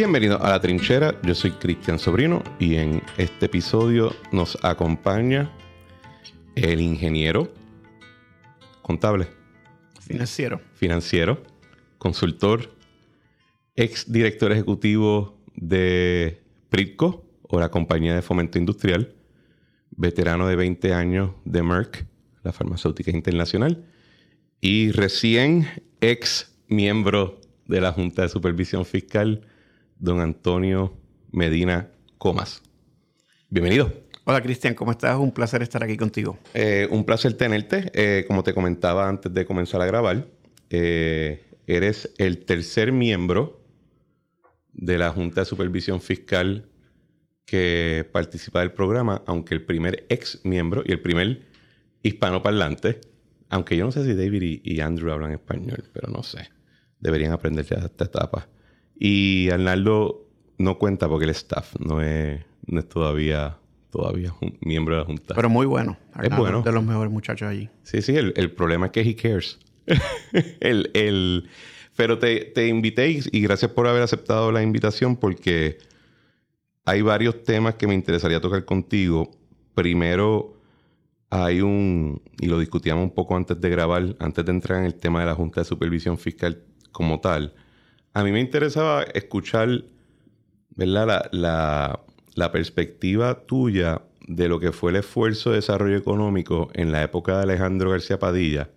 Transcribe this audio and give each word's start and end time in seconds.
Bienvenido 0.00 0.42
a 0.42 0.48
La 0.48 0.60
Trinchera, 0.62 1.20
yo 1.20 1.34
soy 1.34 1.50
Cristian 1.50 1.98
Sobrino 1.98 2.42
y 2.58 2.76
en 2.76 3.02
este 3.18 3.44
episodio 3.44 4.16
nos 4.32 4.56
acompaña 4.64 5.50
el 6.54 6.80
ingeniero 6.80 7.52
contable, 8.80 9.26
Financiero. 10.00 10.62
financiero, 10.72 11.42
consultor, 11.98 12.74
ex 13.76 14.10
director 14.10 14.50
ejecutivo 14.52 15.38
de 15.54 16.40
Pritco 16.70 17.22
o 17.42 17.60
la 17.60 17.70
compañía 17.70 18.14
de 18.14 18.22
fomento 18.22 18.58
industrial, 18.58 19.14
veterano 19.90 20.48
de 20.48 20.56
20 20.56 20.94
años 20.94 21.32
de 21.44 21.62
Merck, 21.62 22.06
la 22.42 22.52
farmacéutica 22.52 23.10
internacional, 23.10 23.84
y 24.62 24.92
recién 24.92 25.68
ex 26.00 26.56
miembro 26.68 27.38
de 27.66 27.82
la 27.82 27.92
Junta 27.92 28.22
de 28.22 28.30
Supervisión 28.30 28.86
Fiscal, 28.86 29.46
don 30.00 30.20
Antonio 30.20 30.96
Medina 31.30 31.90
Comas. 32.18 32.62
Bienvenido. 33.50 33.92
Hola 34.24 34.42
Cristian, 34.42 34.74
¿cómo 34.74 34.92
estás? 34.92 35.18
Un 35.18 35.32
placer 35.32 35.62
estar 35.62 35.82
aquí 35.84 35.96
contigo. 35.96 36.38
Eh, 36.54 36.88
un 36.90 37.04
placer 37.04 37.34
tenerte. 37.34 37.90
Eh, 37.94 38.24
como 38.26 38.42
te 38.42 38.54
comentaba 38.54 39.08
antes 39.08 39.32
de 39.32 39.44
comenzar 39.44 39.80
a 39.82 39.86
grabar, 39.86 40.26
eh, 40.70 41.44
eres 41.66 42.12
el 42.18 42.44
tercer 42.44 42.92
miembro 42.92 43.60
de 44.72 44.98
la 44.98 45.10
Junta 45.10 45.42
de 45.42 45.44
Supervisión 45.44 46.00
Fiscal 46.00 46.68
que 47.44 48.08
participa 48.12 48.60
del 48.60 48.72
programa, 48.72 49.22
aunque 49.26 49.54
el 49.54 49.64
primer 49.64 50.06
ex 50.08 50.40
miembro 50.44 50.82
y 50.86 50.92
el 50.92 51.00
primer 51.00 51.46
hispanoparlante, 52.02 53.00
aunque 53.48 53.76
yo 53.76 53.84
no 53.84 53.92
sé 53.92 54.04
si 54.04 54.14
David 54.14 54.42
y, 54.42 54.62
y 54.64 54.80
Andrew 54.80 55.12
hablan 55.12 55.32
español, 55.32 55.84
pero 55.92 56.08
no 56.08 56.22
sé. 56.22 56.48
Deberían 57.00 57.32
aprender 57.32 57.64
ya 57.64 57.78
esta 57.78 58.04
etapa. 58.04 58.48
Y 59.02 59.48
Arnaldo 59.50 60.26
no 60.58 60.78
cuenta 60.78 61.08
porque 61.08 61.24
el 61.24 61.30
staff 61.30 61.74
no 61.80 62.02
es, 62.02 62.40
no 62.66 62.80
es 62.80 62.88
todavía, 62.88 63.56
todavía 63.90 64.34
un 64.42 64.58
miembro 64.60 64.94
de 64.94 65.00
la 65.00 65.06
Junta. 65.06 65.34
Pero 65.34 65.48
muy 65.48 65.64
bueno. 65.66 65.96
Arnaldo, 66.12 66.36
bueno. 66.36 66.62
De 66.62 66.70
los 66.70 66.84
mejores 66.84 67.10
muchachos 67.10 67.48
allí. 67.48 67.70
Sí, 67.82 68.02
sí, 68.02 68.14
el, 68.14 68.34
el 68.36 68.52
problema 68.52 68.86
es 68.86 68.92
que 68.92 69.00
he 69.00 69.16
cares. 69.16 69.58
el, 70.60 70.90
el- 70.94 71.48
pero 71.96 72.18
te, 72.18 72.44
te 72.44 72.68
invité 72.68 73.10
y, 73.10 73.20
y 73.32 73.40
gracias 73.40 73.70
por 73.72 73.86
haber 73.86 74.02
aceptado 74.02 74.52
la 74.52 74.62
invitación 74.62 75.16
porque 75.16 75.78
hay 76.84 77.02
varios 77.02 77.42
temas 77.42 77.74
que 77.76 77.86
me 77.86 77.94
interesaría 77.94 78.40
tocar 78.40 78.64
contigo. 78.64 79.30
Primero, 79.74 80.54
hay 81.30 81.60
un, 81.62 82.22
y 82.38 82.46
lo 82.46 82.58
discutíamos 82.58 83.02
un 83.04 83.10
poco 83.14 83.36
antes 83.36 83.60
de 83.60 83.70
grabar, 83.70 84.16
antes 84.18 84.44
de 84.44 84.50
entrar 84.50 84.78
en 84.80 84.84
el 84.86 84.94
tema 84.94 85.20
de 85.20 85.26
la 85.26 85.34
Junta 85.34 85.60
de 85.62 85.64
Supervisión 85.64 86.18
Fiscal 86.18 86.62
como 86.92 87.20
tal. 87.20 87.54
A 88.12 88.24
mí 88.24 88.32
me 88.32 88.40
interesaba 88.40 89.02
escuchar, 89.02 89.84
¿verdad? 90.70 91.28
La, 91.32 92.00
la, 92.34 92.52
perspectiva 92.52 93.46
tuya 93.46 94.02
de 94.26 94.48
lo 94.48 94.60
que 94.60 94.72
fue 94.72 94.90
el 94.92 94.96
esfuerzo 94.98 95.50
de 95.50 95.56
desarrollo 95.56 95.96
económico 95.96 96.70
en 96.74 96.92
la 96.92 97.02
época 97.02 97.36
de 97.38 97.42
Alejandro 97.44 97.90
García 97.90 98.18
Padilla. 98.18 98.70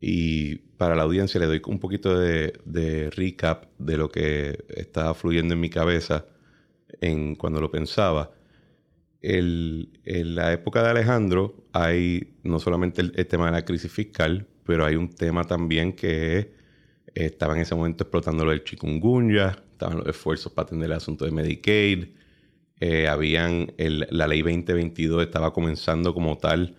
Y 0.00 0.56
para 0.76 0.94
la 0.94 1.02
audiencia 1.02 1.40
le 1.40 1.46
doy 1.46 1.62
un 1.66 1.78
poquito 1.78 2.18
de, 2.18 2.52
de 2.64 3.10
recap 3.10 3.64
de 3.78 3.96
lo 3.96 4.10
que 4.10 4.64
estaba 4.68 5.14
fluyendo 5.14 5.54
en 5.54 5.60
mi 5.60 5.70
cabeza 5.70 6.26
en, 7.00 7.36
cuando 7.36 7.60
lo 7.60 7.70
pensaba. 7.70 8.32
El- 9.22 10.00
en 10.04 10.34
la 10.36 10.52
época 10.52 10.82
de 10.82 10.90
Alejandro 10.90 11.56
hay 11.72 12.36
no 12.44 12.60
solamente 12.60 13.02
el, 13.02 13.12
el 13.16 13.26
tema 13.26 13.46
de 13.46 13.52
la 13.52 13.64
crisis 13.64 13.92
fiscal, 13.92 14.46
pero 14.64 14.84
hay 14.86 14.96
un 14.96 15.10
tema 15.14 15.44
también 15.44 15.94
que 15.94 16.38
eh, 16.40 16.52
estaba 17.24 17.54
en 17.54 17.62
ese 17.62 17.74
momento 17.74 18.04
explotando 18.04 18.44
lo 18.44 18.50
del 18.50 18.64
chikungunya, 18.64 19.56
estaban 19.72 19.98
los 19.98 20.06
esfuerzos 20.06 20.52
para 20.52 20.66
atender 20.66 20.90
el 20.90 20.96
asunto 20.96 21.24
de 21.24 21.30
Medicaid, 21.30 22.08
eh, 22.78 23.08
habían 23.08 23.72
la 23.78 24.28
ley 24.28 24.42
2022 24.42 25.22
estaba 25.22 25.52
comenzando 25.52 26.12
como 26.12 26.36
tal 26.36 26.76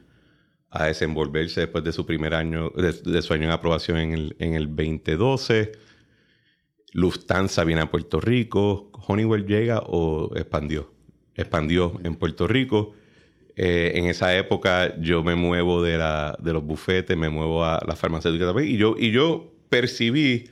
a 0.69 0.85
desenvolverse 0.85 1.61
después 1.61 1.83
de 1.83 1.91
su 1.91 2.05
primer 2.05 2.35
año, 2.35 2.69
de, 2.69 2.93
de 2.93 3.21
su 3.23 3.33
año 3.33 3.45
en 3.45 3.51
aprobación 3.51 3.97
en 3.97 4.13
el, 4.13 4.35
en 4.37 4.53
el 4.53 4.67
2012. 4.67 5.71
Lufthansa 6.93 7.63
viene 7.63 7.81
a 7.81 7.89
Puerto 7.89 8.19
Rico. 8.19 8.91
Honeywell 9.07 9.45
llega 9.45 9.79
o 9.85 10.35
expandió. 10.35 10.91
Expandió 11.35 11.99
en 12.03 12.15
Puerto 12.15 12.47
Rico. 12.47 12.93
Eh, 13.55 13.93
en 13.95 14.05
esa 14.05 14.37
época 14.37 14.99
yo 14.99 15.23
me 15.23 15.35
muevo 15.35 15.81
de, 15.81 15.97
la, 15.97 16.37
de 16.39 16.53
los 16.53 16.63
bufetes, 16.63 17.17
me 17.17 17.29
muevo 17.29 17.65
a 17.65 17.83
la 17.87 17.95
farmacéutica 17.95 18.45
también. 18.45 18.69
Y 18.69 18.77
yo, 18.77 18.95
y 18.97 19.11
yo 19.11 19.56
percibí 19.69 20.49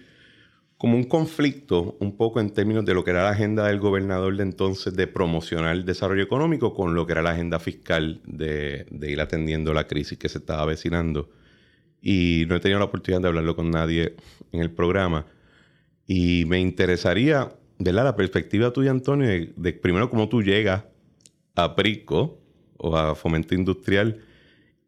como 0.78 0.98
un 0.98 1.06
conflicto 1.06 1.96
un 2.00 2.18
poco 2.18 2.40
en 2.40 2.52
términos 2.52 2.86
de 2.86 2.94
lo 2.94 3.04
que 3.04 3.12
era 3.12 3.24
la 3.24 3.30
agenda 3.30 3.68
del 3.68 3.80
gobernador 3.80 4.36
de 4.36 4.44
entonces 4.44 4.94
de 4.96 5.08
promocionar 5.08 5.76
el 5.76 5.86
desarrollo 5.86 6.24
económico 6.24 6.74
con 6.74 6.96
lo 6.96 7.06
que 7.06 7.14
era 7.14 7.22
la 7.22 7.32
agenda 7.32 7.60
fiscal 7.60 8.22
de, 8.26 8.86
de 8.92 9.12
ir 9.12 9.22
atendiendo 9.22 9.74
la 9.74 9.88
crisis 9.88 10.18
que 10.18 10.30
se 10.30 10.40
estaba 10.40 10.64
avecinando. 10.64 11.30
Y 12.02 12.46
no 12.48 12.56
he 12.56 12.60
tenido 12.60 12.80
la 12.80 12.86
oportunidad 12.86 13.22
de 13.22 13.28
hablarlo 13.30 13.56
con 13.56 13.72
nadie 13.72 14.16
en 14.52 14.62
el 14.62 14.70
programa. 14.70 15.26
Y 16.06 16.44
me 16.46 16.60
interesaría, 16.60 17.50
¿verdad? 17.80 18.04
La 18.04 18.16
perspectiva 18.16 18.72
tuya, 18.72 18.92
Antonio, 18.92 19.28
de, 19.28 19.54
de 19.56 19.74
primero 19.74 20.10
cómo 20.10 20.30
tú 20.30 20.44
llegas 20.44 20.84
a 21.56 21.76
Prico 21.76 22.40
o 22.78 22.96
a 22.96 23.16
Fomento 23.16 23.56
Industrial 23.56 24.22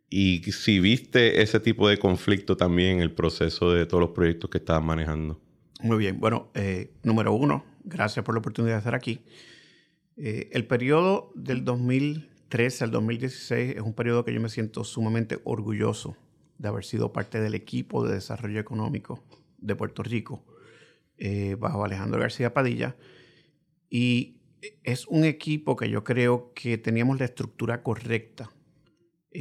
y 0.10 0.42
si 0.52 0.80
viste 0.80 1.42
ese 1.42 1.60
tipo 1.60 1.90
de 1.90 1.98
conflicto 1.98 2.56
también 2.56 2.98
en 2.98 3.02
el 3.02 3.12
proceso 3.12 3.72
de 3.72 3.86
todos 3.86 4.02
los 4.02 4.12
proyectos 4.12 4.50
que 4.50 4.60
estabas 4.60 4.84
manejando. 4.84 5.42
Muy 5.82 5.98
bien. 5.98 6.20
Bueno, 6.20 6.50
eh, 6.56 6.94
número 7.04 7.34
uno, 7.34 7.64
gracias 7.84 8.24
por 8.26 8.34
la 8.34 8.40
oportunidad 8.40 8.76
de 8.76 8.80
estar 8.80 8.96
aquí. 8.96 9.22
Eh, 10.16 10.50
el 10.54 10.66
periodo 10.66 11.32
del 11.36 11.64
2013 11.64 12.86
al 12.86 12.92
2016 12.92 13.76
es 13.76 13.82
un 13.82 13.94
periodo 13.94 14.26
que 14.26 14.34
yo 14.34 14.42
me 14.42 14.50
siento 14.50 14.84
sumamente 14.84 15.40
orgulloso 15.44 16.18
de 16.58 16.70
haber 16.70 16.86
sido 16.86 17.14
parte 17.14 17.40
del 17.40 17.54
equipo 17.54 18.08
de 18.08 18.16
desarrollo 18.16 18.60
económico 18.60 19.24
de 19.60 19.76
Puerto 19.76 20.02
Rico 20.02 20.44
eh, 21.18 21.56
bajo 21.60 21.84
Alejandro 21.86 22.20
García 22.20 22.54
Padilla. 22.54 22.96
Y 23.90 24.38
es 24.84 25.06
un 25.08 25.26
equipo 25.26 25.76
que 25.76 25.90
yo 25.90 26.04
creo 26.04 26.54
que 26.56 26.78
teníamos 26.80 27.20
la 27.20 27.26
estructura 27.26 27.84
correcta 27.84 28.52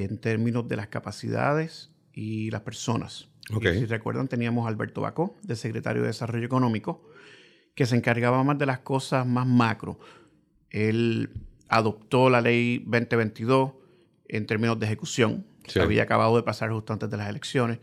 en 0.04 0.18
términos 0.18 0.68
de 0.68 0.76
las 0.76 0.88
capacidades 0.88 1.90
y 2.12 2.50
las 2.50 2.62
personas. 2.62 3.28
Ok. 3.54 3.66
Y 3.66 3.78
si 3.80 3.86
recuerdan, 3.86 4.28
teníamos 4.28 4.66
a 4.66 4.68
Alberto 4.68 5.00
Bacó, 5.00 5.36
de 5.42 5.56
secretario 5.56 6.02
de 6.02 6.08
Desarrollo 6.08 6.44
Económico, 6.44 7.08
que 7.74 7.86
se 7.86 7.96
encargaba 7.96 8.42
más 8.42 8.58
de 8.58 8.66
las 8.66 8.80
cosas 8.80 9.26
más 9.26 9.46
macro. 9.46 9.98
Él 10.70 11.30
adoptó 11.68 12.28
la 12.30 12.40
ley 12.40 12.78
2022 12.86 13.72
en 14.28 14.46
términos 14.46 14.78
de 14.78 14.86
ejecución. 14.86 15.46
Sí. 15.64 15.72
Se 15.74 15.80
había 15.80 16.02
acabado 16.02 16.36
de 16.36 16.42
pasar 16.42 16.70
justo 16.70 16.92
antes 16.92 17.10
de 17.10 17.16
las 17.16 17.28
elecciones 17.28 17.78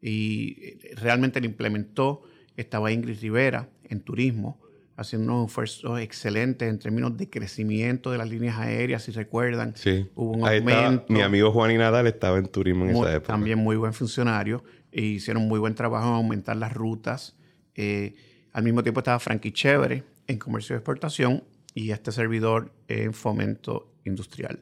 y 0.00 0.56
eh, 0.60 0.94
realmente 0.96 1.40
la 1.40 1.46
implementó. 1.46 2.22
Estaba 2.56 2.92
Ingrid 2.92 3.20
Rivera 3.20 3.70
en 3.84 4.00
turismo, 4.00 4.60
haciendo 5.02 5.34
unos 5.34 5.48
esfuerzos 5.48 6.00
excelentes 6.00 6.68
en 6.68 6.78
términos 6.78 7.16
de 7.16 7.28
crecimiento 7.30 8.10
de 8.10 8.18
las 8.18 8.28
líneas 8.30 8.58
aéreas, 8.58 9.02
si 9.02 9.12
recuerdan. 9.12 9.74
Sí. 9.76 10.08
Hubo 10.14 10.32
un 10.32 10.46
Ahí 10.48 10.58
estaba- 10.58 10.86
aumento. 10.86 11.04
mi 11.12 11.20
amigo 11.20 11.52
Juan 11.52 11.70
y 11.72 11.76
Nadal 11.78 12.06
estaba 12.06 12.38
en 12.38 12.46
turismo 12.46 12.84
en 12.86 12.92
Muy- 12.92 13.06
esa 13.06 13.16
época. 13.16 13.32
También 13.32 13.58
muy 13.58 13.76
buen 13.76 13.92
funcionario. 13.92 14.64
E 14.90 15.02
hicieron 15.02 15.46
muy 15.48 15.58
buen 15.58 15.74
trabajo 15.74 16.08
en 16.08 16.14
aumentar 16.14 16.56
las 16.56 16.72
rutas. 16.72 17.36
Eh, 17.74 18.14
al 18.52 18.62
mismo 18.64 18.82
tiempo 18.82 19.00
estaba 19.00 19.18
Frankie 19.18 19.52
Chévere 19.52 20.04
en 20.26 20.38
comercio 20.38 20.74
de 20.74 20.78
exportación 20.78 21.44
y 21.74 21.90
este 21.90 22.12
servidor 22.12 22.72
en 22.88 23.14
fomento 23.14 23.92
industrial. 24.04 24.60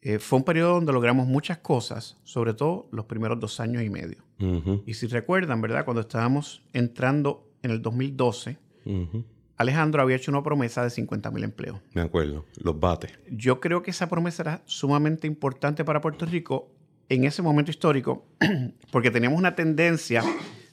Eh, 0.00 0.18
fue 0.18 0.40
un 0.40 0.44
periodo 0.44 0.74
donde 0.74 0.92
logramos 0.92 1.28
muchas 1.28 1.58
cosas, 1.58 2.18
sobre 2.24 2.54
todo 2.54 2.88
los 2.90 3.04
primeros 3.04 3.38
dos 3.38 3.60
años 3.60 3.84
y 3.84 3.90
medio. 3.90 4.24
Ujú, 4.40 4.82
Y 4.84 4.94
si 4.94 5.06
recuerdan, 5.06 5.60
¿verdad? 5.60 5.84
Cuando 5.84 6.00
estábamos 6.00 6.64
entrando 6.72 7.48
en 7.62 7.70
el 7.70 7.80
2012, 7.80 8.58
ujú. 8.84 9.24
Alejandro 9.62 10.02
había 10.02 10.16
hecho 10.16 10.30
una 10.30 10.42
promesa 10.42 10.84
de 10.84 10.90
50 10.90 11.30
mil 11.30 11.44
empleos. 11.44 11.80
Me 11.94 12.02
acuerdo. 12.02 12.44
Los 12.62 12.78
bates. 12.78 13.12
Yo 13.30 13.60
creo 13.60 13.82
que 13.82 13.90
esa 13.90 14.08
promesa 14.08 14.42
era 14.42 14.62
sumamente 14.66 15.26
importante 15.26 15.84
para 15.84 16.00
Puerto 16.00 16.26
Rico 16.26 16.70
en 17.08 17.24
ese 17.24 17.42
momento 17.42 17.70
histórico, 17.70 18.26
porque 18.92 19.10
teníamos 19.10 19.38
una 19.38 19.54
tendencia 19.54 20.22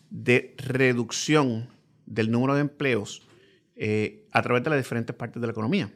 de 0.09 0.55
reducción 0.57 1.67
del 2.05 2.31
número 2.31 2.55
de 2.55 2.61
empleos 2.61 3.27
eh, 3.75 4.25
a 4.31 4.41
través 4.41 4.63
de 4.63 4.69
las 4.69 4.79
diferentes 4.79 5.15
partes 5.15 5.41
de 5.41 5.47
la 5.47 5.51
economía. 5.51 5.91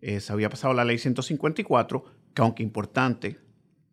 Eh, 0.00 0.20
se 0.20 0.32
había 0.32 0.48
pasado 0.48 0.72
la 0.74 0.84
ley 0.84 0.98
154, 0.98 2.04
que 2.34 2.42
aunque 2.42 2.62
importante, 2.62 3.38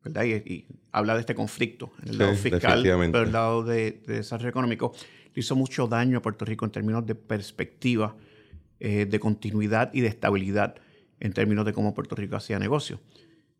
¿verdad? 0.03 0.23
Y, 0.23 0.33
y 0.33 0.65
habla 0.91 1.15
de 1.15 1.21
este 1.21 1.35
conflicto 1.35 1.91
en 2.03 2.09
el 2.09 2.13
Sí, 2.13 2.19
lado 2.19 2.35
fiscal, 2.35 2.81
pero 3.11 3.23
el 3.23 3.31
lado 3.31 3.63
de, 3.63 4.01
de 4.05 4.15
desarrollo 4.17 4.49
económico, 4.49 4.93
le 5.33 5.39
hizo 5.39 5.55
mucho 5.55 5.87
daño 5.87 6.19
a 6.19 6.21
Puerto 6.21 6.45
Rico 6.45 6.65
en 6.65 6.71
términos 6.71 7.05
de 7.05 7.15
perspectiva, 7.15 8.15
eh, 8.79 9.05
de 9.05 9.19
continuidad 9.19 9.91
y 9.93 10.01
de 10.01 10.07
estabilidad 10.07 10.75
en 11.19 11.33
términos 11.33 11.65
de 11.65 11.73
cómo 11.73 11.93
Puerto 11.93 12.15
Rico 12.15 12.35
hacía 12.35 12.59
negocio. 12.59 12.99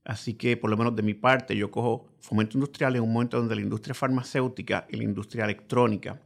Así 0.04 0.36
que, 0.36 0.56
por 0.56 0.70
lo 0.70 0.78
menos 0.78 0.96
de 0.96 1.02
mi 1.02 1.16
parte, 1.16 1.56
yo 1.56 1.72
cojo 1.72 2.08
fomento 2.20 2.58
industrial 2.58 2.96
en 2.96 3.04
un 3.04 3.12
momento 3.12 3.38
donde 3.38 3.56
la 3.56 3.62
industria 3.62 3.96
farmacéutica 3.96 4.86
y 4.90 4.98
la 4.98 5.04
industria 5.04 5.46
electrónica 5.46 6.22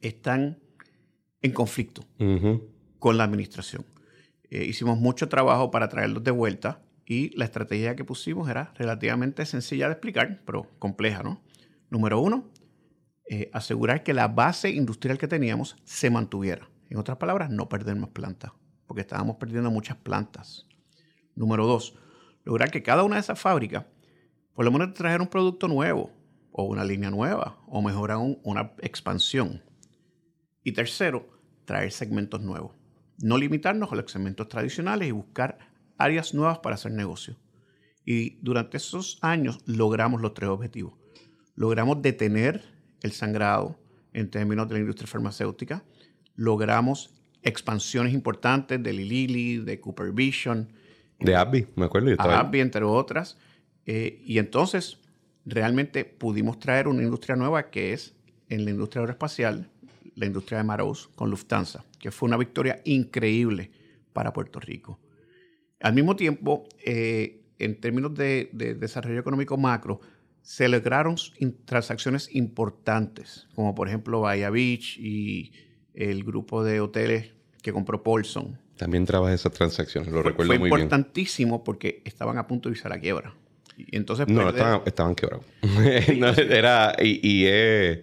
están 0.00 0.58
en 1.42 1.52
conflicto. 1.52 2.04
Con 2.98 3.16
la 3.16 3.24
administración. 3.24 3.84
Eh, 4.50 4.64
hicimos 4.64 4.98
mucho 4.98 5.28
trabajo 5.28 5.70
para 5.70 5.88
traerlos 5.88 6.22
de 6.22 6.30
vuelta 6.30 6.82
y 7.06 7.36
la 7.36 7.46
estrategia 7.46 7.96
que 7.96 8.04
pusimos 8.04 8.48
era 8.48 8.72
relativamente 8.76 9.44
sencilla 9.46 9.86
de 9.86 9.92
explicar, 9.92 10.42
pero 10.44 10.66
compleja, 10.78 11.22
¿no? 11.22 11.42
Número 11.88 12.20
uno, 12.20 12.48
eh, 13.28 13.50
asegurar 13.52 14.02
que 14.02 14.12
la 14.12 14.28
base 14.28 14.70
industrial 14.70 15.18
que 15.18 15.26
teníamos 15.26 15.76
se 15.84 16.10
mantuviera. 16.10 16.68
En 16.90 16.98
otras 16.98 17.16
palabras, 17.16 17.48
no 17.48 17.68
perder 17.68 17.96
más 17.96 18.10
plantas, 18.10 18.52
porque 18.86 19.00
estábamos 19.00 19.36
perdiendo 19.36 19.70
muchas 19.70 19.96
plantas. 19.96 20.66
Número 21.34 21.66
dos, 21.66 21.96
lograr 22.44 22.70
que 22.70 22.82
cada 22.82 23.04
una 23.04 23.14
de 23.14 23.20
esas 23.20 23.40
fábricas 23.40 23.86
por 24.54 24.64
lo 24.66 24.72
menos 24.72 24.92
trajera 24.92 25.22
un 25.22 25.28
producto 25.30 25.68
nuevo, 25.68 26.12
o 26.52 26.64
una 26.64 26.84
línea 26.84 27.10
nueva, 27.10 27.58
o 27.66 27.80
mejorar 27.80 28.18
una 28.42 28.72
expansión. 28.82 29.62
Y 30.62 30.72
tercero, 30.72 31.26
traer 31.64 31.92
segmentos 31.92 32.42
nuevos. 32.42 32.74
No 33.22 33.38
limitarnos 33.38 33.90
a 33.90 33.94
los 33.94 34.10
segmentos 34.10 34.48
tradicionales 34.48 35.08
y 35.08 35.12
buscar 35.12 35.58
áreas 35.96 36.34
nuevas 36.34 36.58
para 36.58 36.74
hacer 36.74 36.92
negocio. 36.92 37.36
Y 38.04 38.38
durante 38.42 38.76
esos 38.76 39.18
años 39.22 39.60
logramos 39.64 40.20
los 40.20 40.34
tres 40.34 40.50
objetivos. 40.50 40.94
Logramos 41.54 42.02
detener 42.02 42.62
el 43.02 43.12
sangrado 43.12 43.78
en 44.12 44.30
términos 44.30 44.68
de 44.68 44.74
la 44.74 44.80
industria 44.80 45.06
farmacéutica. 45.06 45.84
Logramos 46.40 47.10
expansiones 47.42 48.14
importantes 48.14 48.82
de 48.82 48.94
Lilly, 48.94 49.58
de 49.58 49.78
Cooper 49.78 50.10
Vision. 50.10 50.72
De 51.18 51.36
AbbVie, 51.36 51.66
me 51.76 51.84
acuerdo. 51.84 52.14
AbbVie, 52.18 52.62
entre 52.62 52.82
otras. 52.82 53.36
Eh, 53.84 54.22
y 54.24 54.38
entonces 54.38 54.96
realmente 55.44 56.06
pudimos 56.06 56.58
traer 56.58 56.88
una 56.88 57.02
industria 57.02 57.36
nueva 57.36 57.68
que 57.68 57.92
es 57.92 58.14
en 58.48 58.64
la 58.64 58.70
industria 58.70 59.00
aeroespacial, 59.00 59.68
la 60.14 60.24
industria 60.24 60.56
de 60.56 60.64
Maros 60.64 61.10
con 61.14 61.28
Lufthansa, 61.28 61.84
que 61.98 62.10
fue 62.10 62.26
una 62.26 62.38
victoria 62.38 62.80
increíble 62.86 63.70
para 64.14 64.32
Puerto 64.32 64.60
Rico. 64.60 64.98
Al 65.78 65.92
mismo 65.92 66.16
tiempo, 66.16 66.64
eh, 66.82 67.42
en 67.58 67.78
términos 67.82 68.14
de, 68.14 68.48
desarrollo 68.80 69.20
económico 69.20 69.58
macro, 69.58 70.00
se 70.40 70.70
lograron 70.70 71.16
transacciones 71.66 72.34
importantes, 72.34 73.46
como 73.54 73.74
por 73.74 73.88
ejemplo 73.88 74.22
Bahía 74.22 74.48
Beach 74.48 74.96
y 74.98 75.52
el 76.00 76.24
grupo 76.24 76.64
de 76.64 76.80
hoteles 76.80 77.32
que 77.62 77.72
compró 77.72 78.02
Paulson. 78.02 78.58
También 78.76 79.04
trabajé 79.04 79.34
esas 79.34 79.52
transacciones, 79.52 80.10
lo 80.10 80.22
recuerdo 80.22 80.52
muy 80.52 80.58
bien. 80.58 80.70
Fue 80.70 80.80
importantísimo 80.80 81.62
porque 81.62 82.00
estaban 82.04 82.38
a 82.38 82.46
punto 82.46 82.68
de 82.68 82.74
irse 82.74 82.88
a 82.88 82.90
la 82.90 82.98
quiebra. 82.98 83.34
Y 83.76 83.96
entonces 83.96 84.26
no, 84.28 84.48
estaban, 84.48 84.82
estaban 84.86 85.14
quebrados. 85.14 85.44
era, 86.38 86.94
y, 86.98 87.44
es, 87.46 87.98
o 87.98 88.02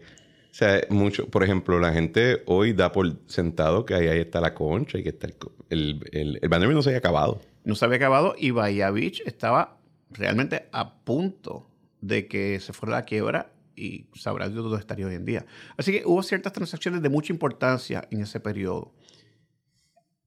sea, 0.52 0.82
mucho, 0.90 1.28
por 1.28 1.44
ejemplo, 1.44 1.80
la 1.80 1.92
gente 1.92 2.44
hoy 2.46 2.74
da 2.74 2.92
por 2.92 3.18
sentado 3.26 3.86
que 3.86 3.96
ahí, 3.96 4.20
está 4.20 4.40
la 4.40 4.54
concha 4.54 5.00
y 5.00 5.04
que 5.04 5.10
está 5.10 5.28
el, 5.70 6.00
el, 6.12 6.40
el, 6.42 6.50
no 6.50 6.82
se 6.84 6.90
había 6.90 7.00
acabado. 7.00 7.42
No 7.64 7.76
se 7.76 7.86
había 7.86 7.98
acabado 7.98 8.36
y 8.38 8.52
Bahía 8.52 8.92
Beach 8.92 9.24
estaba 9.26 9.78
realmente 10.12 10.68
a 10.72 10.96
punto 11.00 11.68
de 12.02 12.28
que 12.28 12.60
se 12.60 12.74
fuera 12.74 12.98
a 12.98 13.00
la 13.00 13.06
quiebra 13.06 13.52
y 13.78 14.10
sabrá 14.16 14.50
Dios 14.50 14.64
dónde 14.64 14.80
estaría 14.80 15.06
hoy 15.06 15.16
en 15.16 15.24
día. 15.24 15.46
Así 15.78 15.92
que 15.92 16.04
hubo 16.06 16.24
ciertas 16.24 16.52
transacciones 16.52 17.02
de 17.02 17.10
mucha 17.10 17.32
importancia 17.32 18.08
en 18.12 18.22
ese 18.22 18.40
periodo. 18.40 18.94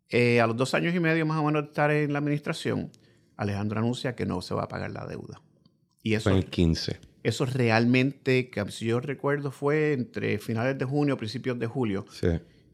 Eh, 0.09 0.41
a 0.41 0.47
los 0.47 0.57
dos 0.57 0.73
años 0.75 0.95
y 0.95 1.01
medio 1.01 1.27
más 1.27 1.39
o 1.39 1.45
menos 1.45 1.63
de 1.63 1.69
estar 1.69 1.91
en 1.91 2.13
la 2.13 2.21
administración, 2.21 2.91
Alejandro 3.37 3.81
anuncia 3.81 4.15
que 4.15 4.25
no 4.25 4.41
se 4.41 4.55
va 4.55 4.65
a 4.65 4.69
pagar 4.69 4.93
la 4.93 5.07
deuda. 5.07 5.43
Y 6.03 6.15
eso, 6.15 6.31
en 6.31 6.37
el 6.37 6.47
15. 6.47 6.99
Eso 7.23 7.45
realmente, 7.45 8.51
si 8.71 8.87
yo 8.87 9.01
recuerdo, 9.01 9.51
fue 9.51 9.93
entre 9.93 10.39
finales 10.39 10.79
de 10.79 10.85
junio, 10.85 11.17
principios 11.17 11.59
de 11.59 11.67
julio. 11.67 12.07
Sí. 12.11 12.29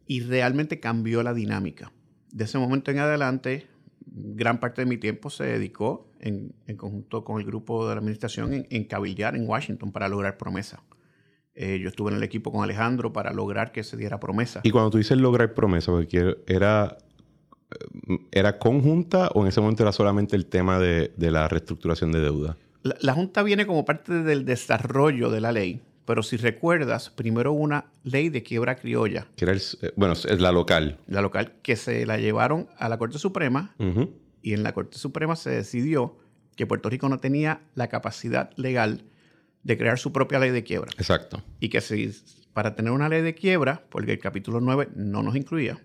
Y 0.06 0.20
realmente 0.20 0.78
cambió 0.78 1.22
la 1.22 1.34
dinámica. 1.34 1.92
De 2.30 2.44
ese 2.44 2.58
momento 2.58 2.90
en 2.90 3.00
adelante, 3.00 3.66
gran 4.06 4.60
parte 4.60 4.82
de 4.82 4.86
mi 4.86 4.98
tiempo 4.98 5.30
se 5.30 5.44
dedicó, 5.44 6.05
en, 6.20 6.54
conjunto 6.76 7.24
con 7.24 7.40
el 7.40 7.46
grupo 7.46 7.88
de 7.88 7.94
la 7.94 8.00
administración, 8.00 8.52
en, 8.52 8.66
en 8.70 8.84
cabildear 8.84 9.36
en 9.36 9.48
Washington 9.48 9.92
para 9.92 10.08
lograr 10.08 10.36
promesa. 10.36 10.82
Eh, 11.54 11.78
yo 11.80 11.88
estuve 11.88 12.10
en 12.10 12.18
el 12.18 12.22
equipo 12.22 12.52
con 12.52 12.62
Alejandro 12.62 13.12
para 13.12 13.32
lograr 13.32 13.72
que 13.72 13.82
se 13.82 13.96
diera 13.96 14.20
promesa. 14.20 14.60
Y 14.62 14.70
cuando 14.70 14.90
tú 14.90 14.98
dices 14.98 15.16
lograr 15.16 15.54
promesa, 15.54 15.90
porque 15.90 16.36
era 16.46 16.98
¿Era 18.30 18.58
conjunta 18.58 19.28
o 19.34 19.42
en 19.42 19.48
ese 19.48 19.60
momento 19.60 19.82
era 19.82 19.92
solamente 19.92 20.36
el 20.36 20.46
tema 20.46 20.78
de, 20.78 21.10
la 21.18 21.48
reestructuración 21.48 22.12
de 22.12 22.20
deuda? 22.20 22.56
La, 22.82 23.14
Junta 23.14 23.42
viene 23.42 23.66
como 23.66 23.84
parte 23.84 24.22
del 24.22 24.44
desarrollo 24.44 25.30
de 25.30 25.40
la 25.40 25.50
ley, 25.50 25.80
pero 26.04 26.22
si 26.22 26.36
recuerdas, 26.36 27.10
primero 27.10 27.52
una 27.52 27.86
ley 28.04 28.28
de 28.28 28.44
quiebra 28.44 28.76
criolla. 28.76 29.26
Que 29.36 29.46
era 29.46 29.54
eh, 29.54 29.92
bueno, 29.96 30.14
es 30.14 30.40
la 30.40 30.52
local. 30.52 30.98
La 31.08 31.20
local, 31.20 31.54
que 31.62 31.74
se 31.74 32.06
la 32.06 32.18
llevaron 32.18 32.68
a 32.78 32.88
la 32.88 32.98
Corte 32.98 33.18
Suprema 33.18 33.74
y 34.46 34.52
en 34.52 34.62
la 34.62 34.72
Corte 34.72 34.96
Suprema 34.96 35.34
se 35.34 35.50
decidió 35.50 36.16
que 36.54 36.68
Puerto 36.68 36.88
Rico 36.88 37.08
no 37.08 37.18
tenía 37.18 37.62
la 37.74 37.88
capacidad 37.88 38.56
legal 38.56 39.02
de 39.64 39.76
crear 39.76 39.98
su 39.98 40.12
propia 40.12 40.38
ley 40.38 40.50
de 40.50 40.62
quiebra. 40.62 40.92
Exacto. 40.98 41.42
Y 41.58 41.68
que 41.68 41.80
si, 41.80 42.12
para 42.52 42.76
tener 42.76 42.92
una 42.92 43.08
ley 43.08 43.22
de 43.22 43.34
quiebra, 43.34 43.82
porque 43.90 44.12
el 44.12 44.20
capítulo 44.20 44.60
9 44.60 44.90
no 44.94 45.24
nos 45.24 45.34
incluía, 45.34 45.84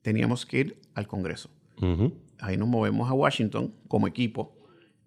teníamos 0.00 0.46
que 0.46 0.58
ir 0.58 0.80
al 0.94 1.06
Congreso. 1.06 1.50
Ahí 2.40 2.56
nos 2.56 2.66
movemos 2.66 3.10
a 3.10 3.12
Washington 3.12 3.74
como 3.88 4.06
equipo 4.06 4.56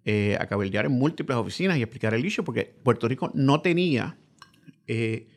eh, 0.05 0.37
a 0.39 0.45
cabildear 0.45 0.85
en 0.85 0.91
múltiples 0.91 1.39
oficinas 1.39 1.79
y 1.79 1.81
explicar 1.81 2.13
el 2.13 2.23
issue, 2.23 2.45
porque 2.45 2.65
Puerto 2.83 3.07
Rico 3.07 3.31
no 3.33 3.61
tenía 3.61 4.19
eh, 4.85 5.27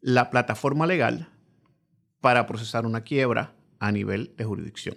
la 0.00 0.30
plataforma 0.30 0.84
legal 0.84 1.28
para 2.20 2.44
procesar 2.48 2.86
una 2.86 3.02
quiebra 3.02 3.54
a 3.78 3.92
nivel 3.92 4.34
de 4.36 4.44
jurisdicción. 4.44 4.96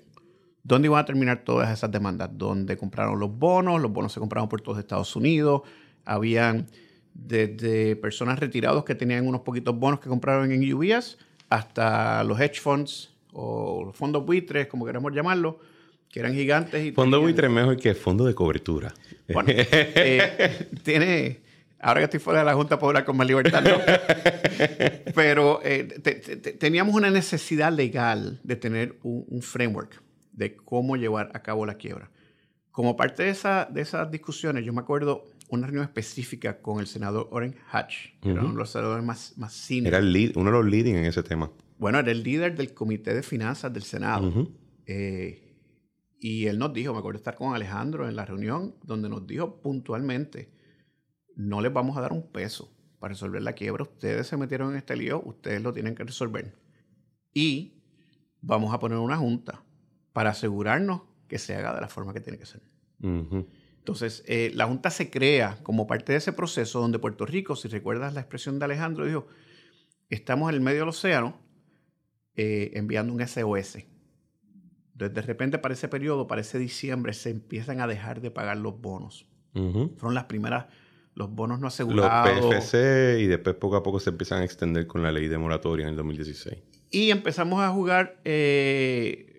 ¿Dónde 0.67 0.87
iban 0.87 0.99
a 0.99 1.05
terminar 1.05 1.45
todas 1.45 1.71
esas 1.71 1.89
demandas? 1.89 2.29
¿Dónde 2.33 2.75
compraron 2.75 3.17
los 3.17 3.31
bonos? 3.31 3.81
Los 3.81 3.89
bonos 3.89 4.11
se 4.11 4.19
compraron 4.19 4.49
por 4.49 4.59
todos 4.59 4.77
Estados 4.77 5.15
Unidos. 5.15 5.61
Habían 6.03 6.67
desde 7.13 7.95
personas 7.95 8.37
retirados 8.37 8.83
que 8.83 8.93
tenían 8.93 9.25
unos 9.25 9.41
poquitos 9.41 9.79
bonos 9.79 10.01
que 10.01 10.09
compraron 10.09 10.51
en 10.51 10.73
UBS 10.73 11.17
hasta 11.49 12.21
los 12.25 12.37
hedge 12.37 12.59
funds 12.59 13.13
o 13.31 13.85
los 13.85 13.95
fondos 13.95 14.25
buitres, 14.25 14.67
como 14.67 14.85
queremos 14.85 15.13
llamarlo, 15.13 15.59
que 16.09 16.19
eran 16.19 16.33
gigantes. 16.33 16.85
Y 16.85 16.91
fondo 16.91 17.21
buitre 17.21 17.47
es 17.47 17.53
mejor 17.53 17.77
que 17.77 17.95
fondo 17.95 18.25
de 18.25 18.35
cobertura. 18.35 18.93
Bueno, 19.33 19.49
eh, 19.49 20.67
tiene... 20.83 21.47
Ahora 21.79 22.01
que 22.01 22.05
estoy 22.05 22.19
fuera 22.19 22.39
de 22.39 22.45
la 22.45 22.55
Junta 22.55 22.77
puedo 22.77 22.89
hablar 22.89 23.05
con 23.05 23.15
más 23.15 23.27
libertad, 23.27 23.61
¿no? 23.61 23.77
Pero 25.15 25.61
eh, 25.63 25.83
teníamos 26.59 26.93
una 26.95 27.11
necesidad 27.11 27.71
legal 27.71 28.39
de 28.43 28.55
tener 28.55 28.95
un, 29.03 29.41
framework 29.43 30.01
de 30.37 30.55
cómo 30.55 30.95
llevar 30.95 31.31
a 31.33 31.41
cabo 31.41 31.65
la 31.65 31.75
quiebra. 31.75 32.09
Como 32.71 32.95
parte 32.95 33.23
de, 33.23 33.29
esa, 33.29 33.65
de 33.65 33.81
esas 33.81 34.09
discusiones, 34.11 34.63
yo 34.63 34.71
me 34.71 34.81
acuerdo 34.81 35.25
una 35.49 35.65
reunión 35.65 35.83
específica 35.83 36.61
con 36.61 36.79
el 36.79 36.85
senador 36.85 37.27
Oren 37.31 37.55
Hatch, 37.71 38.19
que 38.21 38.29
era 38.29 38.41
uno 38.41 38.51
de 38.51 38.57
los 38.57 38.69
senadores 38.69 39.03
más, 39.03 39.33
más 39.37 39.71
Era 39.71 39.97
el 39.97 40.33
uno 40.35 40.45
de 40.45 40.51
los 40.51 40.65
leading 40.65 40.95
en 40.95 41.05
ese 41.05 41.23
tema. 41.23 41.51
Bueno, 41.79 41.97
era 41.99 42.11
el 42.11 42.21
líder 42.21 42.55
del 42.55 42.73
Comité 42.73 43.15
de 43.15 43.23
Finanzas 43.23 43.73
del 43.73 43.81
Senado. 43.81 44.47
Eh, 44.85 45.55
y 46.19 46.45
él 46.45 46.59
nos 46.59 46.71
dijo, 46.71 46.93
me 46.93 46.99
acuerdo 46.99 47.17
estar 47.17 47.35
con 47.35 47.55
Alejandro 47.55 48.07
en 48.07 48.15
la 48.15 48.25
reunión, 48.25 48.75
donde 48.83 49.09
nos 49.09 49.25
dijo 49.25 49.59
puntualmente, 49.61 50.53
no 51.35 51.61
les 51.61 51.73
vamos 51.73 51.97
a 51.97 52.01
dar 52.01 52.13
un 52.13 52.31
peso 52.31 52.71
para 52.99 53.13
resolver 53.13 53.41
la 53.41 53.53
quiebra. 53.53 53.83
Ustedes 53.83 54.27
se 54.27 54.37
metieron 54.37 54.71
en 54.71 54.77
este 54.77 54.95
lío, 54.95 55.21
ustedes 55.25 55.63
lo 55.63 55.73
tienen 55.73 55.95
que 55.95 56.03
resolver. 56.03 56.55
Y 57.33 57.81
vamos 58.41 58.71
a 58.73 58.79
poner 58.79 58.99
una 58.99 59.17
junta 59.17 59.63
para 60.17 60.31
asegurarnos 60.31 61.01
que 61.27 61.37
se 61.37 61.53
haga 61.53 61.75
de 61.75 61.79
la 61.79 61.87
forma 61.87 62.11
que 62.11 62.19
tiene 62.19 62.39
que 62.39 62.47
ser. 62.47 62.63
Entonces, 62.99 64.23
eh, 64.25 64.49
la 64.55 64.65
junta 64.65 64.89
se 64.89 65.11
crea 65.11 65.59
como 65.61 65.85
parte 65.85 66.11
de 66.11 66.17
ese 66.17 66.33
proceso 66.33 66.81
donde 66.81 66.97
Puerto 66.97 67.23
Rico, 67.23 67.55
si 67.55 67.67
recuerdas 67.67 68.15
la 68.15 68.21
expresión 68.21 68.57
de 68.57 68.65
Alejandro, 68.65 69.05
dijo, 69.05 69.27
estamos 70.09 70.49
en 70.49 70.55
el 70.55 70.61
medio 70.61 70.79
del 70.79 70.89
océano, 70.89 71.37
eh, 72.35 72.71
enviando 72.73 73.13
un 73.13 73.19
SOS. 73.19 73.85
Entonces, 74.93 75.13
de 75.13 75.21
repente, 75.21 75.59
para 75.59 75.75
ese 75.75 75.87
periodo, 75.87 76.25
para 76.25 76.41
ese 76.41 76.57
diciembre, 76.57 77.13
se 77.13 77.29
empiezan 77.29 77.79
a 77.79 77.85
dejar 77.85 78.19
de 78.19 78.31
pagar 78.31 78.57
los 78.57 78.81
bonos. 78.81 79.27
Fueron 79.53 80.15
las 80.15 80.23
primeras, 80.23 80.65
los 81.13 81.29
bonos 81.29 81.59
no 81.59 81.67
asegurados. 81.67 82.41
Los 82.41 82.55
PFC 82.55 83.19
y 83.19 83.27
después 83.27 83.55
poco 83.57 83.75
a 83.75 83.83
poco 83.83 83.99
se 83.99 84.09
empiezan 84.09 84.41
a 84.41 84.45
extender 84.45 84.87
con 84.87 85.03
la 85.03 85.11
ley 85.11 85.27
de 85.27 85.37
moratoria 85.37 85.83
en 85.83 85.91
el 85.91 85.95
2016. 85.95 86.57
Y 86.89 87.11
empezamos 87.11 87.61
a 87.61 87.69
jugar, 87.69 88.19
eh, 88.25 89.36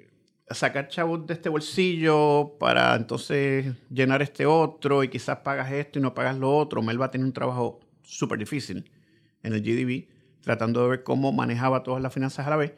sacar 0.50 0.88
chavos 0.88 1.26
de 1.26 1.35
este 1.35 1.49
bolsillo 1.49 2.57
para 2.59 2.95
entonces 2.95 3.75
llenar 3.90 4.23
este 4.23 4.47
otro 4.47 5.05
y 5.05 5.09
quizás 5.09 5.38
pagas 5.38 5.71
esto 5.73 5.99
y 5.99 6.02
no 6.02 6.14
pagas 6.14 6.38
lo 6.38 6.57
otro. 6.57 6.83
Mel 6.83 7.00
va 7.00 7.07
a 7.07 7.11
tener 7.11 7.26
un 7.26 7.33
trabajo 7.33 7.81
súper 8.02 8.38
difícil 8.38 8.90
en 9.43 9.52
el 9.52 9.62
GDB, 9.62 10.09
tratando 10.43 10.83
de 10.83 10.88
ver 10.88 11.02
cómo 11.02 11.33
manejaba 11.33 11.83
todas 11.83 12.02
las 12.02 12.12
finanzas 12.12 12.47
a 12.47 12.50
la 12.50 12.57
vez 12.57 12.73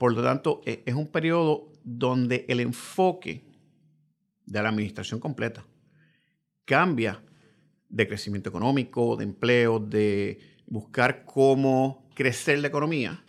por 0.00 0.14
lo 0.14 0.22
tanto, 0.22 0.62
e, 0.64 0.82
es 0.86 0.94
un 0.94 1.08
periodo 1.08 1.70
donde 1.84 2.46
el 2.48 2.60
enfoque 2.60 3.44
de 4.46 4.62
la 4.62 4.70
administración 4.70 5.20
completa 5.20 5.62
cambia 6.64 7.22
de 7.90 8.08
crecimiento 8.08 8.48
económico, 8.48 9.16
de 9.16 9.24
empleo, 9.24 9.78
de 9.78 10.40
buscar 10.66 11.26
cómo 11.26 12.08
crecer 12.14 12.60
la 12.60 12.68
economía, 12.68 13.22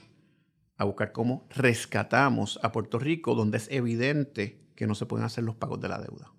a 0.82 0.86
buscar 0.86 1.12
cómo 1.12 1.48
rescatamos 1.52 2.60
a 2.64 2.72
Puerto 2.72 2.98
Rico, 2.98 3.36
donde 3.36 3.58
es 3.58 3.70
evidente 3.70 4.58
que 4.76 4.88
no 4.88 4.96
se 4.96 5.06
pueden 5.06 5.24
hacer 5.26 5.44
los 5.44 5.56
pagos 5.56 5.80
de 5.80 5.88
la 5.88 6.00
deuda. 6.00 6.34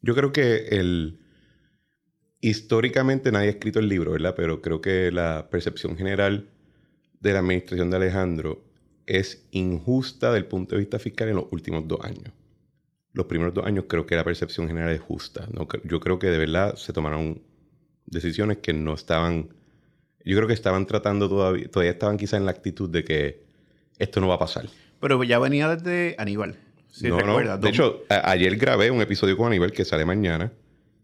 Yo 0.00 0.16
creo 0.16 0.32
que 0.32 0.66
el 0.72 1.20
históricamente 2.40 3.30
nadie 3.30 3.46
ha 3.46 3.50
escrito 3.52 3.78
el 3.78 3.88
libro, 3.88 4.10
¿verdad? 4.10 4.34
Pero 4.36 4.60
creo 4.60 4.80
que 4.80 5.12
la 5.12 5.48
percepción 5.50 5.96
general 5.96 6.50
de 7.20 7.32
la 7.32 7.38
administración 7.38 7.90
de 7.90 7.96
Alejandro 7.96 8.64
es 9.06 9.46
injusta 9.52 10.32
desde 10.32 10.38
el 10.38 10.46
punto 10.46 10.74
de 10.74 10.80
vista 10.80 10.98
fiscal 10.98 11.28
en 11.28 11.36
los 11.36 11.46
últimos 11.52 11.86
dos 11.86 12.00
años. 12.04 12.32
Los 13.12 13.26
primeros 13.26 13.54
dos 13.54 13.64
años 13.66 13.84
creo 13.88 14.04
que 14.04 14.16
la 14.16 14.24
percepción 14.24 14.66
general 14.66 14.90
es 14.90 15.00
justa. 15.00 15.46
Yo 15.84 16.00
creo 16.00 16.18
que 16.18 16.26
de 16.26 16.38
verdad 16.38 16.74
se 16.74 16.92
tomaron 16.92 17.40
decisiones 18.04 18.58
que 18.58 18.72
no 18.72 18.94
estaban... 18.94 19.61
Yo 20.24 20.36
creo 20.36 20.46
que 20.46 20.54
estaban 20.54 20.86
tratando 20.86 21.28
todavía, 21.28 21.68
todavía 21.68 21.92
estaban 21.92 22.16
quizás 22.16 22.38
en 22.38 22.44
la 22.44 22.52
actitud 22.52 22.88
de 22.88 23.04
que 23.04 23.42
esto 23.98 24.20
no 24.20 24.28
va 24.28 24.36
a 24.36 24.38
pasar. 24.38 24.66
Pero 25.00 25.22
ya 25.24 25.38
venía 25.38 25.74
desde 25.74 26.14
Aníbal. 26.18 26.56
no, 27.02 27.20
no. 27.20 27.58
De 27.58 27.68
hecho, 27.68 28.02
ayer 28.08 28.56
grabé 28.56 28.90
un 28.90 29.00
episodio 29.00 29.36
con 29.36 29.48
Aníbal 29.48 29.72
que 29.72 29.84
sale 29.84 30.04
mañana 30.04 30.52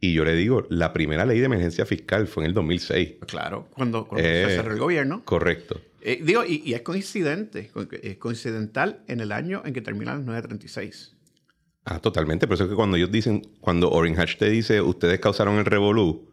y 0.01 0.13
yo 0.13 0.25
le 0.25 0.35
digo, 0.35 0.67
la 0.69 0.93
primera 0.93 1.25
ley 1.27 1.41
de 1.41 1.47
emergencia 1.47 1.85
fiscal 1.85 2.29
fue 2.29 2.45
en 2.45 2.49
el 2.49 2.55
2006. 2.55 3.15
Claro, 3.27 3.69
cuando, 3.75 4.09
se 4.17 4.43
eh, 4.45 4.57
cerró 4.57 4.73
el 4.73 4.79
gobierno. 4.79 5.23
Correcto. 5.25 5.81
Eh, 6.01 6.21
digo, 6.23 6.45
y, 6.45 6.73
es 6.73 6.83
coincidente, 6.83 7.71
es 8.03 8.17
coincidental 8.19 9.03
en 9.09 9.21
el 9.21 9.33
año 9.33 9.63
en 9.65 9.75
que 9.75 9.81
termina 9.81 10.13
el 10.13 10.25
936. 10.25 11.17
Ah, 11.85 11.99
totalmente. 11.99 12.47
Por 12.47 12.55
eso 12.55 12.65
es 12.65 12.71
que 12.71 12.77
cuando 12.77 12.97
ellos 12.97 13.11
dicen, 13.11 13.43
cuando 13.61 13.91
Orange 13.91 14.21
Hatch 14.21 14.37
te 14.37 14.49
dice, 14.49 14.81
ustedes 14.81 15.19
causaron 15.19 15.59
el 15.59 15.65
revolú, 15.65 16.29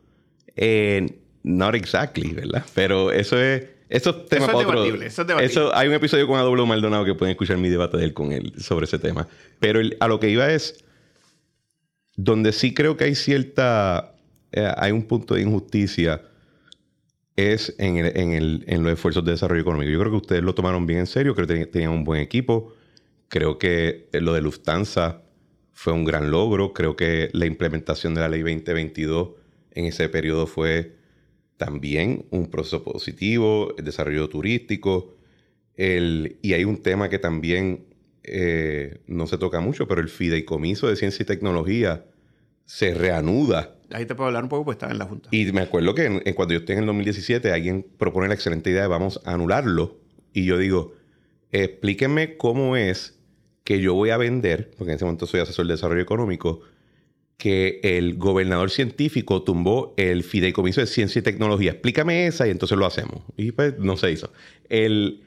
eh, 0.55 1.19
not 1.45 1.75
exactly, 1.75 2.33
¿verdad? 2.33 2.65
Pero 2.73 3.11
eso 3.11 3.39
es, 3.39 3.63
eso 3.87 4.09
es 4.09 4.25
tema 4.25 4.47
para 4.47 4.57
otro. 4.57 5.01
Eso 5.01 5.21
es 5.21 5.51
Eso, 5.51 5.75
hay 5.75 5.87
un 5.87 5.93
episodio 5.93 6.27
con 6.27 6.39
A.W. 6.39 6.65
Maldonado 6.65 7.05
que 7.05 7.13
pueden 7.13 7.31
escuchar 7.31 7.57
mi 7.57 7.69
debate 7.69 7.97
de 7.97 8.03
él 8.05 8.13
con 8.13 8.31
él 8.31 8.53
sobre 8.57 8.85
ese 8.85 8.97
tema. 8.97 9.27
Pero 9.59 9.79
a 9.99 10.07
lo 10.07 10.19
que 10.19 10.29
iba 10.29 10.51
es 10.51 10.83
donde 12.15 12.51
sí 12.51 12.73
creo 12.73 12.97
que 12.97 13.03
hay 13.03 13.15
cierta, 13.15 14.15
eh, 14.51 14.71
hay 14.75 14.91
un 14.91 15.03
punto 15.03 15.35
de 15.35 15.41
injusticia 15.41 16.21
es 17.35 17.75
en, 17.77 17.97
en, 17.97 18.83
los 18.83 18.93
esfuerzos 18.93 19.23
de 19.25 19.31
desarrollo 19.31 19.61
económico. 19.61 19.91
Yo 19.91 19.99
creo 19.99 20.11
que 20.11 20.17
ustedes 20.17 20.41
lo 20.41 20.55
tomaron 20.55 20.85
bien 20.85 20.99
en 20.99 21.07
serio, 21.07 21.35
creo 21.35 21.47
que 21.47 21.65
tenían 21.65 21.91
un 21.91 22.05
buen 22.05 22.21
equipo. 22.21 22.73
Creo 23.27 23.57
que 23.59 24.07
lo 24.13 24.33
de 24.33 24.41
Lufthansa 24.41 25.21
fue 25.73 25.91
un 25.91 26.05
gran 26.05 26.31
logro. 26.31 26.71
Creo 26.71 26.95
que 26.95 27.29
la 27.33 27.45
implementación 27.45 28.15
de 28.15 28.21
la 28.21 28.29
ley 28.29 28.39
2022 28.39 29.31
en 29.71 29.85
ese 29.85 30.07
periodo 30.07 30.47
fue 30.47 30.95
también 31.57 32.25
un 32.31 32.49
proceso 32.49 32.83
positivo, 32.83 33.73
el 33.77 33.85
desarrollo 33.85 34.29
turístico. 34.29 35.15
El, 35.75 36.37
y 36.41 36.53
hay 36.53 36.63
un 36.65 36.81
tema 36.81 37.09
que 37.09 37.19
también 37.19 37.85
eh, 38.23 39.01
no 39.07 39.27
se 39.27 39.37
toca 39.37 39.59
mucho, 39.59 39.87
pero 39.87 40.01
el 40.01 40.09
fideicomiso 40.09 40.87
de 40.87 40.95
ciencia 40.95 41.23
y 41.23 41.25
tecnología 41.25 42.05
se 42.65 42.93
reanuda. 42.93 43.75
Ahí 43.91 44.05
te 44.05 44.15
puedo 44.15 44.27
hablar 44.27 44.43
un 44.43 44.49
poco, 44.49 44.65
pues 44.65 44.75
estaba 44.75 44.91
en 44.91 44.99
la 44.99 45.05
Junta. 45.05 45.29
Y 45.31 45.51
me 45.51 45.61
acuerdo 45.61 45.93
que 45.93 46.33
cuando 46.33 46.53
yo 46.53 46.59
estoy 46.59 46.73
en 46.73 46.79
el 46.79 46.87
2017, 46.87 47.51
alguien 47.51 47.85
propone 47.97 48.27
la 48.27 48.33
excelente 48.33 48.71
idea 48.71 48.81
de 48.81 48.87
vamos 48.87 49.21
a 49.25 49.33
anularlo. 49.33 49.99
Y 50.33 50.45
yo 50.45 50.57
digo, 50.57 50.93
explíquenme 51.51 52.37
cómo 52.37 52.75
es 52.75 53.19
que 53.63 53.79
yo 53.79 53.93
voy 53.93 54.09
a 54.09 54.17
vender, 54.17 54.71
porque 54.77 54.91
en 54.91 54.95
ese 54.97 55.05
momento 55.05 55.27
soy 55.27 55.41
asesor 55.41 55.67
de 55.67 55.73
desarrollo 55.73 56.01
económico, 56.01 56.61
que 57.37 57.79
el 57.83 58.15
gobernador 58.15 58.71
científico 58.71 59.43
tumbó 59.43 59.93
el 59.97 60.23
fideicomiso 60.23 60.81
de 60.81 60.87
ciencia 60.87 61.19
y 61.19 61.23
tecnología. 61.23 61.71
Explícame 61.71 62.27
esa 62.27 62.47
y 62.47 62.51
entonces 62.51 62.77
lo 62.77 62.85
hacemos. 62.85 63.21
Y 63.37 63.51
pues 63.51 63.77
no 63.77 63.97
se 63.97 64.11
hizo. 64.11 64.31
El, 64.69 65.21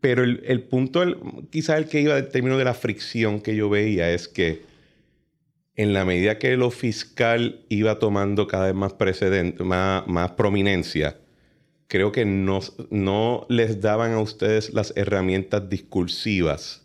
pero 0.00 0.24
el, 0.24 0.62
punto, 0.62 1.02
quizás 1.50 1.78
el 1.78 1.86
que 1.86 2.00
iba 2.00 2.16
del 2.16 2.28
término 2.28 2.58
de 2.58 2.64
la 2.64 2.74
fricción 2.74 3.40
que 3.40 3.54
yo 3.54 3.68
veía 3.70 4.10
es 4.10 4.28
que 4.28 4.62
en 5.76 5.92
la 5.92 6.04
medida 6.04 6.38
que 6.38 6.56
lo 6.56 6.70
fiscal 6.70 7.64
iba 7.68 7.98
tomando 7.98 8.46
cada 8.46 8.66
vez 8.66 8.74
más 8.74 8.92
precedente, 8.92 9.64
más, 9.64 10.06
más 10.06 10.32
prominencia, 10.32 11.18
creo 11.88 12.12
que 12.12 12.24
no, 12.24 12.60
no 12.90 13.46
les 13.48 13.80
daban 13.80 14.12
a 14.12 14.20
ustedes 14.20 14.72
las 14.72 14.92
herramientas 14.96 15.68
discursivas 15.68 16.83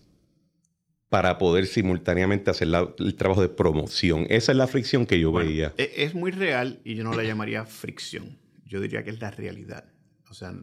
para 1.09 1.39
poder 1.39 1.65
simultáneamente 1.65 2.51
hacer 2.51 2.67
el 2.99 3.15
trabajo 3.15 3.41
de 3.41 3.49
promoción. 3.49 4.27
Esa 4.29 4.51
es 4.51 4.57
la 4.57 4.67
fricción 4.67 5.07
que 5.07 5.19
yo 5.19 5.31
veía. 5.31 5.73
E, 5.77 5.91
es 5.97 6.13
muy 6.13 6.31
real 6.31 6.79
y 6.83 6.95
yo 6.95 7.03
no 7.03 7.13
la 7.13 7.23
llamaría 7.23 7.65
fricción. 7.65 8.37
Yo 8.65 8.79
diría 8.79 9.03
que 9.03 9.09
es 9.09 9.19
la 9.19 9.31
realidad. 9.31 9.85
O 10.29 10.35
sea, 10.35 10.53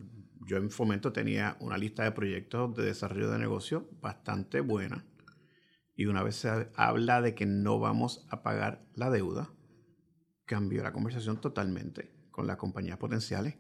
yo 0.47 0.57
en 0.57 0.71
Fomento 0.71 1.13
tenía 1.13 1.57
una 1.59 1.77
lista 1.77 2.05
de 2.05 2.13
proyectos 2.13 2.77
de 2.77 2.85
desarrollo 2.85 3.29
de 3.31 3.41
negocio 3.41 3.91
bastante 4.01 4.61
buena. 4.61 5.05
Y 5.97 6.07
una 6.07 6.23
vez 6.23 6.37
se 6.37 6.69
habla 6.77 7.21
de 7.21 7.35
que 7.35 7.47
no 7.47 7.81
vamos 7.81 8.25
a 8.31 8.43
pagar 8.43 8.87
la 8.95 9.11
deuda, 9.11 9.51
cambió 10.45 10.83
la 10.85 10.93
conversación 10.93 11.41
totalmente 11.41 12.13
con 12.31 12.47
las 12.47 12.57
compañías 12.57 12.99
potenciales. 12.99 13.57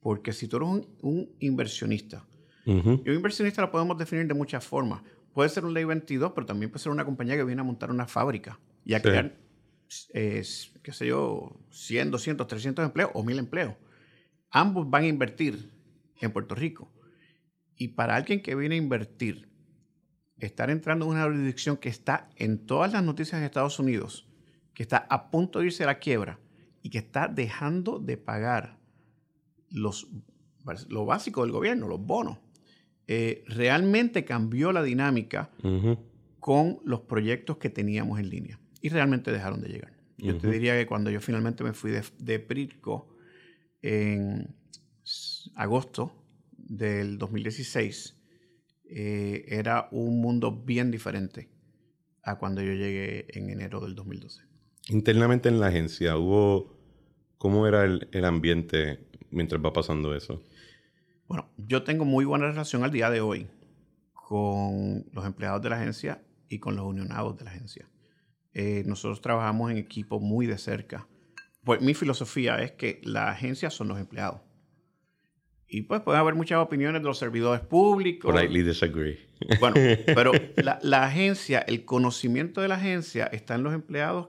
Porque 0.00 0.32
si 0.32 0.48
tú 0.48 0.56
eres 0.56 0.68
un, 1.02 1.36
inversionista, 1.40 2.24
y 2.64 2.72
un 2.72 3.02
inversionista 3.04 3.60
lo 3.60 3.70
podemos 3.70 3.98
definir 3.98 4.26
de 4.26 4.34
muchas 4.34 4.64
formas. 4.64 5.02
Puede 5.32 5.48
ser 5.48 5.64
un 5.64 5.74
ley 5.74 5.84
22, 5.84 6.32
pero 6.34 6.46
también 6.46 6.70
puede 6.70 6.82
ser 6.82 6.92
una 6.92 7.04
compañía 7.04 7.36
que 7.36 7.44
viene 7.44 7.60
a 7.60 7.64
montar 7.64 7.90
una 7.90 8.06
fábrica 8.06 8.58
y 8.84 8.94
a 8.94 9.00
crear, 9.00 9.34
qué 10.12 10.92
sé 10.92 11.06
yo, 11.06 11.58
100, 11.70 12.10
200, 12.10 12.46
300 12.46 12.84
empleos 12.84 13.10
o 13.14 13.22
1000 13.22 13.38
empleos. 13.38 13.74
Ambos 14.50 14.88
van 14.90 15.04
a 15.04 15.08
invertir 15.08 15.72
en 16.20 16.32
Puerto 16.32 16.54
Rico. 16.54 16.92
Y 17.76 17.88
para 17.88 18.16
alguien 18.16 18.42
que 18.42 18.54
viene 18.54 18.74
a 18.74 18.78
invertir, 18.78 19.50
estar 20.38 20.70
entrando 20.70 21.06
en 21.06 21.12
una 21.12 21.24
jurisdicción 21.24 21.76
que 21.76 21.88
está 21.88 22.28
en 22.36 22.66
todas 22.66 22.92
las 22.92 23.02
noticias 23.02 23.40
de 23.40 23.46
Estados 23.46 23.78
Unidos, 23.78 24.28
que 24.74 24.82
está 24.82 25.06
a 25.08 25.30
punto 25.30 25.58
de 25.58 25.66
irse 25.66 25.84
a 25.84 25.86
la 25.86 25.98
quiebra 25.98 26.38
y 26.82 26.90
que 26.90 26.98
está 26.98 27.28
dejando 27.28 27.98
de 27.98 28.16
pagar 28.16 28.78
los, 29.70 30.08
lo 30.88 31.06
básico 31.06 31.42
del 31.42 31.52
gobierno, 31.52 31.88
los 31.88 32.04
bonos, 32.04 32.38
eh, 33.06 33.44
realmente 33.46 34.24
cambió 34.24 34.72
la 34.72 34.82
dinámica 34.82 35.50
con 36.40 36.80
los 36.84 37.00
proyectos 37.00 37.58
que 37.58 37.70
teníamos 37.70 38.18
en 38.18 38.30
línea 38.30 38.60
y 38.80 38.88
realmente 38.88 39.30
dejaron 39.30 39.60
de 39.60 39.68
llegar. 39.68 39.92
Yo 40.18 40.38
te 40.38 40.48
diría 40.48 40.78
que 40.78 40.86
cuando 40.86 41.10
yo 41.10 41.20
finalmente 41.20 41.64
me 41.64 41.72
fui 41.72 41.90
de, 41.90 42.02
de 42.18 42.38
Pritco 42.38 43.16
en 43.80 44.54
agosto 45.56 46.12
del 46.56 47.18
2016, 47.18 48.16
eh, 48.84 49.44
era 49.48 49.88
un 49.90 50.20
mundo 50.20 50.52
bien 50.52 50.90
diferente 50.90 51.48
a 52.22 52.38
cuando 52.38 52.62
yo 52.62 52.72
llegué 52.72 53.26
en 53.36 53.50
enero 53.50 53.80
del 53.80 53.94
2012. 53.94 54.42
Internamente 54.90 55.48
en 55.48 55.58
la 55.58 55.68
agencia, 55.68 56.16
hubo 56.16 56.78
¿cómo 57.38 57.66
era 57.66 57.84
el, 57.84 58.08
el 58.12 58.24
ambiente 58.24 59.00
mientras 59.30 59.60
va 59.64 59.72
pasando 59.72 60.14
eso? 60.14 60.44
Bueno, 61.32 61.48
yo 61.56 61.82
tengo 61.82 62.04
muy 62.04 62.26
buena 62.26 62.48
relación 62.48 62.84
al 62.84 62.90
día 62.90 63.08
de 63.08 63.22
hoy 63.22 63.46
con 64.12 65.06
los 65.12 65.24
empleados 65.24 65.62
de 65.62 65.70
la 65.70 65.76
agencia 65.76 66.22
y 66.50 66.58
con 66.58 66.76
los 66.76 66.84
unionados 66.84 67.38
de 67.38 67.44
la 67.44 67.52
agencia. 67.52 67.88
Eh, 68.52 68.82
nosotros 68.84 69.22
trabajamos 69.22 69.70
en 69.70 69.78
equipo 69.78 70.20
muy 70.20 70.46
de 70.46 70.58
cerca. 70.58 71.08
Pues 71.64 71.80
mi 71.80 71.94
filosofía 71.94 72.60
es 72.62 72.72
que 72.72 73.00
la 73.02 73.30
agencia 73.30 73.70
son 73.70 73.88
los 73.88 73.98
empleados. 73.98 74.42
Y 75.66 75.80
pues 75.80 76.02
puede 76.02 76.18
haber 76.18 76.34
muchas 76.34 76.58
opiniones 76.58 77.00
de 77.00 77.08
los 77.08 77.16
servidores 77.16 77.62
públicos. 77.62 78.30
Politely 78.30 78.62
disagree. 78.62 79.18
Bueno, 79.58 79.76
pero 80.14 80.32
la, 80.56 81.02
agencia, 81.02 81.60
el 81.60 81.86
conocimiento 81.86 82.60
de 82.60 82.68
la 82.68 82.74
agencia 82.74 83.24
está 83.24 83.54
en 83.54 83.62
los 83.62 83.72
empleados, 83.72 84.28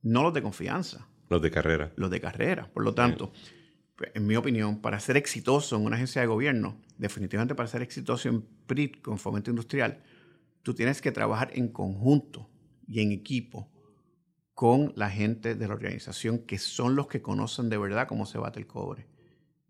no 0.00 0.22
los 0.22 0.32
de 0.32 0.40
confianza. 0.40 1.06
Los 1.28 1.42
de 1.42 1.50
carrera. 1.50 1.92
Los 1.96 2.10
de 2.10 2.18
carrera. 2.18 2.70
Por 2.72 2.82
lo 2.82 2.94
tanto, 2.94 3.28
pues, 3.28 3.59
en 4.14 4.26
mi 4.26 4.36
opinión, 4.36 4.80
para 4.80 5.00
ser 5.00 5.16
exitoso 5.16 5.76
en 5.76 5.84
una 5.84 5.96
agencia 5.96 6.20
de 6.20 6.26
gobierno, 6.26 6.80
definitivamente 6.98 7.54
para 7.54 7.68
ser 7.68 7.82
exitoso 7.82 8.28
en 8.28 8.42
PRIT, 8.66 9.00
con 9.00 9.18
fomento 9.18 9.50
industrial, 9.50 10.02
tú 10.62 10.74
tienes 10.74 11.00
que 11.00 11.12
trabajar 11.12 11.50
en 11.54 11.68
conjunto 11.68 12.48
y 12.86 13.00
en 13.00 13.12
equipo 13.12 13.70
con 14.54 14.92
la 14.96 15.08
gente 15.08 15.54
de 15.54 15.68
la 15.68 15.74
organización, 15.74 16.40
que 16.40 16.58
son 16.58 16.94
los 16.94 17.06
que 17.06 17.22
conocen 17.22 17.70
de 17.70 17.78
verdad 17.78 18.06
cómo 18.06 18.26
se 18.26 18.38
bate 18.38 18.60
el 18.60 18.66
cobre. 18.66 19.06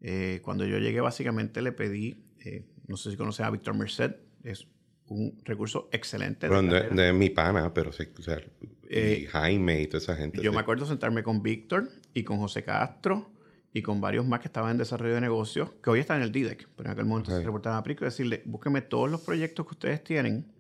Eh, 0.01 0.41
cuando 0.43 0.65
yo 0.65 0.79
llegué, 0.79 1.01
básicamente 1.01 1.63
le 1.63 1.73
pedí, 1.73 2.25
eh, 2.45 2.67
no 2.87 2.97
sé 2.97 3.11
si 3.11 3.17
conocen 3.17 3.47
a 3.47 3.51
Víctor 3.51 3.77
Merced, 3.77 4.17
es 4.43 4.67
un 5.07 5.39
recurso 5.45 5.89
excelente. 5.93 6.49
de, 6.49 7.13
mi 7.13 7.31
pana, 7.31 7.73
pero 7.75 7.93
sí, 7.93 8.05
o 8.19 8.23
sea, 8.23 8.41
eh, 8.89 9.27
Jaime 9.31 9.83
y 9.83 9.87
toda 9.87 9.99
esa 9.99 10.17
gente. 10.17 10.43
Yo 10.43 10.53
me 10.53 10.61
acuerdo 10.61 10.87
sentarme 10.87 11.23
con 11.23 11.43
Víctor 11.43 11.89
y 12.15 12.25
con 12.25 12.39
José 12.39 12.65
Castro 12.65 13.31
y 13.73 13.83
con 13.83 14.01
varios 14.01 14.27
más 14.27 14.41
que 14.41 14.49
estaban 14.49 14.73
en 14.73 14.79
desarrollo 14.79 15.15
de 15.15 15.21
negocios, 15.21 15.71
que 15.83 15.91
hoy 15.91 16.01
están 16.01 16.19
en 16.19 16.25
el 16.25 16.33
DIDEC, 16.33 16.69
pero 16.77 16.89
en 16.89 16.93
aquel 16.93 17.05
momento 17.07 17.31
se 17.31 17.43
reportaban 17.43 17.79
a 17.79 17.83
Prico, 17.83 18.05
y 18.05 18.07
decirle, 18.07 18.43
búsqueme 18.45 18.81
todos 18.83 19.11
los 19.11 19.21
proyectos 19.21 19.67
que 19.67 19.73
ustedes 19.73 20.03
tienen, 20.03 20.53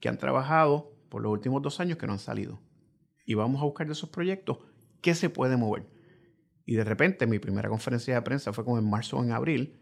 que 0.00 0.08
han 0.08 0.18
trabajado 0.18 0.92
por 1.08 1.22
los 1.22 1.32
últimos 1.32 1.62
dos 1.62 1.78
años 1.78 1.96
que 1.98 2.06
no 2.06 2.14
han 2.14 2.18
salido. 2.18 2.60
Y 3.24 3.34
vamos 3.34 3.60
a 3.60 3.64
buscar 3.64 3.86
de 3.86 3.92
esos 3.92 4.10
proyectos 4.10 4.58
qué 5.00 5.14
se 5.14 5.30
puede 5.30 5.56
mover. 5.56 5.86
Y 6.64 6.74
de 6.74 6.84
repente 6.84 7.26
mi 7.26 7.38
primera 7.38 7.68
conferencia 7.68 8.14
de 8.14 8.22
prensa 8.22 8.52
fue 8.52 8.64
como 8.64 8.78
en 8.78 8.90
marzo 8.90 9.18
o 9.18 9.22
en 9.22 9.30
abril 9.30 9.78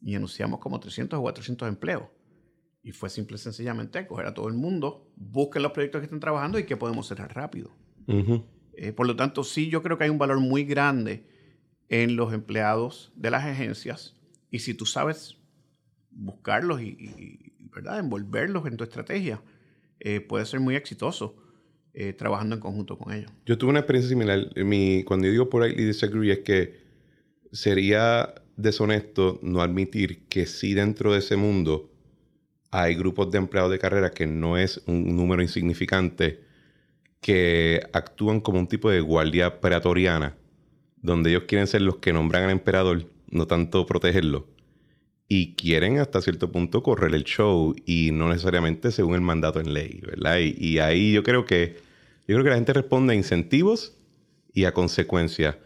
y 0.00 0.14
anunciamos 0.14 0.60
como 0.60 0.78
300 0.78 1.18
o 1.18 1.22
400 1.22 1.68
empleos. 1.68 2.04
Y 2.82 2.92
fue 2.92 3.10
simple 3.10 3.34
y 3.34 3.38
sencillamente 3.38 4.06
coger 4.06 4.26
a 4.26 4.34
todo 4.34 4.46
el 4.46 4.54
mundo, 4.54 5.10
busquen 5.16 5.62
los 5.62 5.72
proyectos 5.72 6.00
que 6.00 6.04
están 6.04 6.20
trabajando 6.20 6.60
y 6.60 6.64
qué 6.64 6.76
podemos 6.76 7.08
cerrar 7.08 7.34
rápido. 7.34 7.72
Eh, 8.72 8.92
por 8.92 9.08
lo 9.08 9.16
tanto, 9.16 9.42
sí, 9.42 9.68
yo 9.68 9.82
creo 9.82 9.98
que 9.98 10.04
hay 10.04 10.10
un 10.10 10.18
valor 10.18 10.38
muy 10.38 10.62
grande 10.62 11.26
en 11.88 12.16
los 12.16 12.32
empleados 12.32 13.12
de 13.16 13.30
las 13.30 13.44
agencias. 13.44 14.14
Y 14.50 14.60
si 14.60 14.74
tú 14.74 14.86
sabes 14.86 15.36
buscarlos 16.10 16.80
y, 16.80 17.52
¿verdad? 17.74 17.98
envolverlos 17.98 18.66
en 18.66 18.76
tu 18.76 18.84
estrategia, 18.84 19.40
eh, 20.00 20.20
puede 20.20 20.46
ser 20.46 20.60
muy 20.60 20.76
exitoso 20.76 21.36
eh, 21.94 22.12
trabajando 22.12 22.54
en 22.54 22.60
conjunto 22.60 22.98
con 22.98 23.12
ellos. 23.12 23.30
Yo 23.46 23.58
tuve 23.58 23.70
una 23.70 23.80
experiencia 23.80 24.08
similar. 24.08 24.48
Mi, 24.56 25.02
cuando 25.04 25.26
yo 25.26 25.32
digo 25.32 25.50
politely 25.50 25.84
disagree 25.84 26.32
es 26.32 26.38
que 26.40 26.88
sería 27.52 28.34
deshonesto 28.56 29.38
no 29.42 29.62
admitir 29.62 30.26
que 30.28 30.46
sí 30.46 30.74
dentro 30.74 31.12
de 31.12 31.20
ese 31.20 31.36
mundo 31.36 31.90
hay 32.70 32.94
grupos 32.94 33.30
de 33.30 33.38
empleados 33.38 33.70
de 33.70 33.78
carrera 33.78 34.10
que 34.10 34.26
no 34.26 34.58
es 34.58 34.82
un 34.86 35.16
número 35.16 35.42
insignificante 35.42 36.40
que 37.20 37.80
actúan 37.92 38.40
como 38.40 38.58
un 38.58 38.68
tipo 38.68 38.90
de 38.90 39.00
guardia 39.00 39.60
pretoriana, 39.60 40.36
donde 41.02 41.30
ellos 41.30 41.44
quieren 41.46 41.66
ser 41.66 41.82
los 41.82 41.96
que 41.96 42.12
nombran 42.12 42.44
al 42.44 42.50
emperador, 42.50 43.06
no 43.30 43.46
tanto 43.46 43.86
protegerlo. 43.86 44.46
Y 45.28 45.54
quieren 45.54 45.98
hasta 45.98 46.22
cierto 46.22 46.50
punto 46.50 46.82
correr 46.82 47.14
el 47.14 47.24
show 47.24 47.74
y 47.84 48.10
no 48.12 48.30
necesariamente 48.30 48.90
según 48.90 49.14
el 49.14 49.20
mandato 49.20 49.60
en 49.60 49.74
ley, 49.74 50.00
¿verdad? 50.04 50.38
Y, 50.38 50.78
ahí 50.78 51.12
yo 51.12 51.22
creo 51.22 51.44
que 51.44 51.76
yo 52.26 52.34
creo 52.34 52.44
que 52.44 52.50
la 52.50 52.56
gente 52.56 52.72
responde 52.72 53.12
a 53.12 53.16
incentivos 53.16 53.96
y 54.52 54.64
a 54.64 54.72
consecuencias. 54.72 55.56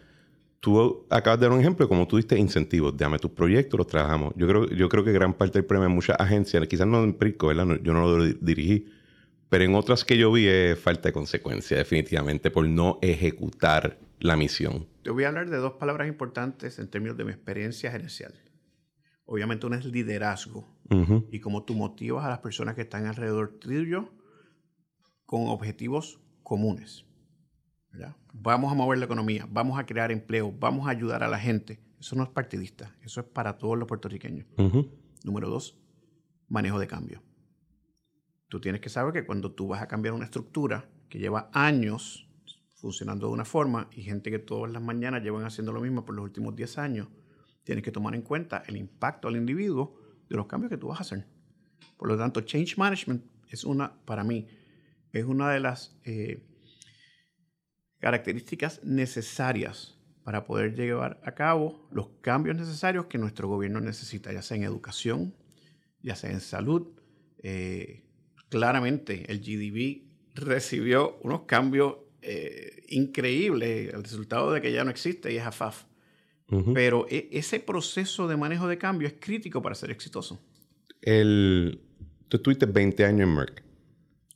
Tú 0.61 1.07
acabas 1.11 1.41
de 1.41 1.47
dar 1.47 1.53
un 1.53 1.61
ejemplo, 1.61 1.89
como 1.89 2.07
tú 2.07 2.17
diste 2.17 2.39
incentivos, 2.39 2.97
dame 2.97 3.19
tus 3.19 3.33
proyectos, 3.33 3.79
los 3.79 3.87
trabajamos. 3.87 4.33
Yo 4.37 4.47
creo, 4.47 4.69
yo 4.69 4.89
creo 4.89 5.05
que 5.05 5.13
gran 5.13 5.35
parte 5.35 5.59
del 5.59 5.65
problema 5.65 5.89
de 5.89 5.95
muchas 5.95 6.17
agencias, 6.21 6.67
quizás 6.69 6.87
no 6.87 7.03
en 7.03 7.15
Prisco, 7.15 7.49
¿verdad? 7.49 7.81
yo 7.83 7.93
no 7.93 8.07
lo 8.07 8.25
dirigí, 8.25 8.87
pero 9.49 9.65
en 9.65 9.75
otras 9.75 10.05
que 10.05 10.17
yo 10.17 10.33
vi 10.33 10.47
es 10.47 10.79
falta 10.79 11.09
de 11.09 11.13
consecuencia, 11.13 11.77
definitivamente, 11.77 12.51
por 12.51 12.67
no 12.67 12.99
ejecutar 13.03 13.99
la 14.23 14.37
misión. 14.37 14.87
Te 15.03 15.11
voy 15.11 15.25
a 15.25 15.29
hablar 15.29 15.51
de 15.51 15.57
dos 15.57 15.73
palabras 15.75 16.07
importantes 16.07 16.79
en 16.79 16.89
términos 16.89 17.17
de 17.17 17.25
mi 17.25 17.33
experiencia 17.33 17.91
gerencial. 17.91 18.33
Obviamente 19.25 19.67
una 19.67 19.79
es 19.79 19.85
liderazgo 19.85 20.69
y 21.31 21.41
cómo 21.41 21.65
tú 21.65 21.75
motivas 21.75 22.25
a 22.25 22.29
las 22.29 22.41
personas 22.41 22.75
que 22.75 22.83
están 22.83 23.07
alrededor 23.07 23.59
tuyo 23.59 24.13
con 25.25 25.49
objetivos 25.49 26.21
comunes. 26.43 27.05
Vamos 28.33 28.71
a 28.71 28.75
mover 28.75 28.99
la 28.99 29.07
economía, 29.07 29.49
vamos 29.51 29.79
a 29.79 29.87
crear 29.87 30.13
empleo, 30.13 30.53
vamos 30.53 30.87
a 30.87 30.91
ayudar 30.91 31.23
a 31.23 31.29
la 31.29 31.39
gente. 31.39 31.81
Eso 31.99 32.15
no 32.15 32.23
es 32.25 32.29
partidista, 32.29 32.95
eso 33.03 33.21
es 33.21 33.27
para 33.27 33.59
todos 33.59 33.79
los 33.79 33.89
puertorriqueños. 33.89 34.47
Número 35.25 35.49
dos, 35.49 35.79
manejo 36.49 36.79
de 36.79 36.87
cambio. 36.87 37.23
Tú 38.49 38.61
tienes 38.61 38.81
que 38.81 38.89
saber 38.89 39.15
que 39.15 39.25
cuando 39.25 39.53
tú 39.53 39.69
vas 39.69 39.83
a 39.83 39.89
cambiar 39.89 40.15
una 40.15 40.27
estructura 40.27 40.89
que 41.09 41.19
lleva 41.19 41.51
años 41.53 42.29
funcionando 42.83 43.29
de 43.29 43.33
una 43.33 43.45
forma 43.45 43.89
y 43.93 44.03
gente 44.03 44.29
que 44.29 44.41
todas 44.41 44.71
las 44.73 44.83
mañanas 44.83 45.23
llevan 45.23 45.45
haciendo 45.45 45.73
lo 45.73 45.81
mismo 45.81 46.05
por 46.05 46.17
los 46.17 46.25
últimos 46.25 46.57
10 46.57 46.79
años, 46.79 47.09
tienes 47.63 47.85
que 47.85 47.93
tomar 47.93 48.17
en 48.17 48.23
cuenta 48.23 48.65
el 48.67 48.77
impacto 48.77 49.29
al 49.29 49.37
individuo 49.37 50.01
de 50.29 50.37
los 50.37 50.47
cambios 50.47 50.69
que 50.69 50.77
tú 50.77 50.89
vas 50.89 50.99
a 50.99 51.03
hacer. 51.03 51.29
Por 51.97 52.09
lo 52.09 52.19
tanto, 52.19 52.41
change 52.41 52.77
management 52.77 53.25
es 53.49 53.63
una, 53.63 54.05
para 54.05 54.25
mí, 54.25 54.49
es 55.13 55.25
una 55.25 55.53
de 55.53 55.61
las 55.61 55.97
eh, 56.05 56.45
características 58.01 58.83
necesarias 58.83 59.97
para 60.25 60.45
poder 60.45 60.75
llevar 60.75 61.21
a 61.25 61.37
cabo 61.37 61.89
los 61.93 62.09
cambios 62.21 62.57
necesarios 62.57 63.07
que 63.07 63.17
nuestro 63.17 63.47
gobierno 63.47 63.81
necesita, 63.81 64.33
ya 64.33 64.43
sea 64.43 64.57
en 64.57 64.65
educación, 64.65 65.37
ya 66.01 66.17
sea 66.17 66.33
en 66.33 66.41
salud, 66.41 66.89
eh, 67.45 68.03
claramente 68.49 69.31
el 69.31 69.39
GDP 69.39 70.11
recibió 70.35 71.19
unos 71.23 71.43
cambios 71.43 72.02
eh, 72.23 72.85
increíbles, 72.89 73.93
el 73.93 74.03
resultado 74.03 74.53
de 74.53 74.61
que 74.61 74.73
ya 74.73 74.85
no 74.85 74.91
existe 74.91 75.33
y 75.33 75.37
es 75.37 75.45
AFAF. 75.45 75.85
Pero 76.75 77.07
e, 77.09 77.31
ese 77.33 77.61
proceso 77.61 78.29
de 78.29 78.37
manejo 78.37 78.69
de 78.69 78.77
cambio 78.77 79.09
es 79.09 79.15
crítico 79.19 79.63
para 79.63 79.75
ser 79.75 79.91
exitoso. 79.91 80.39
El, 81.01 81.81
tú 82.29 82.37
estuviste 82.37 82.67
20 82.67 83.05
años 83.07 83.23
en 83.23 83.35
Merck. 83.35 83.63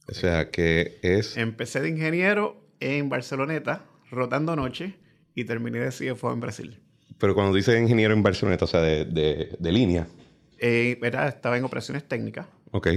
O 0.09 0.14
sea 0.14 0.51
que 0.51 0.99
es... 1.03 1.37
Empecé 1.37 1.81
de 1.83 1.90
ingeniero 1.90 2.64
en 2.81 3.11
Barceloneta, 3.11 3.85
rotando 4.11 4.57
noche, 4.57 4.94
y 5.35 5.44
terminé 5.44 5.79
de 5.79 5.90
CFO 5.90 6.33
en 6.33 6.40
Brasil. 6.40 6.79
Pero 7.18 7.35
cuando 7.35 7.55
dices 7.55 7.81
ingeniero 7.81 8.14
en 8.14 8.22
Barceloneta, 8.22 8.64
o 8.64 8.68
sea, 8.68 8.81
de, 8.81 9.05
de, 9.05 9.72
línea. 9.72 10.07
Eh, 10.59 10.99
estaba 11.03 11.59
en 11.59 11.64
operaciones 11.64 12.09
técnicas. 12.09 12.46
Ok. 12.72 12.88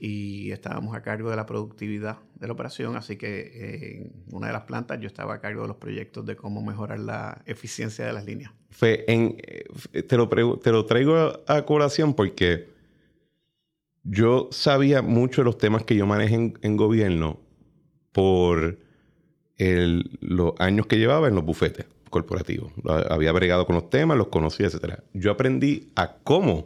Y 0.00 0.50
estábamos 0.50 0.94
a 0.94 1.02
cargo 1.02 1.30
de 1.30 1.36
la 1.36 1.46
productividad 1.46 2.18
de 2.36 2.46
la 2.46 2.52
operación, 2.52 2.96
así 2.96 3.16
que 3.16 3.96
en 3.96 4.12
una 4.30 4.48
de 4.48 4.52
las 4.52 4.62
plantas 4.62 5.00
yo 5.00 5.06
estaba 5.06 5.34
a 5.34 5.40
cargo 5.40 5.62
de 5.62 5.68
los 5.68 5.76
proyectos 5.76 6.24
de 6.26 6.36
cómo 6.36 6.62
mejorar 6.62 7.00
la 7.00 7.42
eficiencia 7.46 8.06
de 8.06 8.12
las 8.12 8.24
líneas. 8.24 8.52
Fe, 8.70 9.10
en, 9.10 9.36
eh, 9.38 10.02
te, 10.02 10.16
lo 10.16 10.28
te 10.28 10.70
lo 10.70 10.86
traigo 10.86 11.42
a 11.46 11.64
colación 11.64 12.14
porque 12.14 12.68
yo 14.08 14.48
sabía 14.52 15.02
mucho 15.02 15.40
de 15.40 15.46
los 15.46 15.58
temas 15.58 15.82
que 15.84 15.96
yo 15.96 16.06
manejé 16.06 16.54
en, 16.60 16.76
gobierno 16.76 17.40
por 18.12 18.78
los 19.58 20.52
años 20.58 20.86
que 20.86 20.98
llevaba 20.98 21.28
en 21.28 21.34
los 21.34 21.44
bufetes 21.44 21.86
corporativos. 22.10 22.72
Había 23.10 23.32
bregado 23.32 23.66
con 23.66 23.74
los 23.74 23.90
temas, 23.90 24.16
los 24.16 24.28
conocía, 24.28 24.68
etc. 24.68 25.00
Yo 25.12 25.32
aprendí 25.32 25.90
a 25.96 26.18
cómo 26.18 26.64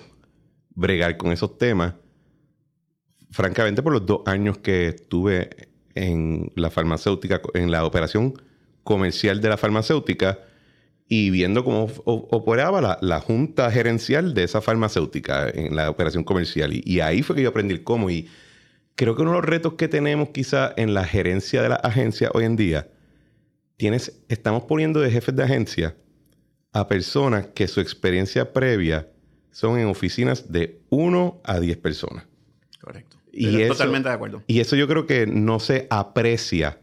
bregar 0.75 1.17
con 1.17 1.33
esos 1.33 1.57
temas 1.57 1.95
francamente, 3.31 3.83
por 3.83 3.93
los 3.93 4.07
dos 4.07 4.23
años 4.27 4.59
que 4.59 4.89
estuve 4.89 5.51
en 5.95 6.53
la 6.57 6.71
farmacéutica, 6.71 7.41
en 7.55 7.71
la 7.71 7.85
operación 7.85 8.35
comercial 8.85 9.41
de 9.41 9.49
la 9.49 9.57
farmacéutica 9.57 10.39
y 11.09 11.31
viendo 11.31 11.65
cómo 11.65 11.91
operaba 12.05 12.99
la, 13.01 13.21
junta 13.21 13.71
gerencial 13.73 14.33
de 14.33 14.45
esa 14.45 14.61
farmacéutica 14.61 15.49
en 15.49 15.75
la 15.75 15.91
operación 15.91 16.23
comercial. 16.23 16.71
Y, 16.73 17.01
ahí 17.01 17.23
fue 17.23 17.35
que 17.35 17.43
yo 17.43 17.49
aprendí 17.49 17.81
cómo. 17.81 18.11
Y 18.11 18.29
creo 18.95 19.17
que 19.17 19.23
uno 19.23 19.33
de 19.33 19.39
los 19.39 19.45
retos 19.45 19.75
que 19.75 19.89
tenemos 19.89 20.29
quizá 20.29 20.73
en 20.77 20.95
la 20.95 21.05
gerencia 21.05 21.63
de 21.63 21.71
la 21.71 21.75
agencia 21.77 22.31
hoy 22.33 22.45
en 22.45 22.55
día, 22.55 22.89
tienes, 23.77 24.23
estamos 24.29 24.65
poniendo 24.65 25.01
de 25.01 25.11
jefes 25.11 25.35
de 25.35 25.43
agencia 25.43 25.97
a 26.73 26.87
personas 26.87 27.49
que 27.49 27.67
su 27.67 27.81
experiencia 27.81 28.53
previa 28.53 29.09
son 29.51 29.81
en 29.81 29.89
oficinas 29.89 30.53
de 30.53 30.81
1 30.91 31.41
a 31.43 31.59
10 31.59 31.77
personas. 31.79 32.30
Y 33.33 33.67
totalmente 33.69 34.09
de 34.09 34.15
acuerdo. 34.15 34.43
Y 34.47 34.61
eso 34.61 34.77
yo 34.77 34.89
creo 34.89 35.07
que 35.07 35.27
no 35.27 35.61
se 35.61 35.87
aprecia 35.91 36.79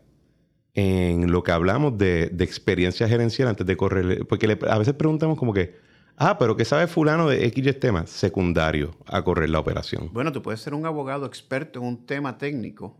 en 0.73 1.31
lo 1.31 1.43
que 1.43 1.51
hablamos 1.51 1.97
de, 1.97 2.31
experiencia 2.39 3.07
gerencial 3.07 3.47
antes 3.47 3.65
de 3.65 3.75
correr. 3.75 4.25
Porque 4.27 4.57
a 4.69 4.77
veces 4.77 4.93
preguntamos 4.93 5.37
como 5.37 5.53
que, 5.53 5.75
ah, 6.17 6.37
pero 6.37 6.55
¿qué 6.55 6.65
sabe 6.65 6.87
fulano 6.87 7.27
de 7.27 7.45
X 7.47 7.79
tema? 7.79 8.05
Secundario 8.05 8.95
a 9.07 9.23
correr 9.23 9.49
la 9.49 9.59
operación. 9.59 10.11
Bueno, 10.13 10.31
tú 10.31 10.41
puedes 10.41 10.61
ser 10.61 10.73
un 10.73 10.85
abogado 10.85 11.25
experto 11.25 11.79
en 11.79 11.85
un 11.85 12.05
tema 12.05 12.37
técnico. 12.37 12.95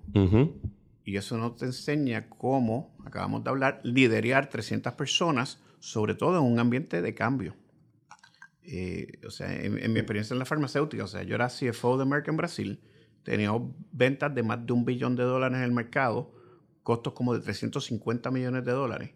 Y 1.06 1.16
eso 1.16 1.38
no 1.38 1.54
te 1.54 1.66
enseña 1.66 2.28
cómo, 2.28 2.96
acabamos 3.06 3.44
de 3.44 3.50
hablar, 3.52 3.80
liderar 3.84 4.50
300 4.50 4.94
personas, 4.94 5.60
sobre 5.80 6.16
todo 6.16 6.40
en 6.40 6.52
un 6.52 6.60
ambiente 6.60 7.02
de 7.02 7.14
cambio. 7.14 7.56
Eh, 8.64 9.20
o 9.26 9.30
sea, 9.30 9.54
en, 9.54 9.78
en, 9.78 9.94
mi 9.94 10.00
experiencia 10.00 10.34
en 10.34 10.40
la 10.40 10.46
farmacéutica, 10.46 11.06
o 11.06 11.08
sea, 11.08 11.24
yo 11.24 11.36
era 11.36 11.48
CFO 11.48 11.98
de 11.98 12.06
Merck 12.06 12.28
en 12.28 12.36
Brasil 12.36 12.80
Teníamos 13.28 13.74
ventas 13.92 14.34
de 14.34 14.42
más 14.42 14.66
de 14.66 14.72
un 14.72 14.86
billón 14.86 15.18
de 15.18 15.24
dólares 15.24 15.58
en 15.58 15.64
el 15.66 15.74
mercado, 15.74 16.32
costos 16.82 17.12
como 17.12 17.34
de 17.34 17.42
350 17.42 18.32
millones 18.32 18.64
de 18.64 18.72
dólares. 18.72 19.12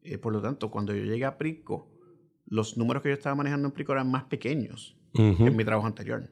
Eh, 0.00 0.16
por 0.16 0.32
lo 0.32 0.40
tanto, 0.40 0.70
cuando 0.70 0.94
yo 0.94 1.04
llegué 1.04 1.26
a 1.26 1.36
Prico, 1.36 1.86
los 2.46 2.78
números 2.78 3.02
que 3.02 3.10
yo 3.10 3.14
estaba 3.14 3.34
manejando 3.34 3.68
en 3.68 3.74
Prico 3.74 3.92
eran 3.92 4.10
más 4.10 4.24
pequeños 4.24 4.96
que 5.12 5.22
en 5.28 5.54
mi 5.54 5.66
trabajo 5.66 5.86
anterior. 5.86 6.30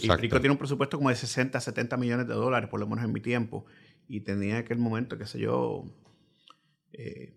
Y 0.00 0.08
Prico 0.08 0.38
tiene 0.38 0.52
un 0.52 0.58
presupuesto 0.58 0.96
como 0.96 1.08
de 1.08 1.16
60, 1.16 1.58
70 1.58 1.96
millones 1.96 2.28
de 2.28 2.34
dólares, 2.34 2.70
por 2.70 2.78
lo 2.78 2.86
menos 2.86 3.04
en 3.04 3.12
mi 3.12 3.20
tiempo. 3.20 3.66
Y 4.06 4.20
tenía 4.20 4.52
en 4.52 4.64
aquel 4.64 4.78
momento, 4.78 5.18
qué 5.18 5.26
sé 5.26 5.40
yo, 5.40 5.92
eh, 6.92 7.34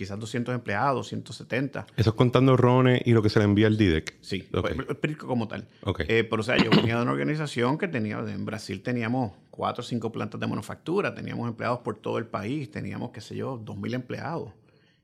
quizás 0.00 0.18
200 0.18 0.54
empleados, 0.54 1.08
170. 1.08 1.86
Eso 1.94 2.08
es 2.08 2.16
contando 2.16 2.56
RONE 2.56 3.02
y 3.04 3.12
lo 3.12 3.20
que 3.20 3.28
se 3.28 3.38
le 3.38 3.44
envía 3.44 3.66
al 3.66 3.76
DIDEC. 3.76 4.16
Sí, 4.22 4.48
el 4.50 5.18
como 5.18 5.46
tal. 5.46 5.68
Eh, 6.08 6.24
pero 6.24 6.40
o 6.40 6.42
sea, 6.42 6.56
yo 6.56 6.70
venía 6.70 6.96
de 6.96 7.02
una 7.02 7.12
organización 7.12 7.76
que 7.76 7.86
tenía, 7.86 8.18
en 8.20 8.46
Brasil 8.46 8.82
teníamos 8.82 9.32
cuatro 9.50 9.82
o 9.82 9.84
cinco 9.84 10.10
plantas 10.10 10.40
de 10.40 10.46
manufactura, 10.46 11.14
teníamos 11.14 11.46
empleados 11.46 11.80
por 11.80 11.98
todo 11.98 12.16
el 12.16 12.24
país, 12.24 12.70
teníamos, 12.70 13.10
qué 13.10 13.20
sé 13.20 13.36
yo, 13.36 13.62
2.000 13.62 13.92
empleados. 13.92 14.54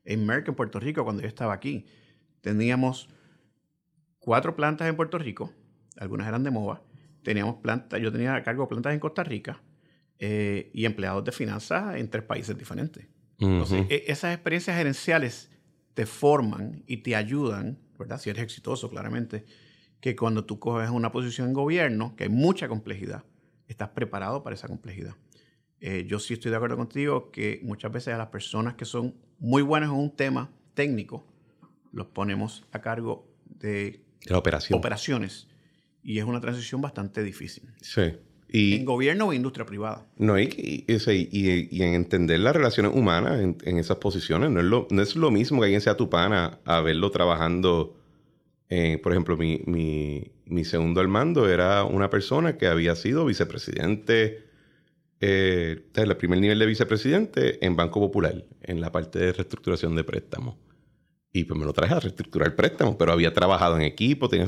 En 0.03 0.25
Merck, 0.25 0.47
en 0.47 0.55
Puerto 0.55 0.79
Rico, 0.79 1.03
cuando 1.03 1.21
yo 1.21 1.27
estaba 1.27 1.53
aquí, 1.53 1.85
teníamos 2.41 3.07
cuatro 4.17 4.55
plantas 4.55 4.89
en 4.89 4.95
Puerto 4.95 5.19
Rico, 5.19 5.53
algunas 5.97 6.27
eran 6.27 6.43
de 6.43 6.49
MOVA, 6.49 6.81
teníamos 7.21 7.57
plantas, 7.57 8.01
yo 8.01 8.11
tenía 8.11 8.33
a 8.33 8.41
cargo 8.41 8.67
plantas 8.67 8.95
en 8.95 8.99
Costa 8.99 9.23
Rica 9.23 9.61
eh, 10.17 10.71
y 10.73 10.85
empleados 10.85 11.23
de 11.23 11.31
finanzas 11.31 11.97
en 11.97 12.09
tres 12.09 12.23
países 12.23 12.57
diferentes. 12.57 13.05
E, 13.39 14.05
esas 14.07 14.33
experiencias 14.33 14.77
gerenciales 14.77 15.49
te 15.93 16.05
forman 16.05 16.83
y 16.87 16.97
te 16.97 17.15
ayudan, 17.15 17.79
¿verdad? 17.97 18.19
Si 18.19 18.29
eres 18.29 18.43
exitoso, 18.43 18.89
claramente. 18.89 19.45
que 19.99 20.15
cuando 20.15 20.45
tú 20.45 20.59
coges 20.59 20.91
una 20.91 21.11
posición 21.11 21.47
en 21.47 21.53
gobierno, 21.53 22.15
que 22.15 22.25
hay 22.25 22.29
mucha 22.29 22.67
complejidad, 22.67 23.23
estás 23.67 23.89
preparado 23.89 24.43
para 24.43 24.55
esa 24.55 24.67
complejidad. 24.67 25.15
Eh, 25.79 26.05
yo 26.07 26.19
sí 26.19 26.33
estoy 26.33 26.51
de 26.51 26.57
acuerdo 26.57 26.77
contigo 26.77 27.31
que 27.31 27.59
muchas 27.63 27.91
veces 27.91 28.13
a 28.13 28.17
las 28.17 28.27
personas 28.27 28.75
que 28.75 28.85
son 28.85 29.15
muy 29.39 29.61
buenas 29.61 29.89
en 29.89 29.95
un 29.95 30.15
tema 30.15 30.51
técnico, 30.73 31.25
los 31.91 32.07
ponemos 32.07 32.63
a 32.71 32.81
cargo 32.81 33.27
de, 33.45 34.03
la 34.25 34.37
operación. 34.37 34.77
operaciones. 34.77 35.47
Y 36.03 36.19
es 36.19 36.25
una 36.25 36.39
transición 36.39 36.81
bastante 36.81 37.23
difícil. 37.23 37.71
Sí. 37.81 38.13
Y, 38.49 38.75
en 38.75 38.85
gobierno 38.85 39.27
o 39.27 39.33
industria 39.33 39.65
privada. 39.65 40.05
No, 40.17 40.39
y, 40.39 40.85
y, 40.87 41.67
y, 41.71 41.81
en 41.81 41.93
entender 41.93 42.39
las 42.39 42.55
relaciones 42.55 42.93
humanas 42.95 43.41
en, 43.41 43.57
en, 43.63 43.77
esas 43.77 43.97
posiciones. 43.97 44.49
No 44.49 44.59
es, 44.59 44.65
lo, 44.65 44.87
no 44.89 45.01
es 45.01 45.15
lo 45.15 45.31
mismo 45.31 45.59
que 45.59 45.65
alguien 45.65 45.81
sea 45.81 45.97
tu 45.97 46.09
pana 46.09 46.59
a 46.63 46.79
verlo 46.81 47.11
trabajando. 47.11 47.97
Eh, 48.69 48.99
por 49.03 49.11
ejemplo, 49.11 49.35
mi, 49.35 49.61
mi, 49.65 50.31
mi, 50.45 50.63
segundo 50.63 51.01
al 51.01 51.09
mando 51.09 51.49
era 51.49 51.83
una 51.83 52.09
persona 52.09 52.57
que 52.57 52.67
había 52.67 52.95
sido 52.95 53.25
vicepresidente, 53.25 54.45
eh, 55.19 55.83
el 55.93 56.17
primer 56.17 56.39
nivel 56.39 56.59
de 56.59 56.65
vicepresidente 56.65 57.65
en 57.65 57.75
Banco 57.75 57.99
Popular, 57.99 58.45
en 58.61 58.79
la 58.79 58.91
parte 58.91 59.19
de 59.19 59.33
reestructuración 59.33 59.95
de 59.95 60.03
préstamos. 60.05 60.55
Y 61.33 61.43
pues 61.43 61.59
me 61.59 61.65
lo 61.65 61.73
traje 61.73 61.93
a 61.93 61.99
reestructurar 61.99 62.55
préstamos, 62.55 62.95
pero 62.97 63.11
había 63.11 63.33
trabajado 63.33 63.75
en 63.75 63.83
equipo, 63.83 64.29
tenía 64.29 64.47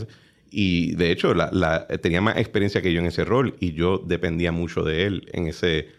y 0.52 0.96
de 0.96 1.12
hecho, 1.12 1.34
la, 1.34 1.88
tenía 2.02 2.22
más 2.22 2.38
experiencia 2.38 2.82
que 2.82 2.92
yo 2.92 3.00
en 3.00 3.06
ese 3.06 3.24
rol 3.24 3.56
y 3.60 3.74
yo 3.74 4.00
dependía 4.00 4.52
mucho 4.52 4.84
de 4.84 5.06
él 5.06 5.30
en, 5.34 5.48
ese, 5.48 5.90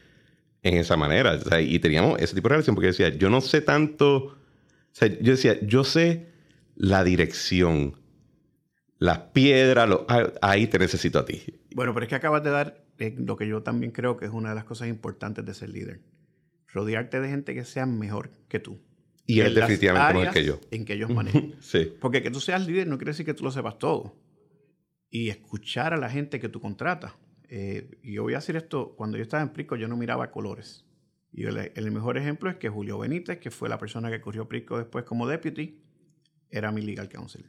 en 0.63 0.77
esa 0.77 0.97
manera. 0.97 1.39
y 1.61 1.79
teníamos 1.79 2.21
ese 2.21 2.35
tipo 2.35 2.49
de 2.49 2.55
relación 2.55 2.75
porque 2.75 2.89
decía, 2.89 3.11
yo 3.11 3.31
no 3.31 3.41
sé 3.41 3.61
tanto. 3.61 4.17
O 4.17 4.37
sea, 4.93 5.09
yo 5.09 5.33
decía, 5.33 5.59
yo 5.63 5.85
sé 5.85 6.27
la 6.75 7.05
dirección, 7.05 7.97
las 8.99 9.19
piedras, 9.19 9.89
ahí 10.43 10.67
te 10.67 10.79
necesito 10.79 11.21
a 11.21 11.25
ti. 11.25 11.43
Bueno, 11.75 11.95
pero 11.95 12.05
es 12.05 12.09
que 12.11 12.17
acabas 12.17 12.43
de 12.43 12.51
dar 12.51 12.85
eh, 12.99 13.15
lo 13.17 13.37
que 13.37 13.47
yo 13.47 13.63
también 13.63 13.93
creo 13.93 14.17
que 14.17 14.25
es 14.25 14.33
una 14.33 14.49
de 14.49 14.57
las 14.57 14.65
cosas 14.65 14.89
importantes 14.89 15.45
de 15.45 15.55
ser 15.55 15.71
líder. 15.71 16.01
Rodearte 16.73 17.21
de 17.21 17.29
gente 17.29 17.55
que 17.55 17.65
sea 17.65 17.87
mejor 17.87 18.31
que 18.49 18.59
tú. 18.59 18.81
Y 19.27 19.41
él 19.41 19.55
definitivamente 19.55 20.19
mejor 20.19 20.35
que 20.35 20.45
yo. 20.45 20.61
En 20.73 20.85
que 20.85 20.95
ellos 20.95 21.11
manejan. 21.11 21.55
sí. 21.61 21.93
Porque 22.01 22.21
que 22.21 22.33
tú 22.33 22.41
seas 22.41 22.67
líder 22.67 22.89
no 22.89 22.99
quiere 22.99 23.13
decir 23.13 23.25
que 23.25 23.35
tú 23.35 23.45
lo 23.45 23.53
sepas 23.53 23.79
todo 23.79 24.17
y 25.11 25.29
escuchar 25.29 25.93
a 25.93 25.97
la 25.97 26.09
gente 26.09 26.41
que 26.41 26.49
tú 26.49 26.61
contratas. 26.61 27.13
Eh, 27.49 27.99
y 28.03 28.15
yo 28.15 28.23
voy 28.23 28.35
a 28.35 28.37
decir 28.37 28.57
esto, 28.57 28.95
cuando 28.97 29.17
yo 29.17 29.23
estaba 29.23 29.43
en 29.43 29.51
Prisco 29.51 29.77
yo 29.77 29.89
no 29.89 29.97
miraba 29.97 30.31
colores. 30.31 30.87
Y 31.33 31.45
el, 31.45 31.91
mejor 31.93 32.17
ejemplo 32.17 32.51
es 32.51 32.57
que 32.57 32.69
Julio 32.69 32.99
Benítez, 32.99 33.39
que 33.39 33.51
fue 33.51 33.69
la 33.69 33.79
persona 33.79 34.11
que 34.11 34.21
corrió 34.21 34.49
Prisco 34.49 34.79
después 34.79 35.05
como 35.05 35.29
deputy, 35.29 35.79
era 36.51 36.73
mi 36.73 36.83
legal 36.83 37.09
counsel. 37.09 37.45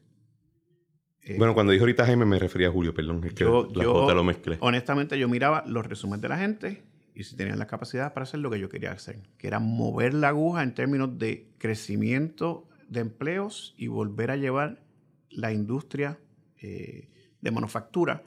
Eh, 1.23 1.35
bueno, 1.37 1.53
cuando 1.53 1.71
dijo 1.71 1.83
ahorita 1.83 2.05
Jaime 2.05 2.25
me 2.25 2.39
refería 2.39 2.67
a 2.69 2.71
Julio, 2.71 2.93
perdón, 2.93 3.23
es 3.25 3.33
que 3.33 3.43
yo, 3.43 3.67
la 3.73 4.13
lo 4.13 4.23
mezclé. 4.23 4.57
Honestamente 4.59 5.17
yo 5.19 5.27
miraba 5.29 5.63
los 5.67 5.85
resúmenes 5.85 6.21
de 6.21 6.29
la 6.29 6.37
gente 6.37 6.83
y 7.13 7.23
si 7.23 7.35
tenían 7.35 7.59
la 7.59 7.67
capacidad 7.67 8.13
para 8.13 8.23
hacer 8.23 8.39
lo 8.39 8.49
que 8.49 8.59
yo 8.59 8.69
quería 8.69 8.91
hacer, 8.91 9.19
que 9.37 9.47
era 9.47 9.59
mover 9.59 10.13
la 10.13 10.29
aguja 10.29 10.63
en 10.63 10.73
términos 10.73 11.17
de 11.19 11.47
crecimiento 11.57 12.67
de 12.87 13.01
empleos 13.01 13.75
y 13.77 13.87
volver 13.87 14.31
a 14.31 14.35
llevar 14.35 14.83
la 15.29 15.53
industria 15.53 16.19
eh, 16.61 17.09
de 17.41 17.51
manufactura 17.51 18.23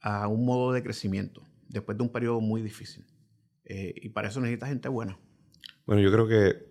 a 0.00 0.28
un 0.28 0.44
modo 0.44 0.72
de 0.72 0.82
crecimiento 0.82 1.42
después 1.68 1.96
de 1.98 2.02
un 2.02 2.10
periodo 2.10 2.40
muy 2.40 2.62
difícil. 2.62 3.04
Eh, 3.64 3.94
y 3.96 4.08
para 4.08 4.28
eso 4.28 4.40
necesita 4.40 4.66
gente 4.66 4.88
buena. 4.88 5.18
Bueno, 5.86 6.02
yo 6.02 6.10
creo 6.10 6.26
que, 6.26 6.66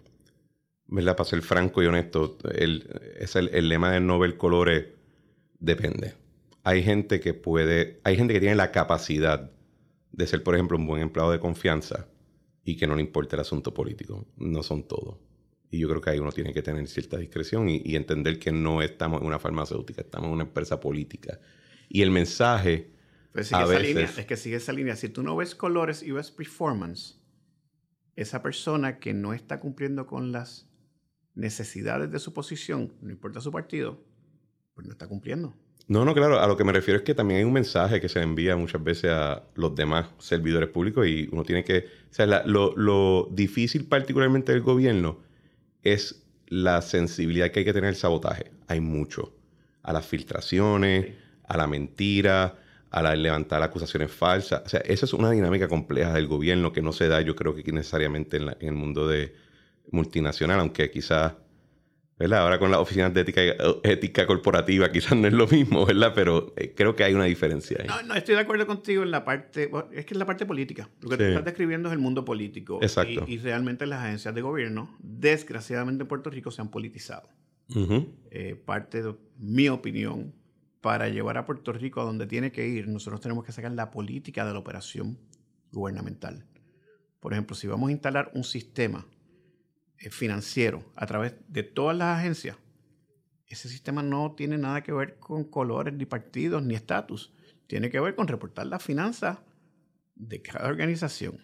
¿verdad? 0.87 1.15
Para 1.15 1.29
ser 1.29 1.41
franco 1.41 1.83
y 1.83 1.85
honesto, 1.85 2.37
el, 2.53 2.89
es 3.19 3.35
el, 3.35 3.69
lema 3.69 3.91
del 3.91 4.05
Nobel 4.05 4.37
Colores 4.37 4.85
depende. 5.59 6.15
Hay 6.63 6.83
gente 6.83 7.19
que 7.19 7.33
puede, 7.33 7.99
hay 8.03 8.17
gente 8.17 8.33
que 8.33 8.39
tiene 8.39 8.55
la 8.55 8.71
capacidad 8.71 9.51
de 10.11 10.27
ser, 10.27 10.43
por 10.43 10.55
ejemplo, 10.55 10.77
un 10.77 10.87
buen 10.87 11.01
empleado 11.01 11.31
de 11.31 11.39
confianza 11.39 12.07
y 12.63 12.75
que 12.75 12.87
no 12.87 12.95
le 12.95 13.01
importa 13.01 13.35
el 13.35 13.41
asunto 13.41 13.73
político. 13.73 14.25
No 14.35 14.63
son 14.63 14.87
todos. 14.87 15.17
Y 15.69 15.79
yo 15.79 15.89
creo 15.89 16.01
que 16.01 16.11
ahí 16.11 16.19
uno 16.19 16.31
tiene 16.31 16.53
que 16.53 16.61
tener 16.61 16.87
cierta 16.87 17.17
discreción 17.17 17.67
y, 17.67 17.81
y 17.83 17.95
entender 17.95 18.39
que 18.39 18.51
no 18.51 18.81
estamos 18.81 19.21
en 19.21 19.27
una 19.27 19.39
farmacéutica, 19.39 20.01
estamos 20.01 20.27
en 20.27 20.33
una 20.33 20.43
empresa 20.43 20.79
política 20.79 21.39
y 21.89 22.01
el 22.01 22.11
mensaje. 22.11 22.91
Pues 23.31 23.53
a 23.53 23.65
veces... 23.65 24.17
es 24.17 24.25
que 24.25 24.37
sigue 24.37 24.55
esa 24.55 24.73
línea. 24.73 24.95
Si 24.95 25.09
tú 25.09 25.23
no 25.23 25.35
ves 25.35 25.55
colores 25.55 26.03
y 26.03 26.11
ves 26.11 26.31
performance, 26.31 27.21
esa 28.15 28.41
persona 28.41 28.99
que 28.99 29.13
no 29.13 29.33
está 29.33 29.59
cumpliendo 29.59 30.05
con 30.05 30.31
las 30.31 30.69
necesidades 31.35 32.11
de 32.11 32.19
su 32.19 32.33
posición, 32.33 32.93
no 33.01 33.11
importa 33.11 33.41
su 33.41 33.51
partido, 33.51 34.03
pues 34.73 34.87
no 34.87 34.93
está 34.93 35.07
cumpliendo. 35.07 35.55
No, 35.87 36.03
no, 36.03 36.13
claro. 36.13 36.39
A 36.41 36.47
lo 36.47 36.57
que 36.57 36.65
me 36.65 36.73
refiero 36.73 36.97
es 36.97 37.05
que 37.05 37.13
también 37.13 37.39
hay 37.39 37.43
un 37.45 37.53
mensaje 37.53 38.01
que 38.01 38.09
se 38.09 38.21
envía 38.21 38.57
muchas 38.57 38.83
veces 38.83 39.11
a 39.11 39.43
los 39.55 39.73
demás 39.73 40.09
servidores 40.17 40.69
públicos 40.69 41.07
y 41.07 41.29
uno 41.31 41.43
tiene 41.43 41.63
que. 41.63 41.85
O 42.09 42.13
sea, 42.13 42.25
lo, 42.45 42.75
lo, 42.75 43.29
difícil, 43.31 43.85
particularmente 43.85 44.51
del 44.51 44.61
gobierno, 44.61 45.19
es 45.83 46.23
la 46.47 46.81
sensibilidad 46.81 47.51
que 47.51 47.59
hay 47.59 47.65
que 47.65 47.73
tener 47.73 47.89
al 47.89 47.95
sabotaje. 47.95 48.51
Hay 48.67 48.79
mucho. 48.79 49.33
A 49.83 49.93
las 49.93 50.05
filtraciones 50.05 51.13
a 51.47 51.57
la 51.57 51.67
mentira, 51.67 52.55
a 52.91 53.01
la 53.01 53.15
levantar 53.15 53.63
acusaciones 53.63 54.11
falsas. 54.11 54.61
O 54.65 54.69
sea, 54.69 54.81
esa 54.81 55.05
es 55.05 55.13
una 55.13 55.31
dinámica 55.31 55.67
compleja 55.67 56.13
del 56.13 56.27
gobierno 56.27 56.71
que 56.71 56.81
no 56.81 56.91
se 56.93 57.07
da, 57.07 57.21
yo 57.21 57.35
creo 57.35 57.55
que 57.55 57.71
necesariamente 57.71 58.37
en, 58.37 58.55
el 58.59 58.73
mundo 58.73 59.07
de 59.07 59.33
multinacional, 59.91 60.59
aunque 60.59 60.91
quizás, 60.91 61.33
¿verdad? 62.17 62.41
Ahora 62.41 62.57
con 62.57 62.71
las 62.71 62.79
oficinas 62.79 63.13
de 63.13 63.21
ética, 63.21 63.41
ética 63.83 64.25
corporativa 64.25 64.91
quizás 64.91 65.15
no 65.17 65.27
es 65.27 65.33
lo 65.33 65.47
mismo, 65.47 65.85
¿verdad? 65.85 66.13
Pero 66.15 66.53
eh, 66.57 66.73
creo 66.75 66.95
que 66.95 67.03
hay 67.03 67.13
una 67.13 67.25
diferencia 67.25 67.77
ahí. 67.79 67.87
No, 67.87 68.01
no, 68.03 68.15
estoy 68.15 68.35
de 68.35 68.41
acuerdo 68.41 68.65
contigo 68.65 69.03
en 69.03 69.11
la 69.11 69.23
parte, 69.23 69.69
es 69.91 70.05
que 70.05 70.13
es 70.13 70.17
la 70.17 70.25
parte 70.25 70.45
política. 70.45 70.89
Lo 71.01 71.09
que 71.09 71.17
tú 71.17 71.23
estás 71.23 71.45
describiendo 71.45 71.89
es 71.89 71.93
el 71.93 71.99
mundo 71.99 72.25
político. 72.25 72.79
Exacto. 72.81 73.25
Y, 73.27 73.37
realmente 73.37 73.85
las 73.85 74.03
agencias 74.03 74.33
de 74.33 74.41
gobierno, 74.41 74.97
desgraciadamente 74.99 76.03
en 76.03 76.07
Puerto 76.07 76.29
Rico, 76.29 76.51
se 76.51 76.61
han 76.61 76.69
politizado. 76.69 77.29
Eh, 78.31 78.55
parte 78.65 79.03
de 79.03 79.13
mi 79.37 79.67
opinión 79.67 80.33
para 80.81 81.09
llevar 81.09 81.37
a 81.37 81.45
Puerto 81.45 81.73
Rico 81.73 81.99
a 81.99 82.05
donde 82.05 82.25
tiene 82.25 82.51
que 82.51 82.65
ir, 82.65 82.87
nosotros 82.87 83.19
tenemos 83.19 83.43
que 83.43 83.51
sacar 83.51 83.71
la 83.73 83.91
política 83.91 84.45
de 84.45 84.53
la 84.53 84.59
operación 84.59 85.19
gubernamental. 85.71 86.45
Por 87.19 87.33
ejemplo, 87.33 87.55
si 87.55 87.67
vamos 87.67 87.89
a 87.89 87.91
instalar 87.91 88.31
un 88.33 88.43
sistema 88.43 89.05
financiero 90.11 90.83
a 90.95 91.05
través 91.05 91.35
de 91.47 91.63
todas 91.63 91.97
las 91.97 92.19
agencias, 92.19 92.57
ese 93.47 93.69
sistema 93.69 94.03
no 94.03 94.33
tiene 94.35 94.57
nada 94.57 94.83
que 94.83 94.91
ver 94.91 95.19
con 95.19 95.45
colores, 95.45 95.93
ni 95.93 96.05
partidos, 96.05 96.63
ni 96.63 96.75
estatus. 96.75 97.33
Tiene 97.65 97.89
que 97.89 97.99
ver 97.99 98.15
con 98.15 98.27
reportar 98.27 98.67
las 98.67 98.83
finanzas 98.83 99.39
de 100.15 100.41
cada 100.41 100.67
organización. 100.67 101.39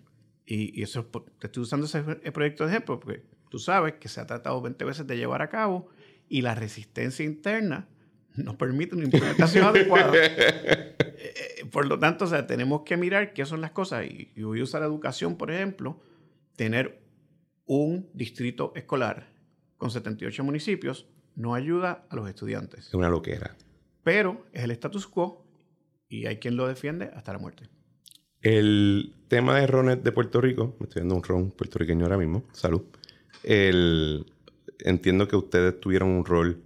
Y, 0.45 0.77
y, 0.77 0.83
eso, 0.83 1.05
te 1.39 1.47
estoy 1.47 1.63
usando 1.63 1.85
ese 1.85 2.03
proyecto 2.31 2.65
de 2.65 2.71
ejemplo, 2.71 2.99
porque 2.99 3.23
tú 3.49 3.59
sabes 3.59 3.93
que 3.93 4.09
se 4.09 4.19
ha 4.19 4.27
tratado 4.27 4.61
20 4.61 4.83
veces 4.83 5.07
de 5.07 5.15
llevar 5.15 5.41
a 5.41 5.49
cabo 5.49 5.87
y 6.27 6.41
la 6.41 6.55
resistencia 6.55 7.23
interna 7.23 7.87
no 8.35 8.57
permite 8.57 8.95
una 8.95 9.05
implementación 9.05 9.65
adecuada. 9.67 10.11
Eh, 10.15 10.95
eh, 10.99 11.65
por 11.71 11.85
lo 11.85 11.99
tanto, 11.99 12.25
o 12.25 12.27
sea, 12.27 12.47
tenemos 12.47 12.81
que 12.81 12.97
mirar 12.97 13.33
qué 13.33 13.45
son 13.45 13.61
las 13.61 13.71
cosas. 13.71 14.05
Y, 14.05 14.31
voy 14.41 14.59
a 14.59 14.63
usar 14.63 14.81
la 14.81 14.87
educación, 14.87 15.37
por 15.37 15.51
ejemplo, 15.51 16.01
tener 16.55 17.02
un 17.65 18.09
distrito 18.13 18.73
escolar 18.75 19.27
con 19.77 19.91
78 19.91 20.43
municipios 20.43 21.07
no 21.35 21.55
ayuda 21.55 22.05
a 22.09 22.15
los 22.15 22.29
estudiantes. 22.29 22.87
Es 22.87 22.93
una 22.93 23.09
loquera. 23.09 23.55
Pero 24.03 24.45
es 24.51 24.63
el 24.63 24.71
status 24.71 25.07
quo 25.07 25.45
y 26.09 26.25
hay 26.25 26.37
quien 26.37 26.55
lo 26.55 26.67
defiende 26.67 27.11
hasta 27.13 27.33
la 27.33 27.39
muerte. 27.39 27.69
El 28.41 29.13
tema 29.29 29.59
de 29.59 29.67
rones 29.67 30.03
de 30.03 30.11
Puerto 30.11 30.41
Rico, 30.41 30.75
me 30.79 30.85
estoy 30.85 31.01
viendo 31.01 31.15
un 31.15 31.23
ron 31.23 31.51
puertorriqueño 31.51 32.05
ahora 32.05 32.17
mismo, 32.17 32.43
salud. 32.51 32.83
El, 33.43 34.25
entiendo 34.79 35.27
que 35.27 35.35
ustedes 35.35 35.79
tuvieron 35.79 36.09
un 36.09 36.25
rol 36.25 36.61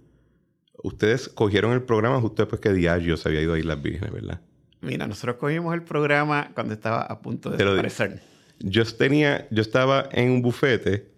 Ustedes 0.82 1.28
cogieron 1.28 1.72
el 1.72 1.82
programa 1.82 2.20
justo 2.20 2.42
después 2.42 2.60
que 2.60 2.72
Diageo 2.72 3.16
se 3.16 3.28
había 3.28 3.42
ido 3.42 3.54
a 3.54 3.58
Islas 3.58 3.82
Vírgenes, 3.82 4.12
¿verdad? 4.12 4.40
Mira, 4.80 5.08
nosotros 5.08 5.36
cogimos 5.36 5.74
el 5.74 5.82
programa 5.82 6.50
cuando 6.54 6.74
estaba 6.74 7.02
a 7.02 7.20
punto 7.20 7.50
de 7.50 7.56
desaparecer. 7.56 8.22
Yo, 8.60 8.84
tenía, 8.84 9.46
yo 9.50 9.62
estaba 9.62 10.08
en 10.12 10.30
un 10.30 10.42
bufete 10.42 11.08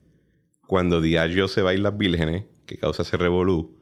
cuando 0.66 1.00
Diageo 1.00 1.48
se 1.48 1.62
va 1.62 1.70
a 1.70 1.74
Islas 1.74 1.96
Vírgenes, 1.96 2.44
que 2.66 2.78
causa 2.78 3.02
ese 3.02 3.16
revolú, 3.16 3.76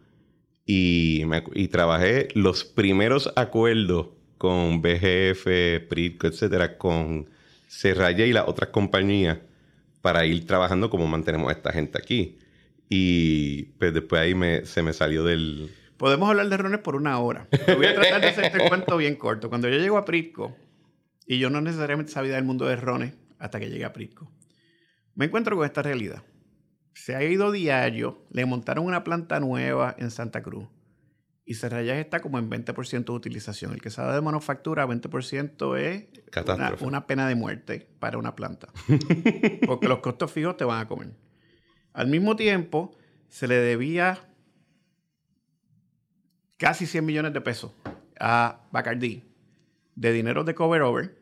y, 0.64 1.24
trabajé 1.68 2.28
los 2.34 2.64
primeros 2.64 3.32
acuerdos 3.36 4.08
con 4.36 4.82
BGF, 4.82 5.86
Pritco, 5.88 6.26
etcétera, 6.26 6.76
con 6.76 7.28
Serraya 7.66 8.26
y 8.26 8.32
las 8.32 8.46
otras 8.48 8.70
compañías 8.70 9.38
para 10.02 10.26
ir 10.26 10.46
trabajando 10.46 10.90
como 10.90 11.06
mantenemos 11.06 11.48
a 11.48 11.52
esta 11.52 11.72
gente 11.72 11.98
aquí. 11.98 12.38
Y 12.88 13.64
pues 13.78 13.92
después 13.92 14.20
ahí 14.20 14.34
me, 14.34 14.64
se 14.64 14.82
me 14.82 14.92
salió 14.92 15.24
del... 15.24 15.70
Podemos 15.96 16.28
hablar 16.28 16.48
de 16.48 16.56
rones 16.56 16.80
por 16.80 16.96
una 16.96 17.18
hora. 17.18 17.48
voy 17.76 17.86
a 17.86 17.94
tratar 17.94 18.20
de 18.20 18.28
hacerte 18.28 18.62
el 18.62 18.68
cuento 18.68 18.96
bien 18.96 19.16
corto. 19.16 19.48
Cuando 19.48 19.68
yo 19.68 19.78
llego 19.78 19.98
a 19.98 20.04
Prisco, 20.04 20.56
y 21.26 21.38
yo 21.38 21.50
no 21.50 21.60
necesariamente 21.60 22.12
sabía 22.12 22.34
del 22.34 22.44
mundo 22.44 22.66
de 22.66 22.76
rones 22.76 23.12
hasta 23.38 23.60
que 23.60 23.70
llegué 23.70 23.84
a 23.84 23.92
Prisco, 23.92 24.30
me 25.14 25.26
encuentro 25.26 25.56
con 25.56 25.64
esta 25.64 25.82
realidad. 25.82 26.22
Se 26.94 27.14
ha 27.14 27.22
ido 27.22 27.52
diario, 27.52 28.26
le 28.30 28.44
montaron 28.44 28.84
una 28.84 29.04
planta 29.04 29.40
nueva 29.40 29.94
en 29.98 30.10
Santa 30.10 30.42
Cruz 30.42 30.68
y 31.48 31.54
Serrayes 31.54 31.96
está 31.96 32.20
como 32.20 32.38
en 32.38 32.50
20% 32.50 33.04
de 33.06 33.12
utilización. 33.12 33.72
El 33.72 33.80
que 33.80 33.88
sabe 33.88 34.12
de 34.12 34.20
manufactura, 34.20 34.86
20% 34.86 35.78
es 35.78 36.04
una, 36.46 36.74
una, 36.80 37.06
pena 37.06 37.26
de 37.26 37.36
muerte 37.36 37.88
para 37.98 38.18
una 38.18 38.36
planta. 38.36 38.68
Porque 39.66 39.88
los 39.88 40.00
costos 40.00 40.30
fijos 40.30 40.58
te 40.58 40.64
van 40.64 40.82
a 40.82 40.86
comer. 40.86 41.14
Al 41.94 42.06
mismo 42.08 42.36
tiempo, 42.36 42.94
se 43.28 43.48
le 43.48 43.54
debía 43.54 44.28
casi 46.58 46.84
100 46.86 47.06
millones 47.06 47.32
de 47.32 47.40
pesos 47.40 47.72
a 48.20 48.66
Bacardi 48.70 49.24
de 49.94 50.12
dinero 50.12 50.44
de 50.44 50.54
cover 50.54 50.82
over 50.82 51.17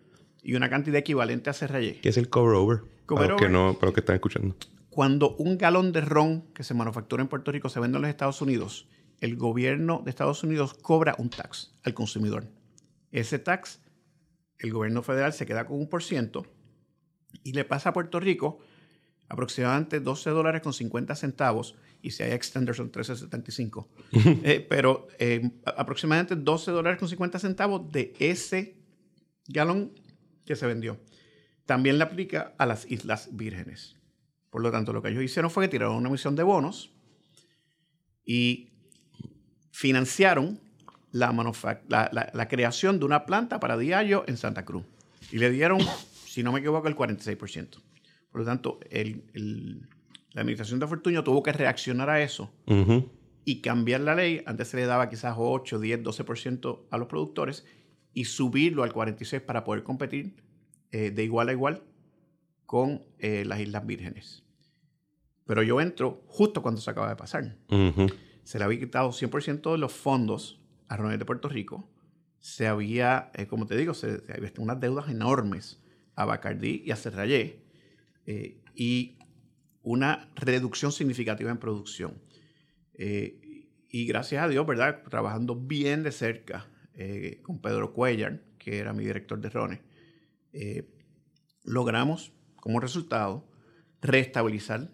y 0.47 0.55
una 0.55 0.71
cantidad 0.71 0.97
equivalente 0.97 1.51
a 1.51 1.53
Serrayé. 1.53 1.99
¿Qué 2.01 2.09
es 2.09 2.17
el 2.17 2.29
cover 2.29 2.55
over? 2.55 2.83
para, 3.07 3.35
no, 3.49 3.75
para 3.75 3.87
los 3.87 3.95
que 3.95 4.01
están 4.01 4.15
escuchando. 4.15 4.55
Cuando 4.91 5.35
un 5.35 5.59
galón 5.59 5.91
de 5.91 6.01
ron 6.01 6.43
que 6.55 6.63
se 6.63 6.73
manufactura 6.73 7.21
en 7.21 7.29
Puerto 7.29 7.51
Rico 7.51 7.69
se 7.69 7.81
vende 7.81 7.97
en 7.97 8.03
los 8.03 8.09
Estados 8.09 8.41
Unidos, 8.41 8.87
el 9.21 9.35
gobierno 9.35 10.03
de 10.05 10.11
Estados 10.11 10.45
Unidos 10.45 10.75
cobra 10.75 11.17
un 11.19 11.31
tax 11.31 11.75
al 11.83 11.95
consumidor. 11.95 12.47
Ese 13.11 13.41
tax, 13.41 13.81
el 14.61 14.73
gobierno 14.73 15.03
federal 15.03 15.33
se 15.33 15.47
queda 15.47 15.67
con 15.67 15.79
un 15.81 15.89
por 15.89 16.05
ciento 16.05 16.47
y 17.43 17.53
le 17.53 17.65
pasa 17.65 17.89
a 17.89 17.93
Puerto 17.93 18.21
Rico 18.21 18.61
aproximadamente 19.29 19.99
12 19.99 20.31
dólares 20.31 20.63
con 20.63 20.73
50 20.73 21.17
centavos, 21.17 21.75
y 22.03 22.13
si 22.13 22.23
hay 22.23 22.31
extenders 22.31 22.77
son 22.77 22.93
13.75, 22.93 23.89
eh, 24.45 24.65
pero 24.71 25.09
eh, 25.19 25.51
aproximadamente 25.65 26.37
12 26.37 26.71
dólares 26.71 27.01
con 27.01 27.09
50 27.09 27.41
centavos 27.41 27.91
de 27.91 28.15
ese 28.21 28.77
galón 29.49 29.93
que 30.47 30.57
se 30.57 30.67
vendió. 30.67 30.99
También 31.67 31.99
le 31.99 32.05
aplica 32.05 32.55
a 32.59 32.67
las 32.67 32.91
Islas 32.91 33.31
Vírgenes. 33.33 33.97
Por 34.51 34.63
lo 34.63 34.71
tanto, 34.71 34.93
lo 34.93 35.03
que 35.03 35.11
ellos 35.11 35.23
hicieron 35.23 35.51
fue 35.51 35.65
que 35.65 35.69
tiraron 35.69 35.97
una 35.97 36.09
emisión 36.09 36.37
de 36.37 36.43
bonos 36.45 36.91
y 38.25 38.71
financiaron 39.73 40.61
la, 41.11 41.33
la, 41.89 42.31
la, 42.33 42.49
creación 42.49 42.99
de 42.99 43.05
una 43.05 43.27
planta 43.27 43.61
para 43.61 43.77
diario 43.77 44.25
en 44.27 44.37
Santa 44.37 44.65
Cruz. 44.65 44.85
Y 45.31 45.39
le 45.39 45.51
dieron, 45.51 45.81
si 46.27 46.43
no 46.43 46.53
me 46.53 46.61
equivoco, 46.61 46.89
el 46.89 46.97
46%. 46.97 47.83
Por 48.31 48.41
lo 48.41 48.45
tanto, 48.47 48.79
la 48.91 50.41
administración 50.41 50.79
de 50.79 50.87
Fortuño 50.87 51.25
tuvo 51.25 51.43
que 51.43 51.53
reaccionar 51.53 52.11
a 52.11 52.23
eso 52.23 52.51
y 53.45 53.61
cambiar 53.61 54.03
la 54.03 54.15
ley. 54.15 54.43
Antes 54.47 54.69
se 54.69 54.77
le 54.77 54.87
daba 54.87 55.09
quizás 55.09 55.35
8, 55.37 55.79
10, 55.79 56.03
12% 56.03 56.81
a 56.91 56.99
los 56.99 57.09
productores 57.09 57.65
y 58.16 58.24
subirlo 58.24 58.83
al 58.83 58.94
46% 58.94 59.44
para 59.44 59.62
poder 59.62 59.83
competir 59.83 60.42
eh, 60.90 61.11
de 61.11 61.22
igual 61.22 61.50
a 61.50 61.52
igual 61.52 61.83
con 62.64 63.05
eh, 63.18 63.44
las 63.44 63.61
Islas 63.61 63.85
Vírgenes. 63.85 64.42
Pero 65.44 65.62
yo 65.62 65.83
entro 65.83 66.24
justo 66.26 66.62
cuando 66.62 66.81
se 66.81 66.90
acaba 66.90 67.11
de 67.11 67.16
pasar. 67.16 67.59
Se 68.42 68.59
le 68.59 68.64
había 68.64 68.81
quitado 68.81 69.11
100% 69.11 69.70
de 69.70 69.76
los 69.76 69.92
fondos 69.92 70.62
a 70.88 70.96
Ronald 70.96 71.18
de 71.18 71.26
Puerto 71.26 71.50
Rico. 71.50 71.90
Se 72.38 72.66
había, 72.66 73.31
eh, 73.35 73.46
como 73.46 73.66
te 73.66 73.76
digo, 73.76 73.92
se, 73.92 74.24
se 74.24 74.33
había 74.33 74.50
unas 74.61 74.81
deudas 74.81 75.11
enormes 75.11 75.83
a 76.14 76.24
Bacardí 76.24 76.83
y 76.87 76.92
a 76.92 76.96
Serrayé 76.96 77.61
y 78.74 79.18
una 79.83 80.31
reducción 80.37 80.90
significativa 80.90 81.50
en 81.50 81.59
producción. 81.59 82.14
Eh, 82.94 83.68
y 83.90 84.07
gracias 84.07 84.42
a 84.42 84.48
Dios, 84.48 84.66
¿verdad? 84.66 85.02
Trabajando 85.09 85.55
bien 85.55 86.02
de 86.02 86.12
cerca 86.12 86.66
eh, 86.97 87.41
con 87.43 87.61
Pedro 87.61 87.93
Cuellar, 87.93 88.43
que 88.59 88.79
era 88.79 88.93
mi 88.93 89.05
director 89.05 89.41
de 89.41 89.51
RONE, 89.51 89.83
logramos 91.65 92.33
como 92.57 92.81
resultado 92.81 93.47
restabilizar 94.01 94.91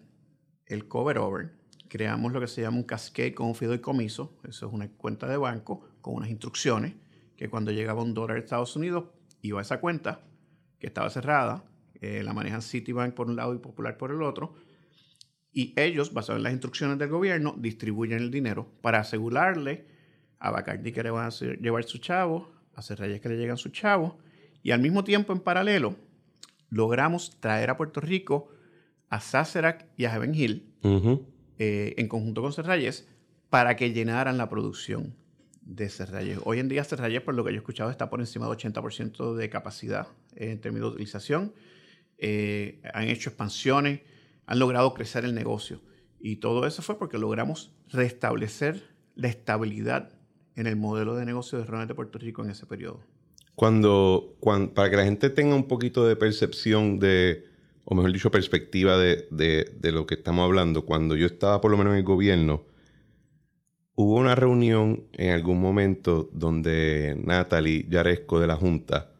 el 0.65 0.87
cover 0.87 1.17
over. 1.17 1.53
Creamos 1.87 2.33
lo 2.33 2.39
que 2.39 2.47
se 2.47 2.61
llama 2.61 2.77
un 2.77 2.83
cascade 2.83 3.33
con 3.33 3.47
un 3.47 3.55
fideicomiso. 3.55 4.37
Eso 4.47 4.67
es 4.67 4.73
una 4.73 4.89
cuenta 4.89 5.27
de 5.27 5.37
banco 5.37 5.87
con 6.01 6.15
unas 6.15 6.29
instrucciones 6.29 6.95
que 7.37 7.49
cuando 7.49 7.71
llegaba 7.71 8.03
un 8.03 8.13
dólar 8.13 8.37
a 8.37 8.39
Estados 8.39 8.75
Unidos 8.75 9.05
iba 9.41 9.59
a 9.59 9.61
esa 9.61 9.79
cuenta 9.79 10.21
que 10.79 10.87
estaba 10.87 11.09
cerrada 11.09 11.63
eh, 12.03 12.21
la 12.21 12.33
manejan 12.33 12.61
Citibank 12.61 13.13
por 13.13 13.29
un 13.29 13.37
lado 13.37 13.55
y 13.55 13.59
Popular 13.59 13.97
por 13.97 14.11
el 14.11 14.21
otro. 14.23 14.55
Y 15.53 15.73
ellos, 15.79 16.13
basados 16.13 16.39
en 16.39 16.43
las 16.43 16.51
instrucciones 16.51 16.97
del 16.97 17.07
gobierno, 17.07 17.55
distribuyen 17.57 18.19
el 18.19 18.29
dinero 18.29 18.73
para 18.81 18.99
asegurarle 18.99 19.87
a 20.43 20.51
Bacardi 20.51 20.91
que 20.91 21.01
le 21.01 21.09
van 21.09 21.27
a 21.27 21.29
llevar 21.29 21.85
su 21.85 21.99
chavo, 21.99 22.51
a 22.75 22.81
Cerreyes 22.81 23.21
que 23.21 23.29
le 23.29 23.37
llegan 23.37 23.55
su 23.55 23.69
chavo. 23.69 24.19
Y 24.61 24.71
al 24.71 24.81
mismo 24.81 25.05
tiempo, 25.05 25.31
en 25.31 25.39
paralelo, 25.39 25.95
logramos 26.69 27.39
traer 27.39 27.69
a 27.69 27.77
Puerto 27.77 28.01
Rico 28.01 28.49
a 29.09 29.21
Sacerac 29.21 29.87
y 29.95 30.03
a 30.03 30.11
Heaven 30.11 30.35
Hill, 30.35 30.73
eh, 31.59 31.93
en 31.97 32.07
conjunto 32.09 32.41
con 32.41 32.51
Cerreyes, 32.51 33.07
para 33.49 33.77
que 33.77 33.93
llenaran 33.93 34.37
la 34.37 34.49
producción 34.49 35.15
de 35.61 35.87
Cerreyes. 35.87 36.39
Hoy 36.43 36.59
en 36.59 36.67
día 36.67 36.83
Cerreyes, 36.83 37.21
por 37.21 37.35
lo 37.35 37.45
que 37.45 37.51
yo 37.51 37.55
he 37.55 37.59
escuchado, 37.59 37.89
está 37.89 38.09
por 38.09 38.19
encima 38.19 38.49
del 38.49 38.57
80% 38.57 39.35
de 39.35 39.49
capacidad 39.49 40.07
en 40.35 40.59
términos 40.59 40.89
de 40.89 40.95
utilización. 40.95 41.53
Eh, 42.17 42.81
han 42.93 43.07
hecho 43.07 43.29
expansiones, 43.29 44.01
han 44.45 44.59
logrado 44.59 44.93
crecer 44.93 45.23
el 45.23 45.35
negocio. 45.35 45.79
Y 46.19 46.37
todo 46.37 46.67
eso 46.67 46.81
fue 46.81 46.99
porque 46.99 47.17
logramos 47.17 47.71
restablecer 47.87 48.83
la 49.15 49.29
estabilidad 49.29 50.11
en 50.55 50.67
el 50.67 50.75
modelo 50.75 51.15
de 51.15 51.25
negocio 51.25 51.57
de 51.57 51.65
Ronald 51.65 51.87
de 51.87 51.95
Puerto 51.95 52.19
Rico 52.19 52.43
en 52.43 52.51
ese 52.51 52.65
periodo. 52.65 53.01
Cuando, 53.55 54.35
para 54.73 54.89
que 54.89 54.95
la 54.95 55.03
gente 55.03 55.29
tenga 55.29 55.55
un 55.55 55.67
poquito 55.67 56.07
de 56.07 56.15
percepción 56.15 56.99
de, 56.99 57.45
o 57.85 57.93
mejor 57.95 58.11
dicho, 58.11 58.31
perspectiva 58.31 58.97
de, 58.97 59.27
de, 59.29 59.91
lo 59.91 60.07
que 60.07 60.15
estamos 60.15 60.43
hablando, 60.43 60.85
cuando 60.85 61.15
yo 61.15 61.27
estaba 61.27 61.61
por 61.61 61.69
lo 61.69 61.77
menos 61.77 61.91
en 61.91 61.99
el 61.99 62.03
gobierno, 62.03 62.63
hubo 63.95 64.15
una 64.15 64.33
reunión 64.33 65.03
en 65.13 65.31
algún 65.31 65.61
momento 65.61 66.29
donde 66.33 67.15
Natalie 67.23 67.85
Yaresco 67.89 68.39
de 68.39 68.47
la 68.47 68.55
Junta 68.55 69.11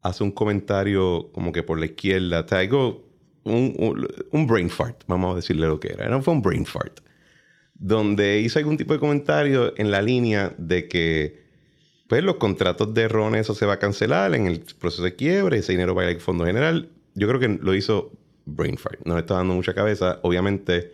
hace 0.00 0.24
un 0.24 0.32
comentario 0.32 1.30
como 1.32 1.52
que 1.52 1.62
por 1.62 1.78
la 1.78 1.86
izquierda, 1.86 2.46
traigo 2.46 3.06
un, 3.44 4.06
un, 4.32 4.46
brain 4.46 4.70
fart, 4.70 5.02
vamos 5.06 5.32
a 5.32 5.36
decirle 5.36 5.66
lo 5.66 5.80
que 5.80 5.88
era. 5.88 6.08
No 6.08 6.22
fue 6.22 6.34
un 6.34 6.42
brain 6.42 6.64
fart. 6.64 7.00
Donde 7.78 8.40
hizo 8.40 8.58
algún 8.58 8.76
tipo 8.76 8.92
de 8.92 8.98
comentario 8.98 9.72
en 9.76 9.90
la 9.90 10.02
línea 10.02 10.54
de 10.58 10.88
que 10.88 11.48
pues 12.08 12.24
los 12.24 12.36
contratos 12.36 12.94
de 12.94 13.06
RON 13.06 13.34
eso 13.34 13.54
se 13.54 13.66
va 13.66 13.74
a 13.74 13.78
cancelar 13.78 14.34
en 14.34 14.46
el 14.46 14.64
proceso 14.78 15.02
de 15.02 15.14
quiebre, 15.14 15.58
ese 15.58 15.72
dinero 15.72 15.94
va 15.94 16.02
a 16.02 16.10
ir 16.10 16.16
al 16.16 16.20
Fondo 16.20 16.46
General. 16.46 16.88
Yo 17.14 17.28
creo 17.28 17.38
que 17.38 17.48
lo 17.48 17.74
hizo 17.74 18.12
brain 18.46 18.78
fart. 18.78 19.00
No 19.04 19.14
le 19.14 19.20
está 19.20 19.34
dando 19.34 19.54
mucha 19.54 19.74
cabeza. 19.74 20.18
Obviamente, 20.22 20.92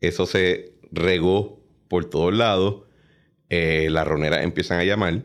eso 0.00 0.26
se 0.26 0.74
regó 0.92 1.60
por 1.88 2.04
todos 2.04 2.32
lados. 2.32 2.82
Eh, 3.50 3.88
las 3.90 4.06
roneras 4.06 4.44
empiezan 4.44 4.78
a 4.78 4.84
llamar 4.84 5.24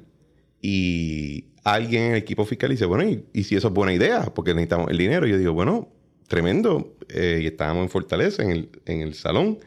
y 0.61 1.45
alguien 1.63 2.03
en 2.03 2.11
el 2.13 2.17
equipo 2.17 2.45
fiscal 2.45 2.71
dice, 2.71 2.85
bueno, 2.85 3.03
¿y, 3.33 3.43
si 3.43 3.55
eso 3.55 3.67
es 3.67 3.73
buena 3.73 3.93
idea? 3.93 4.31
Porque 4.33 4.53
necesitamos 4.53 4.89
el 4.89 4.97
dinero. 4.97 5.27
Y 5.27 5.31
yo 5.31 5.37
digo, 5.37 5.53
bueno, 5.53 5.89
tremendo. 6.27 6.95
Eh, 7.09 7.41
y 7.43 7.47
estábamos 7.47 7.83
en 7.83 7.89
Fortaleza, 7.89 8.43
en 8.43 8.51
el, 8.51 8.69
en 8.85 9.01
el 9.01 9.13
salón. 9.13 9.59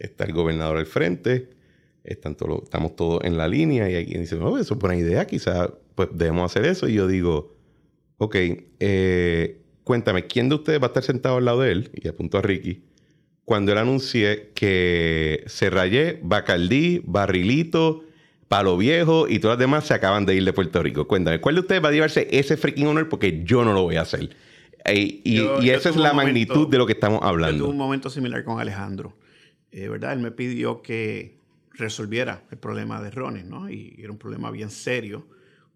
Está 0.00 0.24
el 0.24 0.32
gobernador 0.32 0.78
al 0.78 0.86
frente. 0.86 1.50
Están 2.04 2.34
todos, 2.34 2.62
estamos 2.64 2.96
todos 2.96 3.22
en 3.24 3.36
la 3.36 3.46
línea. 3.46 3.90
Y 3.90 3.96
alguien 3.96 4.20
dice, 4.20 4.36
no, 4.36 4.58
eso 4.58 4.74
es 4.74 4.80
buena 4.80 4.96
idea. 4.96 5.26
Quizás 5.26 5.70
pues 5.94 6.08
debemos 6.12 6.50
hacer 6.50 6.64
eso. 6.64 6.88
Y 6.88 6.94
yo 6.94 7.06
digo, 7.06 7.54
ok, 8.18 8.36
eh, 8.80 9.60
cuéntame, 9.84 10.26
¿quién 10.26 10.48
de 10.48 10.56
ustedes 10.56 10.80
va 10.80 10.86
a 10.86 10.88
estar 10.88 11.02
sentado 11.02 11.36
al 11.36 11.44
lado 11.44 11.60
de 11.60 11.72
él? 11.72 11.90
Y 11.94 12.08
apunto 12.08 12.38
a 12.38 12.42
Ricky. 12.42 12.82
Cuando 13.44 13.72
él 13.72 13.78
anuncie 13.78 14.50
que 14.54 15.44
Serrayé, 15.46 16.20
Bacaldí, 16.22 17.02
Barrilito 17.04 18.04
Palo 18.50 18.76
Viejo 18.76 19.28
y 19.28 19.38
todas 19.38 19.54
las 19.56 19.60
demás 19.60 19.86
se 19.86 19.94
acaban 19.94 20.26
de 20.26 20.34
ir 20.34 20.44
de 20.44 20.52
Puerto 20.52 20.82
Rico. 20.82 21.06
Cuéntame, 21.06 21.40
¿cuál 21.40 21.54
de 21.54 21.60
ustedes 21.60 21.84
va 21.84 21.90
a 21.90 21.92
llevarse 21.92 22.26
ese 22.32 22.56
freaking 22.56 22.88
honor? 22.88 23.08
Porque 23.08 23.44
yo 23.44 23.64
no 23.64 23.72
lo 23.72 23.82
voy 23.82 23.94
a 23.94 24.00
hacer. 24.00 24.28
y, 24.92 25.70
esa 25.70 25.90
es 25.90 25.94
la 25.94 26.12
magnitud 26.12 26.66
de 26.66 26.76
lo 26.76 26.84
que 26.84 26.94
estamos 26.94 27.20
hablando. 27.22 27.58
Yo 27.58 27.64
tuve 27.66 27.70
un 27.70 27.78
momento 27.78 28.10
similar 28.10 28.42
con 28.42 28.58
Alejandro. 28.58 29.14
Eh, 29.72 29.88
¿Verdad? 29.88 30.12
Él 30.12 30.20
me 30.20 30.30
pidió 30.30 30.82
que 30.82 31.38
resolviera 31.72 32.44
el 32.50 32.58
problema 32.58 33.00
de 33.00 33.10
Rones, 33.10 33.44
¿no? 33.44 33.70
Y 33.70 33.96
era 33.98 34.10
un 34.10 34.18
problema 34.18 34.50
bien 34.50 34.70
serio. 34.70 35.26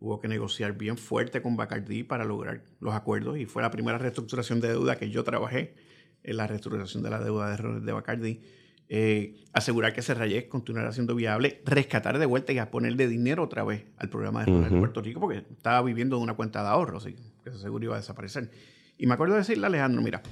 Hubo 0.00 0.20
que 0.20 0.28
negociar 0.28 0.76
bien 0.76 0.98
fuerte 0.98 1.40
con 1.40 1.56
Bacardi 1.56 2.02
para 2.02 2.24
lograr 2.24 2.64
los 2.80 2.94
acuerdos 2.94 3.38
y 3.38 3.46
fue 3.46 3.62
la 3.62 3.70
primera 3.70 3.96
reestructuración 3.96 4.60
de 4.60 4.68
deuda 4.68 4.96
que 4.96 5.10
yo 5.10 5.24
trabajé 5.24 5.74
en 6.22 6.36
la 6.36 6.46
reestructuración 6.46 7.02
de 7.02 7.10
la 7.10 7.20
deuda 7.20 7.50
de 7.50 7.56
Rones 7.56 7.84
de 7.84 7.92
Bacardi 7.92 8.40
eh, 8.88 9.42
asegurar 9.54 9.94
que 9.94 10.02
Serrayes 10.02 10.44
continuara 10.44 10.92
siendo 10.92 11.14
viable, 11.14 11.62
rescatar 11.64 12.18
de 12.18 12.26
vuelta 12.26 12.52
y 12.52 12.58
a 12.58 12.70
ponerle 12.70 13.08
dinero 13.08 13.42
otra 13.42 13.64
vez 13.64 13.86
al 13.96 14.10
programa 14.10 14.44
de 14.44 14.78
Puerto 14.78 15.00
Rico, 15.00 15.20
porque 15.20 15.38
estaba 15.38 15.80
viviendo 15.82 16.16
de 16.16 16.22
una 16.22 16.34
cuenta 16.34 16.62
de 16.62 16.68
ahorro, 16.68 16.98
así 16.98 17.16
que 17.42 17.50
seguro 17.52 17.84
iba 17.84 17.94
a 17.94 17.98
desaparecer. 17.98 18.50
Y 18.98 19.06
me 19.06 19.14
acuerdo 19.14 19.34
de 19.34 19.40
decirle 19.40 19.64
a 19.64 19.68
Alejandro, 19.68 20.02
mira, 20.02 20.22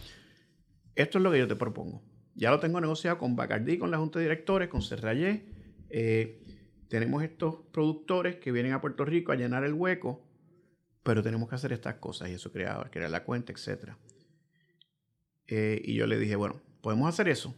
esto 0.94 1.18
es 1.18 1.24
lo 1.24 1.32
que 1.32 1.38
yo 1.38 1.48
te 1.48 1.56
propongo. 1.56 2.02
Ya 2.34 2.50
lo 2.50 2.60
tengo 2.60 2.80
negociado 2.80 3.18
con 3.18 3.36
Bacardí, 3.36 3.78
con 3.78 3.90
la 3.90 3.98
Junta 3.98 4.18
de 4.18 4.24
Directores, 4.24 4.68
con 4.68 4.82
Serrayes. 4.82 5.42
Eh, 5.90 6.42
tenemos 6.88 7.22
estos 7.22 7.56
productores 7.72 8.36
que 8.36 8.52
vienen 8.52 8.72
a 8.72 8.80
Puerto 8.80 9.04
Rico 9.04 9.32
a 9.32 9.36
llenar 9.36 9.64
el 9.64 9.74
hueco, 9.74 10.26
pero 11.02 11.22
tenemos 11.22 11.48
que 11.48 11.54
hacer 11.54 11.72
estas 11.72 11.96
cosas 11.96 12.30
y 12.30 12.32
eso 12.34 12.52
crear, 12.52 12.90
crear 12.90 13.10
la 13.10 13.24
cuenta, 13.24 13.52
etc. 13.52 13.92
Eh, 15.46 15.80
y 15.84 15.94
yo 15.94 16.06
le 16.06 16.18
dije, 16.18 16.36
bueno, 16.36 16.60
podemos 16.80 17.08
hacer 17.08 17.28
eso, 17.28 17.54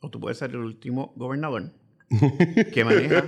o 0.00 0.10
tú 0.10 0.20
puedes 0.20 0.38
ser 0.38 0.50
el 0.50 0.58
último 0.58 1.12
gobernador 1.16 1.72
que 2.72 2.84
maneja 2.84 3.24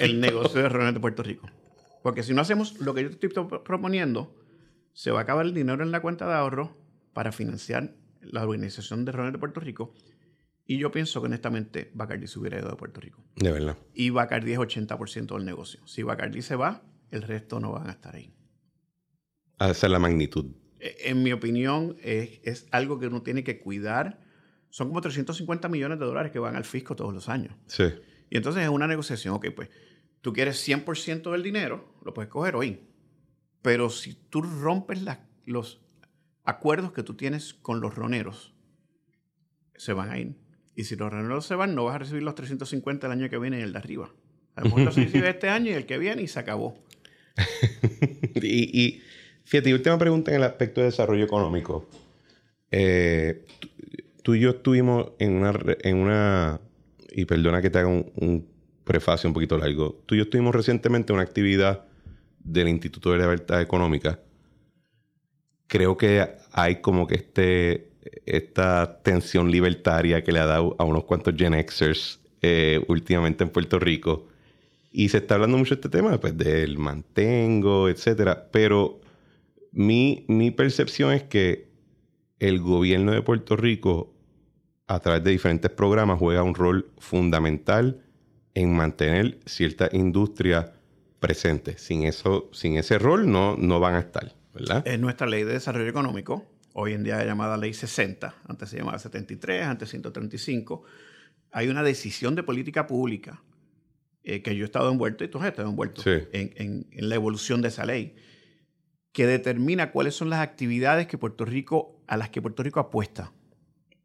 el 0.00 0.20
negocio 0.20 0.62
de 0.62 0.68
reuniones 0.68 0.94
de 0.94 1.00
Puerto 1.00 1.22
Rico. 1.22 1.48
Porque 2.02 2.22
si 2.22 2.34
no 2.34 2.40
hacemos 2.40 2.80
lo 2.80 2.94
que 2.94 3.02
yo 3.02 3.08
estoy 3.10 3.28
proponiendo, 3.28 4.34
se 4.92 5.10
va 5.10 5.20
a 5.20 5.22
acabar 5.22 5.46
el 5.46 5.54
dinero 5.54 5.82
en 5.82 5.92
la 5.92 6.00
cuenta 6.00 6.26
de 6.26 6.34
ahorro 6.34 6.76
para 7.12 7.32
financiar 7.32 7.94
la 8.22 8.42
organización 8.42 9.04
de 9.04 9.12
reuniones 9.12 9.34
de 9.34 9.38
Puerto 9.38 9.60
Rico. 9.60 9.94
Y 10.66 10.78
yo 10.78 10.90
pienso 10.90 11.20
que 11.20 11.26
honestamente 11.26 11.90
Bacardi 11.94 12.26
se 12.26 12.38
hubiera 12.38 12.58
ido 12.58 12.70
de 12.70 12.76
Puerto 12.76 13.00
Rico. 13.00 13.24
De 13.36 13.50
verdad. 13.50 13.76
Y 13.94 14.10
Bacardi 14.10 14.52
es 14.52 14.58
80% 14.58 15.34
del 15.34 15.44
negocio. 15.44 15.86
Si 15.86 16.02
Bacardi 16.02 16.40
se 16.42 16.56
va, 16.56 16.82
el 17.10 17.22
resto 17.22 17.60
no 17.60 17.72
van 17.72 17.88
a 17.88 17.92
estar 17.92 18.14
ahí. 18.14 18.32
Esa 19.58 19.86
es 19.86 19.92
la 19.92 19.98
magnitud. 19.98 20.46
E, 20.78 21.10
en 21.10 21.22
mi 21.22 21.32
opinión, 21.32 21.96
es, 22.02 22.40
es 22.44 22.68
algo 22.70 22.98
que 22.98 23.08
uno 23.08 23.22
tiene 23.22 23.44
que 23.44 23.58
cuidar. 23.60 24.20
Son 24.70 24.88
como 24.88 25.00
350 25.00 25.68
millones 25.68 25.98
de 25.98 26.06
dólares 26.06 26.32
que 26.32 26.38
van 26.38 26.56
al 26.56 26.64
fisco 26.64 26.96
todos 26.96 27.12
los 27.12 27.28
años. 27.28 27.54
Sí. 27.66 27.84
Y 28.30 28.36
entonces 28.38 28.62
es 28.62 28.70
una 28.70 28.86
negociación, 28.86 29.34
ok, 29.34 29.48
pues 29.54 29.68
tú 30.22 30.32
quieres 30.32 30.66
100% 30.66 31.32
del 31.32 31.42
dinero, 31.42 31.92
lo 32.02 32.14
puedes 32.14 32.30
coger 32.30 32.56
hoy. 32.56 32.80
Pero 33.60 33.90
si 33.90 34.14
tú 34.14 34.40
rompes 34.40 35.02
los 35.44 35.81
acuerdos 36.44 36.92
que 36.92 37.02
tú 37.02 37.14
tienes 37.14 37.54
con 37.54 37.80
los 37.80 37.94
roneros, 37.94 38.54
se 39.76 39.92
van 39.92 40.10
a 40.10 40.18
ir. 40.18 40.34
Y 40.74 40.84
si 40.84 40.96
los 40.96 41.10
roneros 41.10 41.46
se 41.46 41.54
van, 41.54 41.74
no 41.74 41.84
vas 41.84 41.96
a 41.96 41.98
recibir 41.98 42.22
los 42.22 42.34
350 42.34 43.06
el 43.06 43.12
año 43.12 43.28
que 43.28 43.38
viene 43.38 43.58
y 43.58 43.62
el 43.62 43.72
de 43.72 43.78
arriba. 43.78 44.10
A 44.54 44.60
lo 44.60 44.66
mejor 44.66 44.82
los 44.82 44.96
recibes 44.96 45.30
este 45.34 45.48
año 45.48 45.70
y 45.70 45.74
el 45.74 45.86
que 45.86 45.98
viene 45.98 46.22
y 46.22 46.28
se 46.28 46.38
acabó. 46.38 46.78
y, 48.34 48.80
y, 48.82 49.02
fíjate, 49.44 49.72
última 49.72 49.98
pregunta 49.98 50.30
en 50.30 50.38
el 50.38 50.44
aspecto 50.44 50.80
de 50.80 50.86
desarrollo 50.86 51.24
económico. 51.24 51.88
Eh, 52.70 53.44
tú 54.22 54.34
y 54.34 54.40
yo 54.40 54.50
estuvimos 54.50 55.12
en 55.18 55.32
una, 55.32 55.52
en 55.82 55.96
una 55.96 56.60
y 57.10 57.24
perdona 57.26 57.60
que 57.60 57.70
te 57.70 57.78
haga 57.78 57.88
un, 57.88 58.50
prefacio 58.84 59.28
un 59.28 59.34
poquito 59.34 59.56
largo, 59.58 60.02
tú 60.06 60.16
y 60.16 60.18
yo 60.18 60.24
estuvimos 60.24 60.54
recientemente 60.54 61.12
en 61.12 61.14
una 61.14 61.22
actividad 61.22 61.84
del 62.40 62.68
Instituto 62.68 63.12
de 63.12 63.18
Libertad 63.18 63.60
Económica. 63.60 64.18
Creo 65.72 65.96
que 65.96 66.28
hay 66.52 66.82
como 66.82 67.06
que 67.06 67.14
este, 67.14 67.88
esta 68.26 69.00
tensión 69.02 69.50
libertaria 69.50 70.22
que 70.22 70.30
le 70.30 70.38
ha 70.38 70.44
dado 70.44 70.76
a 70.78 70.84
unos 70.84 71.04
cuantos 71.04 71.34
Gen 71.34 71.54
Xers 71.66 72.20
eh, 72.42 72.84
últimamente 72.88 73.42
en 73.42 73.48
Puerto 73.48 73.78
Rico. 73.78 74.28
Y 74.90 75.08
se 75.08 75.16
está 75.16 75.36
hablando 75.36 75.56
mucho 75.56 75.74
de 75.74 75.80
este 75.80 75.88
tema, 75.88 76.20
pues 76.20 76.36
del 76.36 76.76
mantengo, 76.76 77.88
etcétera. 77.88 78.50
Pero 78.52 79.00
mi, 79.70 80.26
mi 80.28 80.50
percepción 80.50 81.10
es 81.14 81.22
que 81.22 81.70
el 82.38 82.60
gobierno 82.60 83.12
de 83.12 83.22
Puerto 83.22 83.56
Rico 83.56 84.12
a 84.88 85.00
través 85.00 85.24
de 85.24 85.30
diferentes 85.30 85.70
programas 85.70 86.18
juega 86.18 86.42
un 86.42 86.54
rol 86.54 86.90
fundamental 86.98 88.02
en 88.52 88.76
mantener 88.76 89.38
cierta 89.46 89.88
industria 89.90 90.74
presente. 91.18 91.78
Sin, 91.78 92.04
eso, 92.04 92.50
sin 92.52 92.76
ese 92.76 92.98
rol 92.98 93.30
no, 93.30 93.56
no 93.56 93.80
van 93.80 93.94
a 93.94 94.00
estar, 94.00 94.34
¿verdad? 94.54 94.86
En 94.86 95.00
nuestra 95.00 95.26
ley 95.26 95.44
de 95.44 95.52
desarrollo 95.52 95.88
económico, 95.88 96.46
hoy 96.72 96.92
en 96.92 97.04
día 97.04 97.24
llamada 97.24 97.56
ley 97.56 97.74
60, 97.74 98.34
antes 98.48 98.68
se 98.68 98.78
llamaba 98.78 98.98
73, 98.98 99.64
antes 99.64 99.90
135, 99.90 100.84
hay 101.50 101.68
una 101.68 101.82
decisión 101.82 102.34
de 102.34 102.42
política 102.42 102.86
pública 102.86 103.42
eh, 104.24 104.42
que 104.42 104.56
yo 104.56 104.64
he 104.64 104.66
estado 104.66 104.90
envuelto 104.90 105.24
y 105.24 105.28
tú 105.28 105.38
has 105.38 105.46
estado 105.46 105.68
envuelto 105.68 106.02
en, 106.06 106.86
en 106.90 107.08
la 107.08 107.14
evolución 107.14 107.60
de 107.62 107.68
esa 107.68 107.84
ley 107.84 108.14
que 109.12 109.26
determina 109.26 109.92
cuáles 109.92 110.14
son 110.14 110.30
las 110.30 110.40
actividades 110.40 111.06
que 111.06 111.18
Puerto 111.18 111.44
Rico, 111.44 112.02
a 112.06 112.16
las 112.16 112.30
que 112.30 112.40
Puerto 112.40 112.62
Rico 112.62 112.80
apuesta. 112.80 113.32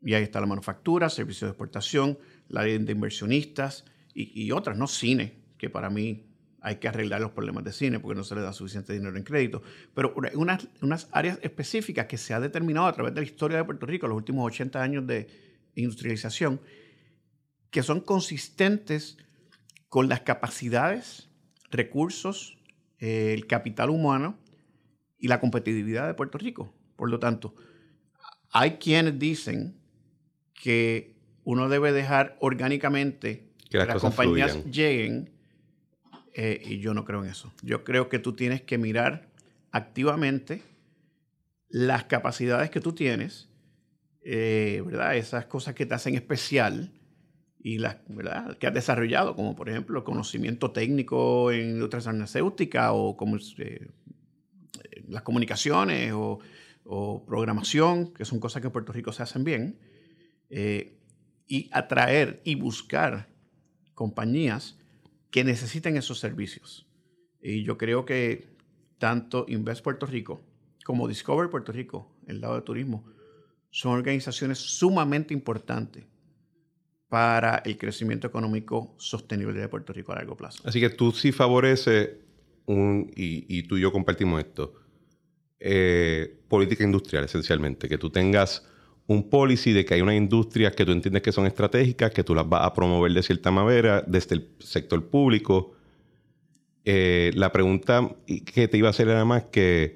Y 0.02 0.14
ahí 0.14 0.24
está 0.24 0.40
la 0.40 0.48
manufactura, 0.48 1.10
servicios 1.10 1.48
de 1.48 1.52
exportación, 1.52 2.20
la 2.50 2.64
ley 2.64 2.78
de 2.78 2.92
inversionistas 2.92 3.86
y, 4.14 4.52
otras, 4.52 4.78
no 4.78 4.88
cine, 4.88 5.44
que 5.58 5.70
para 5.70 5.90
mí 5.90 6.26
hay 6.62 6.78
que 6.78 6.88
arreglar 6.88 7.22
los 7.22 7.32
problemas 7.32 7.64
de 7.64 7.72
cine 7.72 8.00
porque 8.00 8.16
no 8.16 8.24
se 8.24 8.36
le 8.36 8.42
da 8.42 8.54
suficiente 8.54 8.94
dinero 8.94 9.16
en 9.16 9.24
crédito. 9.24 9.62
Pero 9.94 10.14
unas, 10.34 10.68
unas 10.82 11.08
áreas 11.12 11.40
específicas 11.42 12.08
que 12.08 12.18
se 12.18 12.34
ha 12.34 12.40
determinado 12.40 12.88
a 12.88 12.94
través 12.94 13.14
de 13.14 13.22
la 13.22 13.28
historia 13.28 13.58
de 13.58 13.64
Puerto 13.64 13.86
Rico, 13.86 14.08
los 14.08 14.18
últimos 14.18 14.46
80 14.48 14.82
años 14.82 15.08
de 15.08 15.28
industrialización, 15.76 16.60
que 17.70 17.84
son 17.84 18.02
consistentes 18.02 19.18
con 19.90 20.10
las 20.10 20.22
capacidades, 20.22 21.30
recursos, 21.70 22.58
eh, 23.00 23.34
el 23.34 23.48
capital 23.48 23.90
humano 23.90 24.38
y 25.18 25.28
la 25.28 25.40
competitividad 25.40 26.08
de 26.08 26.14
Puerto 26.14 26.38
Rico. 26.38 26.74
Por 26.96 27.10
lo 27.10 27.20
tanto, 27.20 27.56
hay 28.52 28.72
quienes 28.78 29.20
dicen 29.20 29.80
que 30.54 31.16
uno 31.44 31.70
debe 31.70 31.92
dejar 31.92 32.36
orgánicamente 32.40 33.54
que, 33.70 33.78
las, 33.78 34.02
compañías 34.02 34.66
lleguen. 34.66 35.37
Eh, 36.38 36.62
y 36.64 36.80
yo 36.80 36.94
no 36.94 37.04
creo 37.04 37.24
en 37.24 37.32
eso. 37.32 37.52
Yo 37.64 37.84
creo 37.84 38.10
que 38.10 38.20
tú 38.20 38.34
tienes 38.34 38.62
que 38.62 38.78
mirar 38.78 39.28
activamente 39.72 40.62
las 41.68 42.04
capacidades 42.04 42.70
que 42.70 42.80
tú 42.80 42.94
tienes, 42.94 43.50
eh, 44.22 44.84
¿verdad? 44.86 45.16
Esas 45.18 45.48
cosas 45.48 45.74
que 45.74 45.88
te 45.88 45.96
hacen 45.96 46.14
especial 46.14 46.94
y 47.60 47.80
las 47.80 47.98
¿verdad? 48.08 48.56
que 48.58 48.68
has 48.68 48.74
desarrollado, 48.74 49.36
como 49.36 49.56
por 49.56 49.68
ejemplo 49.68 50.04
conocimiento 50.04 50.72
técnico 50.72 51.52
en 51.52 51.72
industria 51.72 52.02
farmacéutica 52.02 52.94
o 52.94 53.18
como, 53.18 53.38
eh, 53.58 53.88
las 55.08 55.24
comunicaciones 55.24 56.14
o, 56.14 56.40
o, 56.84 57.26
programación, 57.26 58.14
que 58.14 58.26
son 58.26 58.40
cosas 58.40 58.62
que 58.62 58.68
en 58.68 58.74
Puerto 58.74 58.94
Rico 58.94 59.12
se 59.12 59.24
hacen 59.24 59.44
bien. 59.44 59.80
Eh, 60.50 60.94
y 61.48 61.70
atraer 61.72 62.42
y 62.44 62.56
buscar 62.56 63.28
compañías 63.96 64.78
que 65.32 65.44
necesiten 65.44 65.98
esos 65.98 66.20
servicios. 66.20 66.88
Y 67.42 67.64
yo 67.64 67.78
creo 67.78 68.06
que 68.06 68.50
tanto 68.98 69.46
Invest 69.48 69.84
Puerto 69.84 70.06
Rico 70.06 70.42
como 70.88 71.06
Discover 71.06 71.50
Puerto 71.50 71.74
Rico, 71.74 72.16
el 72.28 72.40
lado 72.40 72.56
de 72.56 72.62
turismo, 72.62 73.04
son 73.70 73.92
organizaciones 73.92 74.58
sumamente 74.58 75.34
importantes 75.34 76.06
para 77.10 77.58
el 77.66 77.78
crecimiento 77.78 78.26
económico 78.26 78.96
sostenible 78.98 79.60
de 79.60 79.68
Puerto 79.68 79.92
Rico 79.92 80.14
a 80.14 80.16
largo 80.16 80.38
plazo. 80.38 80.64
Así 80.64 80.80
que 80.80 80.90
tú 80.90 81.12
sí 81.12 81.34
favoreces, 81.34 82.12
un, 82.68 83.12
y, 83.14 83.64
tú 83.64 83.76
y 83.76 83.82
yo 83.82 83.92
compartimos 83.92 84.40
esto, 84.40 84.76
eh, 85.60 86.40
política 86.48 86.86
industrial 86.86 87.26
esencialmente, 87.26 87.90
que 87.90 87.98
tú 87.98 88.10
tengas 88.10 88.66
un 89.08 89.30
policy 89.30 89.72
de 89.72 89.86
que 89.86 89.94
hay 89.94 90.02
unas 90.02 90.16
industrias 90.16 90.76
que 90.76 90.86
tú 90.86 90.92
entiendes 90.92 91.22
que 91.22 91.32
son 91.32 91.46
estratégicas, 91.46 92.12
que 92.12 92.24
tú 92.24 92.36
las 92.36 92.48
vas 92.48 92.66
a 92.66 92.74
promover 92.74 93.12
de 93.14 93.24
cierta 93.24 93.52
manera 93.52 94.04
desde 94.06 94.36
el 94.36 94.50
sector 94.60 95.10
público. 95.10 95.74
Eh, 96.84 97.32
la 97.36 97.52
pregunta 97.52 98.16
que 98.26 98.68
te 98.68 98.78
iba 98.78 98.88
a 98.88 98.92
hacer 98.92 99.08
era 99.08 99.24
más 99.24 99.46
que, 99.46 99.96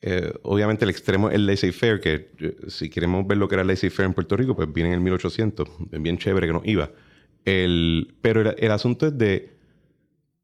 eh, 0.00 0.32
obviamente 0.42 0.84
el 0.84 0.90
extremo 0.90 1.28
es 1.28 1.34
el 1.34 1.46
laissez-faire, 1.46 2.00
que 2.00 2.30
eh, 2.38 2.56
si 2.68 2.88
queremos 2.88 3.26
ver 3.26 3.38
lo 3.38 3.48
que 3.48 3.56
era 3.56 3.64
laissez-faire 3.64 4.06
en 4.06 4.14
Puerto 4.14 4.36
Rico, 4.36 4.54
pues 4.54 4.72
viene 4.72 4.90
en 4.90 4.94
el 4.94 5.00
1800, 5.00 5.68
bien 6.00 6.18
chévere 6.18 6.46
que 6.46 6.52
nos 6.52 6.66
iba. 6.66 6.92
El, 7.44 8.14
pero 8.20 8.42
el, 8.42 8.54
el 8.58 8.70
asunto 8.70 9.08
es 9.08 9.18
de 9.18 9.56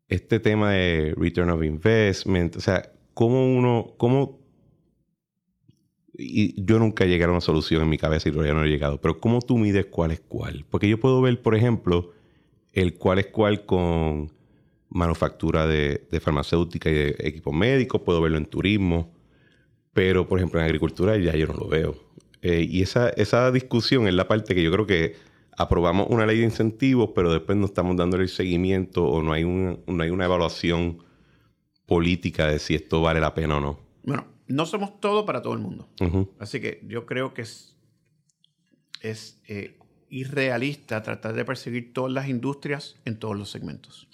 este 0.08 0.40
tema 0.40 0.72
de 0.72 1.14
return 1.16 1.50
of 1.50 1.62
investment, 1.62 2.56
o 2.56 2.60
sea, 2.60 2.90
cómo 3.14 3.54
uno, 3.54 3.94
cómo 3.96 4.43
y 6.16 6.62
yo 6.62 6.78
nunca 6.78 7.04
llegué 7.04 7.24
a 7.24 7.30
una 7.30 7.40
solución 7.40 7.82
en 7.82 7.88
mi 7.88 7.98
cabeza 7.98 8.28
y 8.28 8.32
todavía 8.32 8.54
no 8.54 8.64
he 8.64 8.68
llegado, 8.68 9.00
pero 9.00 9.18
¿cómo 9.18 9.40
tú 9.40 9.58
mides 9.58 9.86
cuál 9.86 10.12
es 10.12 10.20
cuál? 10.20 10.64
Porque 10.70 10.88
yo 10.88 10.98
puedo 10.98 11.20
ver, 11.20 11.42
por 11.42 11.54
ejemplo, 11.54 12.12
el 12.72 12.94
cuál 12.94 13.18
es 13.18 13.26
cuál 13.26 13.66
con 13.66 14.32
manufactura 14.90 15.66
de, 15.66 16.06
farmacéutica 16.20 16.90
y 16.90 16.94
de 16.94 17.16
equipos 17.18 17.54
médicos, 17.54 18.02
puedo 18.02 18.20
verlo 18.20 18.38
en 18.38 18.46
turismo, 18.46 19.12
pero 19.92 20.28
por 20.28 20.38
ejemplo 20.38 20.60
en 20.60 20.66
agricultura 20.66 21.16
ya 21.16 21.34
yo 21.34 21.46
no 21.46 21.54
lo 21.54 21.68
veo. 21.68 21.96
Eh, 22.42 22.66
y 22.68 22.82
esa, 22.82 23.08
esa 23.10 23.50
discusión 23.50 24.06
es 24.06 24.14
la 24.14 24.28
parte 24.28 24.54
que 24.54 24.62
yo 24.62 24.70
creo 24.70 24.86
que 24.86 25.16
aprobamos 25.56 26.06
una 26.10 26.26
ley 26.26 26.38
de 26.38 26.44
incentivos, 26.44 27.10
pero 27.14 27.32
después 27.32 27.58
no 27.58 27.66
estamos 27.66 27.96
dándole 27.96 28.24
el 28.24 28.28
seguimiento 28.28 29.04
o 29.04 29.22
no 29.22 29.32
hay, 29.32 29.44
no 29.44 30.02
hay 30.02 30.10
una 30.10 30.26
evaluación 30.26 30.98
política 31.86 32.46
de 32.46 32.58
si 32.58 32.74
esto 32.74 33.02
vale 33.02 33.20
la 33.20 33.34
pena 33.34 33.56
o 33.58 33.60
no. 33.60 33.78
Bueno, 34.02 34.26
no 34.46 34.66
somos 34.66 35.00
todo 35.00 35.24
para 35.24 35.42
todo 35.42 35.54
el 35.54 35.60
mundo. 35.60 35.88
Así 36.38 36.60
que 36.60 36.82
yo 36.86 37.06
creo 37.06 37.34
que 37.34 37.42
es, 37.42 37.76
es 39.00 39.40
eh, 39.48 39.78
irrealista 40.08 41.02
tratar 41.02 41.34
de 41.34 41.44
perseguir 41.44 41.92
todas 41.92 42.12
las 42.12 42.28
industrias 42.28 42.96
en 43.04 43.18
todos 43.18 43.36
los 43.36 43.50
segmentos. 43.50 44.08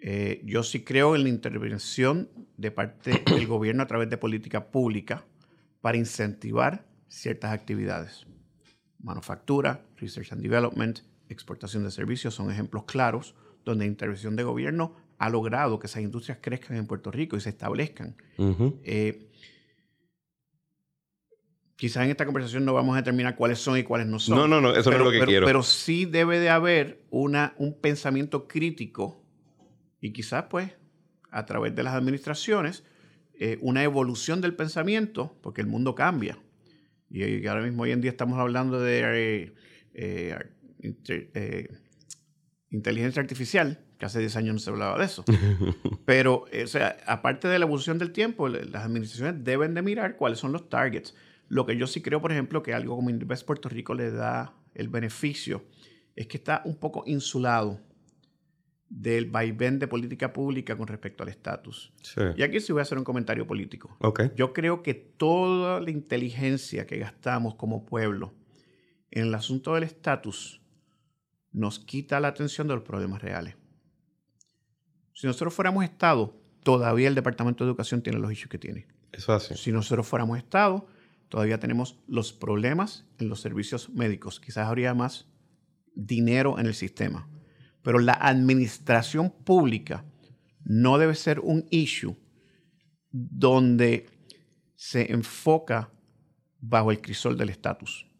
Eh, 0.00 0.42
yo 0.44 0.62
sí 0.62 0.82
creo 0.82 1.14
en 1.14 1.22
la 1.22 1.28
intervención 1.28 2.28
de 2.56 2.70
parte 2.70 3.22
del 3.26 3.46
gobierno 3.46 3.82
a 3.82 3.86
través 3.86 4.10
de 4.10 4.16
política 4.16 4.70
pública 4.70 5.24
para 5.80 5.96
incentivar 5.96 6.86
ciertas 7.08 7.52
actividades. 7.52 8.26
Manufactura, 8.98 9.84
research 9.96 10.32
and 10.32 10.42
development, 10.42 11.00
exportación 11.28 11.84
de 11.84 11.90
servicios 11.90 12.34
son 12.34 12.50
ejemplos 12.50 12.84
claros 12.84 13.34
donde 13.64 13.84
la 13.84 13.90
intervención 13.90 14.36
de 14.36 14.42
gobierno 14.42 14.96
ha 15.22 15.30
logrado 15.30 15.78
que 15.78 15.86
esas 15.86 16.02
industrias 16.02 16.38
crezcan 16.40 16.76
en 16.76 16.86
Puerto 16.86 17.12
Rico 17.12 17.36
y 17.36 17.40
se 17.40 17.50
establezcan. 17.50 18.16
Eh, 18.82 19.30
quizás 21.76 22.02
en 22.02 22.10
esta 22.10 22.26
conversación 22.26 22.64
no 22.64 22.74
vamos 22.74 22.94
a 22.94 22.96
determinar 22.96 23.36
cuáles 23.36 23.60
son 23.60 23.78
y 23.78 23.84
cuáles 23.84 24.08
no 24.08 24.18
son. 24.18 24.36
No, 24.36 24.48
no, 24.48 24.60
no, 24.60 24.74
eso 24.74 24.90
no 24.90 24.96
es 24.96 25.02
lo 25.04 25.10
que 25.12 25.24
quiero. 25.24 25.46
Pero 25.46 25.62
sí 25.62 26.06
debe 26.06 26.40
de 26.40 26.50
haber 26.50 27.04
una, 27.10 27.54
un 27.56 27.80
pensamiento 27.80 28.48
crítico 28.48 29.24
y 30.00 30.12
quizás 30.12 30.46
pues 30.50 30.72
a 31.30 31.46
través 31.46 31.72
de 31.76 31.84
las 31.84 31.94
administraciones 31.94 32.82
eh, 33.38 33.58
una 33.60 33.84
evolución 33.84 34.40
del 34.40 34.54
pensamiento, 34.54 35.38
porque 35.40 35.60
el 35.60 35.68
mundo 35.68 35.94
cambia. 35.94 36.36
Y, 37.10 37.46
ahora 37.46 37.62
mismo, 37.62 37.84
hoy 37.84 37.92
en 37.92 38.00
día, 38.00 38.10
estamos 38.10 38.40
hablando 38.40 38.80
de 38.80 39.52
eh, 39.94 40.34
eh, 41.04 41.68
inteligencia 42.70 43.22
artificial, 43.22 43.78
que 44.02 44.06
hace 44.06 44.18
10 44.18 44.34
años 44.34 44.54
no 44.54 44.58
se 44.58 44.68
hablaba 44.68 44.98
de 44.98 45.04
eso. 45.04 45.24
Pero, 46.04 46.46
o 46.64 46.66
sea, 46.66 46.96
aparte 47.06 47.46
de 47.46 47.56
la 47.60 47.66
evolución 47.66 47.98
del 47.98 48.10
tiempo, 48.10 48.48
las 48.48 48.84
administraciones 48.84 49.44
deben 49.44 49.74
de 49.74 49.82
mirar 49.82 50.16
cuáles 50.16 50.40
son 50.40 50.50
los 50.50 50.68
targets. 50.68 51.14
Lo 51.48 51.66
que 51.66 51.76
yo 51.76 51.86
sí 51.86 52.02
creo, 52.02 52.20
por 52.20 52.32
ejemplo, 52.32 52.64
que 52.64 52.74
algo 52.74 52.96
como 52.96 53.10
Invest 53.10 53.46
Puerto 53.46 53.68
Rico 53.68 53.94
le 53.94 54.10
da 54.10 54.56
el 54.74 54.88
beneficio 54.88 55.62
es 56.16 56.26
que 56.26 56.36
está 56.36 56.62
un 56.64 56.78
poco 56.78 57.04
insulado 57.06 57.78
del 58.88 59.26
vaivén 59.26 59.78
de 59.78 59.86
política 59.86 60.32
pública 60.32 60.76
con 60.76 60.88
respecto 60.88 61.22
al 61.22 61.28
estatus. 61.28 61.92
Y 62.34 62.42
aquí 62.42 62.58
sí 62.58 62.72
voy 62.72 62.80
a 62.80 62.82
hacer 62.82 62.98
un 62.98 63.04
comentario 63.04 63.46
político. 63.46 63.96
Yo 64.34 64.52
creo 64.52 64.82
que 64.82 64.94
toda 64.94 65.80
la 65.80 65.92
inteligencia 65.92 66.88
que 66.88 66.98
gastamos 66.98 67.54
como 67.54 67.86
pueblo 67.86 68.34
en 69.12 69.28
el 69.28 69.34
asunto 69.36 69.74
del 69.74 69.84
estatus 69.84 70.60
nos 71.52 71.78
quita 71.78 72.18
la 72.18 72.26
atención 72.26 72.66
de 72.66 72.74
los 72.74 72.82
problemas 72.82 73.22
reales. 73.22 73.61
Si 75.22 75.28
nosotros 75.28 75.54
fuéramos 75.54 75.84
Estado, 75.84 76.34
todavía 76.64 77.06
el 77.06 77.14
Departamento 77.14 77.62
de 77.62 77.70
Educación 77.70 78.02
tiene 78.02 78.18
los 78.18 78.32
issues 78.32 78.50
que 78.50 78.58
tiene. 78.58 78.88
Eso 79.12 79.32
hace. 79.32 79.56
Si 79.56 79.70
nosotros 79.70 80.04
fuéramos 80.04 80.36
Estado, 80.36 80.84
todavía 81.28 81.60
tenemos 81.60 82.00
los 82.08 82.32
problemas 82.32 83.06
en 83.20 83.28
los 83.28 83.40
servicios 83.40 83.88
médicos. 83.90 84.40
Quizás 84.40 84.66
habría 84.66 84.94
más 84.94 85.28
dinero 85.94 86.58
en 86.58 86.66
el 86.66 86.74
sistema. 86.74 87.28
Pero 87.82 88.00
la 88.00 88.14
administración 88.14 89.30
pública 89.30 90.04
no 90.64 90.98
debe 90.98 91.14
ser 91.14 91.38
un 91.38 91.68
issue 91.70 92.16
donde 93.12 94.10
se 94.74 95.12
enfoca 95.12 95.92
bajo 96.58 96.90
el 96.90 97.00
crisol 97.00 97.38
del 97.38 97.50
estatus. 97.50 98.10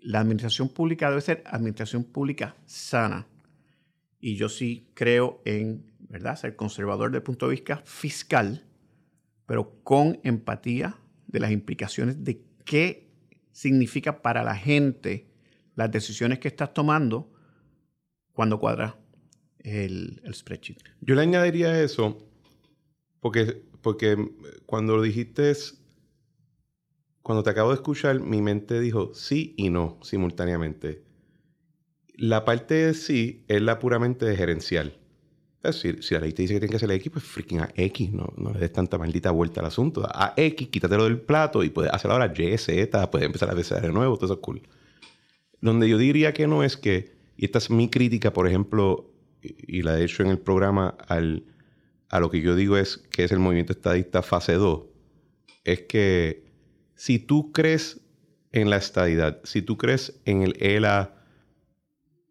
La 0.00 0.20
administración 0.20 0.68
pública 0.68 1.08
debe 1.08 1.22
ser 1.22 1.42
administración 1.46 2.04
pública 2.04 2.56
sana. 2.66 3.26
Y 4.20 4.36
yo 4.36 4.50
sí 4.50 4.90
creo 4.92 5.40
en, 5.46 5.95
¿verdad?, 6.08 6.36
ser 6.36 6.56
conservador 6.56 7.10
desde 7.10 7.18
el 7.18 7.22
punto 7.24 7.46
de 7.46 7.52
vista 7.52 7.82
fiscal, 7.84 8.64
pero 9.46 9.80
con 9.82 10.20
empatía 10.22 10.98
de 11.26 11.40
las 11.40 11.50
implicaciones 11.50 12.22
de 12.24 12.42
qué 12.64 13.10
significa 13.52 14.22
para 14.22 14.44
la 14.44 14.54
gente 14.54 15.28
las 15.74 15.90
decisiones 15.90 16.38
que 16.38 16.48
estás 16.48 16.74
tomando 16.74 17.32
cuando 18.32 18.58
cuadra 18.58 18.98
el, 19.58 20.20
spreadsheet. 20.32 20.78
Yo 21.00 21.14
le 21.14 21.22
añadiría 21.22 21.80
eso 21.82 22.18
porque, 23.20 23.62
porque 23.80 24.16
cuando 24.66 24.96
lo 24.96 25.02
dijiste, 25.02 25.52
cuando 27.22 27.42
te 27.42 27.50
acabo 27.50 27.70
de 27.70 27.76
escuchar, 27.76 28.20
mi 28.20 28.42
mente 28.42 28.78
dijo 28.80 29.12
sí 29.14 29.54
y 29.56 29.70
no 29.70 29.98
simultáneamente. 30.02 31.02
La 32.14 32.44
parte 32.44 32.74
de 32.74 32.94
sí 32.94 33.44
es 33.48 33.60
la 33.60 33.78
puramente 33.78 34.24
de 34.24 34.36
gerencial. 34.36 34.98
Decir, 35.66 36.02
si 36.02 36.14
la 36.14 36.20
ley 36.20 36.32
te 36.32 36.42
dice 36.42 36.54
que 36.54 36.60
tiene 36.60 36.70
que 36.70 36.76
hacer 36.76 36.90
X, 36.90 37.12
pues 37.12 37.24
freaking 37.24 37.60
a 37.60 37.68
X, 37.74 38.12
no, 38.12 38.32
no 38.36 38.52
le 38.52 38.60
des 38.60 38.72
tanta 38.72 38.98
maldita 38.98 39.30
vuelta 39.30 39.60
al 39.60 39.66
asunto. 39.66 40.06
A 40.06 40.34
X, 40.36 40.68
quítatelo 40.68 41.04
del 41.04 41.20
plato 41.20 41.62
y 41.62 41.70
puedes 41.70 41.92
hacer 41.92 42.10
ahora 42.10 42.32
Y, 42.36 42.58
Z, 42.58 43.10
puedes 43.10 43.26
empezar 43.26 43.48
a 43.48 43.52
empezar 43.52 43.82
de 43.82 43.92
nuevo, 43.92 44.16
todo 44.16 44.26
eso 44.26 44.34
es 44.34 44.40
cool. 44.40 44.62
Donde 45.60 45.88
yo 45.88 45.98
diría 45.98 46.32
que 46.32 46.46
no 46.46 46.62
es 46.62 46.76
que 46.76 47.16
y 47.36 47.44
esta 47.44 47.58
es 47.58 47.70
mi 47.70 47.88
crítica, 47.88 48.32
por 48.32 48.48
ejemplo, 48.48 49.12
y, 49.42 49.82
la 49.82 49.98
he 49.98 50.04
hecho 50.04 50.22
en 50.22 50.30
el 50.30 50.38
programa 50.38 50.96
al, 51.06 51.44
a 52.08 52.18
lo 52.18 52.30
que 52.30 52.40
yo 52.40 52.54
digo 52.54 52.76
es 52.76 52.96
que 52.96 53.24
es 53.24 53.32
el 53.32 53.38
movimiento 53.38 53.72
estadista 53.72 54.22
fase 54.22 54.54
2, 54.54 54.84
es 55.64 55.82
que 55.82 56.44
si 56.94 57.18
tú 57.18 57.52
crees 57.52 58.00
en 58.52 58.70
la 58.70 58.76
estadidad, 58.76 59.40
si 59.44 59.60
tú 59.60 59.76
crees 59.76 60.18
en 60.24 60.42
el 60.42 60.56
ELA 60.60 61.14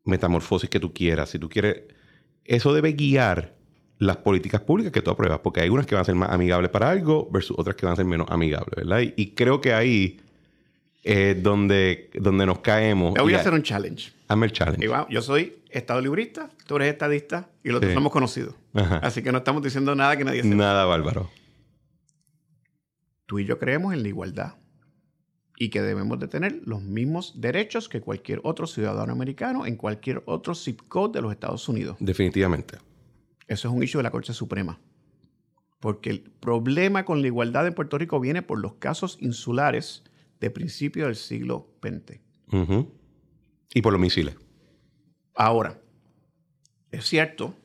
metamorfosis 0.04 0.70
que 0.70 0.80
tú 0.80 0.94
quieras, 0.94 1.30
si 1.30 1.40
tú 1.40 1.50
quieres, 1.50 1.84
eso 2.46 2.74
debe 2.74 2.94
guiar 2.94 3.54
las 3.98 4.18
políticas 4.18 4.62
públicas 4.62 4.92
que 4.92 5.02
tú 5.02 5.12
apruebas, 5.12 5.40
porque 5.40 5.62
hay 5.62 5.70
unas 5.70 5.86
que 5.86 5.96
van 5.96 6.02
a 6.02 6.06
ser 6.06 6.16
más 6.16 6.30
amigables 6.30 6.70
para 6.70 6.90
algo 6.90 7.30
versus 7.32 7.58
otras 7.58 7.76
que 7.76 7.86
van 7.86 7.94
a 7.94 7.96
ser 7.96 8.06
menos 8.06 8.28
amigables, 8.30 8.76
¿verdad? 8.76 9.02
y 9.02 9.32
creo 9.32 9.62
que 9.62 9.74
ahí 9.74 10.20
es 11.06 11.42
donde, 11.42 12.10
donde 12.16 12.48
nos 12.48 12.60
caemos. 12.60 13.14
Voy 13.14 13.36
a 13.36 13.40
hacer 13.40 13.54
un 13.54 13.62
challenge. 13.62 14.12
Hazme 14.28 14.48
el 14.48 14.52
challenge. 14.52 14.90
yo 15.10 15.22
soy 15.22 15.58
estado 15.70 16.02
librista, 16.02 16.50
tú 16.66 16.78
eres 16.78 16.92
estadista 16.92 17.48
y 17.64 17.70
los 17.70 17.80
dos 17.80 17.94
somos 17.94 18.12
conocidos. 18.12 18.56
Así 18.74 19.22
que 19.22 19.32
no 19.32 19.38
estamos 19.38 19.62
diciendo 19.62 19.96
nada 19.96 20.18
que 20.18 20.26
nadie 20.26 20.42
sepa. 20.42 20.56
Nada 20.56 20.86
bárbaro. 20.86 21.30
Tú 23.28 23.40
y 23.40 23.46
yo 23.46 23.60
creemos 23.60 23.94
en 23.94 24.02
la 24.02 24.10
igualdad 24.10 24.56
y 25.58 25.70
que 25.70 25.82
debemos 25.82 26.20
de 26.20 26.28
tener 26.28 26.62
los 26.66 26.82
mismos 26.82 27.40
derechos 27.40 27.88
que 27.88 28.02
cualquier 28.02 28.42
otro 28.44 28.68
ciudadano 28.68 29.12
americano 29.12 29.66
en 29.66 29.76
cualquier 29.76 30.22
otro 30.26 30.54
zip 30.54 30.82
code 30.88 31.14
de 31.14 31.22
los 31.22 31.32
Estados 31.32 31.68
Unidos. 31.70 31.98
Definitivamente. 32.00 32.78
Eso 33.48 33.68
es 33.68 33.74
un 33.74 33.84
issue 33.84 34.00
de 34.00 34.04
la 34.04 34.12
Corte 34.12 34.34
Suprema. 34.34 34.80
Porque 35.80 36.10
el 36.10 36.22
problema 36.22 37.06
con 37.06 37.22
la 37.22 37.28
igualdad 37.28 37.68
en 37.68 37.74
Puerto 37.74 37.98
Rico 37.98 38.20
viene 38.20 38.42
por 38.42 38.60
los 38.60 38.74
casos 38.76 39.18
insulares 39.22 40.04
de 40.40 40.50
principio 40.50 41.06
del 41.06 41.16
siglo 41.16 41.70
XX. 41.82 42.20
Y 43.74 43.82
por 43.82 43.94
los 43.94 44.02
misiles. 44.02 44.36
Ahora, 45.36 45.80
es 46.92 47.06
cierto 47.06 47.56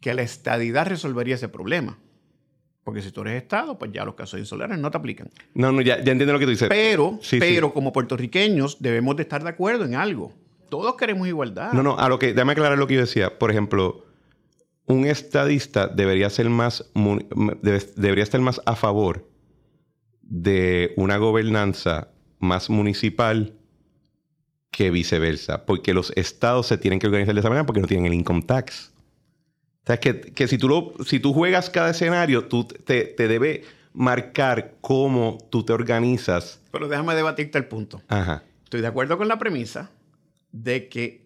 que 0.00 0.14
la 0.14 0.22
estadidad 0.22 0.86
resolvería 0.86 1.36
ese 1.36 1.48
problema. 1.48 1.98
Porque 2.84 3.00
si 3.00 3.12
tú 3.12 3.20
eres 3.20 3.42
Estado, 3.42 3.78
pues 3.78 3.92
ya 3.92 4.04
los 4.04 4.14
casos 4.14 4.40
insulares 4.40 4.76
no 4.78 4.90
te 4.90 4.98
aplican. 4.98 5.30
No, 5.54 5.70
no, 5.70 5.80
ya, 5.82 6.02
ya 6.02 6.12
entiendo 6.12 6.32
lo 6.32 6.38
que 6.38 6.46
tú 6.46 6.50
dices. 6.50 6.68
Pero, 6.68 7.18
pero 7.30 7.72
como 7.72 7.92
puertorriqueños 7.92 8.78
debemos 8.80 9.16
de 9.16 9.22
estar 9.22 9.42
de 9.42 9.50
acuerdo 9.50 9.84
en 9.84 9.94
algo. 9.94 10.32
Todos 10.68 10.96
queremos 10.96 11.28
igualdad. 11.28 11.72
No, 11.72 11.82
no, 11.82 11.98
a 11.98 12.08
lo 12.08 12.18
que, 12.18 12.32
déjame 12.32 12.52
aclarar 12.52 12.78
lo 12.78 12.86
que 12.86 12.94
yo 12.94 13.00
decía. 13.00 13.38
Por 13.38 13.50
ejemplo, 13.50 14.04
un 14.86 15.06
estadista 15.06 15.86
debería 15.86 16.28
ser 16.30 16.48
más, 16.50 16.90
debería 17.96 18.24
estar 18.24 18.40
más 18.40 18.60
a 18.66 18.74
favor 18.74 19.28
de 20.22 20.94
una 20.96 21.18
gobernanza 21.18 22.08
más 22.38 22.70
municipal 22.70 23.54
que 24.70 24.90
viceversa, 24.90 25.66
porque 25.66 25.92
los 25.92 26.12
estados 26.16 26.66
se 26.66 26.78
tienen 26.78 26.98
que 26.98 27.06
organizar 27.06 27.34
de 27.34 27.40
esa 27.40 27.50
manera 27.50 27.66
porque 27.66 27.80
no 27.80 27.86
tienen 27.86 28.06
el 28.06 28.14
income 28.14 28.42
tax. 28.42 28.91
O 29.82 29.86
sea, 29.86 29.98
que, 29.98 30.20
que 30.20 30.46
si, 30.46 30.58
tú 30.58 30.68
lo, 30.68 30.94
si 31.04 31.18
tú 31.18 31.32
juegas 31.32 31.68
cada 31.68 31.90
escenario, 31.90 32.46
tú 32.46 32.64
te, 32.64 33.04
te 33.04 33.26
debe 33.26 33.64
marcar 33.92 34.74
cómo 34.80 35.38
tú 35.50 35.64
te 35.64 35.72
organizas. 35.72 36.60
Pero 36.70 36.88
déjame 36.88 37.14
debatirte 37.14 37.58
el 37.58 37.66
punto. 37.66 38.00
Ajá. 38.08 38.44
Estoy 38.64 38.80
de 38.80 38.86
acuerdo 38.86 39.18
con 39.18 39.28
la 39.28 39.38
premisa 39.38 39.90
de 40.52 40.88
que 40.88 41.22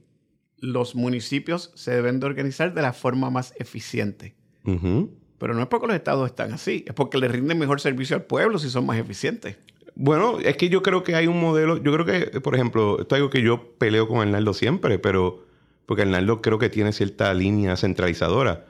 los 0.59 0.95
municipios 0.95 1.71
se 1.75 1.93
deben 1.93 2.19
de 2.19 2.27
organizar 2.27 2.75
de 2.75 2.83
la 2.83 2.93
forma 2.93 3.31
más 3.31 3.55
eficiente. 3.59 4.35
Pero 4.65 5.55
no 5.55 5.61
es 5.61 5.69
porque 5.69 5.87
los 5.87 5.95
estados 5.95 6.29
están 6.29 6.53
así, 6.53 6.85
es 6.89 6.95
porque 6.95 7.19
le 7.19 7.29
rinden 7.29 7.59
mejor 7.59 7.81
servicio 7.81 8.17
al 8.17 8.25
pueblo 8.25 8.59
si 8.59 8.69
son 8.69 8.85
más 8.85 8.99
eficientes. 8.99 9.59
Bueno, 9.95 10.41
es 10.41 10.57
que 10.57 10.69
yo 10.69 10.83
creo 10.83 11.05
que 11.05 11.15
hay 11.15 11.29
un 11.29 11.41
modelo, 11.41 11.77
yo 11.77 11.93
creo 11.93 12.05
que, 12.05 12.41
por 12.41 12.55
ejemplo, 12.55 13.01
esto 13.01 13.15
es 13.15 13.21
algo 13.21 13.31
que 13.31 13.43
yo 13.43 13.75
peleo 13.79 14.09
con 14.09 14.19
Arnaldo 14.19 14.55
siempre, 14.55 14.99
pero 14.99 15.46
porque 15.87 16.03
Arnaldo 16.03 16.43
creo 16.43 16.59
que 16.59 16.69
tiene 16.69 16.93
cierta 16.93 17.33
línea 17.33 17.77
centralizadora. 17.77 18.67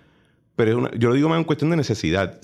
Pero 0.55 0.91
yo 0.93 1.11
lo 1.11 1.15
digo 1.15 1.29
más 1.29 1.39
en 1.39 1.45
cuestión 1.45 1.71
de 1.71 1.77
necesidad. 1.77 2.41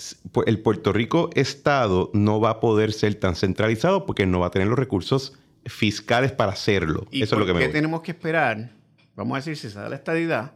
El 0.46 0.60
Puerto 0.60 0.92
Rico 0.92 1.30
Estado 1.34 2.10
no 2.12 2.40
va 2.40 2.50
a 2.50 2.60
poder 2.60 2.92
ser 2.92 3.14
tan 3.14 3.36
centralizado 3.36 4.04
porque 4.04 4.26
no 4.26 4.40
va 4.40 4.48
a 4.48 4.50
tener 4.50 4.68
los 4.68 4.78
recursos 4.78 5.34
fiscales 5.64 6.32
para 6.32 6.52
hacerlo. 6.52 7.06
¿Y 7.10 7.22
Eso 7.22 7.36
es 7.36 7.40
lo 7.40 7.46
que 7.46 7.54
me 7.54 7.60
¿Qué 7.60 7.68
tenemos 7.68 8.02
que 8.02 8.10
esperar? 8.10 8.70
Vamos 9.16 9.36
a 9.36 9.38
decir, 9.38 9.56
si 9.56 9.70
se 9.70 9.78
da 9.78 9.88
la 9.88 9.96
estadidad, 9.96 10.52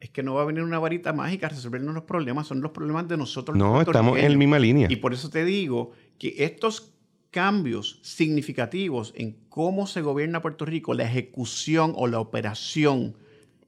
es 0.00 0.10
que 0.10 0.22
no 0.22 0.34
va 0.34 0.42
a 0.42 0.44
venir 0.46 0.62
una 0.62 0.78
varita 0.78 1.12
mágica 1.12 1.46
a 1.46 1.50
resolvernos 1.50 1.94
los 1.94 2.04
problemas, 2.04 2.46
son 2.46 2.60
los 2.60 2.70
problemas 2.70 3.08
de 3.08 3.16
nosotros. 3.16 3.56
No, 3.56 3.80
estamos 3.80 4.18
en 4.18 4.32
la 4.32 4.38
misma 4.38 4.58
línea. 4.58 4.88
Y 4.90 4.96
por 4.96 5.12
eso 5.12 5.28
te 5.28 5.44
digo 5.44 5.92
que 6.18 6.34
estos 6.38 6.92
cambios 7.30 7.98
significativos 8.02 9.12
en 9.16 9.36
cómo 9.50 9.86
se 9.86 10.00
gobierna 10.00 10.40
Puerto 10.40 10.64
Rico, 10.64 10.94
la 10.94 11.04
ejecución 11.04 11.92
o 11.96 12.06
la 12.06 12.20
operación 12.20 13.16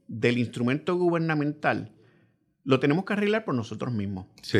del 0.09 0.39
instrumento 0.39 0.97
gubernamental, 0.97 1.93
lo 2.65 2.81
tenemos 2.81 3.05
que 3.05 3.13
arreglar 3.13 3.45
por 3.45 3.55
nosotros 3.55 3.93
mismos. 3.93 4.27
Sí. 4.43 4.59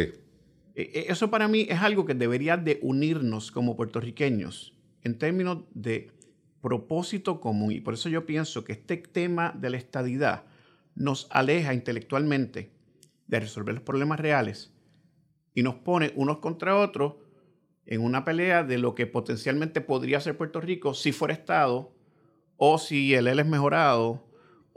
E, 0.75 0.83
e, 0.83 1.07
eso 1.09 1.31
para 1.31 1.49
mí 1.49 1.67
es 1.69 1.81
algo 1.81 2.05
que 2.07 2.15
debería 2.15 2.57
de 2.57 2.79
unirnos 2.83 3.51
como 3.51 3.77
puertorriqueños 3.77 4.79
en 5.03 5.19
términos 5.19 5.65
de 5.75 6.13
propósito 6.61 7.41
común. 7.41 7.73
Y 7.73 7.81
por 7.81 7.95
eso 7.95 8.09
yo 8.09 8.27
pienso 8.27 8.65
que 8.65 8.73
este 8.73 8.97
tema 8.99 9.55
de 9.59 9.71
la 9.71 9.77
estadidad 9.77 10.45
nos 10.95 11.27
aleja 11.31 11.75
intelectualmente 11.75 12.73
de 13.27 13.41
resolver 13.41 13.75
los 13.75 13.85
problemas 13.85 14.21
reales 14.21 14.73
y 15.55 15.63
nos 15.63 15.77
pone 15.77 16.13
unos 16.17 16.39
contra 16.39 16.77
otros 16.77 17.15
en 17.87 18.03
una 18.03 18.25
pelea 18.25 18.65
de 18.65 18.79
lo 18.79 18.95
que 18.95 19.07
potencialmente 19.07 19.81
podría 19.81 20.21
ser 20.21 20.37
Puerto 20.37 20.61
Rico 20.61 20.95
si 20.95 21.13
fuera 21.13 21.33
Estado, 21.33 21.95
o 22.57 22.79
si 22.79 23.15
el 23.15 23.29
él 23.29 23.39
es 23.39 23.47
mejorado, 23.47 24.28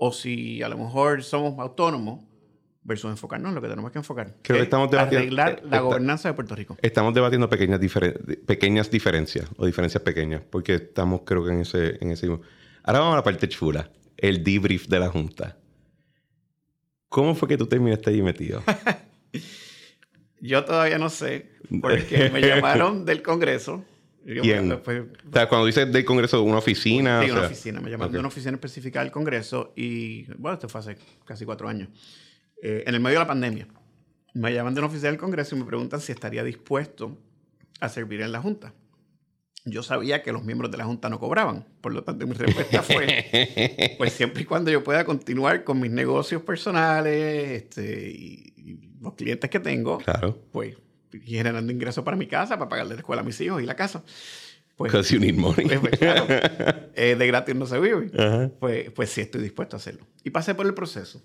o 0.04 0.12
si 0.12 0.64
a 0.64 0.68
lo 0.70 0.80
mejor 0.80 1.22
somos 1.24 1.60
autónomos, 1.60 2.22
versus 2.84 3.12
enfocarnos 3.12 3.50
en 3.50 3.56
lo 3.56 3.62
que 3.62 3.68
tenemos 3.68 3.92
que 3.92 4.00
enfocar. 4.00 4.34
Creo 4.42 4.58
que 4.58 4.64
estamos 4.64 4.90
debatiendo- 4.90 5.18
Arreglar 5.20 5.50
la 5.62 5.68
está- 5.68 5.80
gobernanza 5.82 6.30
de 6.30 6.34
Puerto 6.34 6.56
Rico. 6.56 6.76
Estamos 6.82 7.14
debatiendo 7.14 7.48
pequeñas, 7.48 7.80
diferen- 7.80 8.44
pequeñas 8.48 8.90
diferencias 8.90 9.46
o 9.58 9.68
diferencias 9.68 10.02
pequeñas, 10.02 10.42
porque 10.50 10.74
estamos 10.74 11.22
creo 11.24 11.46
que 11.46 11.52
en 11.52 11.60
ese, 11.60 11.98
en 12.02 12.10
ese... 12.10 12.26
Ahora 12.84 13.00
vamos 13.02 13.14
a 13.14 13.18
la 13.18 13.24
parte 13.24 13.48
chula, 13.48 13.92
el 14.18 14.44
debrief 14.44 14.88
de 14.88 15.00
la 15.00 15.10
Junta. 15.10 15.58
¿Cómo 17.08 17.36
fue 17.36 17.48
que 17.48 17.58
tú 17.58 17.68
terminaste 17.68 18.10
allí 18.10 18.24
metido? 18.24 18.64
Yo 20.42 20.66
todavía 20.66 20.98
no 20.98 21.10
sé, 21.10 21.52
porque 21.82 22.32
me 22.34 22.42
llamaron 22.42 23.06
del 23.06 23.22
Congreso. 23.22 23.86
¿Quién? 24.26 24.80
pues, 24.84 25.02
O 25.30 25.32
sea, 25.34 25.48
cuando 25.50 25.66
dices 25.66 25.92
del 25.92 26.06
Congreso 26.06 26.38
de 26.38 26.44
una 26.44 26.58
oficina... 26.60 27.22
Sí, 27.24 27.30
o 27.30 27.34
una 27.34 27.42
sea, 27.42 27.50
oficina. 27.50 27.82
Me 27.82 27.90
llamaron 27.90 28.10
ok. 28.10 28.14
de 28.14 28.20
una 28.20 28.28
oficina 28.28 28.54
específica 28.54 29.02
del 29.02 29.12
Congreso 29.12 29.74
y, 29.76 30.24
bueno, 30.38 30.54
esto 30.56 30.70
fue 30.70 30.80
hace 30.80 30.98
casi 31.26 31.46
cuatro 31.46 31.68
años. 31.68 31.90
Eh, 32.62 32.84
en 32.86 32.94
el 32.96 33.02
medio 33.02 33.16
de 33.20 33.24
la 33.24 33.28
pandemia. 33.28 33.68
Me 34.34 34.54
llaman 34.54 34.74
de 34.74 34.80
una 34.80 34.88
oficina 34.88 35.10
del 35.10 35.20
Congreso 35.20 35.56
y 35.56 35.60
me 35.60 35.66
preguntan 35.66 36.00
si 36.00 36.12
estaría 36.12 36.44
dispuesto 36.44 37.18
a 37.80 37.90
servir 37.90 38.22
en 38.22 38.32
la 38.32 38.42
Junta. 38.42 38.74
Yo 39.66 39.84
sabía 39.84 40.24
que 40.24 40.32
los 40.32 40.44
miembros 40.44 40.72
de 40.72 40.78
la 40.78 40.86
Junta 40.86 41.08
no 41.10 41.20
cobraban, 41.20 41.68
por 41.82 41.94
lo 41.94 42.04
tanto 42.04 42.26
mi 42.26 42.34
respuesta 42.34 42.82
fue, 42.82 43.94
pues 43.98 44.14
siempre 44.14 44.42
y 44.44 44.46
cuando 44.46 44.72
yo 44.72 44.84
pueda 44.84 45.04
continuar 45.06 45.64
con 45.64 45.80
mis 45.80 45.92
negocios 45.92 46.42
personales 46.44 47.62
este, 47.64 48.10
y, 48.10 48.54
y 48.58 48.80
los 49.02 49.14
clientes 49.14 49.50
que 49.52 49.60
tengo, 49.60 50.00
Claro. 50.00 50.38
pues 50.52 50.78
generando 51.24 51.72
ingresos 51.72 52.04
para 52.04 52.18
mi 52.18 52.28
casa, 52.28 52.58
para 52.58 52.70
pagarle 52.70 52.96
la 52.96 53.02
escuela 53.02 53.22
a 53.22 53.26
mis 53.26 53.40
hijos 53.42 53.62
y 53.62 53.66
la 53.66 53.76
casa. 53.76 54.04
Pues, 54.76 54.92
Because 54.92 55.14
you 55.14 55.20
need 55.20 55.36
money. 55.36 55.68
pues, 55.68 55.80
pues, 55.80 56.00
claro, 56.00 56.26
eh, 56.96 57.16
de 57.16 57.28
gratis 57.28 57.56
no 57.56 57.66
se 57.66 57.80
vive. 57.80 58.12
Ajá. 58.18 58.52
Pues, 58.60 58.92
pues 58.92 59.10
sí 59.10 59.22
estoy 59.22 59.42
dispuesto 59.42 59.76
a 59.76 59.78
hacerlo. 59.78 60.08
Y 60.24 60.30
pasé 60.30 60.56
por 60.56 60.66
el 60.66 60.74
proceso. 60.74 61.22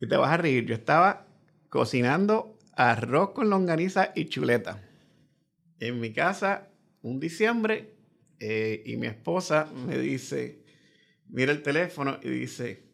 Y 0.00 0.08
te 0.08 0.16
vas 0.16 0.30
a 0.30 0.36
reír. 0.36 0.64
Yo 0.64 0.74
estaba 0.74 1.26
cocinando 1.68 2.58
arroz 2.76 3.30
con 3.30 3.50
longaniza 3.50 4.12
y 4.14 4.26
chuleta. 4.26 4.82
En 5.78 6.00
mi 6.00 6.12
casa, 6.12 6.70
un 7.02 7.20
diciembre, 7.20 7.94
eh, 8.40 8.82
y 8.86 8.96
mi 8.96 9.06
esposa 9.06 9.68
me 9.86 9.98
dice, 9.98 10.64
mira 11.28 11.52
el 11.52 11.62
teléfono 11.62 12.18
y 12.22 12.28
dice, 12.28 12.84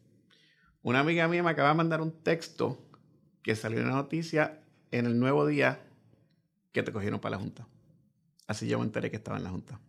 una 0.83 1.01
amiga 1.01 1.29
mía 1.29 1.43
me 1.43 1.51
acaba 1.51 1.71
de 1.71 1.75
mandar 1.75 2.01
un 2.01 2.23
texto 2.23 2.89
que 3.43 3.57
salió 3.57 3.81
una 3.81 3.91
noticia 3.91 4.61
en 4.91 5.07
el 5.07 5.19
nuevo 5.19 5.47
día 5.47 5.81
que 6.73 6.83
te 6.83 6.93
cogieron 6.93 7.21
para 7.21 7.37
la 7.37 7.43
Junta. 7.43 7.67
Así 8.47 8.67
yo 8.67 8.79
me 8.79 8.85
enteré 8.85 9.11
que 9.11 9.17
estaba 9.17 9.37
en 9.37 9.45
la 9.45 9.51
Junta. 9.51 9.81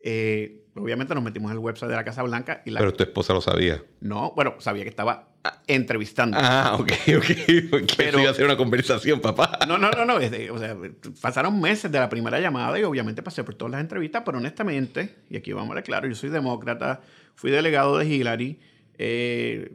Eh, 0.00 0.66
obviamente 0.76 1.14
nos 1.14 1.24
metimos 1.24 1.50
en 1.50 1.56
el 1.56 1.62
website 1.62 1.90
de 1.90 1.96
la 1.96 2.04
Casa 2.04 2.22
Blanca 2.22 2.62
y 2.64 2.70
la... 2.70 2.80
Pero 2.80 2.94
tu 2.94 3.02
esposa 3.02 3.32
lo 3.32 3.40
sabía. 3.40 3.82
No, 4.00 4.32
bueno, 4.34 4.54
sabía 4.58 4.84
que 4.84 4.90
estaba 4.90 5.30
ah, 5.44 5.62
entrevistando. 5.66 6.38
Ah, 6.40 6.76
ok, 6.78 6.92
ok. 7.16 7.26
Porque 7.70 7.94
Pero- 7.96 8.20
iba 8.20 8.30
a 8.30 8.34
ser 8.34 8.44
una 8.44 8.56
conversación, 8.56 9.20
papá. 9.20 9.58
No, 9.66 9.76
no, 9.76 9.90
no, 9.90 10.04
no. 10.04 10.16
o 10.16 10.58
sea, 10.58 10.76
pasaron 11.20 11.60
meses 11.60 11.90
de 11.90 11.98
la 11.98 12.08
primera 12.08 12.38
llamada 12.38 12.78
y 12.78 12.84
obviamente 12.84 13.22
pasé 13.22 13.42
por 13.44 13.54
todas 13.54 13.72
las 13.72 13.80
entrevistas, 13.80 14.22
pero 14.24 14.38
honestamente, 14.38 15.16
y 15.28 15.36
aquí 15.36 15.52
vamos 15.52 15.72
a 15.72 15.74
ver 15.74 15.84
claro, 15.84 16.06
yo 16.06 16.14
soy 16.14 16.30
demócrata, 16.30 17.00
fui 17.34 17.50
delegado 17.50 17.98
de 17.98 18.06
Hillary, 18.06 18.60
eh, 18.98 19.72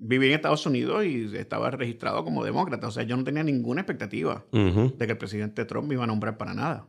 viví 0.00 0.26
en 0.28 0.32
Estados 0.32 0.64
Unidos 0.66 1.04
y 1.04 1.36
estaba 1.36 1.70
registrado 1.70 2.24
como 2.24 2.42
demócrata. 2.44 2.88
O 2.88 2.90
sea, 2.90 3.02
yo 3.02 3.16
no 3.16 3.24
tenía 3.24 3.44
ninguna 3.44 3.82
expectativa 3.82 4.44
Ujú. 4.50 4.94
de 4.96 5.06
que 5.06 5.12
el 5.12 5.18
presidente 5.18 5.64
Trump 5.66 5.88
me 5.88 5.94
iba 5.94 6.04
a 6.04 6.06
nombrar 6.06 6.38
para 6.38 6.54
nada. 6.54 6.88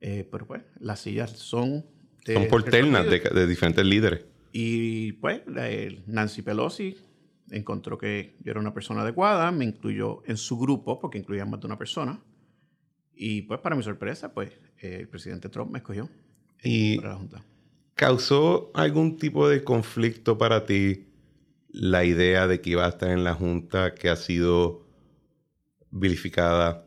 Eh, 0.00 0.26
pero 0.30 0.46
pues, 0.46 0.62
las 0.80 1.00
sillas 1.00 1.30
son... 1.30 1.84
de 2.24 2.34
Son 2.34 2.48
por 2.48 2.62
ciertos 2.62 2.70
ternas 2.80 3.04
de, 3.08 3.20
de 3.20 3.46
diferentes 3.46 3.84
líderes. 3.84 4.24
Y 4.52 5.12
pues 5.12 5.42
eh, 5.56 6.02
Nancy 6.06 6.42
Pelosi 6.42 6.96
encontró 7.50 7.98
que 7.98 8.36
yo 8.40 8.50
era 8.50 8.60
una 8.60 8.74
persona 8.74 9.02
adecuada, 9.02 9.50
me 9.52 9.64
incluyó 9.64 10.22
en 10.26 10.36
su 10.36 10.58
grupo, 10.58 10.98
porque 10.98 11.18
incluía 11.18 11.44
más 11.44 11.60
de 11.60 11.66
una 11.66 11.78
persona. 11.78 12.20
Y 13.14 13.42
pues 13.42 13.60
para 13.60 13.76
mi 13.76 13.82
sorpresa, 13.82 14.32
pues 14.32 14.50
eh, 14.80 14.98
el 15.00 15.08
presidente 15.08 15.48
Trump 15.48 15.70
me 15.70 15.78
escogió 15.78 16.08
Y 16.62 16.96
para 16.96 17.10
la 17.10 17.16
Junta. 17.16 17.44
¿Causó 17.94 18.70
algún 18.74 19.18
tipo 19.18 19.48
de 19.48 19.62
conflicto 19.62 20.38
para 20.38 20.64
ti 20.64 21.06
la 21.72 22.04
idea 22.04 22.46
de 22.46 22.60
que 22.60 22.70
iba 22.70 22.86
a 22.86 22.90
estar 22.90 23.10
en 23.10 23.24
la 23.24 23.34
Junta 23.34 23.94
que 23.94 24.08
ha 24.08 24.16
sido 24.16 24.86
vilificada 25.90 26.86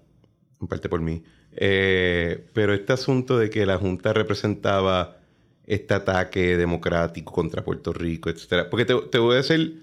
en 0.62 0.68
parte 0.68 0.90
por 0.90 1.02
mí? 1.02 1.24
Eh, 1.52 2.48
pero 2.54 2.74
este 2.74 2.94
asunto 2.94 3.38
de 3.38 3.50
que 3.50 3.66
la 3.66 3.78
Junta 3.78 4.14
representaba 4.14 5.18
este 5.66 5.94
ataque 5.94 6.58
democrático 6.58 7.34
contra 7.34 7.64
Puerto 7.64 7.94
Rico, 7.94 8.30
etcétera. 8.30 8.70
Porque 8.70 8.86
te, 8.86 8.96
te 9.12 9.18
voy 9.18 9.38
a 9.38 9.44
ser 9.44 9.74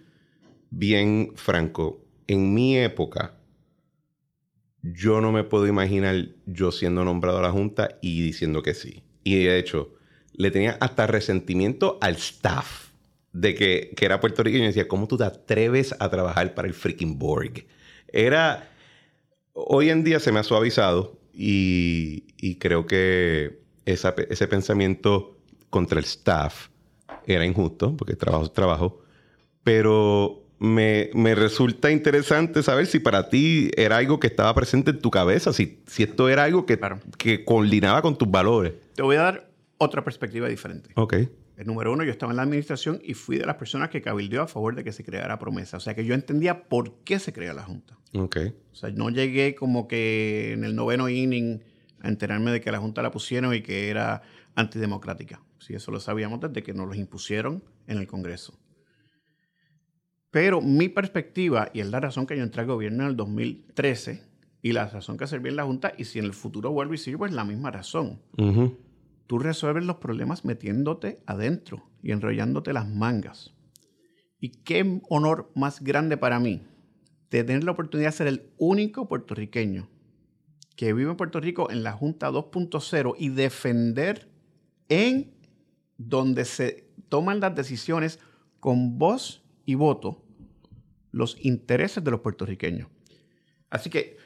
bien 0.71 1.33
franco. 1.35 2.05
En 2.27 2.55
mi 2.55 2.79
época, 2.79 3.35
yo 4.83 5.21
no 5.21 5.33
me 5.33 5.45
puedo 5.45 5.67
imaginar 5.67 6.29
yo 6.47 6.73
siendo 6.73 7.05
nombrado 7.05 7.39
a 7.39 7.43
la 7.43 7.51
Junta 7.51 7.99
y 8.01 8.23
diciendo 8.23 8.63
que 8.63 8.75
sí. 8.75 9.03
Y 9.25 9.45
de 9.45 9.59
hecho, 9.59 9.95
le 10.33 10.51
tenía 10.51 10.77
hasta 10.81 11.07
resentimiento 11.07 11.99
al 12.01 12.15
staff 12.15 12.92
de 13.33 13.55
que, 13.55 13.93
que 13.97 14.05
era 14.05 14.21
puertorriqueño 14.21 14.65
y 14.65 14.69
decía, 14.69 14.89
¿cómo 14.89 15.09
tú 15.09 15.17
te 15.17 15.25
atreves 15.25 15.95
a 15.99 16.09
trabajar 16.11 16.55
para 16.55 16.69
el 16.69 16.75
freaking 16.75 17.19
Borg? 17.19 17.67
Era... 18.09 18.69
Hoy 19.55 19.91
en 19.91 20.03
día 20.03 20.19
se 20.19 20.33
me 20.33 20.39
ha 20.41 20.45
suavizado 20.45 21.19
y, 21.33 22.25
y 22.39 22.57
creo 22.57 22.87
que 22.87 23.61
esa 23.85 24.15
ese 24.31 24.49
pensamiento 24.49 25.37
contra 25.69 25.99
el 25.99 26.07
staff 26.07 26.69
era 27.27 27.45
injusto, 27.45 27.95
porque 27.97 28.17
trabajo 28.17 28.45
es 28.45 28.53
trabajo, 28.55 29.01
pero 29.63 30.43
me, 30.59 31.11
me 31.15 31.35
resulta 31.35 31.91
interesante 31.91 32.63
saber 32.63 32.87
si 32.87 32.99
para 32.99 33.29
ti 33.29 33.71
era 33.77 33.97
algo 33.99 34.21
que 34.21 34.27
estaba 34.29 34.55
presente 34.55 34.91
en 34.93 35.01
tu 35.01 35.11
cabeza, 35.11 35.53
si, 35.53 35.83
si 35.87 36.03
esto 36.05 36.29
era 36.29 36.45
algo 36.45 36.65
que, 36.65 36.79
Claro. 36.79 37.01
que 37.19 37.45
coordinaba 37.45 38.01
con 38.01 38.17
tus 38.17 38.31
valores. 38.31 38.73
Te 38.95 39.03
voy 39.03 39.17
a 39.17 39.23
dar 39.23 39.51
otra 39.79 40.03
perspectiva 40.05 40.49
diferente. 40.49 40.91
Ok. 40.95 41.15
El 41.57 41.67
número 41.67 41.93
uno, 41.93 42.03
yo 42.05 42.11
estaba 42.11 42.33
en 42.33 42.37
la 42.37 42.43
administración 42.43 43.01
y 43.05 43.15
fui 43.15 43.39
de 43.39 43.47
las 43.47 43.57
personas 43.57 43.91
que 43.91 44.01
cabildeó 44.01 44.43
a 44.43 44.47
favor 44.47 44.75
de 44.75 44.85
que 44.85 44.93
se 44.93 45.05
creara 45.05 45.39
promesa. 45.39 45.77
O 45.77 45.81
sea 45.81 45.95
que 45.95 46.05
yo 46.05 46.15
entendía 46.15 46.65
por 46.65 47.03
qué 47.05 47.19
se 47.19 47.33
crea 47.33 47.53
la 47.53 47.63
Junta. 47.63 47.99
Ok. 48.15 48.37
O 48.73 48.75
sea, 48.75 48.91
no 48.91 49.11
llegué 49.11 49.55
como 49.55 49.87
que 49.87 50.53
en 50.53 50.65
el 50.65 50.75
noveno 50.75 51.09
inning 51.09 51.63
a 52.01 52.09
enterarme 52.09 52.51
de 52.51 52.61
que 52.61 52.73
la 52.73 52.79
Junta 52.79 53.03
la 53.03 53.11
pusieron 53.11 53.55
y 53.55 53.63
que 53.63 53.91
era 53.91 54.23
antidemocrática. 54.55 55.43
Sí, 55.59 55.75
eso 55.75 55.93
lo 55.93 56.01
sabíamos 56.01 56.41
desde 56.41 56.63
que 56.63 56.75
nos 56.75 56.89
los 56.89 56.97
impusieron 56.97 57.63
en 57.87 57.99
el 57.99 58.07
Congreso. 58.07 58.59
Pero 60.31 60.63
mi 60.63 60.89
perspectiva, 60.89 61.71
y 61.75 61.81
es 61.81 61.91
la 61.91 62.01
razón 62.01 62.27
que 62.27 62.37
yo 62.37 62.43
entré 62.43 62.63
al 62.63 62.67
gobierno 62.67 63.05
en 63.05 63.11
el 63.11 63.17
2013, 63.17 64.23
y 64.63 64.73
la 64.73 64.89
razón 64.89 65.19
que 65.19 65.27
serví 65.27 65.51
en 65.51 65.57
la 65.57 65.65
Junta, 65.65 65.93
y 65.99 66.05
si 66.05 66.19
en 66.19 66.25
el 66.25 66.33
futuro 66.33 66.71
vuelvo 66.71 66.95
y 66.95 66.99
sirvo, 66.99 67.27
es 67.27 67.33
la 67.33 67.45
misma 67.45 67.71
razón. 67.71 68.23
Ujú. 68.39 68.77
Tú 69.33 69.39
resuelves 69.39 69.87
los 69.87 69.97
problemas 69.97 70.45
metiéndote 70.45 71.23
adentro 71.25 71.89
y 72.03 72.13
enrollándote 72.13 72.75
las 72.75 72.87
mangas. 72.87 73.55
Y 74.39 74.51
qué 74.51 75.01
honor 75.09 75.51
más 75.55 75.83
grande 75.83 76.19
para 76.19 76.39
mí 76.39 76.61
de 77.31 77.43
tener 77.43 77.65
la 77.65 77.71
oportunidad 77.71 78.11
de 78.11 78.17
ser 78.19 78.27
el 78.27 78.53
único 78.59 79.09
puertorriqueño 79.09 79.89
que 80.77 80.93
vive 80.93 81.13
en 81.13 81.17
Puerto 81.17 81.41
Rico 81.41 81.71
en 81.71 81.83
la 81.83 81.93
Junta 81.93 82.31
2.0 82.31 83.15
y 83.17 83.31
defender 83.31 84.29
en 84.91 85.33
donde 85.97 86.45
se 86.45 86.93
toman 87.09 87.41
las 87.41 87.55
decisiones 87.55 88.19
con 88.61 88.99
voz 88.99 89.43
y 89.65 89.77
voto 89.77 90.23
los 91.11 91.39
intereses 91.41 92.05
de 92.05 92.11
los 92.11 92.21
puertorriqueños. 92.21 92.89
Así 93.71 93.89
que 93.89 94.19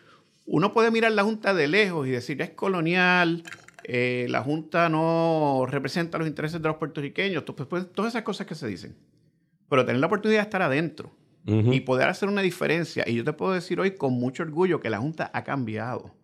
uno 0.47 0.73
puede 0.73 0.91
mirar 0.91 1.13
la 1.13 1.23
Junta 1.23 1.55
de 1.55 1.69
lejos 1.69 2.09
y 2.09 2.11
decir 2.11 2.43
es 2.43 2.51
colonial, 2.51 3.45
eh, 3.89 4.26
la 4.28 4.43
Junta 4.43 4.89
no 4.89 5.64
representa 5.68 6.18
los 6.18 6.26
intereses 6.26 6.61
de 6.61 6.68
los 6.68 6.76
puertorriqueños, 6.76 7.45
to- 7.45 7.55
pues, 7.57 7.68
pues, 7.68 7.93
todas 7.93 8.12
esas 8.12 8.22
cosas 8.22 8.47
que 8.47 8.55
se 8.55 8.66
dicen. 8.66 8.97
Pero 9.68 9.84
tener 9.84 10.01
la 10.01 10.07
oportunidad 10.09 10.41
de 10.41 10.45
estar 10.45 10.62
adentro 10.62 11.12
Ujú. 11.47 11.72
y 11.72 11.80
poder 11.80 12.09
hacer 12.09 12.28
una 12.28 12.43
diferencia. 12.43 13.05
Y 13.07 13.14
yo 13.14 13.24
te 13.24 13.32
puedo 13.32 13.53
decir 13.53 13.78
hoy 13.80 13.93
con 13.97 14.12
mucho 14.14 14.43
orgullo 14.43 14.80
que 14.80 14.91
la 14.91 14.99
Junta 14.99 15.30
ha 15.32 15.45
cambiado. 15.45 16.14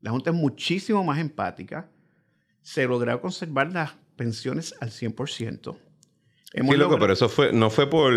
La 0.00 0.10
Junta 0.10 0.30
es 0.30 0.36
muchísimo 0.36 1.02
más 1.04 1.18
empática. 1.18 1.88
Se 2.62 2.86
logró 2.86 3.20
conservar 3.20 3.72
las 3.72 3.92
pensiones 4.16 4.74
al 4.80 4.90
100%. 4.90 5.76
Hemos 6.52 6.74
Sí, 6.74 6.78
loco, 6.80 6.98
pero 6.98 7.12
eso 7.12 7.28
fue, 7.28 7.52
no 7.52 7.70
fue 7.70 7.88
por, 7.88 8.12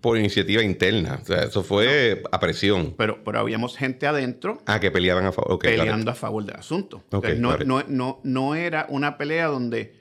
por 0.00 0.16
iniciativa 0.16 0.62
interna. 0.62 1.18
O 1.20 1.24
sea, 1.24 1.42
eso 1.44 1.64
fue 1.64 2.22
a 2.30 2.38
presión. 2.38 2.94
pero, 2.96 3.24
pero 3.24 3.40
habíamos 3.40 3.76
gente 3.76 4.06
adentro 4.06 4.62
Ah, 4.66 4.78
que 4.78 4.90
peleaban 4.92 5.24
a 5.26 5.32
favor. 5.32 5.52
Ok, 5.52 5.64
got 5.64 5.72
it. 5.72 5.78
peleando 5.80 6.10
a 6.10 6.14
favor 6.14 6.44
del 6.44 6.56
asunto. 6.56 7.02
No 8.24 8.54
era 8.54 8.86
una 8.88 9.18
pelea 9.18 9.46
donde 9.48 9.96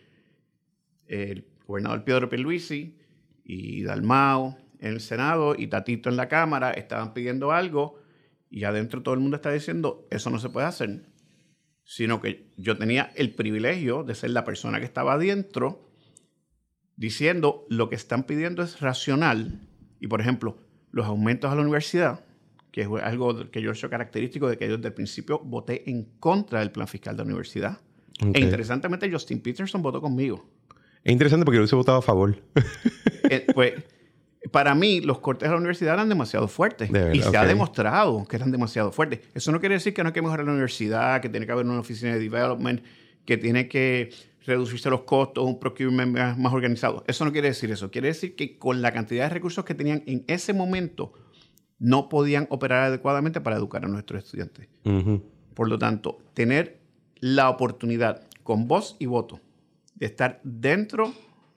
el 1.07 1.47
gobernador 1.65 2.03
Pedro 2.03 2.29
Pierluisi 2.29 2.97
y 3.43 3.83
Dalmao 3.83 4.57
en 4.79 4.93
el 4.93 5.01
Senado 5.01 5.55
y 5.57 5.67
Tatito 5.67 6.09
en 6.09 6.17
la 6.17 6.27
Cámara 6.27 6.71
estaban 6.71 7.13
pidiendo 7.13 7.51
algo 7.51 7.99
y 8.49 8.63
adentro 8.63 9.01
todo 9.01 9.13
el 9.13 9.19
mundo 9.21 9.37
está 9.37 9.51
diciendo 9.51 10.07
eso 10.11 10.29
no 10.29 10.39
se 10.39 10.49
puede 10.49 10.67
hacer. 10.67 11.03
sino 11.83 12.21
que 12.21 12.51
yo 12.57 12.77
tenía 12.77 13.11
el 13.15 13.33
privilegio 13.33 14.03
de 14.03 14.15
ser 14.15 14.29
la 14.31 14.43
persona 14.45 14.79
que 14.79 14.85
estaba 14.85 15.13
adentro 15.13 15.90
diciendo 17.01 17.65
lo 17.67 17.89
que 17.89 17.95
están 17.95 18.25
pidiendo 18.25 18.61
es 18.61 18.79
racional. 18.79 19.59
Y 19.99 20.05
por 20.05 20.21
ejemplo, 20.21 20.57
los 20.91 21.07
aumentos 21.07 21.51
a 21.51 21.55
la 21.55 21.61
universidad, 21.61 22.23
que 22.71 22.81
es 22.81 22.87
algo 23.03 23.49
que 23.49 23.59
yo 23.59 23.71
he 23.71 23.73
hecho 23.73 23.89
característico 23.89 24.47
de 24.47 24.55
que 24.55 24.69
yo 24.69 24.77
desde 24.77 24.89
el 24.89 24.93
principio 24.93 25.39
voté 25.39 25.89
en 25.89 26.03
contra 26.19 26.59
del 26.59 26.71
plan 26.71 26.87
fiscal 26.87 27.17
de 27.17 27.23
la 27.23 27.25
universidad. 27.25 27.79
E 28.35 28.39
interesantemente, 28.39 29.11
Justin 29.11 29.41
Peterson 29.41 29.81
votó 29.81 29.99
conmigo. 29.99 30.47
Es 31.03 31.11
interesante 31.11 31.43
porque 31.43 31.55
yo 31.55 31.61
hubiese 31.61 31.75
votado 31.75 31.97
a 31.97 32.01
favor. 32.03 32.37
Eh, 33.23 33.47
pues, 33.53 33.75
para 34.51 34.75
mí, 34.75 34.99
los 34.99 35.19
cortes 35.19 35.47
de 35.47 35.53
la 35.53 35.57
universidad 35.57 35.93
eran 35.93 36.09
demasiado 36.09 36.49
fuertes. 36.49 36.89
y 37.13 37.21
se 37.21 37.37
ha 37.37 37.45
demostrado 37.45 38.25
que 38.25 38.35
eran 38.35 38.51
demasiado 38.51 38.91
fuertes. 38.91 39.21
Eso 39.33 39.53
no 39.53 39.61
quiere 39.61 39.75
decir 39.75 39.93
que 39.93 40.03
no 40.03 40.09
hay 40.09 40.13
que 40.13 40.21
mejorar 40.21 40.45
la 40.45 40.51
universidad, 40.51 41.21
que 41.21 41.29
tiene 41.29 41.45
que 41.45 41.51
haber 41.53 41.65
una 41.65 41.79
oficina 41.79 42.13
de 42.13 42.19
development, 42.19 42.83
que 43.23 43.37
tiene 43.37 43.69
que 43.69 44.09
reducirse 44.45 44.89
los 44.89 45.01
costos, 45.01 45.45
un 45.45 45.59
procurement 45.59 46.37
más, 46.37 46.53
organizado. 46.53 47.03
Eso 47.07 47.25
no 47.25 47.31
quiere 47.31 47.49
decir 47.49 47.71
eso. 47.71 47.91
Quiere 47.91 48.09
decir 48.09 48.35
que 48.35 48.57
con 48.57 48.81
la 48.81 48.91
cantidad 48.91 49.25
de 49.25 49.29
recursos 49.29 49.63
que 49.65 49.75
tenían 49.75 50.03
en 50.05 50.23
ese 50.27 50.53
momento, 50.53 51.13
no 51.79 52.09
podían 52.09 52.47
operar 52.49 52.83
adecuadamente 52.83 53.41
para 53.41 53.55
educar 53.55 53.83
a 53.85 53.87
nuestros 53.87 54.23
estudiantes. 54.23 54.67
Por 55.53 55.67
lo 55.67 55.79
tanto, 55.79 56.19
tener 56.33 56.79
la 57.19 57.49
oportunidad 57.49 58.27
con 58.43 58.67
voz 58.67 58.95
y 58.99 59.05
voto 59.05 59.39
de 59.95 60.05
estar 60.05 60.39
dentro 60.43 61.13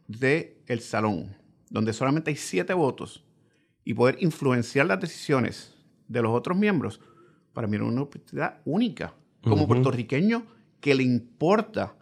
del 0.06 0.80
salón, 0.80 1.36
donde 1.70 1.92
solamente 1.92 2.30
hay 2.30 2.36
siete 2.36 2.74
votos, 2.74 3.24
y 3.84 3.92
poder 3.92 4.16
influenciar 4.20 4.86
las 4.86 5.00
decisiones 5.00 5.74
de 6.08 6.22
los 6.22 6.32
otros 6.32 6.56
miembros, 6.56 7.00
para 7.52 7.66
mí 7.66 7.76
era 7.76 7.84
una 7.84 8.02
oportunidad 8.02 8.60
única. 8.64 9.14
Como 9.42 9.68
puertorriqueño 9.68 10.46
que 10.80 10.94
le 10.94 11.02
importa, 11.02 11.94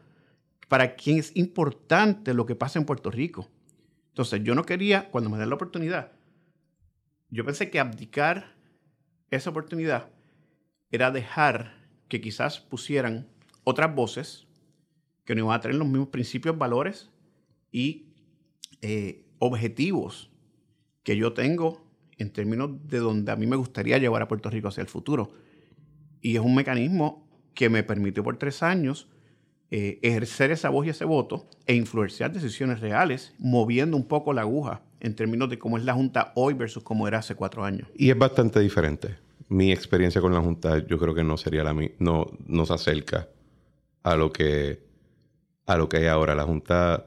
para 0.73 0.95
quien 0.95 1.19
es 1.19 1.37
importante 1.37 2.33
lo 2.33 2.47
que 2.47 2.55
pasa 2.55 2.79
en 2.79 2.87
Puerto 2.87 3.11
Rico. 3.11 3.47
Entonces, 4.09 4.43
yo 4.43 4.55
no 4.55 4.65
quería, 4.65 5.11
cuando 5.11 5.29
me 5.29 5.37
den 5.37 5.51
la 5.51 5.57
oportunidad, 5.57 6.13
yo 7.29 7.45
pensé 7.45 7.69
que 7.69 7.79
abdicar 7.79 8.55
esa 9.31 9.51
oportunidad 9.51 10.09
era 10.91 11.11
dejar 11.11 11.75
que 12.09 12.23
quizás 12.23 12.59
pusieran 12.59 13.29
otras 13.65 13.95
voces 13.95 14.47
que 15.27 15.35
no 15.35 15.43
iban 15.43 15.55
a 15.55 15.61
tener 15.61 15.77
los 15.77 15.87
mismos 15.87 16.09
principios, 16.09 16.57
valores 16.57 17.11
y 17.71 18.07
eh, 18.81 19.27
objetivos 19.41 20.31
que 21.03 21.19
yo 21.19 21.35
tengo 21.35 21.87
en 22.17 22.33
términos 22.33 22.71
de 22.89 22.97
donde 22.97 23.31
a 23.31 23.37
mí 23.37 23.47
me 23.47 23.57
gustaría 23.57 23.99
llevar 23.99 24.23
a 24.23 24.29
Puerto 24.29 24.49
Rico 24.49 24.69
hacia 24.69 24.81
el 24.81 24.89
futuro. 24.89 25.35
Y 26.23 26.37
es 26.37 26.41
un 26.41 26.55
mecanismo 26.55 27.29
que 27.53 27.69
me 27.69 27.83
permitió 27.83 28.25
por 28.25 28.39
tres 28.39 28.63
años 28.63 29.11
eh, 29.75 29.99
ejercer 30.03 30.51
esa 30.51 30.69
voz 30.69 30.85
y 30.85 30.91
ese 30.91 31.07
voto 31.07 31.47
e 31.67 31.75
influenciar 31.75 32.31
decisiones 32.31 32.81
reales, 32.81 33.33
moviendo 33.39 33.97
un 33.97 34.07
poco 34.07 34.35
la 34.35 34.43
aguja 34.43 34.83
en 35.01 35.17
términos 35.17 35.49
de 35.49 35.59
cómo 35.59 35.79
es 35.79 35.85
la 35.85 35.95
Junta 35.95 36.31
hoy 36.35 36.53
versus 36.53 36.83
cómo 36.83 37.09
era 37.09 37.21
hace 37.21 37.35
cuatro 37.35 37.65
años. 37.65 37.89
Y 37.97 38.11
es 38.11 38.19
bastante 38.19 38.61
diferente. 38.61 39.17
Mi 39.49 39.73
experiencia 39.73 40.21
con 40.21 40.35
la 40.35 40.43
Junta 40.43 40.87
yo 40.87 40.99
creo 40.99 41.15
que 41.15 41.25
no 41.25 41.39
sería 41.39 41.65
la 41.65 41.73
misma, 41.73 41.97
no, 42.01 42.27
no 42.47 42.67
se 42.67 42.75
acerca 42.75 43.31
a 44.03 44.15
lo 44.15 44.31
que 44.31 44.81
a 45.65 45.79
lo 45.79 45.89
que 45.89 45.97
hay 45.97 46.07
ahora. 46.07 46.35
La 46.35 46.45
Junta. 46.45 47.07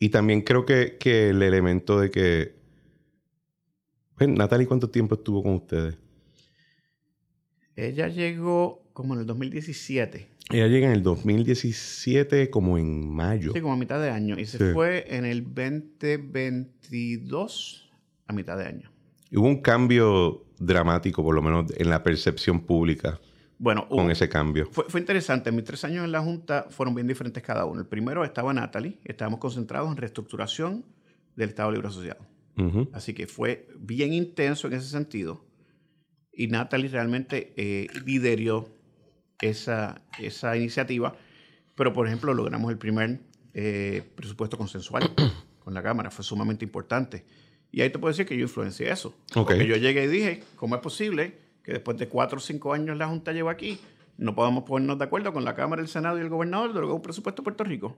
Y 0.00 0.08
también 0.08 0.40
creo 0.40 0.64
que, 0.64 0.96
que 0.98 1.28
el 1.28 1.42
elemento 1.42 2.00
de 2.00 2.10
que. 2.10 2.54
Pues, 4.16 4.30
Natalie, 4.30 4.66
¿cuánto 4.66 4.88
tiempo 4.88 5.16
estuvo 5.16 5.42
con 5.42 5.56
ustedes? 5.56 5.98
Ella 7.76 8.08
llegó 8.08 8.84
como 8.94 9.12
en 9.12 9.20
el 9.20 9.26
2017. 9.26 10.33
Ella 10.50 10.66
llega 10.66 10.88
en 10.88 10.92
el 10.92 11.02
2017 11.02 12.50
como 12.50 12.76
en 12.78 13.08
mayo. 13.08 13.52
Sí, 13.52 13.60
como 13.60 13.74
a 13.74 13.76
mitad 13.76 14.00
de 14.00 14.10
año. 14.10 14.36
Y 14.38 14.46
se 14.46 14.72
fue 14.72 15.16
en 15.16 15.24
el 15.24 15.44
2022 15.44 17.90
a 18.26 18.32
mitad 18.32 18.58
de 18.58 18.66
año. 18.66 18.90
Hubo 19.32 19.46
un 19.46 19.62
cambio 19.62 20.44
dramático, 20.58 21.22
por 21.22 21.34
lo 21.34 21.42
menos 21.42 21.72
en 21.76 21.90
la 21.90 22.02
percepción 22.02 22.60
pública. 22.60 23.20
Bueno, 23.58 23.88
con 23.88 24.10
ese 24.10 24.28
cambio. 24.28 24.68
Fue, 24.70 24.84
fue, 24.88 25.00
interesante. 25.00 25.50
Mis 25.50 25.64
tres 25.64 25.82
años 25.84 26.04
en 26.04 26.12
la 26.12 26.20
Junta 26.20 26.66
fueron 26.68 26.94
bien 26.94 27.06
diferentes 27.06 27.42
cada 27.42 27.64
uno. 27.64 27.80
El 27.80 27.86
primero 27.86 28.22
estaba 28.24 28.52
Natalie. 28.52 28.98
Estábamos 29.04 29.40
concentrados 29.40 29.90
en 29.90 29.96
reestructuración 29.96 30.84
del 31.36 31.50
Estado 31.50 31.70
Libre 31.72 31.88
Asociado. 31.88 32.26
Así 32.92 33.14
que 33.14 33.26
fue 33.26 33.68
bien 33.76 34.12
intenso 34.12 34.68
en 34.68 34.74
ese 34.74 34.88
sentido. 34.88 35.44
Y 36.32 36.48
Natalie 36.48 36.88
realmente 36.88 37.52
eh, 37.56 37.88
lideró 38.04 38.68
esa, 39.40 40.02
esa 40.18 40.56
iniciativa. 40.56 41.14
Pero, 41.74 41.92
por 41.92 42.06
ejemplo, 42.06 42.32
logramos 42.34 42.70
el 42.70 42.78
primer 42.78 43.20
eh, 43.52 44.02
presupuesto 44.14 44.56
consensual 44.56 45.10
con 45.58 45.74
la 45.74 45.82
Cámara. 45.82 46.10
Fue 46.10 46.24
sumamente 46.24 46.64
importante. 46.64 47.24
Y 47.70 47.80
ahí 47.80 47.90
te 47.90 47.98
puedo 47.98 48.12
decir 48.12 48.26
que 48.26 48.36
yo 48.36 48.42
influencié 48.42 48.90
eso. 48.90 49.16
Porque 49.32 49.66
yo 49.66 49.76
llegué 49.76 50.04
y 50.04 50.08
dije, 50.08 50.44
¿cómo 50.56 50.76
es 50.76 50.80
posible 50.80 51.38
que 51.64 51.72
después 51.72 51.96
de 51.96 52.08
cuatro 52.08 52.38
o 52.38 52.40
cinco 52.40 52.72
años 52.72 52.96
la 52.96 53.08
Junta 53.08 53.32
lleva 53.32 53.50
aquí, 53.50 53.80
no 54.16 54.34
podamos 54.34 54.64
ponernos 54.64 54.98
de 54.98 55.04
acuerdo 55.04 55.32
con 55.32 55.44
la 55.44 55.54
Cámara, 55.54 55.82
el 55.82 55.88
Senado 55.88 56.18
y 56.18 56.20
el 56.20 56.28
gobernador 56.28 56.72
de 56.72 56.80
lo 56.80 56.86
que 56.86 56.92
es 56.92 56.96
un 56.96 57.02
presupuesto 57.02 57.42
de 57.42 57.44
Puerto 57.44 57.64
Rico? 57.64 57.96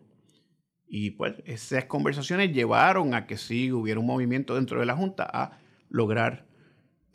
Y 0.88 1.10
pues 1.10 1.34
esas 1.44 1.84
conversaciones 1.86 2.52
llevaron 2.52 3.12
a 3.12 3.26
que 3.26 3.36
sí 3.36 3.72
hubiera 3.72 4.00
un 4.00 4.06
movimiento 4.06 4.54
dentro 4.54 4.80
de 4.80 4.86
la 4.86 4.96
Junta 4.96 5.28
a 5.30 5.58
lograr 5.90 6.46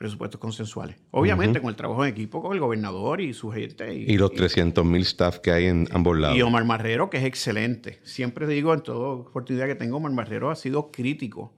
presupuestos 0.02 0.41
consensuales. 0.41 0.95
Obviamente 1.12 1.62
con 1.62 1.70
el 1.70 1.76
trabajo 1.76 2.04
en 2.04 2.12
equipo 2.12 2.41
con 2.41 2.54
el 2.54 2.60
gobernador 2.60 3.22
y 3.22 3.36
su 3.36 3.52
gente. 3.52 3.93
Y, 3.93 4.18
los 4.18 4.34
300 4.34 4.84
mil 4.84 5.04
staff 5.04 5.38
que 5.38 5.52
hay 5.52 5.66
en 5.66 5.88
ambos 5.91 6.18
lados. 6.18 6.36
Y 6.36 6.41
Omar 6.41 6.66
Marrero, 6.66 7.12
que 7.12 7.18
es 7.20 7.24
excelente. 7.24 7.99
Siempre 8.02 8.47
digo 8.47 8.74
en 8.74 8.82
toda 8.82 9.10
oportunidad 9.10 9.68
que 9.68 9.76
tengo, 9.76 9.97
Omar 9.97 10.12
Marrero 10.12 10.49
ha 10.49 10.56
sido 10.56 10.89
crítico 10.89 11.54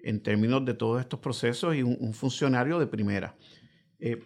en 0.00 0.22
términos 0.22 0.62
de 0.66 0.74
todos 0.74 1.00
estos 1.00 1.20
procesos 1.20 1.74
y 1.74 1.82
un, 1.82 2.12
funcionario 2.12 2.78
de 2.78 2.86
primera. 2.86 3.34
Eh, 3.98 4.22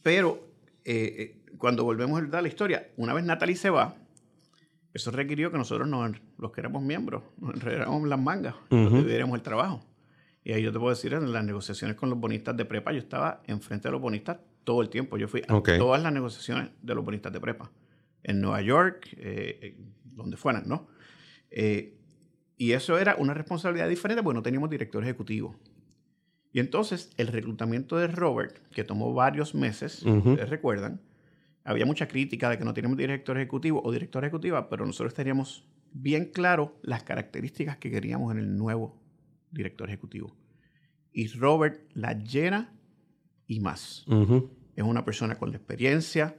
pero 0.00 0.46
eh, 0.84 1.16
eh, 1.18 1.56
cuando 1.58 1.82
volvemos 1.82 2.22
a 2.32 2.42
la 2.42 2.46
historia, 2.46 2.86
una 2.96 3.12
vez 3.12 3.24
Natalie 3.24 3.56
se 3.56 3.70
va, 3.70 3.96
eso 4.94 5.10
requirió 5.10 5.50
que 5.50 5.58
nosotros, 5.58 5.88
los 6.38 6.52
que 6.52 6.60
éramos 6.60 6.80
miembros, 6.80 7.24
nos 7.40 7.54
enredáramos 7.54 8.08
las 8.08 8.20
mangas, 8.20 8.54
uh 8.70 8.76
-huh. 8.76 9.34
el 9.34 9.42
trabajo. 9.42 9.82
Y 10.44 10.52
ahí 10.52 10.62
yo 10.62 10.72
te 10.72 10.78
puedo 10.78 10.90
decir, 10.90 11.12
en 11.14 11.32
las 11.32 11.44
negociaciones 11.44 11.96
con 11.96 12.10
los 12.10 12.18
bonistas 12.18 12.56
de 12.56 12.64
prepa, 12.64 12.92
yo 12.92 12.98
estaba 12.98 13.42
enfrente 13.46 13.88
de 13.88 13.92
los 13.92 14.00
bonistas 14.00 14.38
todo 14.64 14.82
el 14.82 14.88
tiempo. 14.88 15.16
Yo 15.16 15.28
fui 15.28 15.42
a 15.46 15.62
todas 15.78 16.02
las 16.02 16.12
negociaciones 16.12 16.70
de 16.82 16.94
los 16.94 17.04
bonistas 17.04 17.32
de 17.32 17.40
prepa. 17.40 17.70
En 18.22 18.40
Nueva 18.40 18.60
York, 18.62 19.08
eh, 19.16 19.58
eh, 19.62 19.76
donde 20.04 20.36
fueran, 20.36 20.64
¿no? 20.66 20.88
Eh, 21.50 21.98
y 22.56 22.72
eso 22.72 22.98
era 22.98 23.16
una 23.16 23.34
responsabilidad 23.34 23.88
diferente 23.88 24.22
porque 24.22 24.36
no 24.36 24.42
teníamos 24.42 24.70
director 24.70 25.02
ejecutivo. 25.02 25.56
Y 26.52 26.60
entonces 26.60 27.10
el 27.16 27.28
reclutamiento 27.28 27.96
de 27.96 28.08
Robert, 28.08 28.58
que 28.70 28.84
tomó 28.84 29.14
varios 29.14 29.54
meses, 29.54 30.04
ustedes 30.04 30.50
recuerdan, 30.50 31.00
había 31.64 31.86
mucha 31.86 32.06
crítica 32.08 32.50
de 32.50 32.58
que 32.58 32.64
no 32.64 32.74
teníamos 32.74 32.98
director 32.98 33.36
ejecutivo 33.38 33.80
o 33.82 33.90
directora 33.90 34.26
ejecutiva, 34.26 34.68
pero 34.68 34.84
nosotros 34.84 35.14
teníamos 35.14 35.64
bien 35.92 36.26
claro 36.26 36.76
las 36.82 37.02
características 37.02 37.78
que 37.78 37.90
queríamos 37.90 38.32
en 38.32 38.38
el 38.38 38.56
nuevo 38.56 39.01
director 39.52 39.88
ejecutivo. 39.88 40.36
Y 41.12 41.28
Robert 41.28 41.88
la 41.94 42.14
llena 42.14 42.74
y 43.46 43.60
más. 43.60 44.04
Es 44.74 44.84
una 44.84 45.04
persona 45.04 45.38
con 45.38 45.50
la 45.50 45.58
experiencia 45.58 46.36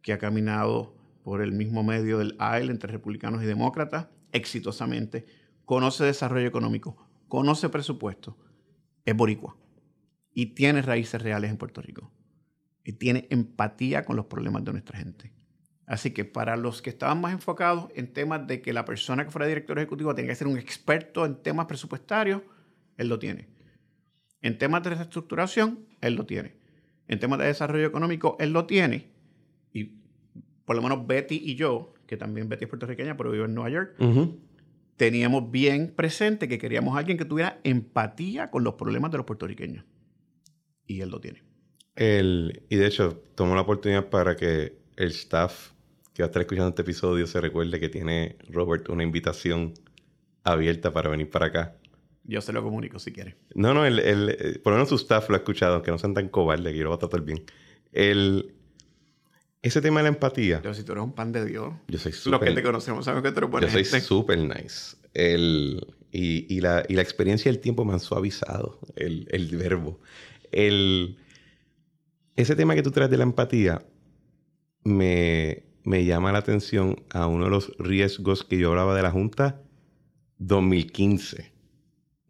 que 0.00 0.12
ha 0.12 0.18
caminado 0.18 0.96
por 1.22 1.42
el 1.42 1.52
mismo 1.52 1.82
medio 1.82 2.18
del 2.18 2.36
aisle 2.38 2.72
entre 2.72 2.90
republicanos 2.90 3.42
y 3.42 3.46
demócratas 3.46 4.08
exitosamente, 4.32 5.26
conoce 5.64 6.04
desarrollo 6.04 6.48
económico, 6.48 6.96
conoce 7.28 7.68
presupuesto, 7.68 8.36
es 9.04 9.16
boricua 9.16 9.56
y 10.32 10.46
tiene 10.46 10.82
raíces 10.82 11.22
reales 11.22 11.50
en 11.50 11.58
Puerto 11.58 11.82
Rico 11.82 12.10
y 12.84 12.94
tiene 12.94 13.26
empatía 13.30 14.04
con 14.04 14.16
los 14.16 14.26
problemas 14.26 14.64
de 14.64 14.72
nuestra 14.72 14.98
gente. 14.98 15.32
Así 15.86 16.12
que 16.12 16.24
para 16.24 16.56
los 16.56 16.80
que 16.80 16.90
estaban 16.90 17.20
más 17.20 17.32
enfocados 17.32 17.90
en 17.94 18.12
temas 18.12 18.46
de 18.46 18.62
que 18.62 18.72
la 18.72 18.84
persona 18.84 19.24
que 19.24 19.30
fuera 19.30 19.46
director 19.46 19.78
ejecutivo 19.78 20.14
tenga 20.14 20.28
que 20.28 20.36
ser 20.36 20.46
un 20.46 20.58
experto 20.58 21.26
en 21.26 21.42
temas 21.42 21.66
presupuestarios, 21.66 22.42
él 23.02 23.08
lo 23.08 23.18
tiene. 23.18 23.48
En 24.40 24.58
temas 24.58 24.82
de 24.82 24.90
reestructuración, 24.90 25.86
él 26.00 26.14
lo 26.14 26.26
tiene. 26.26 26.54
En 27.06 27.20
temas 27.20 27.38
de 27.38 27.46
desarrollo 27.46 27.86
económico, 27.86 28.36
él 28.40 28.52
lo 28.52 28.66
tiene. 28.66 29.10
Y 29.72 29.92
por 30.64 30.76
lo 30.76 30.82
menos 30.82 31.06
Betty 31.06 31.40
y 31.44 31.54
yo, 31.54 31.94
que 32.06 32.16
también 32.16 32.48
Betty 32.48 32.64
es 32.64 32.68
puertorriqueña, 32.68 33.16
pero 33.16 33.30
vive 33.30 33.44
en 33.44 33.54
Nueva 33.54 33.70
York, 33.70 33.96
teníamos 34.96 35.50
bien 35.50 35.92
presente 35.94 36.48
que 36.48 36.58
queríamos 36.58 36.96
a 36.96 37.00
alguien 37.00 37.18
que 37.18 37.24
tuviera 37.24 37.60
empatía 37.64 38.50
con 38.50 38.64
los 38.64 38.74
problemas 38.74 39.10
de 39.10 39.18
los 39.18 39.26
puertorriqueños. 39.26 39.84
Y 40.86 41.00
él 41.00 41.10
lo 41.10 41.20
tiene. 41.20 41.42
El, 41.94 42.64
y 42.68 42.76
de 42.76 42.86
hecho, 42.86 43.22
tomo 43.34 43.54
la 43.54 43.62
oportunidad 43.62 44.08
para 44.08 44.36
que 44.36 44.78
el 44.96 45.10
staff 45.10 45.72
que 46.14 46.22
va 46.22 46.26
a 46.26 46.28
estar 46.28 46.42
escuchando 46.42 46.68
este 46.68 46.82
episodio 46.82 47.26
se 47.26 47.40
recuerde 47.40 47.80
que 47.80 47.88
tiene 47.88 48.36
Robert 48.48 48.88
una 48.88 49.02
invitación 49.02 49.74
abierta 50.44 50.92
para 50.92 51.10
venir 51.10 51.30
para 51.30 51.46
acá. 51.46 51.76
Yo 52.24 52.40
se 52.40 52.52
lo 52.52 52.62
comunico 52.62 52.98
si 52.98 53.12
quiere. 53.12 53.36
No, 53.54 53.74
no, 53.74 53.84
el, 53.84 53.98
el, 53.98 54.28
eh, 54.30 54.58
por 54.62 54.72
lo 54.72 54.78
menos 54.78 54.88
su 54.88 54.96
staff 54.96 55.28
lo 55.28 55.34
ha 55.34 55.38
escuchado, 55.38 55.74
aunque 55.74 55.90
no 55.90 55.98
sean 55.98 56.14
tan 56.14 56.28
cobardes, 56.28 56.72
que 56.72 56.78
yo 56.78 56.84
lo 56.84 56.90
voy 56.90 56.96
a 56.96 57.00
tratar 57.00 57.22
bien. 57.22 57.44
El, 57.92 58.54
ese 59.60 59.80
tema 59.80 60.00
de 60.00 60.04
la 60.04 60.08
empatía. 60.10 60.60
Yo, 60.62 60.74
si 60.74 60.84
tú 60.84 60.92
eres 60.92 61.04
un 61.04 61.14
pan 61.14 61.32
de 61.32 61.44
Dios. 61.44 61.72
Yo 61.88 61.98
soy 61.98 62.12
súper. 62.12 62.40
Los 62.40 62.48
que 62.48 62.54
te 62.54 62.62
conocemos 62.62 63.04
saben 63.04 63.22
que 63.22 63.32
tú 63.32 63.38
eres 63.38 63.50
buena 63.50 63.66
Yo 63.66 63.84
soy 63.84 64.00
súper 64.00 64.38
nice. 64.38 64.96
El, 65.14 65.86
y, 66.10 66.60
la, 66.60 66.84
y, 66.88 66.94
la, 66.94 67.02
experiencia 67.02 67.50
del 67.50 67.60
tiempo 67.60 67.84
me 67.84 67.92
han 67.92 68.00
suavizado 68.00 68.78
el, 68.96 69.26
el 69.30 69.56
verbo. 69.56 70.00
El, 70.50 71.16
ese 72.36 72.56
tema 72.56 72.74
que 72.74 72.82
tú 72.82 72.90
traes 72.90 73.10
de 73.10 73.16
la 73.16 73.24
empatía 73.24 73.84
me, 74.84 75.64
me 75.84 76.04
llama 76.04 76.32
la 76.32 76.38
atención 76.38 77.02
a 77.10 77.26
uno 77.26 77.44
de 77.44 77.50
los 77.50 77.72
riesgos 77.78 78.44
que 78.44 78.58
yo 78.58 78.70
hablaba 78.70 78.94
de 78.94 79.02
la 79.02 79.10
Junta 79.10 79.62
2015. 80.38 81.51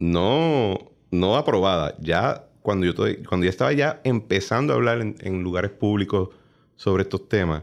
No, 0.03 0.91
no 1.13 1.37
aprobada. 1.37 1.95
Ya 2.01 2.49
cuando 2.61 2.87
yo, 2.87 2.93
cuando 3.29 3.45
ya 3.45 3.51
estaba 3.51 3.73
ya 3.73 4.01
empezando 4.03 4.73
a 4.73 4.77
hablar 4.77 5.01
en, 5.01 5.43
lugares 5.45 5.71
públicos 5.71 6.31
sobre 6.75 7.05
estos 7.05 7.29
temas, 7.29 7.63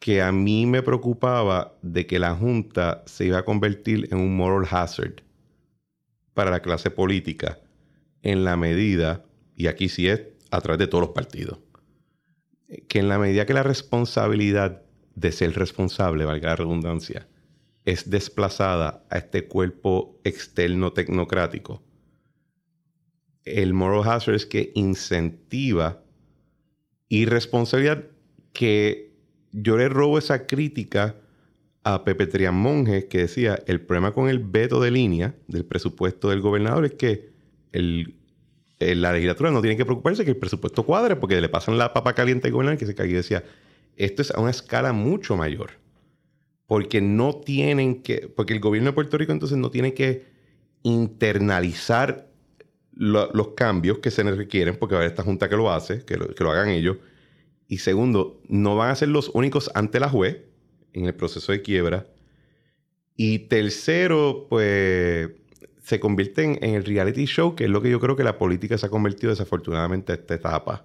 que 0.00 0.20
a 0.20 0.32
mí 0.32 0.66
me 0.66 0.82
preocupaba 0.82 1.76
de 1.80 2.08
que 2.08 2.18
la 2.18 2.34
Junta 2.34 3.04
se 3.06 3.26
iba 3.26 3.38
a 3.38 3.44
convertir 3.44 4.08
en 4.10 4.18
un 4.18 4.36
moral 4.36 4.66
hazard 4.68 5.22
para 6.34 6.50
la 6.50 6.58
clase 6.58 6.90
política 6.90 7.60
en 8.22 8.42
la 8.42 8.56
medida, 8.56 9.24
y 9.54 9.68
aquí 9.68 9.88
sí 9.88 10.08
es 10.08 10.22
a 10.50 10.60
través 10.60 10.80
de 10.80 10.88
todos 10.88 11.02
los 11.02 11.14
partidos, 11.14 11.60
que 12.88 12.98
en 12.98 13.08
la 13.08 13.20
medida 13.20 13.46
que 13.46 13.54
la 13.54 13.62
responsabilidad 13.62 14.82
de 15.14 15.30
ser 15.30 15.54
responsable, 15.54 16.24
valga 16.24 16.48
la 16.48 16.56
redundancia, 16.56 17.28
es 17.84 18.08
desplazada 18.10 19.04
a 19.10 19.18
este 19.18 19.46
cuerpo 19.46 20.20
externo 20.24 20.92
tecnocrático, 20.92 21.82
el 23.44 23.74
moral 23.74 24.08
hazard 24.08 24.34
es 24.34 24.46
que 24.46 24.72
incentiva 24.74 26.02
irresponsabilidad 27.08 28.04
que 28.52 29.12
yo 29.52 29.76
le 29.76 29.88
robo 29.88 30.18
esa 30.18 30.46
crítica 30.46 31.16
a 31.82 32.02
Pepe 32.04 32.26
Trián 32.26 32.54
Monge 32.54 33.08
que 33.08 33.18
decía 33.18 33.58
el 33.66 33.80
problema 33.82 34.12
con 34.12 34.28
el 34.28 34.38
veto 34.38 34.80
de 34.80 34.90
línea 34.90 35.34
del 35.46 35.66
presupuesto 35.66 36.30
del 36.30 36.40
gobernador 36.40 36.86
es 36.86 36.94
que 36.94 37.34
la 38.80 39.12
legislatura 39.12 39.50
no 39.50 39.60
tiene 39.60 39.76
que 39.76 39.84
preocuparse 39.84 40.24
que 40.24 40.30
el 40.30 40.36
presupuesto 40.38 40.84
cuadre 40.84 41.16
porque 41.16 41.40
le 41.40 41.48
pasan 41.48 41.76
la 41.76 41.92
papa 41.92 42.14
caliente 42.14 42.48
al 42.48 42.52
gobernador 42.54 42.78
que 42.78 42.86
se 42.86 42.94
cae 42.94 43.08
y 43.08 43.12
decía 43.12 43.44
esto 43.96 44.22
es 44.22 44.30
a 44.30 44.40
una 44.40 44.50
escala 44.50 44.92
mucho 44.92 45.36
mayor 45.36 45.72
porque 46.66 47.00
no 47.00 47.36
tienen 47.36 48.02
que 48.02 48.28
porque 48.28 48.54
el 48.54 48.60
gobierno 48.60 48.90
de 48.90 48.94
Puerto 48.94 49.18
Rico 49.18 49.32
entonces 49.32 49.58
no 49.58 49.70
tiene 49.70 49.94
que 49.94 50.24
internalizar 50.82 52.28
los 52.96 53.48
cambios 53.56 53.98
que 53.98 54.10
se 54.10 54.22
requieren, 54.22 54.76
porque 54.76 54.94
va 54.94 55.00
a 55.00 55.02
haber 55.02 55.10
esta 55.10 55.24
junta 55.24 55.48
que 55.48 55.56
lo 55.56 55.72
hace, 55.72 56.04
que 56.04 56.16
lo, 56.16 56.50
hagan 56.50 56.68
ellos. 56.68 56.98
Y 57.66 57.78
segundo, 57.78 58.40
no 58.48 58.76
van 58.76 58.90
a 58.90 58.94
ser 58.94 59.08
los 59.08 59.30
únicos 59.30 59.70
ante 59.74 59.98
la 59.98 60.08
juez 60.08 60.42
en 60.92 61.06
el 61.06 61.14
proceso 61.14 61.50
de 61.52 61.62
quiebra. 61.62 62.06
Y 63.16 63.40
tercero, 63.40 64.46
pues 64.48 65.30
se 65.82 66.00
convierten 66.00 66.58
en 66.62 66.74
el 66.74 66.84
reality 66.84 67.26
show, 67.26 67.54
que 67.54 67.64
es 67.64 67.70
lo 67.70 67.82
que 67.82 67.90
yo 67.90 68.00
creo 68.00 68.16
que 68.16 68.24
la 68.24 68.38
política 68.38 68.78
se 68.78 68.86
ha 68.86 68.90
convertido 68.90 69.30
desafortunadamente 69.30 70.12
a 70.12 70.14
esta 70.16 70.34
etapa. 70.34 70.84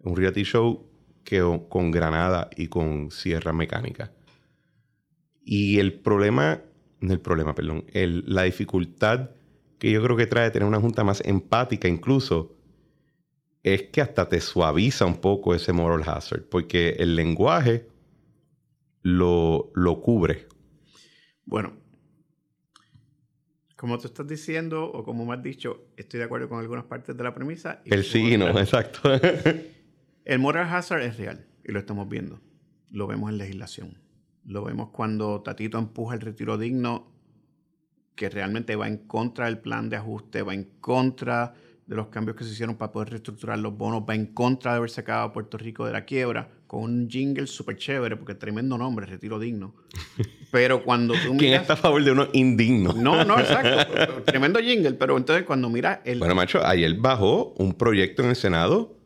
Un 0.00 0.16
reality 0.16 0.42
show 0.42 0.86
que, 1.24 1.40
con 1.68 1.90
granada 1.90 2.50
y 2.56 2.68
con 2.68 3.10
sierra 3.10 3.52
mecánica. 3.52 4.12
Y 5.50 5.78
el 5.78 5.94
problema, 5.94 6.60
no 7.00 7.10
el 7.14 7.20
problema, 7.20 7.54
perdón, 7.54 7.86
el, 7.94 8.22
la 8.26 8.42
dificultad 8.42 9.30
que 9.78 9.90
yo 9.90 10.02
creo 10.02 10.14
que 10.14 10.26
trae 10.26 10.50
tener 10.50 10.68
una 10.68 10.78
junta 10.78 11.04
más 11.04 11.22
empática 11.24 11.88
incluso, 11.88 12.54
es 13.62 13.84
que 13.84 14.02
hasta 14.02 14.28
te 14.28 14.42
suaviza 14.42 15.06
un 15.06 15.22
poco 15.22 15.54
ese 15.54 15.72
moral 15.72 16.02
hazard, 16.06 16.44
porque 16.50 16.96
el 16.98 17.16
lenguaje 17.16 17.88
lo, 19.00 19.70
lo 19.74 20.02
cubre. 20.02 20.48
Bueno, 21.46 21.72
como 23.74 23.98
tú 23.98 24.08
estás 24.08 24.28
diciendo, 24.28 24.84
o 24.84 25.02
como 25.02 25.24
me 25.24 25.32
has 25.32 25.42
dicho, 25.42 25.86
estoy 25.96 26.18
de 26.18 26.24
acuerdo 26.24 26.50
con 26.50 26.58
algunas 26.58 26.84
partes 26.84 27.16
de 27.16 27.24
la 27.24 27.34
premisa. 27.34 27.80
el 27.86 28.04
sí 28.04 28.36
no, 28.36 28.50
exacto. 28.58 29.00
el 30.26 30.38
moral 30.40 30.68
hazard 30.68 31.04
es 31.04 31.16
real 31.16 31.46
y 31.64 31.72
lo 31.72 31.78
estamos 31.78 32.06
viendo. 32.06 32.38
Lo 32.90 33.06
vemos 33.06 33.30
en 33.30 33.38
legislación. 33.38 34.07
Lo 34.48 34.64
vemos 34.64 34.88
cuando 34.90 35.42
Tatito 35.42 35.78
empuja 35.78 36.14
el 36.14 36.22
retiro 36.22 36.56
digno 36.56 37.12
que 38.14 38.30
realmente 38.30 38.76
va 38.76 38.88
en 38.88 38.96
contra 39.06 39.44
del 39.44 39.58
plan 39.58 39.90
de 39.90 39.96
ajuste, 39.96 40.42
va 40.42 40.54
en 40.54 40.64
contra 40.80 41.52
de 41.86 41.94
los 41.94 42.08
cambios 42.08 42.34
que 42.36 42.44
se 42.44 42.52
hicieron 42.52 42.76
para 42.76 42.90
poder 42.90 43.10
reestructurar 43.10 43.58
los 43.58 43.76
bonos, 43.76 44.04
va 44.08 44.14
en 44.14 44.26
contra 44.32 44.72
de 44.72 44.78
haber 44.78 44.88
sacado 44.88 45.24
a 45.24 45.32
Puerto 45.34 45.58
Rico 45.58 45.84
de 45.84 45.92
la 45.92 46.06
quiebra, 46.06 46.48
con 46.66 46.82
un 46.82 47.10
jingle 47.10 47.46
súper 47.46 47.76
chévere, 47.76 48.16
porque 48.16 48.34
tremendo 48.34 48.78
nombre, 48.78 49.04
Retiro 49.04 49.38
Digno. 49.38 49.74
Pero 50.50 50.82
cuando 50.82 51.12
tú 51.12 51.34
miras... 51.34 51.38
¿Quién 51.38 51.52
está 51.54 51.74
a 51.74 51.76
favor 51.76 52.02
de 52.02 52.12
uno 52.12 52.28
indigno? 52.32 52.94
No, 52.94 53.24
no, 53.24 53.38
exacto. 53.38 54.22
tremendo 54.26 54.60
jingle, 54.60 54.94
pero 54.94 55.18
entonces 55.18 55.44
cuando 55.44 55.68
miras 55.68 56.00
el... 56.04 56.20
Bueno, 56.20 56.34
macho, 56.34 56.64
ayer 56.64 56.94
bajó 56.94 57.52
un 57.58 57.74
proyecto 57.74 58.22
en 58.22 58.30
el 58.30 58.36
Senado 58.36 58.96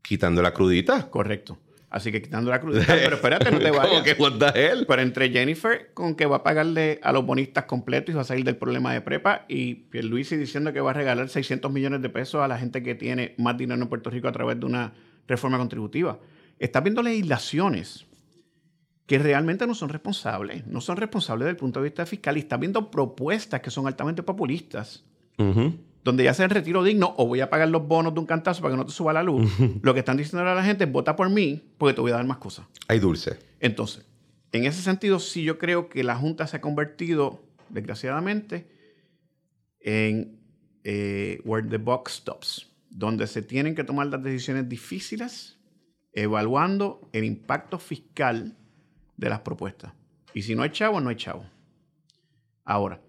quitando 0.00 0.40
la 0.40 0.54
crudita. 0.54 1.10
Correcto. 1.10 1.58
Así 1.92 2.10
que 2.10 2.22
quitando 2.22 2.50
la 2.50 2.58
cruz. 2.58 2.82
Pero 2.86 3.16
espérate, 3.16 3.50
no 3.50 3.58
te 3.58 3.70
vayas. 3.76 4.02
que 4.02 4.16
él? 4.54 4.86
Pero 4.88 5.02
entre 5.02 5.28
Jennifer 5.28 5.90
con 5.92 6.14
que 6.14 6.24
va 6.24 6.36
a 6.36 6.42
pagarle 6.42 6.98
a 7.02 7.12
los 7.12 7.26
bonistas 7.26 7.66
completos 7.66 8.14
y 8.14 8.16
va 8.16 8.22
a 8.22 8.24
salir 8.24 8.46
del 8.46 8.56
problema 8.56 8.94
de 8.94 9.02
prepa 9.02 9.44
y 9.46 9.74
Pierluisi 9.74 10.38
diciendo 10.38 10.72
que 10.72 10.80
va 10.80 10.92
a 10.92 10.94
regalar 10.94 11.28
600 11.28 11.70
millones 11.70 12.00
de 12.00 12.08
pesos 12.08 12.40
a 12.42 12.48
la 12.48 12.58
gente 12.58 12.82
que 12.82 12.94
tiene 12.94 13.34
más 13.36 13.58
dinero 13.58 13.80
en 13.82 13.88
Puerto 13.88 14.08
Rico 14.08 14.26
a 14.26 14.32
través 14.32 14.58
de 14.58 14.64
una 14.64 14.94
reforma 15.28 15.58
contributiva. 15.58 16.18
Estás 16.58 16.82
viendo 16.82 17.02
legislaciones 17.02 18.06
que 19.04 19.18
realmente 19.18 19.66
no 19.66 19.74
son 19.74 19.90
responsables. 19.90 20.66
No 20.66 20.80
son 20.80 20.96
responsables 20.96 21.44
desde 21.44 21.50
el 21.50 21.56
punto 21.58 21.80
de 21.80 21.84
vista 21.84 22.06
fiscal 22.06 22.38
y 22.38 22.40
estás 22.40 22.58
viendo 22.58 22.90
propuestas 22.90 23.60
que 23.60 23.70
son 23.70 23.86
altamente 23.86 24.22
populistas 24.22 25.04
donde 26.04 26.24
ya 26.24 26.34
sea 26.34 26.44
en 26.44 26.50
retiro 26.50 26.82
digno 26.82 27.14
o 27.16 27.26
voy 27.26 27.40
a 27.40 27.50
pagar 27.50 27.68
los 27.68 27.86
bonos 27.86 28.14
de 28.14 28.20
un 28.20 28.26
cantazo 28.26 28.60
para 28.62 28.74
que 28.74 28.78
no 28.78 28.86
te 28.86 28.92
suba 28.92 29.12
la 29.12 29.22
luz, 29.22 29.50
lo 29.82 29.94
que 29.94 30.00
están 30.00 30.16
diciendo 30.16 30.48
a 30.48 30.54
la 30.54 30.64
gente 30.64 30.84
es 30.84 30.92
vota 30.92 31.16
por 31.16 31.30
mí 31.30 31.62
porque 31.78 31.94
te 31.94 32.00
voy 32.00 32.10
a 32.10 32.16
dar 32.16 32.26
más 32.26 32.38
cosas. 32.38 32.66
Hay 32.88 32.98
dulce. 32.98 33.38
Entonces, 33.60 34.04
en 34.52 34.64
ese 34.64 34.82
sentido, 34.82 35.18
sí 35.18 35.44
yo 35.44 35.58
creo 35.58 35.88
que 35.88 36.04
la 36.04 36.16
Junta 36.16 36.46
se 36.46 36.56
ha 36.56 36.60
convertido, 36.60 37.42
desgraciadamente, 37.70 38.68
en 39.80 40.38
eh, 40.84 41.40
where 41.44 41.66
the 41.66 41.78
box 41.78 42.14
stops, 42.14 42.68
donde 42.90 43.26
se 43.26 43.42
tienen 43.42 43.74
que 43.74 43.84
tomar 43.84 44.08
las 44.08 44.22
decisiones 44.22 44.68
difíciles 44.68 45.58
evaluando 46.12 47.08
el 47.12 47.24
impacto 47.24 47.78
fiscal 47.78 48.56
de 49.16 49.28
las 49.30 49.40
propuestas. 49.40 49.92
Y 50.34 50.42
si 50.42 50.54
no 50.54 50.62
hay 50.62 50.70
chavo, 50.70 51.00
no 51.00 51.08
hay 51.08 51.16
chavo. 51.16 51.44
Ahora, 52.64 53.00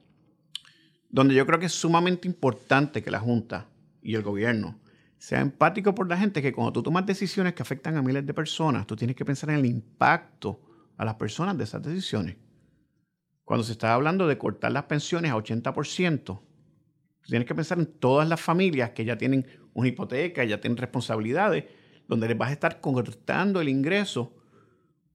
donde 1.14 1.36
yo 1.36 1.45
creo 1.45 1.59
que 1.59 1.68
es 1.68 1.74
sumamente 1.74 2.28
importante 2.28 3.03
que 3.03 3.11
la 3.11 3.20
Junta 3.20 3.70
y 4.01 4.16
el 4.16 4.24
gobierno 4.24 4.80
sea 5.20 5.41
empático 5.41 5.93
por 5.93 6.09
la 6.09 6.18
gente, 6.18 6.41
que 6.41 6.51
cuando 6.51 6.74
tú 6.74 6.82
tomas 6.82 7.05
decisiones 7.05 7.53
que 7.53 7.61
afectan 7.61 7.95
a 7.95 8.01
miles 8.01 8.26
de 8.26 8.34
personas, 8.34 8.88
tú 8.88 8.95
tienes 8.95 9.16
que 9.16 9.24
pensar 9.24 9.51
en 9.51 9.57
el 9.57 9.68
impacto 9.68 10.59
a 10.97 11.05
las 11.05 11.14
personas 11.14 11.55
de 11.55 11.66
esas 11.66 11.84
decisiones. 11.84 12.36
Cuando 13.45 13.64
se 13.64 13.74
está 13.74 13.93
hablando 13.93 14.28
de 14.28 14.39
cortar 14.39 14.72
las 14.72 14.86
pensiones 14.86 15.32
a 15.32 15.36
80%, 15.36 16.24
tú 16.24 16.41
tienes 17.28 17.47
que 17.47 17.53
pensar 17.53 17.78
en 17.78 17.86
todas 17.86 18.28
las 18.28 18.41
familias 18.41 18.89
que 18.89 19.05
ya 19.05 19.16
tienen 19.16 19.45
una 19.76 19.89
hipoteca, 19.89 20.43
ya 20.43 20.59
tienen 20.59 20.78
responsabilidades, 20.78 21.66
donde 22.07 22.28
les 22.28 22.38
vas 22.39 22.49
a 22.49 22.53
estar 22.53 22.82
cortando 22.82 23.61
el 23.61 23.70
ingreso, 23.70 24.36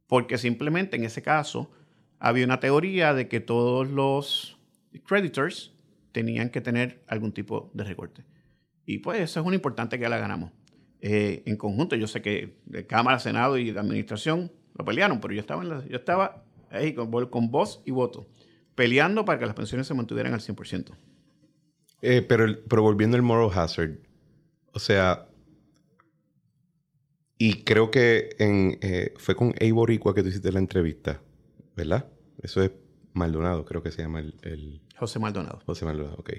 porque 0.07 0.39
simplemente 0.39 0.97
en 0.97 1.03
ese 1.03 1.23
caso 1.23 1.73
había 2.21 2.45
una 2.45 2.61
teoría 2.61 3.15
de 3.15 3.27
que 3.27 3.41
todos 3.41 3.89
los 3.89 4.61
creditors 5.05 5.73
tenían 6.19 6.51
que 6.51 6.61
tener 6.61 7.05
algún 7.07 7.31
tipo 7.33 7.71
de 7.75 7.85
recorte. 7.85 8.25
Y 8.85 8.99
pues 8.99 9.21
eso 9.21 9.39
es 9.39 9.47
una 9.47 9.55
importante 9.55 10.01
que 10.01 10.09
la 10.09 10.19
ganamos. 10.19 10.51
Eh, 11.01 11.45
en 11.47 11.57
conjunto, 11.57 11.95
yo 11.95 12.09
sé 12.09 12.23
que 12.23 12.59
de 12.67 12.89
Cámara, 12.89 13.21
Senado 13.21 13.57
y 13.57 13.71
la 13.71 13.83
Administración 13.83 14.51
lo 14.77 14.85
pelearon, 14.85 15.21
pero 15.21 15.33
yo 15.33 15.41
estaba, 15.41 15.63
en 15.63 15.69
la, 15.69 15.87
yo 15.87 15.97
estaba 15.97 16.45
ahí 16.71 16.93
con, 16.93 17.09
con 17.27 17.53
voz 17.53 17.83
y 17.85 17.93
voto, 17.93 18.27
peleando 18.75 19.25
para 19.25 19.39
que 19.39 19.47
las 19.47 19.55
pensiones 19.55 19.87
se 19.87 19.95
mantuvieran 19.95 20.35
al 20.35 20.41
100%. 20.41 20.91
Eh, 22.03 22.23
pero, 22.23 22.47
pero 22.69 22.83
volviendo 22.83 23.17
al 23.17 23.23
moral 23.23 23.51
hazard, 23.57 23.99
o 24.73 24.81
sea, 24.81 25.29
y 27.39 27.63
creo 27.63 27.93
que 27.93 28.31
en, 28.41 28.79
eh, 28.81 29.15
fue 29.19 29.37
con 29.37 29.55
Evo 29.61 29.77
Boricua 29.77 30.17
que 30.17 30.23
tú 30.23 30.31
hiciste 30.31 30.51
la 30.51 30.59
entrevista, 30.59 31.23
¿verdad? 31.77 32.09
Eso 32.43 32.61
es 32.61 32.73
Maldonado, 33.13 33.65
creo 33.65 33.85
que 33.85 33.93
se 33.93 34.03
llama 34.03 34.19
el... 34.19 34.83
José 34.99 35.19
Maldonado. 35.19 35.61
José 35.67 35.85
Maldonado, 35.85 36.17
ok. 36.19 36.33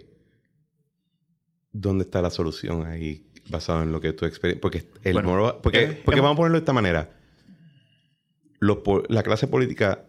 ¿Dónde 1.71 2.03
está 2.03 2.21
la 2.21 2.29
solución 2.29 2.85
ahí 2.85 3.27
basado 3.49 3.83
en 3.83 3.91
lo 3.91 4.01
que 4.01 4.13
tú 4.13 4.25
experiencias? 4.25 4.61
Porque, 4.61 4.89
el 5.03 5.21
porque, 5.61 5.83
eh, 5.83 6.01
porque 6.03 6.21
vamos 6.21 6.35
a 6.35 6.37
ponerlo 6.37 6.57
de 6.57 6.63
esta 6.63 6.73
manera. 6.73 7.11
la 8.59 9.23
clase 9.23 9.47
política 9.47 10.05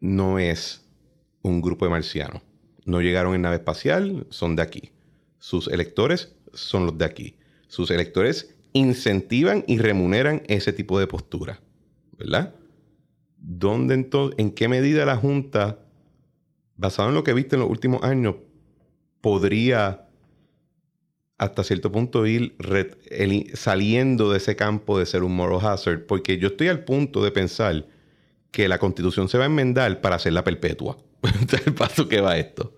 no 0.00 0.38
es 0.38 0.86
un 1.42 1.60
grupo 1.60 1.84
de 1.84 1.90
marcianos. 1.90 2.42
No 2.84 3.00
llegaron 3.00 3.34
en 3.34 3.42
nave 3.42 3.56
espacial, 3.56 4.26
son 4.30 4.56
de 4.56 4.62
aquí. 4.62 4.92
Sus 5.38 5.68
electores 5.68 6.34
son 6.52 6.86
los 6.86 6.96
de 6.96 7.04
aquí. 7.04 7.36
Sus 7.66 7.90
electores 7.90 8.54
incentivan 8.72 9.64
y 9.66 9.78
remuneran 9.78 10.42
ese 10.46 10.72
tipo 10.72 10.98
de 10.98 11.06
postura. 11.06 11.60
¿verdad? 12.18 12.54
¿Dónde 13.38 13.94
entonces, 13.94 14.38
en 14.38 14.50
qué 14.50 14.68
medida 14.68 15.06
la 15.06 15.16
Junta, 15.16 15.78
basado 16.78 17.10
en 17.10 17.14
lo 17.14 17.24
que 17.24 17.34
viste 17.34 17.56
en 17.56 17.60
los 17.60 17.70
últimos 17.70 18.02
años, 18.02 18.36
podría 19.20 20.08
hasta 21.36 21.62
cierto 21.62 21.92
punto 21.92 22.26
ir 22.26 22.56
saliendo 23.54 24.32
de 24.32 24.38
ese 24.38 24.56
campo 24.56 24.98
de 24.98 25.06
ser 25.06 25.22
un 25.22 25.36
moral 25.36 25.60
hazard? 25.64 26.06
Porque 26.06 26.38
yo 26.38 26.48
estoy 26.48 26.68
al 26.68 26.84
punto 26.84 27.22
de 27.22 27.30
pensar 27.30 27.86
que 28.50 28.68
la 28.68 28.78
constitución 28.78 29.28
se 29.28 29.38
va 29.38 29.44
a 29.44 29.46
enmendar 29.46 30.00
para 30.00 30.16
hacerla 30.16 30.42
perpetua. 30.42 30.96
es 31.22 31.66
el 31.66 31.74
paso 31.74 32.08
que 32.08 32.20
va 32.20 32.38
esto. 32.38 32.74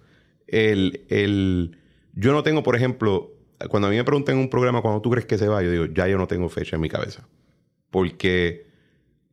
Yo 0.46 2.32
no 2.32 2.42
tengo, 2.42 2.62
por 2.62 2.76
ejemplo, 2.76 3.32
cuando 3.68 3.88
a 3.88 3.90
mí 3.90 3.96
me 3.96 4.05
preguntan 4.05 4.36
en 4.36 4.42
un 4.42 4.51
programa 4.51 4.82
cuando 4.82 5.01
tú 5.01 5.11
crees 5.11 5.26
que 5.26 5.38
se 5.38 5.48
va, 5.48 5.62
yo 5.62 5.70
digo, 5.70 5.86
ya 5.86 6.09
yo 6.09 6.18
no 6.18 6.26
tengo 6.26 6.48
fecha 6.48 6.76
en 6.76 6.82
mi 6.82 6.88
cabeza. 6.88 7.26
Porque 7.90 8.66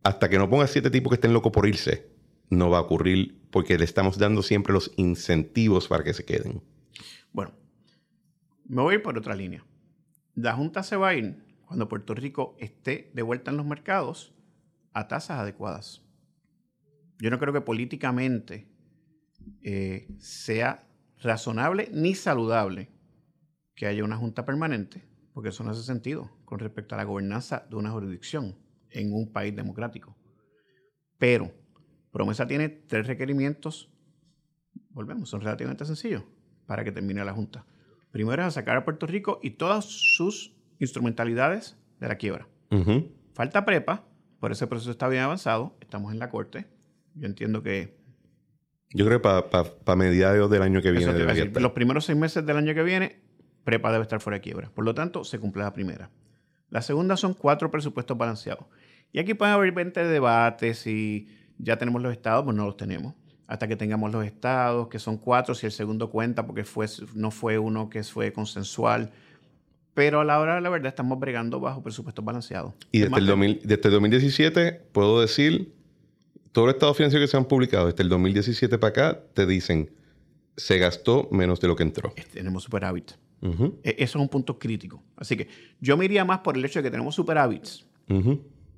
hasta 0.04 0.30
que 0.30 0.38
no 0.38 0.50
ponga 0.50 0.68
siete 0.68 0.90
tipos 0.90 1.12
que 1.12 1.16
estén 1.16 1.34
locos 1.34 1.52
por 1.52 1.68
irse, 1.68 2.08
no 2.50 2.70
va 2.70 2.78
a 2.78 2.82
ocurrir 2.82 3.37
porque 3.52 3.78
le 3.78 3.86
estamos 3.86 4.18
dando 4.18 4.44
siempre 4.44 4.74
los 4.74 4.92
incentivos 4.98 5.88
para 5.88 6.04
que 6.04 6.14
se 6.14 6.26
queden. 6.26 6.62
Bueno, 7.32 7.54
me 8.66 8.82
voy 8.82 8.98
por 9.00 9.18
otra 9.18 9.36
línea. 9.36 9.66
La 10.36 10.54
Junta 10.54 10.84
se 10.84 10.96
va 10.96 11.10
a 11.10 11.16
ir 11.16 11.44
cuando 11.66 11.90
Puerto 11.90 12.14
Rico 12.14 12.56
esté 12.60 13.12
de 13.14 13.22
vuelta 13.22 13.52
en 13.52 13.58
los 13.58 13.66
mercados 13.66 14.34
a 14.94 15.08
tasas 15.08 15.40
adecuadas. 15.40 16.02
Yo 17.20 17.30
no 17.30 17.40
creo 17.40 17.54
que 17.54 17.62
políticamente 17.62 18.68
eh, 19.64 20.08
sea 20.20 20.88
razonable 21.20 21.90
ni 21.92 22.16
saludable 22.16 22.90
que 23.76 23.88
haya 23.88 24.04
una 24.04 24.18
junta 24.18 24.46
permanente, 24.46 25.04
porque 25.34 25.50
eso 25.50 25.64
no 25.64 25.72
hace 25.72 25.84
sentido 25.84 26.32
con 26.46 26.60
respecto 26.60 26.96
a 26.96 26.98
la 26.98 27.04
gobernanza 27.04 27.66
de 27.70 27.76
una 27.76 27.92
jurisdicción 27.92 28.58
en 28.90 29.14
un 29.14 29.32
país 29.32 29.56
democrático. 29.56 30.16
Pero 31.18 31.52
Promesa 32.18 32.48
tiene 32.48 32.70
tres 32.70 33.06
requerimientos, 33.06 33.92
volvemos, 34.90 35.30
son 35.30 35.42
relativamente 35.42 35.86
sencillos 35.86 36.24
para 36.66 36.84
que 36.84 36.92
termine 36.92 37.24
la 37.24 37.32
junta. 37.32 37.64
Primero 38.10 38.44
es 38.44 38.56
sacar 38.56 38.76
a 38.76 38.84
Puerto 38.84 39.06
Rico 39.06 39.40
y 39.44 39.52
todas 39.52 39.86
sus 39.86 40.56
instrumentalidades 40.80 41.78
de 42.00 42.08
la 42.08 42.16
quiebra. 42.16 42.48
Falta 43.36 43.66
prepa, 43.66 44.04
por 44.40 44.52
ese 44.52 44.66
proceso 44.66 44.90
está 44.90 45.08
bien 45.08 45.22
avanzado, 45.22 45.78
estamos 45.80 46.12
en 46.12 46.18
la 46.18 46.32
corte. 46.32 46.66
Yo 47.14 47.28
entiendo 47.28 47.62
que 47.62 48.00
yo 48.90 49.06
creo 49.06 49.22
que 49.22 49.70
para 49.84 49.96
mediados 49.96 50.50
del 50.50 50.64
año 50.64 50.82
que 50.82 50.90
viene. 50.90 51.52
Los 51.60 51.74
primeros 51.74 52.06
seis 52.06 52.18
meses 52.18 52.44
del 52.44 52.58
año 52.58 52.74
que 52.74 52.82
viene, 52.82 53.22
prepa 53.64 53.92
debe 53.92 54.02
estar 54.02 54.22
fuera 54.22 54.38
de 54.38 54.42
quiebra. 54.42 54.72
Por 54.72 54.86
lo 54.86 54.96
tanto, 54.96 55.24
se 55.24 55.38
cumple 55.38 55.62
la 55.62 55.72
primera. 55.72 56.10
La 56.72 56.82
segunda 56.82 57.16
son 57.16 57.36
cuatro 57.36 57.70
presupuestos 57.70 58.18
balanceados. 58.18 58.66
Y 59.12 59.20
aquí 59.20 59.36
pueden 59.36 59.54
haber 59.54 59.72
20 59.72 60.04
debates 60.04 60.80
si 60.80 61.28
ya 61.60 61.78
tenemos 61.78 62.02
los 62.02 62.12
estados, 62.12 62.44
pues 62.44 62.56
no 62.56 62.66
los 62.66 62.78
tenemos. 62.78 63.14
Hasta 63.48 63.68
que 63.68 63.76
tengamos 63.76 64.12
los 64.12 64.26
estados, 64.26 64.90
que 64.90 65.00
son 65.00 65.18
cuatro, 65.18 65.56
si 65.56 65.66
el 65.66 65.72
segundo 65.72 66.10
cuenta, 66.10 66.46
porque 66.46 66.66
fue, 66.66 66.88
no 67.14 67.32
fue 67.32 67.58
uno 67.58 67.90
que 67.90 68.04
fue 68.04 68.34
consensual. 68.34 69.12
Pero 69.94 70.20
a 70.20 70.26
la 70.26 70.40
hora 70.40 70.56
de 70.56 70.62
la 70.62 70.70
verdad 70.70 70.90
estamos 70.90 71.18
bregando 71.20 71.60
bajo 71.60 71.82
presupuestos 71.82 72.24
balanceados. 72.24 72.74
Y 72.92 73.00
desde 73.00 73.18
el, 73.18 73.60
desde 73.64 73.88
el 73.88 73.92
2017 73.94 74.74
puedo 74.92 75.22
decir 75.22 75.74
todos 76.52 76.68
los 76.68 76.76
estados 76.76 76.98
financieros 76.98 77.28
que 77.28 77.32
se 77.32 77.38
han 77.38 77.46
publicado 77.46 77.88
desde 77.88 78.04
el 78.04 78.10
2017 78.10 78.78
para 78.78 78.90
acá 78.90 79.20
te 79.34 79.46
dicen 79.46 79.92
se 80.58 80.78
gastó 80.80 81.30
menos 81.32 81.60
de 81.60 81.68
lo 81.68 81.76
que 81.76 81.84
entró. 81.84 82.14
Tenemos 82.34 82.64
superávit. 82.64 83.12
E, 83.84 83.96
eso 84.00 84.18
es 84.18 84.22
un 84.22 84.28
punto 84.28 84.58
crítico. 84.58 85.04
Así 85.16 85.38
que 85.38 85.48
yo 85.80 85.96
me 85.96 86.06
iría 86.06 86.26
más 86.26 86.40
por 86.40 86.58
el 86.58 86.66
hecho 86.66 86.80
de 86.80 86.84
que 86.84 86.92
tenemos 86.92 87.16
superávits 87.16 87.86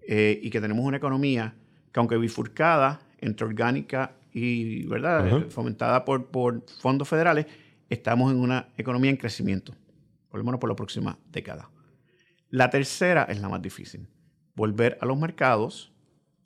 eh, 0.07 0.39
y 0.41 0.49
que 0.49 0.59
tenemos 0.59 0.85
una 0.85 0.97
economía 0.97 1.55
que 1.91 1.99
aunque 1.99 2.17
bifurcada 2.17 3.01
entre 3.19 3.45
orgánica 3.45 4.13
y 4.33 4.85
verdad 4.85 5.47
fomentada 5.49 6.05
por, 6.05 6.27
por 6.27 6.63
fondos 6.79 7.07
federales, 7.07 7.45
estamos 7.89 8.31
en 8.31 8.39
una 8.39 8.69
economía 8.77 9.11
en 9.11 9.17
crecimiento, 9.17 9.73
por 10.29 10.39
lo 10.39 10.45
menos 10.45 10.59
por 10.59 10.69
la 10.69 10.75
próxima 10.75 11.17
década. 11.31 11.69
La 12.49 12.69
tercera 12.69 13.23
es 13.23 13.39
la 13.39 13.49
más 13.49 13.61
difícil. 13.61 14.07
Volver 14.55 14.97
a 15.01 15.05
los 15.05 15.17
mercados 15.17 15.91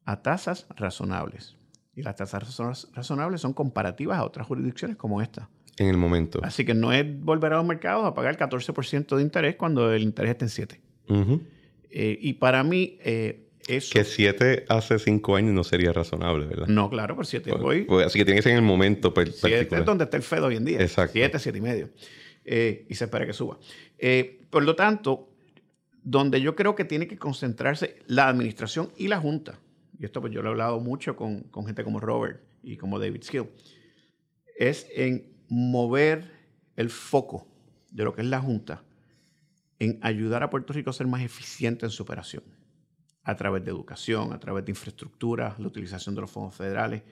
a 0.05 0.21
tasas 0.21 0.67
razonables. 0.75 1.55
Y 1.95 2.01
las 2.01 2.15
tasas 2.15 2.57
razonables 2.93 3.41
son 3.41 3.53
comparativas 3.53 4.17
a 4.17 4.25
otras 4.25 4.47
jurisdicciones 4.47 4.97
como 4.97 5.21
esta. 5.21 5.49
En 5.77 5.87
el 5.87 5.97
momento. 5.97 6.39
Así 6.43 6.65
que 6.65 6.73
no 6.73 6.91
es 6.91 7.05
volver 7.21 7.53
a 7.53 7.57
los 7.57 7.65
mercados 7.65 8.05
a 8.05 8.13
pagar 8.13 8.37
14% 8.37 9.15
de 9.15 9.21
interés 9.21 9.55
cuando 9.55 9.91
el 9.91 10.03
interés 10.03 10.31
está 10.31 10.45
en 10.45 10.49
7. 10.49 10.81
Eh, 11.89 12.17
y 12.19 12.33
para 12.33 12.63
mí, 12.63 12.97
eh, 13.01 13.42
eso... 13.67 13.91
Que 13.93 14.03
7 14.03 14.65
hace 14.69 14.99
5 14.99 15.35
años 15.35 15.53
no 15.53 15.63
sería 15.63 15.93
razonable, 15.93 16.45
¿verdad? 16.45 16.67
No, 16.67 16.89
claro, 16.89 17.15
por 17.15 17.25
7 17.25 17.51
pues, 17.59 17.85
pues, 17.87 18.07
así 18.07 18.19
que 18.19 18.25
tiene 18.25 18.39
que 18.39 18.43
ser 18.43 18.51
en 18.53 18.59
el 18.59 18.63
momento 18.63 19.13
Siete 19.15 19.75
es 19.77 19.85
donde 19.85 20.05
está 20.05 20.17
el 20.17 20.23
FED 20.23 20.43
hoy 20.43 20.55
en 20.55 20.65
día. 20.65 20.81
Exacto. 20.81 21.13
7, 21.13 21.39
7 21.39 21.57
y 21.57 21.61
medio. 21.61 21.89
Eh, 22.45 22.85
y 22.89 22.95
se 22.95 23.05
espera 23.05 23.25
que 23.25 23.33
suba. 23.33 23.57
por 24.49 24.63
lo 24.63 24.75
tanto, 24.75 25.29
donde 26.03 26.41
yo 26.41 26.55
creo 26.55 26.75
que 26.75 26.85
tiene 26.85 27.07
que 27.07 27.17
concentrarse 27.17 27.97
la 28.07 28.27
administración 28.27 28.91
y 28.97 29.07
la 29.07 29.19
Junta 29.19 29.59
y 29.99 30.05
esto 30.05 30.21
pues 30.21 30.33
yo 30.33 30.41
lo 30.41 30.49
he 30.49 30.51
hablado 30.51 30.79
mucho 30.79 31.15
con, 31.15 31.49
gente 31.65 31.83
como 31.83 31.99
Robert 31.99 32.41
y 32.61 32.77
como 32.77 32.99
David 32.99 33.23
Skill, 33.23 33.49
es 34.57 34.87
en 34.93 35.33
mover 35.47 36.31
el 36.75 36.89
foco 36.89 37.47
de 37.91 38.03
lo 38.03 38.13
que 38.13 38.21
es 38.21 38.27
la 38.27 38.41
Junta 38.41 38.83
en 39.79 39.99
ayudar 40.01 40.43
a 40.43 40.49
Puerto 40.49 40.73
Rico 40.73 40.89
a 40.89 40.93
ser 40.93 41.07
más 41.07 41.21
eficiente 41.21 41.85
en 41.85 41.91
su 41.91 42.03
operación, 42.03 42.43
a 43.23 43.35
través 43.35 43.63
de 43.63 43.71
educación, 43.71 44.33
a 44.33 44.39
través 44.39 44.65
de 44.65 44.71
infraestructura, 44.71 45.55
la 45.57 45.67
utilización 45.67 46.15
de 46.15 46.21
los 46.21 46.31
fondos 46.31 46.55
federales, 46.55 47.03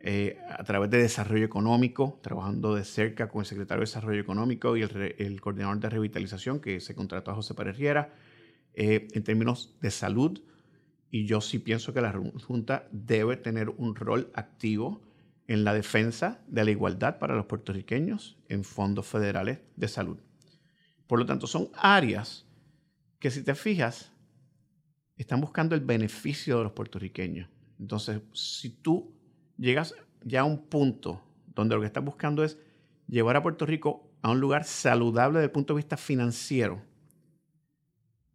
eh, 0.00 0.38
a 0.50 0.62
través 0.62 0.90
de 0.90 0.98
desarrollo 0.98 1.44
económico, 1.44 2.20
trabajando 2.22 2.74
de 2.74 2.84
cerca 2.84 3.28
con 3.28 3.40
el 3.40 3.46
secretario 3.46 3.80
de 3.80 3.86
Desarrollo 3.86 4.20
Económico 4.20 4.76
y 4.76 4.82
el, 4.82 5.40
coordinador 5.40 5.80
de 5.80 5.90
revitalización 5.90 6.60
que 6.60 6.80
se 6.80 6.94
contrató 6.94 7.32
a 7.32 7.34
José 7.34 7.54
Pérez 7.54 7.76
Riera, 7.76 8.14
eh, 8.74 9.08
en 9.12 9.24
términos 9.24 9.76
de 9.80 9.90
salud, 9.90 10.40
y 11.10 11.26
yo 11.26 11.40
sí 11.40 11.58
pienso 11.58 11.92
que 11.92 12.00
la 12.00 12.12
Junta 12.46 12.86
debe 12.92 13.36
tener 13.36 13.70
un 13.70 13.96
rol 13.96 14.30
activo 14.34 15.02
en 15.48 15.64
la 15.64 15.74
defensa 15.74 16.42
de 16.46 16.64
la 16.64 16.70
igualdad 16.70 17.18
para 17.18 17.34
los 17.34 17.46
puertorriqueños 17.46 18.38
en 18.48 18.62
fondos 18.62 19.06
federales 19.06 19.58
de 19.76 19.88
salud. 19.88 20.18
Por 21.06 21.18
lo 21.18 21.26
tanto, 21.26 21.46
son 21.46 21.70
áreas 21.74 22.46
que 23.18 23.30
si 23.30 23.42
te 23.42 23.54
fijas, 23.54 24.12
están 25.22 25.40
buscando 25.40 25.74
el 25.74 25.80
beneficio 25.80 26.58
de 26.58 26.64
los 26.64 26.72
puertorriqueños. 26.72 27.48
Entonces, 27.78 28.20
si 28.32 28.70
tú 28.70 29.12
llegas 29.56 29.94
ya 30.22 30.40
a 30.40 30.44
un 30.44 30.66
punto 30.66 31.22
donde 31.54 31.74
lo 31.74 31.80
que 31.80 31.86
estás 31.86 32.04
buscando 32.04 32.44
es 32.44 32.58
llevar 33.06 33.36
a 33.36 33.42
Puerto 33.42 33.66
Rico 33.66 34.10
a 34.22 34.30
un 34.30 34.40
lugar 34.40 34.64
saludable 34.64 35.38
desde 35.38 35.46
el 35.46 35.52
punto 35.52 35.74
de 35.74 35.78
vista 35.78 35.96
financiero, 35.96 36.82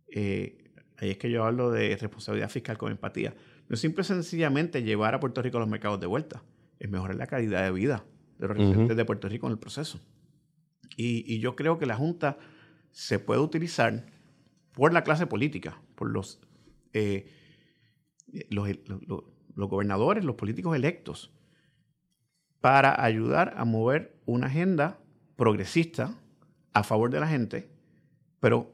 eh, 0.08 0.64
Ahí 1.04 1.12
es 1.12 1.18
que 1.18 1.30
yo 1.30 1.44
hablo 1.44 1.70
de 1.70 1.98
responsabilidad 1.98 2.50
fiscal 2.50 2.78
con 2.78 2.92
empatía. 2.92 3.36
No 3.68 3.74
es 3.74 3.80
simple 3.82 4.06
sencillamente 4.06 4.84
llevar 4.84 5.16
a 5.16 5.20
Puerto 5.20 5.42
Rico 5.42 5.58
a 5.58 5.60
los 5.60 5.70
mercados 5.70 6.00
de 6.00 6.08
vuelta. 6.08 6.44
Es 6.80 6.90
mejorar 6.90 7.18
la 7.18 7.28
calidad 7.28 7.64
de 7.64 7.72
vida 7.72 8.06
de 8.38 8.48
los 8.48 8.58
residentes 8.58 8.96
de 8.96 9.04
Puerto 9.04 9.28
Rico 9.28 9.48
en 9.48 9.52
el 9.52 9.60
proceso. 9.60 10.00
Y, 10.96 11.40
yo 11.40 11.56
creo 11.56 11.78
que 11.78 11.86
la 11.86 11.96
Junta 11.96 12.38
se 12.92 13.20
puede 13.20 13.42
utilizar 13.42 14.06
por 14.74 14.94
la 14.94 15.04
clase 15.04 15.28
política, 15.28 15.82
por 15.96 16.10
los, 16.10 16.40
eh, 16.94 17.28
los, 18.50 18.70
los 19.56 19.70
gobernadores, 19.70 20.24
los 20.24 20.36
políticos 20.36 20.76
electos, 20.76 21.32
para 22.62 23.04
ayudar 23.04 23.54
a 23.58 23.66
mover 23.66 24.16
una 24.26 24.48
agenda 24.48 25.00
progresista 25.36 26.16
a 26.74 26.84
favor 26.84 27.12
de 27.12 27.20
la 27.20 27.28
gente, 27.28 27.70
pero 28.40 28.74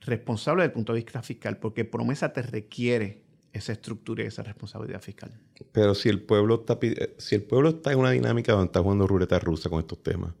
responsable 0.00 0.62
desde 0.62 0.70
el 0.70 0.74
punto 0.74 0.92
de 0.92 1.00
vista 1.00 1.22
fiscal, 1.22 1.58
porque 1.58 1.84
promesa 1.84 2.32
te 2.32 2.42
requiere 2.42 3.24
esa 3.52 3.72
estructura 3.72 4.24
y 4.24 4.26
esa 4.26 4.42
responsabilidad 4.42 5.00
fiscal. 5.00 5.30
Pero 5.72 5.94
si 5.94 6.08
el 6.08 6.20
pueblo 6.20 6.56
está, 6.56 6.78
si 7.18 7.34
el 7.34 7.42
pueblo 7.42 7.70
está 7.70 7.92
en 7.92 7.98
una 7.98 8.10
dinámica 8.10 8.52
donde 8.52 8.66
está 8.66 8.82
jugando 8.82 9.06
ruleta 9.06 9.38
rusa 9.38 9.70
con 9.70 9.80
estos 9.80 10.02
temas, 10.02 10.34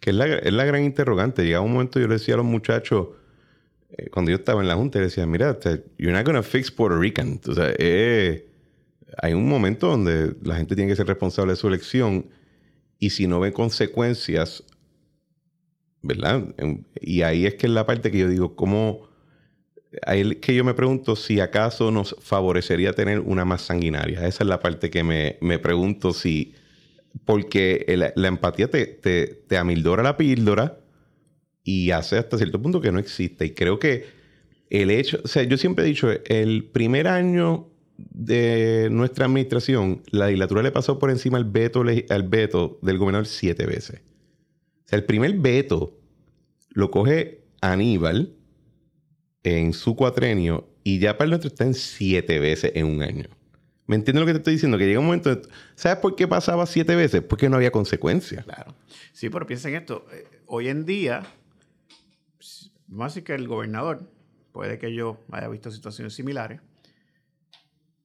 que 0.00 0.10
es 0.10 0.16
la, 0.16 0.26
es 0.26 0.52
la 0.52 0.64
gran 0.64 0.84
interrogante. 0.84 1.44
Llegaba 1.44 1.64
un 1.64 1.72
momento, 1.72 1.98
yo 1.98 2.06
le 2.06 2.14
decía 2.14 2.34
a 2.34 2.38
los 2.38 2.46
muchachos, 2.46 3.08
eh, 3.90 4.08
cuando 4.10 4.30
yo 4.30 4.36
estaba 4.36 4.62
en 4.62 4.68
la 4.68 4.74
Junta, 4.74 4.98
decía, 4.98 5.26
mira, 5.26 5.58
you're 5.98 6.12
not 6.12 6.24
to 6.24 6.42
fix 6.42 6.70
Puerto 6.70 6.98
Rican. 6.98 7.40
O 7.46 7.54
sea, 7.54 7.72
eh, 7.78 8.48
hay 9.22 9.32
un 9.34 9.48
momento 9.48 9.88
donde 9.88 10.34
la 10.42 10.56
gente 10.56 10.74
tiene 10.74 10.90
que 10.90 10.96
ser 10.96 11.06
responsable 11.06 11.52
de 11.52 11.56
su 11.56 11.68
elección 11.68 12.26
y 12.98 13.10
si 13.10 13.26
no 13.26 13.40
ve 13.40 13.52
consecuencias 13.52 14.64
¿verdad? 16.06 16.54
Y 17.00 17.22
ahí 17.22 17.46
es 17.46 17.54
que 17.54 17.66
es 17.66 17.72
la 17.72 17.86
parte 17.86 18.10
que 18.10 18.18
yo 18.18 18.28
digo, 18.28 18.56
¿cómo? 18.56 19.08
Ahí 20.06 20.20
es 20.20 20.36
que 20.36 20.54
yo 20.54 20.64
me 20.64 20.74
pregunto 20.74 21.16
si 21.16 21.40
acaso 21.40 21.90
nos 21.90 22.16
favorecería 22.20 22.92
tener 22.92 23.20
una 23.20 23.44
más 23.44 23.62
sanguinaria. 23.62 24.26
Esa 24.26 24.44
es 24.44 24.48
la 24.48 24.60
parte 24.60 24.90
que 24.90 25.02
me, 25.02 25.38
me 25.40 25.58
pregunto 25.58 26.12
si, 26.12 26.54
porque 27.24 28.12
la 28.14 28.28
empatía 28.28 28.68
te, 28.68 28.86
te, 28.86 29.26
te 29.26 29.56
amildora 29.56 30.02
la 30.02 30.16
píldora 30.16 30.78
y 31.66 31.90
hace 31.90 32.16
hasta 32.16 32.38
cierto 32.38 32.62
punto 32.62 32.80
que 32.80 32.92
no 32.92 33.00
existe. 33.00 33.44
Y 33.44 33.50
creo 33.50 33.80
que 33.80 34.06
el 34.70 34.88
hecho, 34.88 35.20
o 35.24 35.28
sea, 35.28 35.42
yo 35.42 35.58
siempre 35.58 35.84
he 35.84 35.88
dicho, 35.88 36.08
el 36.24 36.64
primer 36.64 37.08
año 37.08 37.68
de 37.96 38.88
nuestra 38.92 39.26
administración, 39.26 40.02
la 40.12 40.26
legislatura 40.26 40.62
le 40.62 40.70
pasó 40.70 41.00
por 41.00 41.10
encima 41.10 41.38
al 41.38 41.44
veto, 41.44 41.82
al 42.08 42.22
veto 42.22 42.78
del 42.82 42.98
gobernador 42.98 43.26
siete 43.26 43.66
veces. 43.66 44.00
O 44.84 44.88
sea, 44.88 44.96
el 44.96 45.04
primer 45.04 45.32
veto 45.38 45.98
lo 46.70 46.92
coge 46.92 47.42
Aníbal 47.60 48.32
en 49.42 49.72
su 49.72 49.96
cuatrenio 49.96 50.68
y 50.84 51.00
ya 51.00 51.18
para 51.18 51.24
el 51.24 51.30
nuestro 51.30 51.48
está 51.48 51.64
en 51.64 51.74
siete 51.74 52.38
veces 52.38 52.70
en 52.76 52.86
un 52.86 53.02
año. 53.02 53.26
¿Me 53.88 53.96
entiendes 53.96 54.20
lo 54.20 54.26
que 54.26 54.32
te 54.34 54.38
estoy 54.38 54.52
diciendo? 54.54 54.78
Que 54.78 54.86
llega 54.86 55.00
un 55.00 55.06
momento... 55.06 55.42
¿Sabes 55.74 55.98
por 55.98 56.14
qué 56.14 56.28
pasaba 56.28 56.64
siete 56.66 56.94
veces? 56.94 57.22
Porque 57.22 57.48
no 57.48 57.56
había 57.56 57.72
consecuencias. 57.72 58.44
Claro. 58.44 58.74
Sí, 59.12 59.30
pero 59.30 59.46
piensa 59.46 59.68
en 59.68 59.76
esto. 59.76 60.06
Eh, 60.12 60.24
hoy 60.46 60.68
en 60.68 60.84
día, 60.84 61.22
más 62.88 63.20
que 63.20 63.34
el 63.34 63.48
gobernador, 63.48 64.10
puede 64.52 64.78
que 64.78 64.94
yo 64.94 65.20
haya 65.30 65.48
visto 65.48 65.70
situaciones 65.70 66.14
similares, 66.14 66.60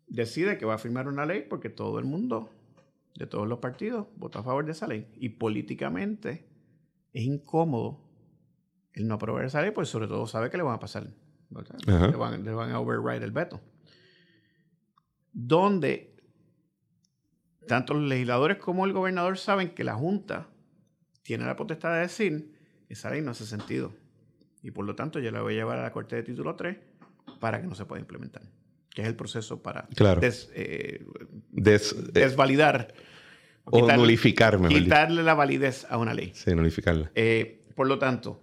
decide 0.08 0.58
que 0.58 0.66
va 0.66 0.76
a 0.76 0.78
firmar 0.78 1.08
una 1.08 1.26
ley 1.26 1.46
porque 1.50 1.70
todo 1.70 2.00
el 2.00 2.06
mundo, 2.06 2.50
de 3.16 3.28
todos 3.28 3.48
los 3.48 3.60
partidos, 3.60 4.08
vota 4.18 4.40
a 4.40 4.44
favor 4.44 4.66
de 4.66 4.74
esa 4.74 4.88
ley. 4.88 5.08
Y 5.16 5.30
políticamente 5.30 6.48
es 7.14 7.24
incómodo 7.24 8.02
el 8.94 9.08
no 9.08 9.16
aprobar 9.16 9.46
esa 9.46 9.62
ley, 9.62 9.72
pues 9.72 9.90
sobre 9.90 10.08
todo 10.08 10.28
sabe 10.28 10.50
que 10.50 10.58
le 10.58 10.64
van 10.64 10.76
a 10.76 10.80
pasar. 10.80 11.08
Le 11.86 12.18
van, 12.18 12.44
le 12.44 12.52
van, 12.54 12.72
a 12.72 12.80
override 12.80 13.26
el 13.26 13.32
veto. 13.32 13.62
Donde 15.34 16.16
tanto 17.68 17.94
los 17.94 18.04
legisladores 18.04 18.58
como 18.58 18.86
el 18.86 18.94
gobernador 18.94 19.38
saben 19.38 19.74
que 19.74 19.84
la 19.84 19.96
Junta 19.96 20.50
tiene 21.24 21.46
la 21.46 21.56
potestad 21.56 21.94
de 21.94 22.00
decir, 22.00 22.58
esa 22.90 23.10
ley 23.10 23.22
no 23.22 23.32
hace 23.32 23.46
sentido. 23.46 23.94
Y 24.64 24.72
por 24.72 24.86
lo 24.86 24.96
tanto 24.96 25.20
yo 25.20 25.32
la 25.32 25.42
voy 25.42 25.54
a 25.54 25.58
llevar 25.58 25.80
a 25.80 25.84
la 25.84 25.92
Corte 25.92 26.16
de 26.16 26.24
Título 26.24 26.56
3 26.56 26.78
para 27.40 27.62
que 27.62 27.68
no 27.68 27.76
se 27.76 27.86
pueda 27.86 28.00
implementar 28.00 28.44
que 28.94 29.02
es 29.02 29.08
el 29.08 29.16
proceso 29.16 29.62
para 29.62 29.88
eh, 30.54 31.06
desvalidar 31.52 32.94
o, 33.64 33.72
quitarle, 33.72 34.04
nulificar. 34.04 34.68
Quitarle 34.68 35.24
la 35.24 35.34
validez 35.34 35.86
a 35.90 35.98
una 35.98 36.14
ley. 36.14 36.32
Sí, 36.34 36.54
nulificarla. 36.54 37.12
Eh, 37.16 37.64
por 37.76 37.88
lo 37.88 38.00
tanto, 38.00 38.42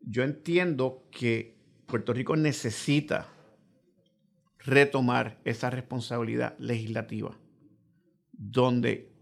yo 0.00 0.22
entiendo 0.24 1.06
que 1.10 1.56
Puerto 1.86 2.12
Rico 2.12 2.36
necesita 2.36 3.28
retomar 4.58 5.38
esa 5.44 5.70
responsabilidad 5.70 6.56
legislativa, 6.58 7.38
donde 8.32 9.12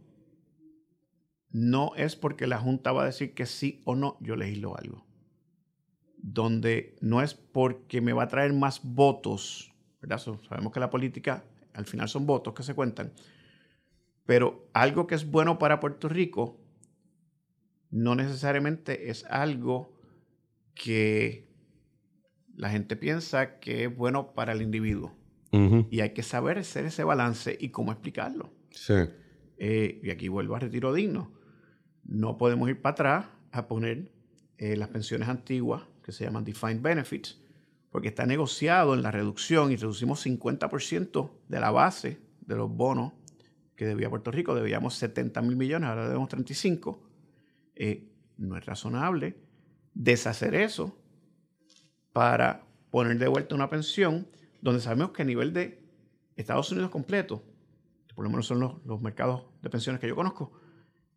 no 1.50 1.92
es 1.96 2.16
porque 2.16 2.46
la 2.46 2.58
Junta 2.58 2.92
va 2.92 3.02
a 3.02 3.06
decir 3.06 3.34
que 3.34 3.44
sí 3.44 3.82
o 3.84 3.94
no, 3.94 4.16
yo 4.20 4.36
legislo 4.36 4.78
algo. 4.78 5.03
Donde 6.26 6.96
no 7.00 7.20
es 7.20 7.34
porque 7.34 8.00
me 8.00 8.14
va 8.14 8.22
a 8.22 8.28
traer 8.28 8.54
más 8.54 8.80
votos 8.82 9.74
sabemos 10.48 10.72
que 10.72 10.80
la 10.80 10.90
política 10.90 11.44
al 11.72 11.86
final 11.86 12.08
son 12.08 12.26
votos 12.26 12.54
que 12.54 12.62
se 12.62 12.74
cuentan, 12.74 13.12
pero 14.26 14.68
algo 14.72 15.06
que 15.06 15.14
es 15.14 15.30
bueno 15.30 15.58
para 15.58 15.80
Puerto 15.80 16.08
Rico 16.08 16.60
no 17.90 18.14
necesariamente 18.14 19.10
es 19.10 19.24
algo 19.26 19.92
que 20.74 21.48
la 22.56 22.70
gente 22.70 22.96
piensa 22.96 23.58
que 23.58 23.84
es 23.84 23.96
bueno 23.96 24.34
para 24.34 24.52
el 24.52 24.62
individuo. 24.62 25.14
Y 25.88 26.00
hay 26.00 26.10
que 26.14 26.24
saber 26.24 26.58
hacer 26.58 26.84
ese 26.84 27.04
balance 27.04 27.56
y 27.60 27.68
cómo 27.68 27.92
explicarlo. 27.92 28.52
Eh, 29.58 30.00
y 30.02 30.10
aquí 30.10 30.26
vuelvo 30.26 30.56
a 30.56 30.58
retiro 30.58 30.92
digno. 30.92 31.32
No 32.02 32.38
podemos 32.38 32.68
ir 32.68 32.82
para 32.82 32.92
atrás 32.92 33.26
a 33.52 33.68
poner 33.68 34.10
eh, 34.58 34.76
las 34.76 34.88
pensiones 34.88 35.28
antiguas, 35.28 35.84
que 36.04 36.12
se 36.12 36.24
llaman 36.24 36.44
defined 36.44 36.82
benefits, 36.82 37.40
porque 37.90 38.08
está 38.08 38.26
negociado 38.26 38.94
en 38.94 39.02
la 39.02 39.10
reducción 39.10 39.72
y 39.72 39.76
reducimos 39.76 40.24
50% 40.24 41.30
de 41.48 41.60
la 41.60 41.70
base 41.70 42.20
de 42.42 42.56
los 42.56 42.70
bonos 42.70 43.12
que 43.74 43.86
debía 43.86 44.10
Puerto 44.10 44.30
Rico. 44.30 44.54
Debíamos 44.54 44.94
70 44.96 45.40
mil 45.42 45.56
millones, 45.56 45.88
ahora 45.88 46.06
debemos 46.06 46.28
35. 46.28 47.02
Eh, 47.76 48.12
no 48.36 48.56
es 48.56 48.66
razonable 48.66 49.36
deshacer 49.94 50.54
eso 50.54 50.96
para 52.12 52.66
poner 52.90 53.18
de 53.18 53.28
vuelta 53.28 53.54
una 53.54 53.70
pensión 53.70 54.28
donde 54.60 54.80
sabemos 54.80 55.12
que 55.12 55.22
a 55.22 55.24
nivel 55.24 55.52
de 55.52 55.82
Estados 56.36 56.70
Unidos 56.70 56.90
completo, 56.90 57.42
por 58.14 58.24
lo 58.24 58.30
menos 58.30 58.46
son 58.46 58.60
los, 58.60 58.84
los 58.84 59.00
mercados 59.00 59.46
de 59.62 59.70
pensiones 59.70 60.00
que 60.00 60.08
yo 60.08 60.16
conozco, 60.16 60.52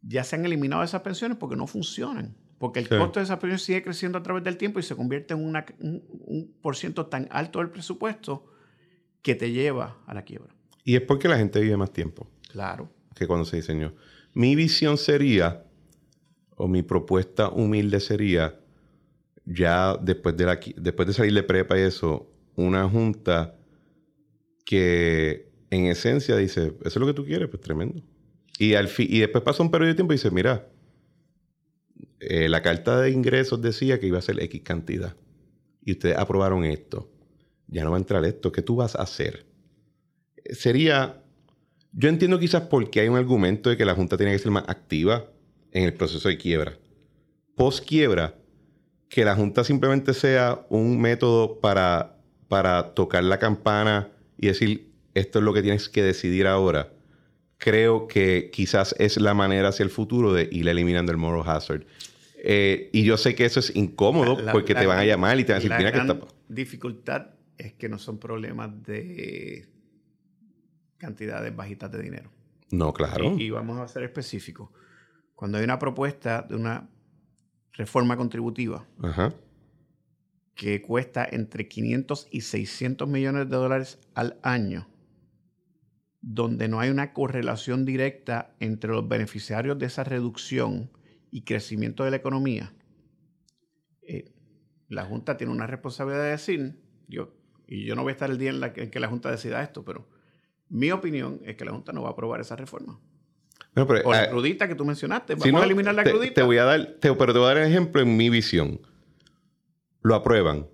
ya 0.01 0.23
se 0.23 0.35
han 0.35 0.45
eliminado 0.45 0.83
esas 0.83 1.01
pensiones 1.01 1.38
porque 1.38 1.55
no 1.55 1.67
funcionan. 1.67 2.35
Porque 2.57 2.79
el 2.79 2.89
costo 2.89 3.19
de 3.19 3.25
esa 3.25 3.39
pensión 3.39 3.59
sigue 3.59 3.83
creciendo 3.83 4.17
a 4.17 4.23
través 4.23 4.43
del 4.43 4.57
tiempo 4.57 4.79
y 4.79 4.83
se 4.83 4.95
convierte 4.95 5.33
en 5.35 5.53
un, 5.79 6.55
por 6.61 6.75
ciento 6.75 7.05
tan 7.05 7.27
alto 7.29 7.59
del 7.59 7.69
presupuesto 7.69 8.45
que 9.21 9.35
te 9.35 9.51
lleva 9.51 9.97
a 10.07 10.13
la 10.13 10.23
quiebra. 10.23 10.55
Y 10.83 10.95
es 10.95 11.01
porque 11.01 11.27
la 11.27 11.37
gente 11.37 11.59
vive 11.59 11.77
más 11.77 11.91
tiempo. 11.91 12.27
Claro. 12.49 12.89
Que 13.13 13.27
cuando 13.27 13.45
se 13.45 13.57
diseñó. 13.57 13.93
Mi 14.33 14.55
visión 14.55 14.97
sería, 14.97 15.65
o 16.55 16.67
mi 16.67 16.81
propuesta 16.81 17.49
humilde 17.49 17.99
sería, 17.99 18.59
ya 19.45 19.95
después 19.97 20.35
de, 20.35 20.45
la, 20.45 20.59
después 20.77 21.07
de 21.07 21.13
salir 21.13 21.33
de 21.33 21.43
prepa 21.43 21.77
y 21.77 21.81
eso, 21.81 22.31
una 22.55 22.89
junta 22.89 23.55
que 24.65 25.51
en 25.69 25.85
esencia 25.85 26.35
dice, 26.35 26.73
eso 26.81 26.87
es 26.87 26.95
lo 26.95 27.05
que 27.05 27.13
tú 27.13 27.23
quieres, 27.23 27.49
pues 27.49 27.61
tremendo. 27.61 28.01
Y, 28.57 28.73
al 28.73 28.89
y 28.97 29.19
después 29.19 29.43
pasa 29.43 29.61
un 29.61 29.69
periodo 29.69 29.89
de 29.89 29.95
tiempo 29.95 30.13
y 30.13 30.15
dice, 30.15 30.31
mira, 30.31 30.67
eh, 32.20 32.49
la 32.49 32.61
carta 32.61 32.99
de 32.99 33.11
ingresos 33.11 33.61
decía 33.61 33.99
que 33.99 34.07
iba 34.07 34.18
a 34.18 34.22
ser 34.22 34.41
X 34.43 34.61
cantidad. 34.63 35.15
Y 35.84 35.93
ustedes 35.93 36.18
aprobaron 36.18 36.65
esto. 36.65 37.11
Ya 37.68 37.84
no 37.84 37.91
va 37.91 37.97
a 37.97 37.99
entrar 37.99 38.24
esto. 38.26 38.51
¿Qué 38.51 38.61
tú 38.61 38.76
vas 38.76 38.95
a 38.95 39.03
hacer? 39.03 39.45
Sería. 40.51 41.24
Yo 41.91 42.09
entiendo 42.09 42.39
quizás 42.39 42.63
porque 42.63 42.99
hay 42.99 43.07
un 43.07 43.18
argumento 43.18 43.70
de 43.70 43.78
que 43.78 43.86
la 43.86 43.95
Junta 43.95 44.18
tiene 44.18 44.34
que 44.34 44.39
ser 44.39 44.51
más 44.51 44.65
activa 44.68 45.32
en 45.72 45.84
el 45.84 45.93
proceso 45.93 46.30
de 46.30 46.38
quiebra. 46.38 46.78
Post 47.55 47.86
quiebra, 47.88 48.36
que 49.09 49.26
la 49.26 49.36
Junta 49.36 49.63
simplemente 49.63 50.13
sea 50.13 50.65
un 50.70 50.99
método 50.99 51.59
para, 51.59 52.20
para 52.47 52.93
tocar 52.93 53.24
la 53.24 53.39
campana 53.39 54.11
y 54.38 54.47
decir 54.47 54.91
esto 55.15 55.39
es 55.39 55.45
lo 55.45 55.53
que 55.53 55.63
tienes 55.63 55.89
que 55.89 56.03
decidir 56.03 56.45
ahora 56.45 56.93
creo 57.57 58.07
que 58.07 58.49
quizás 58.51 58.95
es 58.99 59.17
la 59.17 59.33
manera 59.33 59.69
hacia 59.69 59.83
el 59.83 59.89
futuro 59.89 60.33
de 60.33 60.47
ir 60.51 60.67
eliminando 60.67 61.11
el 61.11 61.17
moral 61.17 61.43
hazard. 61.45 61.85
Eh, 62.39 62.89
y 62.93 63.03
yo 63.03 63.17
sé 63.17 63.35
que 63.35 63.45
eso 63.45 63.59
es 63.59 63.75
incómodo 63.75 64.37
porque 64.51 64.75
te 64.75 64.85
van 64.85 64.99
a 64.99 65.05
llamar 65.05 65.39
y 65.39 65.43
te 65.43 65.53
van 65.53 65.61
a 65.61 65.63
decir, 65.63 65.77
mira 65.77 65.91
que 65.91 65.99
está... 65.99 66.19
dificultad 66.47 67.27
es 67.57 67.73
que 67.73 67.89
no 67.89 67.97
son 67.97 68.19
problemas 68.19 68.83
de 68.83 69.67
cantidades 70.97 71.55
bajitas 71.55 71.91
de 71.91 72.01
dinero. 72.01 72.31
No, 72.71 72.93
claro. 72.93 73.35
Y, 73.37 73.49
vamos 73.49 73.79
a 73.79 73.87
ser 73.87 74.03
específicos. 74.03 74.69
Cuando 75.35 75.57
hay 75.57 75.63
una 75.63 75.79
propuesta 75.79 76.41
de 76.41 76.55
una 76.55 76.89
reforma 77.73 78.17
contributiva 78.17 78.85
que 80.55 80.81
cuesta 80.81 81.27
entre 81.29 81.67
500 81.67 82.27
y 82.31 82.41
600 82.41 83.07
millones 83.07 83.49
de 83.49 83.55
dólares 83.55 83.99
al 84.15 84.37
año, 84.41 84.87
donde 86.30 86.67
no 86.67 86.82
hay 86.82 86.89
una 86.89 87.13
correlación 87.13 87.86
directa 87.86 88.53
entre 88.59 88.91
los 88.91 89.07
beneficiarios 89.07 89.80
de 89.80 89.86
esa 89.86 90.03
reducción 90.03 90.91
y 91.32 91.43
crecimiento 91.43 92.03
de 92.03 92.11
la 92.11 92.17
economía, 92.17 92.73
eh, 94.01 94.34
la 94.89 95.05
Junta 95.05 95.38
tiene 95.38 95.53
una 95.53 95.67
responsabilidad 95.67 96.23
de 96.23 96.32
decir, 96.32 96.82
yo, 97.07 97.34
y 97.65 97.86
yo 97.86 97.95
no 97.95 98.03
voy 98.03 98.09
a 98.09 98.13
estar 98.13 98.30
el 98.30 98.38
día 98.38 98.49
en, 98.49 98.59
la 98.59 98.73
que, 98.73 98.99
la 98.99 99.07
Junta 99.07 99.32
decida 99.32 99.63
esto, 99.63 99.86
pero 99.86 100.09
mi 100.67 100.91
opinión 100.91 101.39
es 101.45 101.55
que 101.55 101.63
la 101.63 101.71
Junta 101.71 101.93
no 101.93 102.01
va 102.01 102.09
a 102.09 102.11
aprobar 102.11 102.41
esa 102.41 102.57
reforma. 102.57 102.99
o 103.75 104.11
la 104.11 104.25
eh, 104.25 104.30
crudita 104.30 104.67
que 104.67 104.75
tú 104.75 104.84
mencionaste, 104.84 105.36
vamos 105.36 105.61
a 105.61 105.65
eliminar 105.65 105.95
la 105.95 106.03
crudita. 106.03 106.34
Te 106.34 106.43
voy 106.43 106.57
a 106.57 106.65
dar, 106.65 106.97
pero 106.99 107.15
te 107.15 107.39
voy 107.39 107.45
a 107.45 107.47
dar 107.53 107.57
el 107.59 107.69
ejemplo 107.69 108.01
en 108.01 108.17
mi 108.17 108.30
visión. 108.30 108.82
Lo 110.01 110.13
aprueban, 110.13 110.67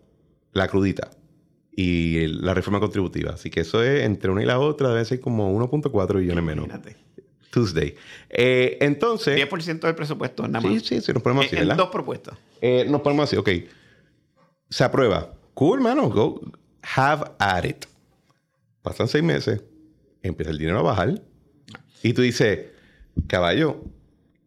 la 0.51 0.67
crudita 0.67 1.11
y 1.75 2.27
la 2.27 2.53
reforma 2.53 2.79
contributiva. 2.79 3.31
Así 3.33 3.49
que 3.49 3.61
eso 3.61 3.83
es 3.83 4.03
entre 4.03 4.31
una 4.31 4.43
y 4.43 4.45
la 4.45 4.59
otra, 4.59 4.89
debe 4.89 5.05
ser 5.05 5.19
como 5.19 5.51
1.4 5.57 6.19
billones 6.19 6.43
menos. 6.43 6.67
Tuesday. 7.49 7.95
Eh, 8.29 8.77
entonces. 8.81 9.37
10% 9.37 9.79
del 9.79 9.95
presupuesto, 9.95 10.47
nada 10.47 10.67
más. 10.67 10.83
Sí, 10.83 11.01
sí, 11.01 11.13
nos 11.13 11.21
ponemos 11.21 11.45
así, 11.45 11.55
¿verdad? 11.55 11.77
dos 11.77 11.89
propuestas. 11.89 12.37
Eh, 12.61 12.85
nos 12.89 13.01
ponemos 13.01 13.29
así, 13.29 13.37
ok. 13.37 13.49
Se 14.69 14.83
aprueba. 14.83 15.33
Cool, 15.53 15.81
mano. 15.81 16.09
Go. 16.09 16.41
Have 16.95 17.31
at 17.37 17.63
it. 17.65 17.85
Pasan 18.81 19.07
seis 19.07 19.23
meses. 19.23 19.61
Empieza 20.23 20.51
el 20.51 20.57
dinero 20.57 20.79
a 20.79 20.83
bajar. 20.83 21.21
Y 22.01 22.13
tú 22.13 22.23
dices, 22.23 22.67
caballo, 23.27 23.83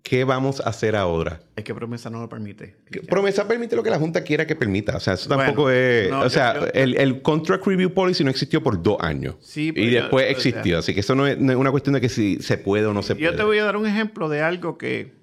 ¿Qué 0.08 0.22
vamos 0.22 0.60
a 0.60 0.68
hacer 0.68 0.94
ahora? 0.94 1.40
Es 1.56 1.64
que 1.64 1.74
promesa 1.74 2.08
no 2.10 2.20
lo 2.20 2.28
permite. 2.28 2.76
Promesa 3.08 3.48
permite 3.48 3.74
lo 3.74 3.82
que 3.82 3.90
la 3.90 3.98
Junta 3.98 4.22
quiera 4.22 4.46
que 4.46 4.54
permita. 4.54 4.98
O 4.98 5.00
sea, 5.00 5.14
eso 5.14 5.28
tampoco 5.28 5.68
es. 5.68 6.12
o 6.12 6.30
sea, 6.30 6.52
el, 6.74 7.22
Contract 7.22 7.66
Review 7.66 7.92
Policy 7.92 8.22
no 8.22 8.30
existió 8.30 8.62
por 8.62 8.80
dos 8.80 8.98
años. 9.00 9.34
Sí, 9.40 9.72
Y 9.74 9.90
después 9.90 10.30
existió. 10.30 10.78
así 10.78 10.94
que 10.94 11.00
eso 11.00 11.16
no 11.16 11.26
es, 11.26 11.36
una 11.36 11.72
cuestión 11.72 11.94
de 11.94 12.00
que 12.00 12.08
si 12.08 12.36
se 12.36 12.56
puede 12.56 12.86
o 12.86 12.94
no 12.94 13.02
se 13.02 13.16
puede. 13.16 13.24
Yo 13.24 13.34
te 13.34 13.42
voy 13.42 13.58
a 13.58 13.64
dar 13.64 13.76
un 13.76 13.84
ejemplo 13.84 14.28
de 14.28 14.42
algo 14.42 14.78
que 14.78 15.16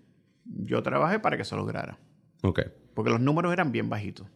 yo 0.43 0.83
trabajé 0.83 1.17
para 1.17 1.37
que 1.37 1.45
se 1.45 1.55
lograra. 1.55 1.97
Ok. 2.41 2.63
Porque 2.93 3.09
los 3.09 3.21
números 3.21 3.53
eran 3.53 3.71
bien 3.71 3.89
bajitos. 3.89 4.27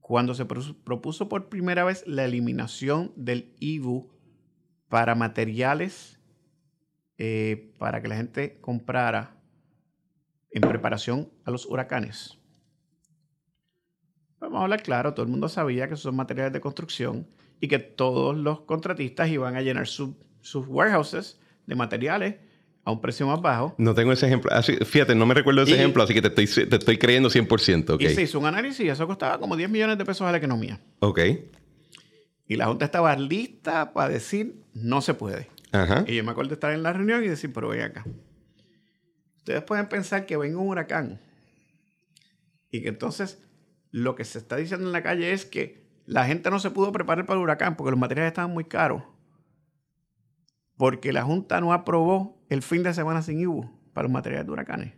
Cuando 0.00 0.34
se 0.34 0.44
propuso 0.44 1.30
por 1.30 1.48
primera 1.48 1.82
vez 1.82 2.04
la 2.06 2.26
eliminación 2.26 3.10
del 3.16 3.54
IBU 3.60 4.10
para 4.90 5.14
materiales 5.14 6.20
eh, 7.16 7.72
para 7.78 8.02
que 8.02 8.08
la 8.08 8.16
gente 8.16 8.58
comprara 8.60 9.35
en 10.56 10.62
preparación 10.62 11.28
a 11.44 11.50
los 11.50 11.66
huracanes. 11.66 12.38
Vamos 14.40 14.58
a 14.58 14.62
hablar 14.62 14.82
claro, 14.82 15.12
todo 15.12 15.24
el 15.24 15.30
mundo 15.30 15.50
sabía 15.50 15.86
que 15.86 15.94
esos 15.94 16.04
son 16.04 16.16
materiales 16.16 16.54
de 16.54 16.60
construcción 16.60 17.26
y 17.60 17.68
que 17.68 17.78
todos 17.78 18.34
los 18.34 18.60
contratistas 18.62 19.28
iban 19.28 19.56
a 19.56 19.60
llenar 19.60 19.86
sus 19.86 20.14
warehouses 20.66 21.38
de 21.66 21.74
materiales 21.74 22.36
a 22.84 22.90
un 22.90 23.02
precio 23.02 23.26
más 23.26 23.42
bajo. 23.42 23.74
No 23.76 23.94
tengo 23.94 24.12
ese 24.12 24.26
ejemplo. 24.26 24.50
fíjate, 24.86 25.14
no 25.14 25.26
me 25.26 25.34
recuerdo 25.34 25.62
ese 25.62 25.74
ejemplo, 25.74 26.02
así 26.02 26.14
que 26.14 26.22
te 26.22 26.28
estoy, 26.28 26.66
te 26.66 26.76
estoy 26.76 26.96
creyendo 26.96 27.28
100%. 27.28 27.90
Okay. 27.90 28.06
Y 28.06 28.14
se 28.14 28.22
hizo 28.22 28.38
un 28.38 28.46
análisis 28.46 28.80
y 28.80 28.88
eso 28.88 29.06
costaba 29.06 29.38
como 29.38 29.56
10 29.56 29.68
millones 29.68 29.98
de 29.98 30.06
pesos 30.06 30.26
a 30.26 30.32
la 30.32 30.38
economía. 30.38 30.80
Ok. 31.00 31.20
Y 32.48 32.56
la 32.56 32.66
Junta 32.66 32.86
estaba 32.86 33.14
lista 33.16 33.92
para 33.92 34.08
decir, 34.08 34.62
no 34.72 35.02
se 35.02 35.12
puede. 35.12 35.50
Ajá. 35.72 36.04
Y 36.06 36.16
yo 36.16 36.24
me 36.24 36.30
acuerdo 36.30 36.50
de 36.50 36.54
estar 36.54 36.72
en 36.72 36.82
la 36.82 36.94
reunión 36.94 37.22
y 37.22 37.28
decir, 37.28 37.52
pero 37.52 37.68
ven 37.68 37.82
acá. 37.82 38.06
Ustedes 39.46 39.62
pueden 39.62 39.86
pensar 39.86 40.26
que 40.26 40.36
venga 40.36 40.58
un 40.58 40.66
huracán 40.66 41.20
y 42.68 42.82
que 42.82 42.88
entonces 42.88 43.40
lo 43.92 44.16
que 44.16 44.24
se 44.24 44.38
está 44.38 44.56
diciendo 44.56 44.88
en 44.88 44.92
la 44.92 45.04
calle 45.04 45.30
es 45.30 45.44
que 45.44 45.86
la 46.04 46.24
gente 46.24 46.50
no 46.50 46.58
se 46.58 46.72
pudo 46.72 46.90
preparar 46.90 47.26
para 47.26 47.38
el 47.38 47.44
huracán 47.44 47.76
porque 47.76 47.92
los 47.92 48.00
materiales 48.00 48.32
estaban 48.32 48.50
muy 48.50 48.64
caros. 48.64 49.04
Porque 50.76 51.12
la 51.12 51.22
Junta 51.22 51.60
no 51.60 51.72
aprobó 51.72 52.44
el 52.48 52.60
fin 52.60 52.82
de 52.82 52.92
semana 52.92 53.22
sin 53.22 53.38
IBU 53.38 53.70
para 53.92 54.08
los 54.08 54.12
materiales 54.12 54.46
de 54.46 54.52
huracanes. 54.52 54.94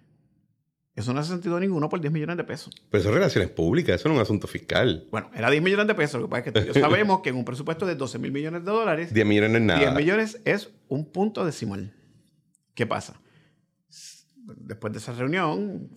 Eso 0.94 1.12
no 1.12 1.20
hace 1.20 1.28
sentido 1.28 1.60
ninguno 1.60 1.90
por 1.90 2.00
10 2.00 2.10
millones 2.10 2.38
de 2.38 2.44
pesos. 2.44 2.74
Pero 2.88 3.00
eso 3.02 3.10
es 3.10 3.14
relaciones 3.14 3.50
públicas, 3.50 3.96
eso 3.96 4.08
no 4.08 4.14
es 4.14 4.16
un 4.16 4.22
asunto 4.22 4.46
fiscal. 4.46 5.08
Bueno, 5.10 5.30
era 5.34 5.50
10 5.50 5.62
millones 5.62 5.88
de 5.88 5.94
pesos. 5.94 6.22
Lo 6.22 6.26
que 6.26 6.30
pasa 6.30 6.58
es 6.58 6.72
que 6.72 6.80
sabemos 6.80 7.20
que 7.20 7.28
en 7.28 7.36
un 7.36 7.44
presupuesto 7.44 7.84
de 7.84 7.96
12 7.96 8.18
mil 8.18 8.32
millones 8.32 8.64
de 8.64 8.70
dólares. 8.70 9.12
10 9.12 9.26
millones 9.26 9.50
no 9.50 9.58
es 9.58 9.64
nada. 9.64 9.80
10 9.80 9.94
millones 9.94 10.40
es 10.46 10.70
un 10.88 11.04
punto 11.04 11.44
decimal. 11.44 11.92
¿Qué 12.74 12.86
pasa? 12.86 13.20
Después 14.56 14.92
de 14.92 14.98
esa 14.98 15.12
reunión, 15.12 15.90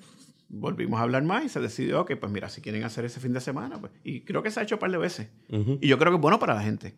volvimos 0.49 0.99
a 0.99 1.03
hablar 1.03 1.23
más 1.23 1.45
y 1.45 1.49
se 1.49 1.59
decidió 1.59 2.05
que, 2.05 2.17
pues 2.17 2.31
mira, 2.31 2.49
si 2.49 2.61
quieren 2.61 2.83
hacer 2.83 3.05
ese 3.05 3.19
fin 3.19 3.33
de 3.33 3.39
semana, 3.39 3.79
pues. 3.79 3.93
Y 4.03 4.21
creo 4.21 4.43
que 4.43 4.51
se 4.51 4.59
ha 4.59 4.63
hecho 4.63 4.75
un 4.75 4.79
par 4.79 4.91
de 4.91 4.97
veces. 4.97 5.29
Y 5.49 5.87
yo 5.87 5.97
creo 5.97 6.11
que 6.11 6.17
es 6.17 6.21
bueno 6.21 6.39
para 6.39 6.53
la 6.53 6.61
gente. 6.61 6.95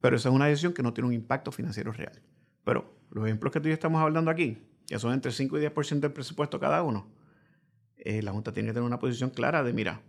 Pero 0.00 0.16
esa 0.16 0.28
es 0.28 0.34
una 0.34 0.46
decisión 0.46 0.72
que 0.72 0.82
no 0.82 0.92
tiene 0.92 1.08
un 1.08 1.14
impacto 1.14 1.50
financiero 1.50 1.92
real. 1.92 2.22
Pero 2.64 2.94
los 3.10 3.24
ejemplos 3.24 3.52
que 3.52 3.60
tú 3.60 3.68
y 3.68 3.70
yo 3.70 3.74
estamos 3.74 4.00
hablando 4.00 4.30
aquí, 4.30 4.58
que 4.86 4.98
son 4.98 5.12
entre 5.12 5.32
5 5.32 5.58
y 5.58 5.62
10% 5.62 6.00
del 6.00 6.12
presupuesto 6.12 6.60
cada 6.60 6.82
uno, 6.82 7.10
eh, 7.96 8.22
la 8.22 8.32
Junta 8.32 8.52
tiene 8.52 8.68
que 8.68 8.74
tener 8.74 8.86
una 8.86 8.98
posición 8.98 9.30
clara 9.30 9.62
de, 9.62 9.72
mira, 9.72 10.02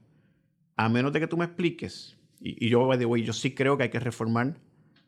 a 0.76 0.90
menos 0.90 1.12
de 1.12 1.20
que 1.20 1.28
tú 1.28 1.38
me 1.38 1.46
expliques, 1.46 2.18
y, 2.42 2.70
yo, 2.70 2.96
de 2.96 3.06
way, 3.06 3.24
yo 3.24 3.34
sí 3.34 3.54
creo 3.54 3.78
que 3.78 3.84
hay 3.84 3.90
que 3.90 4.00
reformar 4.00 4.60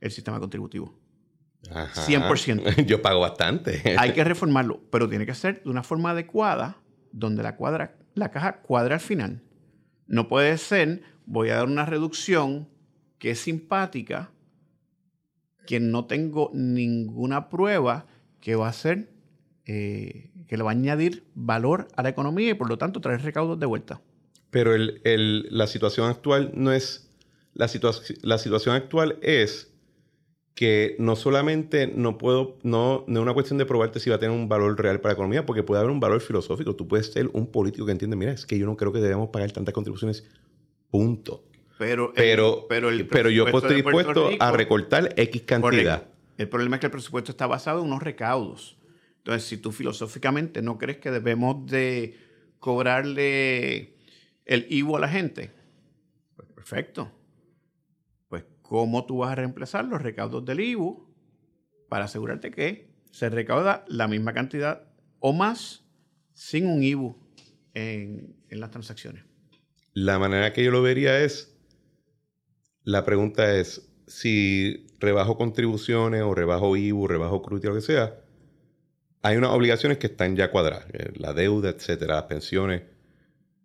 el 0.02 0.12
sistema 0.12 0.39
contributivo. 0.39 0.99
100%. 1.70 2.86
Yo 2.86 3.01
pago 3.01 3.20
bastante. 3.20 3.95
hay 3.97 4.14
que 4.14 4.24
reformarlo, 4.24 4.82
pero 4.91 5.07
tiene 5.07 5.26
que 5.26 5.36
ser 5.36 5.64
de 5.64 5.70
una 5.70 5.84
forma 5.84 6.12
adecuada, 6.12 6.78
donde 7.12 7.43
la, 7.43 7.55
cuadra, 7.55 7.95
la 8.14 8.32
caja 8.32 8.62
cuadra 8.62 8.95
al 8.95 9.01
final. 9.01 9.41
No 10.07 10.28
puede 10.28 10.57
ser, 10.57 11.03
voy 11.26 11.49
a 11.49 11.57
dar 11.57 11.68
una 11.68 11.86
reducción 11.86 12.70
que 13.18 13.32
es 13.32 13.39
simpática, 13.39 14.32
que 15.68 15.80
no 15.80 16.05
tengo 16.05 16.51
ninguna 16.53 17.49
prueba 17.49 18.07
que 18.39 18.55
va 18.55 18.68
a 18.68 18.74
ser, 18.74 19.14
eh, 19.66 20.32
que 20.47 20.57
le 20.57 20.64
va 20.64 20.72
a 20.72 20.74
añadir 20.74 21.24
valor 21.36 21.88
a 21.95 22.03
la 22.03 22.09
economía 22.09 22.49
y 22.49 22.53
por 22.55 22.68
lo 22.68 22.78
tanto 22.78 22.99
traer 22.99 23.22
recaudos 23.22 23.59
de 23.59 23.66
vuelta. 23.68 24.01
Pero 24.49 24.74
la 24.76 25.68
situación 25.68 26.09
actual 26.09 26.51
no 26.55 26.74
es, 26.74 27.09
la, 27.53 27.70
la 28.24 28.38
situación 28.38 28.76
actual 28.76 29.18
es 29.22 29.70
que 30.56 30.95
no 30.99 31.16
solamente 31.16 31.88
no 31.88 32.18
puedo, 32.18 32.58
no, 32.64 33.04
no 33.08 33.20
es 33.20 33.24
una 33.24 33.34
cuestión 33.34 33.58
de 33.58 33.66
probarte 33.66 33.99
si 33.99 34.10
va 34.10 34.18
a 34.18 34.20
tener 34.20 34.36
un 34.36 34.49
valor 34.49 34.80
real 34.80 34.99
para 34.99 35.12
la 35.12 35.14
economía, 35.14 35.45
porque 35.45 35.64
puede 35.64 35.80
haber 35.80 35.91
un 35.91 35.99
valor 35.99 36.22
filosófico. 36.22 36.76
Tú 36.76 36.88
puedes 36.88 37.12
ser 37.12 37.30
un 37.34 37.47
político 37.47 37.86
que 37.86 37.91
entiende, 37.91 38.16
mira, 38.16 38.32
es 38.32 38.45
que 38.45 38.58
yo 38.58 38.66
no 38.66 38.76
creo 38.76 38.91
que 38.91 38.99
debemos 38.99 39.30
pagar 39.30 39.52
tantas 39.52 39.74
contribuciones, 39.74 40.28
punto. 40.89 41.43
Pero, 41.78 42.14
pero, 42.14 42.68
pero, 42.68 43.30
yo 43.30 43.47
estoy 43.47 43.76
dispuesto 43.76 44.30
a 44.39 44.52
recortar 44.52 45.14
X 45.18 45.41
cantidad. 45.43 46.06
El 46.38 46.47
problema 46.47 46.76
es 46.76 46.80
que 46.80 46.86
el 46.88 46.91
presupuesto 46.91 47.32
está 47.32 47.47
basado 47.47 47.80
en 47.80 47.88
unos 47.88 48.04
recaudos. 48.04 48.78
Entonces, 49.18 49.47
si 49.47 49.58
tú 49.58 49.72
filosóficamente 49.72 50.62
no 50.62 50.78
crees 50.78 50.99
que 50.99 51.12
debemos 51.12 51.66
de 51.66 52.18
cobrarle 52.60 53.95
el 54.45 54.68
IVO 54.70 54.97
a 54.97 54.99
la 54.99 55.08
gente, 55.08 55.52
pues 56.36 56.47
perfecto. 56.49 57.12
¿Cómo 58.72 59.05
tú 59.05 59.17
vas 59.17 59.34
a 59.34 59.36
reemplazar 59.36 59.84
los 59.84 60.01
recaudos 60.01 60.45
del 60.45 60.61
IVO 60.61 61.05
para 61.89 62.05
asegurarte 62.05 62.51
que 62.51 62.88
se 63.11 63.30
recauda 63.30 63.84
la 63.89 64.07
misma 64.07 64.34
cantidad 64.34 64.88
o 65.19 65.34
más 65.34 65.84
sin 66.34 66.67
un 66.67 66.82
IVO 66.82 67.19
en, 67.74 68.34
en 68.47 68.59
las 68.61 68.72
transacciones? 68.72 69.26
La 69.91 70.19
manera 70.19 70.53
que 70.53 70.63
yo 70.63 70.72
lo 70.72 70.82
vería 70.82 71.19
es 71.19 71.53
la 72.86 73.03
pregunta 73.03 73.57
es, 73.57 73.91
si 74.07 74.88
rebajo 75.01 75.38
contribuciones 75.38 76.22
o 76.22 76.34
rebajo 76.34 76.78
IBU, 76.78 77.09
rebajo 77.09 77.41
CRUTI, 77.41 77.67
lo 77.67 77.76
que 77.76 77.82
sea, 77.82 78.22
hay 79.22 79.36
unas 79.36 79.51
obligaciones 79.51 79.97
que 79.97 80.07
están 80.07 80.38
ya 80.38 80.49
cuadradas, 80.49 80.86
eh, 80.93 81.11
la 81.17 81.34
deuda, 81.34 81.72
etcétera, 81.72 82.15
las 82.15 82.24
pensiones. 82.24 82.84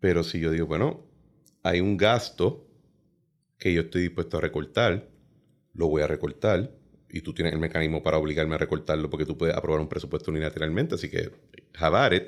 Pero 0.00 0.24
si 0.24 0.40
yo 0.40 0.50
digo, 0.50 0.66
bueno, 0.66 1.06
hay 1.62 1.80
un 1.80 1.96
gasto 1.96 2.65
que 3.58 3.72
yo 3.72 3.82
estoy 3.82 4.02
dispuesto 4.02 4.38
a 4.38 4.40
recortar, 4.40 5.08
lo 5.74 5.88
voy 5.88 6.02
a 6.02 6.06
recortar, 6.06 6.70
y 7.10 7.20
tú 7.20 7.32
tienes 7.32 7.52
el 7.52 7.58
mecanismo 7.58 8.02
para 8.02 8.18
obligarme 8.18 8.54
a 8.54 8.58
recortarlo 8.58 9.10
porque 9.10 9.24
tú 9.24 9.38
puedes 9.38 9.56
aprobar 9.56 9.80
un 9.80 9.88
presupuesto 9.88 10.30
unilateralmente, 10.30 10.94
así 10.96 11.08
que 11.08 11.30
have 11.78 12.26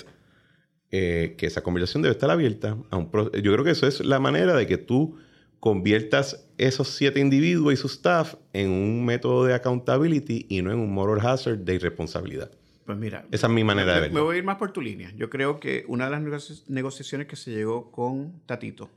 eh, 0.90 1.34
que 1.36 1.46
esa 1.46 1.62
conversación 1.62 2.02
debe 2.02 2.12
estar 2.12 2.30
abierta. 2.30 2.76
A 2.90 2.96
un 2.96 3.10
yo 3.12 3.52
creo 3.52 3.64
que 3.64 3.70
eso 3.70 3.86
es 3.86 4.00
la 4.00 4.18
manera 4.18 4.54
de 4.54 4.66
que 4.66 4.78
tú 4.78 5.18
conviertas 5.60 6.48
esos 6.56 6.88
siete 6.88 7.20
individuos 7.20 7.74
y 7.74 7.76
su 7.76 7.88
staff 7.88 8.36
en 8.52 8.70
un 8.70 9.04
método 9.04 9.44
de 9.44 9.54
accountability 9.54 10.46
y 10.48 10.62
no 10.62 10.70
en 10.70 10.78
un 10.78 10.92
moral 10.92 11.26
hazard 11.26 11.58
de 11.58 11.74
irresponsabilidad. 11.74 12.50
Pues 12.86 12.96
mira, 12.96 13.26
esa 13.32 13.48
es 13.48 13.52
mi 13.52 13.64
manera 13.64 13.94
de 13.94 14.00
verlo. 14.00 14.14
Me 14.14 14.20
voy 14.22 14.36
a 14.36 14.38
ir 14.38 14.44
más 14.44 14.56
por 14.56 14.72
tu 14.72 14.80
línea. 14.80 15.12
Yo 15.16 15.28
creo 15.28 15.60
que 15.60 15.84
una 15.88 16.08
de 16.08 16.12
las 16.12 16.68
negociaciones 16.68 17.26
que 17.26 17.36
se 17.36 17.50
llegó 17.50 17.90
con 17.90 18.40
Tatito 18.46 18.88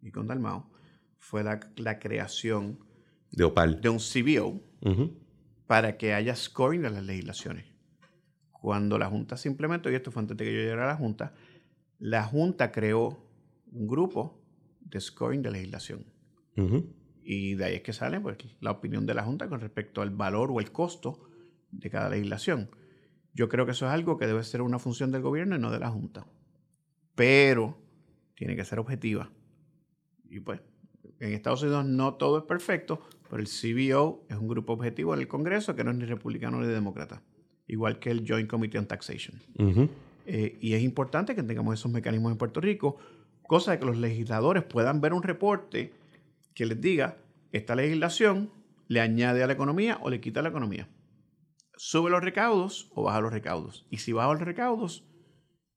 y 0.00 0.10
con 0.10 0.26
Dalmao 0.26 0.77
fue 1.18 1.42
la, 1.44 1.98
creación 1.98 2.78
de 3.30 3.44
Opal 3.44 3.80
de 3.80 3.88
un 3.88 3.98
CBO 3.98 4.62
para 5.66 5.98
que 5.98 6.14
haya 6.14 6.34
scoring 6.34 6.82
de 6.82 6.90
las 6.90 7.02
legislaciones. 7.02 7.66
Cuando 8.50 8.98
la 8.98 9.06
Junta 9.06 9.36
se 9.36 9.48
implementó, 9.48 9.90
y 9.90 9.94
esto 9.94 10.10
fue 10.10 10.22
antes 10.22 10.36
de 10.36 10.44
que 10.44 10.54
yo 10.54 10.60
llegara 10.60 10.84
a 10.84 10.88
la 10.88 10.96
Junta, 10.96 11.34
la 11.98 12.24
Junta 12.24 12.72
creó 12.72 13.28
un 13.70 13.86
grupo 13.86 14.40
de 14.80 15.00
scoring 15.00 15.42
de 15.42 15.50
legislación. 15.50 16.06
Y 17.22 17.54
de 17.54 17.64
ahí 17.66 17.74
es 17.76 17.82
que 17.82 17.92
sale 17.92 18.20
pues, 18.20 18.38
la 18.60 18.72
opinión 18.72 19.06
de 19.06 19.14
la 19.14 19.22
Junta 19.22 19.48
con 19.48 19.60
respecto 19.60 20.02
al 20.02 20.10
valor 20.10 20.50
o 20.50 20.58
el 20.58 20.72
costo 20.72 21.28
de 21.70 21.90
cada 21.90 22.08
legislación. 22.08 22.70
Yo 23.32 23.48
creo 23.48 23.64
que 23.64 23.72
eso 23.72 23.86
es 23.86 23.92
algo 23.92 24.18
que 24.18 24.26
debe 24.26 24.42
ser 24.42 24.62
una 24.62 24.78
función 24.78 25.12
del 25.12 25.22
gobierno 25.22 25.54
y 25.54 25.60
no 25.60 25.70
de 25.70 25.78
la 25.78 25.90
Junta. 25.90 26.26
Pero 27.14 27.78
tiene 28.34 28.56
que 28.56 28.64
ser 28.64 28.78
objetiva. 28.80 29.30
Y 30.28 30.40
pues, 30.40 30.60
en 31.20 31.32
Estados 31.32 31.62
Unidos 31.62 31.84
no 31.84 32.14
todo 32.14 32.38
es 32.38 32.44
perfecto, 32.44 33.00
pero 33.28 33.42
el 33.42 33.48
CBO 33.48 34.24
es 34.28 34.36
un 34.36 34.48
grupo 34.48 34.72
objetivo 34.72 35.14
en 35.14 35.20
el 35.20 35.28
Congreso 35.28 35.74
que 35.74 35.84
no 35.84 35.90
es 35.90 35.96
ni 35.96 36.04
republicano 36.04 36.60
ni 36.60 36.66
demócrata. 36.66 37.22
Igual 37.66 37.98
que 37.98 38.10
el 38.10 38.24
Joint 38.26 38.48
Committee 38.48 38.78
on 38.78 38.86
Taxation. 38.86 39.40
Eh, 40.26 40.58
y 40.60 40.74
es 40.74 40.82
importante 40.82 41.34
que 41.34 41.42
tengamos 41.42 41.74
esos 41.74 41.90
mecanismos 41.90 42.32
en 42.32 42.38
Puerto 42.38 42.60
Rico 42.60 42.98
cosa 43.48 43.72
de 43.72 43.78
que 43.80 43.86
los 43.86 43.96
legisladores 43.96 44.62
puedan 44.62 45.00
ver 45.00 45.14
un 45.14 45.22
reporte 45.22 45.92
que 46.54 46.66
les 46.66 46.80
diga, 46.80 47.16
esta 47.50 47.74
legislación 47.74 48.50
le 48.88 49.00
añade 49.00 49.42
a 49.42 49.46
la 49.46 49.54
economía 49.54 49.98
o 50.02 50.10
le 50.10 50.20
quita 50.20 50.40
a 50.40 50.42
la 50.42 50.50
economía. 50.50 50.88
Sube 51.76 52.10
los 52.10 52.22
recaudos 52.22 52.90
o 52.94 53.04
baja 53.04 53.20
los 53.20 53.32
recaudos. 53.32 53.86
Y 53.90 53.98
si 53.98 54.12
baja 54.12 54.32
los 54.32 54.42
recaudos, 54.42 55.04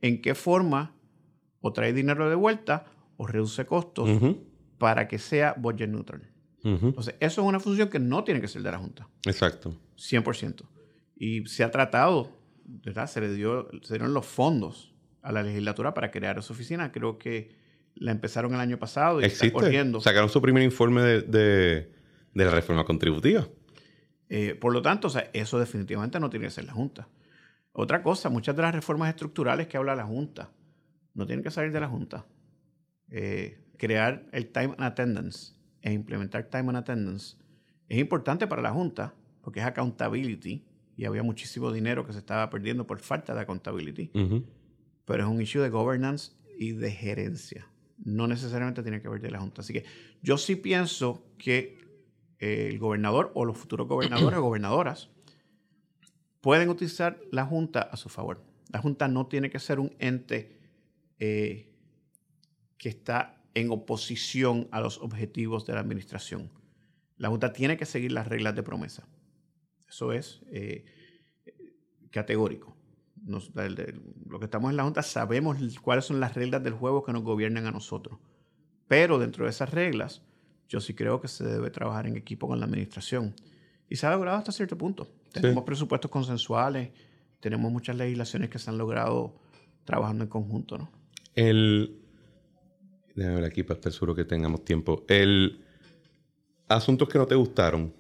¿en 0.02 0.22
qué 0.22 0.36
forma 0.36 0.96
o 1.62 1.72
trae 1.72 1.94
dinero 1.94 2.30
de 2.30 2.36
vuelta 2.36 2.86
o 3.16 3.26
reduce 3.26 3.66
costos 3.66 4.10
para 4.82 5.08
que 5.08 5.20
sea 5.20 5.54
budget 5.56 5.90
neutral? 5.90 6.28
Entonces, 6.64 7.14
eso 7.20 7.42
es 7.42 7.48
una 7.48 7.60
función 7.60 7.88
que 7.88 8.00
no 8.00 8.24
tiene 8.24 8.42
que 8.42 8.48
ser 8.48 8.64
de 8.64 8.72
la 8.72 8.80
Junta. 8.80 9.08
Exacto. 9.26 9.76
100%. 9.96 10.64
Y 11.16 11.46
se 11.46 11.64
ha 11.64 11.70
tratado, 11.70 12.36
¿verdad? 12.66 13.08
Se 13.08 13.22
le 13.22 13.32
dio, 13.32 13.70
se 13.84 13.94
dieron 13.94 14.14
los 14.16 14.26
fondos 14.26 14.92
a 15.22 15.32
la 15.32 15.44
legislatura 15.44 15.94
para 15.94 16.10
crear 16.10 16.40
esa 16.40 16.52
oficina. 16.52 16.92
Creo 16.92 17.20
que 17.20 17.52
la 17.94 18.12
empezaron 18.12 18.56
el 18.56 18.60
año 18.60 18.80
pasado 18.80 19.22
y 19.22 19.26
Existe. 19.26 19.48
está 19.48 19.60
corriendo. 19.60 20.02
Sacaron 20.02 20.30
su 20.30 20.42
primer 20.42 20.64
informe 20.64 21.02
de, 21.04 21.92
la 22.34 22.50
reforma 22.50 22.84
contributiva. 22.84 23.48
Eh, 24.30 24.56
por 24.56 24.74
lo 24.74 24.82
tanto, 24.82 25.10
eso 25.34 25.60
definitivamente 25.60 26.20
no 26.20 26.32
tiene 26.32 26.48
que 26.48 26.52
ser 26.52 26.66
la 26.66 26.74
Junta. 26.74 27.08
Otra 27.72 28.02
cosa, 28.02 28.30
muchas 28.30 28.56
de 28.56 28.64
las 28.64 28.74
reformas 28.74 29.10
estructurales 29.10 29.68
que 29.68 29.78
habla 29.78 29.96
la 29.96 30.06
Junta 30.06 30.50
no 31.14 31.28
tienen 31.28 31.44
que 31.44 31.52
salir 31.52 31.72
de 31.72 31.80
la 31.80 31.88
Junta. 31.88 32.26
Eh, 33.10 33.60
crear 33.82 34.28
el 34.32 34.52
time 34.52 34.76
and 34.78 34.84
attendance 34.84 35.56
e 35.82 35.92
implementar 35.92 36.48
time 36.52 36.70
and 36.70 36.78
attendance 36.78 37.36
es 37.90 37.98
importante 37.98 38.46
para 38.46 38.62
la 38.62 38.70
Junta, 38.70 39.16
porque 39.42 39.60
es 39.60 39.66
accountability 39.66 40.64
y 40.96 41.06
había 41.06 41.24
muchísimo 41.24 41.72
dinero 41.72 42.06
que 42.06 42.14
se 42.14 42.20
estaba 42.20 42.48
perdiendo 42.52 42.86
por 42.86 43.00
falta 43.00 43.34
de 43.34 43.42
accountability, 43.42 44.12
pero 45.06 45.24
es 45.24 45.30
un 45.30 45.42
issue 45.42 45.64
de 45.64 45.70
governance 45.70 46.34
y 46.60 46.74
de 46.74 46.92
gerencia. 46.92 47.68
No 47.98 48.28
necesariamente 48.28 48.84
tiene 48.84 49.02
que 49.02 49.10
ver 49.10 49.20
de 49.20 49.32
la 49.32 49.40
Junta. 49.40 49.62
Así 49.62 49.74
que 49.74 49.84
yo 50.22 50.38
sí 50.38 50.56
pienso 50.56 51.26
que 51.40 51.80
el 52.38 52.78
gobernador 52.78 53.32
o 53.34 53.46
los 53.46 53.58
futuros 53.58 53.88
gobernadores 53.88 54.38
o 54.38 54.44
gobernadoras 54.44 55.10
pueden 56.40 56.70
utilizar 56.70 57.20
la 57.32 57.48
Junta 57.48 57.82
a 57.82 57.98
su 57.98 58.10
favor. 58.10 58.44
La 58.72 58.80
Junta 58.80 59.08
no 59.08 59.26
tiene 59.26 59.50
que 59.50 59.58
ser 59.58 59.80
un 59.80 59.96
ente 59.98 60.60
eh, 61.18 61.74
que 62.78 62.90
está 62.90 63.41
en 63.54 63.72
oposición 63.72 64.68
a 64.72 64.80
los 64.80 65.00
objetivos 65.00 65.66
de 65.66 65.74
la 65.74 65.82
administración. 65.82 66.50
La 67.18 67.30
Junta 67.30 67.54
tiene 67.54 67.78
que 67.78 67.86
seguir 67.86 68.12
las 68.12 68.28
reglas 68.28 68.56
de 68.56 68.64
promesa. 68.64 69.08
Eso 69.88 70.14
es 70.14 70.42
eh, 70.52 70.86
categórico. 72.10 72.76
lo 73.26 74.40
que 74.40 74.46
estamos 74.46 74.72
en 74.72 74.78
la 74.78 74.84
Junta 74.84 75.04
sabemos 75.04 75.58
cuáles 75.82 76.06
son 76.06 76.20
las 76.20 76.34
reglas 76.34 76.64
del 76.64 76.74
juego 76.74 77.04
que 77.04 77.14
nos 77.14 77.24
gobiernan 77.24 77.68
a 77.68 77.72
nosotros. 77.72 78.18
Pero 78.88 79.20
dentro 79.20 79.46
de 79.46 79.52
esas 79.52 79.72
reglas, 79.72 80.22
yo 80.68 80.80
sí 80.80 80.94
creo 80.94 81.22
que 81.22 81.28
se 81.28 81.44
debe 81.44 81.70
trabajar 81.70 82.08
en 82.08 82.16
equipo 82.16 82.48
con 82.48 82.60
la 82.60 82.66
administración. 82.66 83.36
Y 83.90 83.98
se 83.98 84.08
ha 84.08 84.12
logrado 84.12 84.38
hasta 84.38 84.52
cierto 84.52 84.78
punto. 84.78 85.08
Tenemos 85.34 85.64
presupuestos 85.64 86.10
consensuales, 86.10 86.92
tenemos 87.40 87.72
muchas 87.72 87.96
legislaciones 87.98 88.50
que 88.50 88.58
se 88.58 88.70
han 88.70 88.78
logrado 88.78 89.36
trabajando 89.84 90.24
en 90.24 90.30
conjunto, 90.30 90.78
¿no? 90.78 90.92
El... 91.36 92.01
Déjame 93.16 93.36
ver 93.36 93.46
aquí 93.46 93.64
para 93.64 93.78
estar 93.78 93.92
seguro 93.92 94.16
que 94.16 94.26
tengamos 94.26 94.64
tiempo. 94.64 95.06
El... 95.08 95.66
Asuntos 96.68 97.10
que 97.10 97.18
no 97.18 97.26
te 97.28 97.36
gustaron 97.36 97.94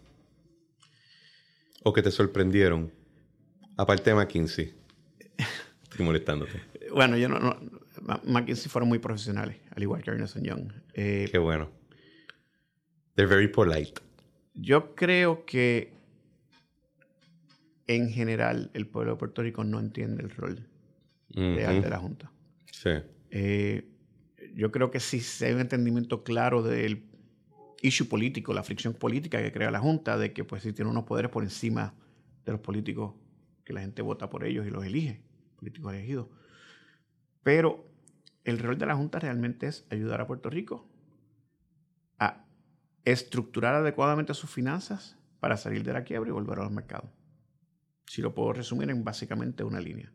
o 1.83 1.91
que 1.91 2.01
te 2.01 2.09
sorprendieron, 2.09 2.91
aparte 3.75 4.11
de 4.11 4.15
McKinsey. 4.15 4.73
Estoy 5.83 6.05
molestándote. 6.05 6.61
Bueno, 6.93 7.17
yo 7.17 7.27
no, 7.27 7.39
no, 7.39 7.59
McKinsey 8.23 8.69
fueron 8.69 8.87
muy 8.87 8.99
profesionales, 8.99 9.57
al 9.75 9.83
igual 9.83 10.01
que 10.01 10.11
Ernest 10.11 10.37
Young. 10.41 10.71
Eh, 10.93 11.27
Qué 11.29 11.37
bueno. 11.37 11.69
They're 13.15 13.27
very 13.29 13.49
polite. 13.49 14.01
Yo 14.53 14.95
creo 14.95 15.45
que 15.45 15.93
en 17.87 18.09
general 18.09 18.71
el 18.73 18.87
pueblo 18.87 19.13
de 19.13 19.17
Puerto 19.17 19.41
Rico 19.41 19.63
no 19.63 19.79
entiende 19.79 20.23
el 20.23 20.29
rol 20.29 20.67
real 21.29 21.81
de 21.81 21.89
la 21.89 21.97
Junta. 21.97 22.31
Sí. 22.71 22.89
Eh, 23.31 23.90
yo 24.53 24.71
creo 24.71 24.91
que 24.91 24.99
sí 24.99 25.21
hay 25.43 25.53
un 25.53 25.61
entendimiento 25.61 26.23
claro 26.23 26.61
del 26.61 27.03
issue 27.81 28.07
político, 28.07 28.53
la 28.53 28.63
fricción 28.63 28.93
política 28.93 29.41
que 29.41 29.51
crea 29.51 29.71
la 29.71 29.79
Junta, 29.79 30.17
de 30.17 30.33
que 30.33 30.43
pues 30.43 30.63
sí 30.63 30.73
tiene 30.73 30.91
unos 30.91 31.05
poderes 31.05 31.31
por 31.31 31.43
encima 31.43 31.93
de 32.45 32.51
los 32.51 32.61
políticos 32.61 33.15
que 33.65 33.73
la 33.73 33.81
gente 33.81 34.01
vota 34.01 34.29
por 34.29 34.43
ellos 34.43 34.65
y 34.65 34.69
los 34.69 34.85
elige, 34.85 35.21
políticos 35.57 35.93
elegidos. 35.93 36.27
Pero 37.43 37.85
el 38.43 38.59
rol 38.59 38.77
de 38.77 38.85
la 38.85 38.95
Junta 38.95 39.19
realmente 39.19 39.67
es 39.67 39.85
ayudar 39.89 40.21
a 40.21 40.27
Puerto 40.27 40.49
Rico 40.49 40.87
a 42.19 42.45
estructurar 43.05 43.75
adecuadamente 43.75 44.33
sus 44.33 44.49
finanzas 44.49 45.17
para 45.39 45.57
salir 45.57 45.83
de 45.83 45.93
la 45.93 46.03
quiebra 46.03 46.29
y 46.29 46.33
volver 46.33 46.59
a 46.59 46.63
los 46.63 46.71
mercados. 46.71 47.09
Si 48.05 48.21
lo 48.21 48.33
puedo 48.35 48.53
resumir 48.53 48.89
en 48.89 49.03
básicamente 49.03 49.63
una 49.63 49.79
línea. 49.79 50.11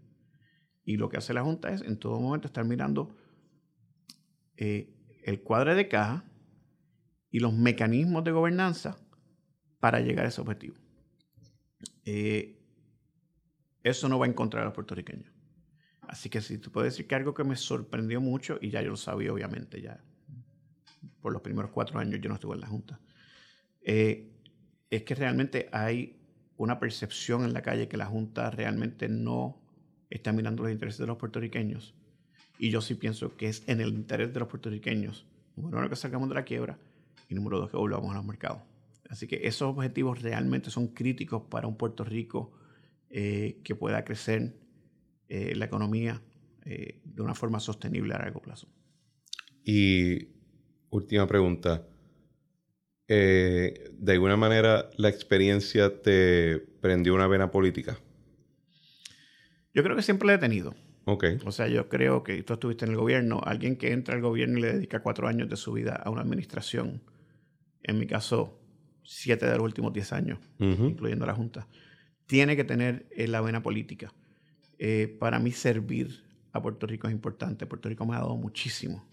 Y 0.84 0.96
lo 0.98 1.08
que 1.08 1.16
hace 1.16 1.34
la 1.34 1.42
Junta 1.42 1.70
es 1.70 1.82
en 1.82 1.98
todo 1.98 2.20
momento 2.20 2.46
estar 2.46 2.64
mirando 2.64 3.16
eh, 4.56 4.94
el 5.22 5.42
cuadro 5.42 5.74
de 5.74 5.88
caja 5.88 6.24
y 7.30 7.40
los 7.40 7.52
mecanismos 7.52 8.24
de 8.24 8.30
gobernanza 8.30 8.96
para 9.80 10.00
llegar 10.00 10.26
a 10.26 10.28
ese 10.28 10.40
objetivo. 10.40 10.76
Eh, 12.04 12.62
eso 13.82 14.08
no 14.08 14.18
va 14.18 14.26
a 14.26 14.28
encontrar 14.28 14.62
a 14.62 14.66
los 14.66 14.74
puertorriqueños. 14.74 15.32
Así 16.02 16.30
que 16.30 16.40
si 16.40 16.58
tú 16.58 16.70
puedes 16.70 16.92
decir 16.92 17.06
que 17.06 17.14
algo 17.14 17.34
que 17.34 17.44
me 17.44 17.56
sorprendió 17.56 18.20
mucho, 18.20 18.58
y 18.60 18.70
ya 18.70 18.80
yo 18.82 18.90
lo 18.90 18.96
sabía 18.96 19.32
obviamente, 19.32 19.82
ya 19.82 20.02
por 21.20 21.32
los 21.32 21.42
primeros 21.42 21.70
cuatro 21.72 21.98
años 21.98 22.20
yo 22.20 22.28
no 22.28 22.36
estuve 22.36 22.54
en 22.54 22.60
la 22.60 22.68
Junta, 22.68 23.00
eh, 23.82 24.32
es 24.90 25.02
que 25.02 25.14
realmente 25.14 25.68
hay 25.72 26.20
una 26.56 26.78
percepción 26.78 27.44
en 27.44 27.52
la 27.52 27.62
calle 27.62 27.88
que 27.88 27.96
la 27.96 28.06
Junta 28.06 28.50
realmente 28.50 29.08
no 29.08 29.62
está 30.10 30.32
mirando 30.32 30.62
los 30.62 30.72
intereses 30.72 31.00
de 31.00 31.06
los 31.06 31.16
puertorriqueños. 31.16 31.94
Y 32.58 32.70
yo 32.70 32.80
sí 32.80 32.94
pienso 32.94 33.36
que 33.36 33.48
es 33.48 33.62
en 33.66 33.80
el 33.80 33.90
interés 33.90 34.32
de 34.32 34.40
los 34.40 34.48
puertorriqueños, 34.48 35.26
número 35.56 35.78
uno, 35.78 35.88
que 35.88 35.96
salgamos 35.96 36.28
de 36.28 36.34
la 36.34 36.44
quiebra 36.44 36.78
y 37.28 37.34
número 37.34 37.58
dos, 37.58 37.70
que 37.70 37.76
volvamos 37.76 38.10
a 38.12 38.14
los 38.14 38.24
mercados. 38.24 38.62
Así 39.08 39.26
que 39.26 39.40
esos 39.46 39.74
objetivos 39.74 40.22
realmente 40.22 40.70
son 40.70 40.88
críticos 40.88 41.42
para 41.48 41.66
un 41.66 41.76
Puerto 41.76 42.04
Rico 42.04 42.52
eh, 43.10 43.60
que 43.62 43.74
pueda 43.74 44.04
crecer 44.04 44.54
eh, 45.28 45.54
la 45.54 45.66
economía 45.66 46.22
de 46.64 47.22
una 47.22 47.36
forma 47.36 47.60
sostenible 47.60 48.12
a 48.12 48.18
largo 48.18 48.42
plazo. 48.42 48.66
Y 49.62 50.30
última 50.90 51.26
pregunta. 51.26 51.86
Eh, 53.08 53.90
¿De 53.92 54.12
alguna 54.12 54.36
manera 54.36 54.90
la 54.96 55.08
experiencia 55.08 56.02
te 56.02 56.58
prendió 56.80 57.14
una 57.14 57.28
vena 57.28 57.50
política? 57.50 57.98
Yo 59.72 59.82
creo 59.82 59.94
que 59.94 60.02
siempre 60.02 60.26
la 60.26 60.34
he 60.34 60.38
tenido. 60.38 60.74
Ok. 61.08 61.24
O 61.44 61.52
sea, 61.52 61.68
yo 61.68 61.88
creo 61.88 62.24
que 62.24 62.42
tú 62.42 62.54
estuviste 62.54 62.84
en 62.84 62.90
el 62.90 62.96
gobierno, 62.96 63.40
alguien 63.44 63.76
que 63.76 63.92
entra 63.92 64.16
al 64.16 64.20
gobierno 64.20 64.58
y 64.58 64.62
le 64.62 64.72
dedica 64.72 65.02
cuatro 65.02 65.28
años 65.28 65.48
de 65.48 65.56
su 65.56 65.72
vida 65.72 65.94
a 65.94 66.10
una 66.10 66.22
administración, 66.22 67.00
en 67.84 67.98
mi 67.98 68.06
caso, 68.08 68.60
siete 69.04 69.46
de 69.46 69.52
los 69.52 69.62
últimos 69.62 69.92
diez 69.92 70.12
años, 70.12 70.40
incluyendo 70.58 71.24
la 71.24 71.34
Junta, 71.34 71.68
tiene 72.26 72.56
que 72.56 72.64
tener 72.64 73.06
eh, 73.12 73.28
la 73.28 73.40
vena 73.40 73.62
política. 73.62 74.12
Eh, 74.78 75.16
para 75.20 75.38
mí 75.38 75.52
servir 75.52 76.24
a 76.52 76.60
Puerto 76.60 76.88
Rico 76.88 77.06
es 77.06 77.12
importante. 77.12 77.66
Puerto 77.66 77.88
Rico 77.88 78.04
me 78.04 78.16
ha 78.16 78.18
dado 78.18 78.36
muchísimo 78.36 79.06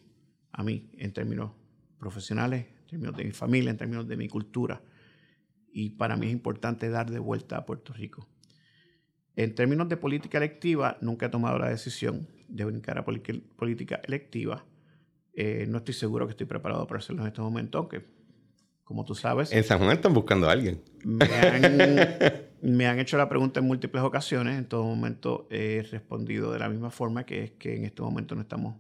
a 0.52 0.64
mí 0.64 0.90
en 0.98 1.14
términos 1.14 1.52
profesionales, 2.00 2.66
en 2.82 2.88
términos 2.88 3.16
de 3.16 3.24
mi 3.26 3.32
familia, 3.32 3.70
en 3.70 3.78
términos 3.78 4.08
de 4.08 4.18
mi 4.18 4.28
cultura. 4.28 4.82
Y 5.72 5.92
para 5.92 6.18
mí 6.18 6.26
es 6.26 6.34
importante 6.34 6.90
dar 6.90 7.12
de 7.12 7.20
vuelta 7.20 7.58
a 7.58 7.66
Puerto 7.66 7.94
Rico. 7.94 8.28
En 9.36 9.56
términos 9.56 9.90
de 9.90 9.98
política 9.98 10.38
electiva, 10.38 10.98
nunca 11.02 11.26
he 11.26 11.30
tomado 11.30 11.58
la 11.58 11.70
decisión 11.70 12.28
de 12.48 12.66
brincar 12.66 12.98
a 13.00 13.06
política 13.06 14.00
electiva. 14.04 14.66
Eh, 15.34 15.66
no 15.68 15.80
estoy 15.80 15.96
seguro 15.96 16.28
que 16.28 16.32
estoy 16.32 16.46
preparado 16.46 16.86
para 16.86 17.00
hacerlo 17.00 17.24
en 17.24 17.30
este 17.30 17.42
momento, 17.42 17.80
aunque, 17.80 18.06
como 18.84 19.04
tú 19.06 19.16
sabes... 19.16 19.52
En 19.52 19.64
San 19.64 19.80
Juan 19.80 19.92
están 19.92 20.14
buscando 20.14 20.48
a 20.48 20.52
alguien. 20.52 20.82
Me 22.62 22.88
han, 22.88 23.00
hecho 23.00 23.18
la 23.18 23.28
pregunta 23.28 23.60
en 23.60 23.66
múltiples 23.66 24.04
ocasiones. 24.04 24.58
En 24.58 24.66
todo 24.66 24.84
momento 24.84 25.48
he 25.50 25.86
respondido 25.92 26.52
de 26.52 26.60
la 26.60 26.70
misma 26.70 26.92
forma, 26.92 27.26
que 27.26 27.44
es 27.44 27.52
que 27.52 27.76
en 27.76 27.86
este 27.86 28.02
momento 28.02 28.36
no 28.36 28.42
estamos 28.42 28.78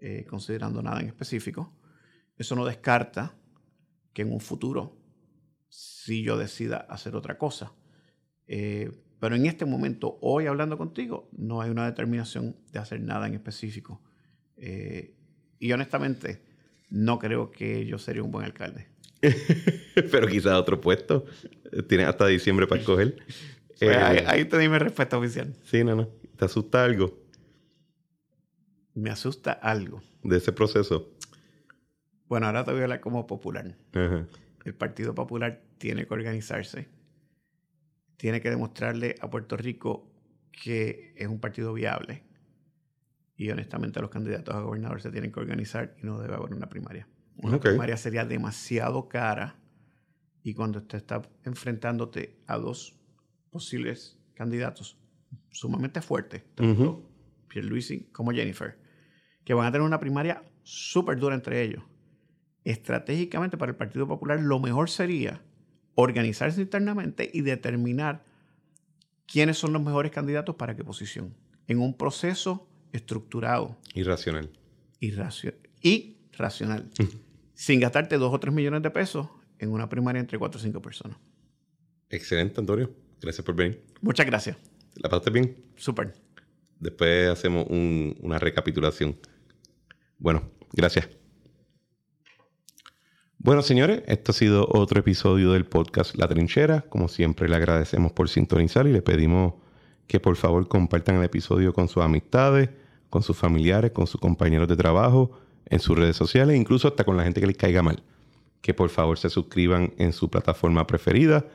eh, 0.00 0.26
considerando 0.28 0.82
nada 0.82 1.00
en 1.00 1.06
específico. 1.06 1.72
Eso 2.36 2.56
no 2.56 2.66
descarta 2.66 3.34
que 4.12 4.22
en 4.22 4.32
un 4.32 4.40
futuro 4.40 4.98
si 5.68 6.22
yo 6.22 6.36
decida 6.36 6.78
hacer 6.88 7.16
otra 7.16 7.38
cosa. 7.38 7.72
Eh, 8.46 8.90
pero 9.20 9.34
en 9.34 9.46
este 9.46 9.64
momento, 9.64 10.18
hoy 10.20 10.46
hablando 10.46 10.76
contigo, 10.76 11.28
no 11.36 11.60
hay 11.60 11.70
una 11.70 11.86
determinación 11.86 12.56
de 12.72 12.78
hacer 12.78 13.00
nada 13.00 13.26
en 13.26 13.34
específico. 13.34 14.00
Eh, 14.56 15.14
y 15.58 15.72
honestamente, 15.72 16.42
no 16.90 17.18
creo 17.18 17.50
que 17.50 17.86
yo 17.86 17.98
sería 17.98 18.22
un 18.22 18.30
buen 18.30 18.44
alcalde. 18.44 18.88
pero 20.10 20.26
quizás 20.26 20.54
otro 20.54 20.80
puesto. 20.80 21.24
Tienes 21.88 22.06
hasta 22.06 22.26
diciembre 22.26 22.66
para 22.66 22.80
escoger. 22.80 23.16
Pues 23.78 23.94
ahí, 23.94 24.24
ahí, 24.26 24.44
te 24.46 24.56
di 24.56 24.70
mi 24.70 24.78
respuesta 24.78 25.18
oficial. 25.18 25.54
Sí, 25.64 25.84
no, 25.84 25.94
no. 25.94 26.08
¿Te 26.38 26.46
asusta 26.46 26.82
algo? 26.82 27.22
Me 28.94 29.10
asusta 29.10 29.52
algo. 29.52 30.00
¿De 30.22 30.38
ese 30.38 30.50
proceso? 30.50 31.10
Bueno, 32.26 32.46
ahora 32.46 32.64
te 32.64 32.70
voy 32.70 32.80
a 32.80 32.84
hablar 32.84 33.00
como 33.00 33.26
popular. 33.26 33.76
El 33.92 34.74
Partido 34.74 35.14
Popular 35.14 35.60
tiene 35.76 36.06
que 36.06 36.14
organizarse. 36.14 36.88
Tiene 38.16 38.40
que 38.40 38.50
demostrarle 38.50 39.14
a 39.20 39.30
Puerto 39.30 39.56
Rico 39.56 40.10
que 40.50 41.14
es 41.16 41.28
un 41.28 41.38
partido 41.38 41.72
viable. 41.72 42.24
Y 43.36 43.50
honestamente 43.50 44.00
los 44.00 44.10
candidatos 44.10 44.54
a 44.54 44.60
gobernador 44.60 45.02
se 45.02 45.10
tienen 45.10 45.30
que 45.30 45.40
organizar 45.40 45.94
y 46.02 46.06
no 46.06 46.18
debe 46.18 46.34
haber 46.34 46.54
una 46.54 46.68
primaria. 46.68 47.06
Una 47.36 47.60
primaria 47.60 47.96
sería 47.98 48.24
demasiado 48.24 49.08
cara 49.08 49.56
y 50.42 50.54
cuando 50.54 50.78
usted 50.78 50.98
está 50.98 51.22
enfrentándote 51.44 52.38
a 52.46 52.56
dos 52.56 52.98
posibles 53.50 54.18
candidatos 54.34 54.98
sumamente 55.50 56.00
fuertes, 56.00 56.44
tanto 56.54 57.10
Pierluisi 57.48 58.04
como 58.12 58.32
Jennifer, 58.32 58.78
que 59.44 59.52
van 59.52 59.66
a 59.66 59.72
tener 59.72 59.86
una 59.86 60.00
primaria 60.00 60.42
súper 60.62 61.18
dura 61.18 61.34
entre 61.34 61.62
ellos 61.62 61.82
estratégicamente 62.66 63.56
para 63.56 63.70
el 63.70 63.76
Partido 63.76 64.08
Popular 64.08 64.40
lo 64.40 64.58
mejor 64.58 64.90
sería 64.90 65.40
organizarse 65.96 66.60
internamente 66.60 67.28
y 67.32 67.40
determinar 67.40 68.24
quiénes 69.26 69.58
son 69.58 69.72
los 69.72 69.82
mejores 69.82 70.12
candidatos 70.12 70.54
para 70.54 70.76
qué 70.76 70.84
posición, 70.84 71.34
en 71.66 71.80
un 71.80 71.96
proceso 71.96 72.68
estructurado. 72.92 73.76
Y 73.92 74.04
racional. 74.04 74.50
Y, 75.00 75.12
y 75.82 76.16
racional. 76.32 76.88
sin 77.54 77.80
gastarte 77.80 78.18
dos 78.18 78.32
o 78.32 78.38
tres 78.38 78.54
millones 78.54 78.82
de 78.82 78.90
pesos 78.90 79.28
en 79.58 79.72
una 79.72 79.88
primaria 79.88 80.20
entre 80.20 80.38
cuatro 80.38 80.60
o 80.60 80.62
cinco 80.62 80.80
personas. 80.80 81.18
Excelente, 82.10 82.60
Antonio. 82.60 82.94
Gracias 83.20 83.44
por 83.44 83.56
venir. 83.56 83.82
Muchas 84.02 84.26
gracias. 84.26 84.56
¿La 84.96 85.08
pasaste 85.08 85.30
bien? 85.30 85.56
Súper. 85.74 86.14
Después 86.78 87.30
hacemos 87.30 87.66
una 87.68 88.38
recapitulación. 88.38 89.16
Bueno, 90.18 90.50
gracias. 90.72 91.08
Bueno, 93.46 93.62
señores, 93.62 94.02
esto 94.08 94.32
ha 94.32 94.34
sido 94.34 94.66
otro 94.72 94.98
episodio 94.98 95.52
del 95.52 95.66
podcast 95.66 96.16
La 96.16 96.26
Trinchera. 96.26 96.80
Como 96.88 97.06
siempre, 97.06 97.48
le 97.48 97.54
agradecemos 97.54 98.10
por 98.10 98.28
sintonizar 98.28 98.88
y 98.88 98.92
le 98.92 99.02
pedimos 99.02 99.54
que 100.08 100.18
por 100.18 100.34
favor 100.34 100.66
compartan 100.66 101.14
el 101.14 101.22
episodio 101.22 101.72
con 101.72 101.86
sus 101.86 102.02
amistades, 102.02 102.70
con 103.08 103.22
sus 103.22 103.36
familiares, 103.36 103.92
con 103.92 104.08
sus 104.08 104.20
compañeros 104.20 104.66
de 104.66 104.74
trabajo, 104.74 105.30
en 105.66 105.78
sus 105.78 105.96
redes 105.96 106.16
sociales, 106.16 106.56
incluso 106.56 106.88
hasta 106.88 107.04
con 107.04 107.16
la 107.16 107.22
gente 107.22 107.40
que 107.40 107.46
les 107.46 107.56
caiga 107.56 107.82
mal. 107.82 108.02
Que 108.62 108.74
por 108.74 108.90
favor 108.90 109.16
se 109.16 109.30
suscriban 109.30 109.94
en 109.96 110.12
su 110.12 110.28
plataforma 110.28 110.84
preferida 110.88 111.46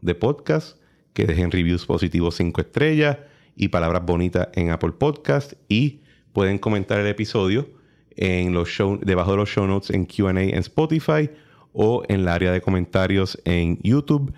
de 0.00 0.14
podcast, 0.14 0.78
que 1.14 1.24
dejen 1.24 1.50
reviews 1.50 1.84
positivos 1.84 2.36
5 2.36 2.60
estrellas 2.60 3.18
y 3.56 3.66
palabras 3.66 4.06
bonitas 4.06 4.50
en 4.52 4.70
Apple 4.70 4.92
Podcast 4.92 5.54
y 5.66 5.98
pueden 6.32 6.58
comentar 6.58 7.00
el 7.00 7.08
episodio 7.08 7.79
en 8.16 8.52
los 8.52 8.68
show, 8.68 8.98
debajo 9.02 9.32
de 9.32 9.36
los 9.38 9.48
show 9.48 9.66
notes 9.66 9.90
en 9.90 10.06
QA 10.06 10.30
en 10.30 10.58
Spotify 10.58 11.30
o 11.72 12.02
en 12.08 12.24
la 12.24 12.34
área 12.34 12.52
de 12.52 12.60
comentarios 12.60 13.40
en 13.44 13.78
YouTube. 13.82 14.32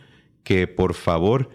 Que 0.44 0.66
por 0.66 0.94
favor 0.94 1.50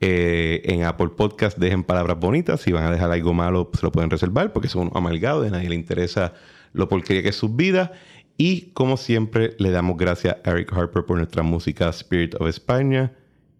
eh, 0.00 0.62
en 0.64 0.82
Apple 0.82 1.10
Podcast 1.16 1.58
dejen 1.58 1.84
palabras 1.84 2.18
bonitas. 2.18 2.60
Si 2.60 2.72
van 2.72 2.84
a 2.84 2.90
dejar 2.90 3.10
algo 3.12 3.32
malo, 3.32 3.70
se 3.72 3.82
lo 3.82 3.92
pueden 3.92 4.10
reservar 4.10 4.52
porque 4.52 4.68
son 4.68 4.90
amalgados, 4.94 5.46
a 5.46 5.50
nadie 5.50 5.68
le 5.68 5.76
interesa 5.76 6.34
lo 6.72 6.88
porquería 6.88 7.22
que 7.22 7.28
es 7.28 7.36
su 7.36 7.50
vida. 7.50 7.92
Y 8.36 8.72
como 8.72 8.96
siempre, 8.96 9.54
le 9.58 9.70
damos 9.70 9.96
gracias 9.96 10.36
a 10.44 10.50
Eric 10.50 10.72
Harper 10.72 11.04
por 11.04 11.18
nuestra 11.18 11.42
música 11.42 11.88
Spirit 11.90 12.34
of 12.40 12.48
España 12.48 13.12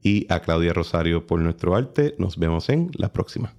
y 0.02 0.26
a 0.32 0.40
Claudia 0.40 0.72
Rosario 0.72 1.26
por 1.26 1.40
nuestro 1.40 1.76
arte. 1.76 2.14
Nos 2.18 2.36
vemos 2.38 2.68
en 2.68 2.90
la 2.94 3.12
próxima. 3.12 3.54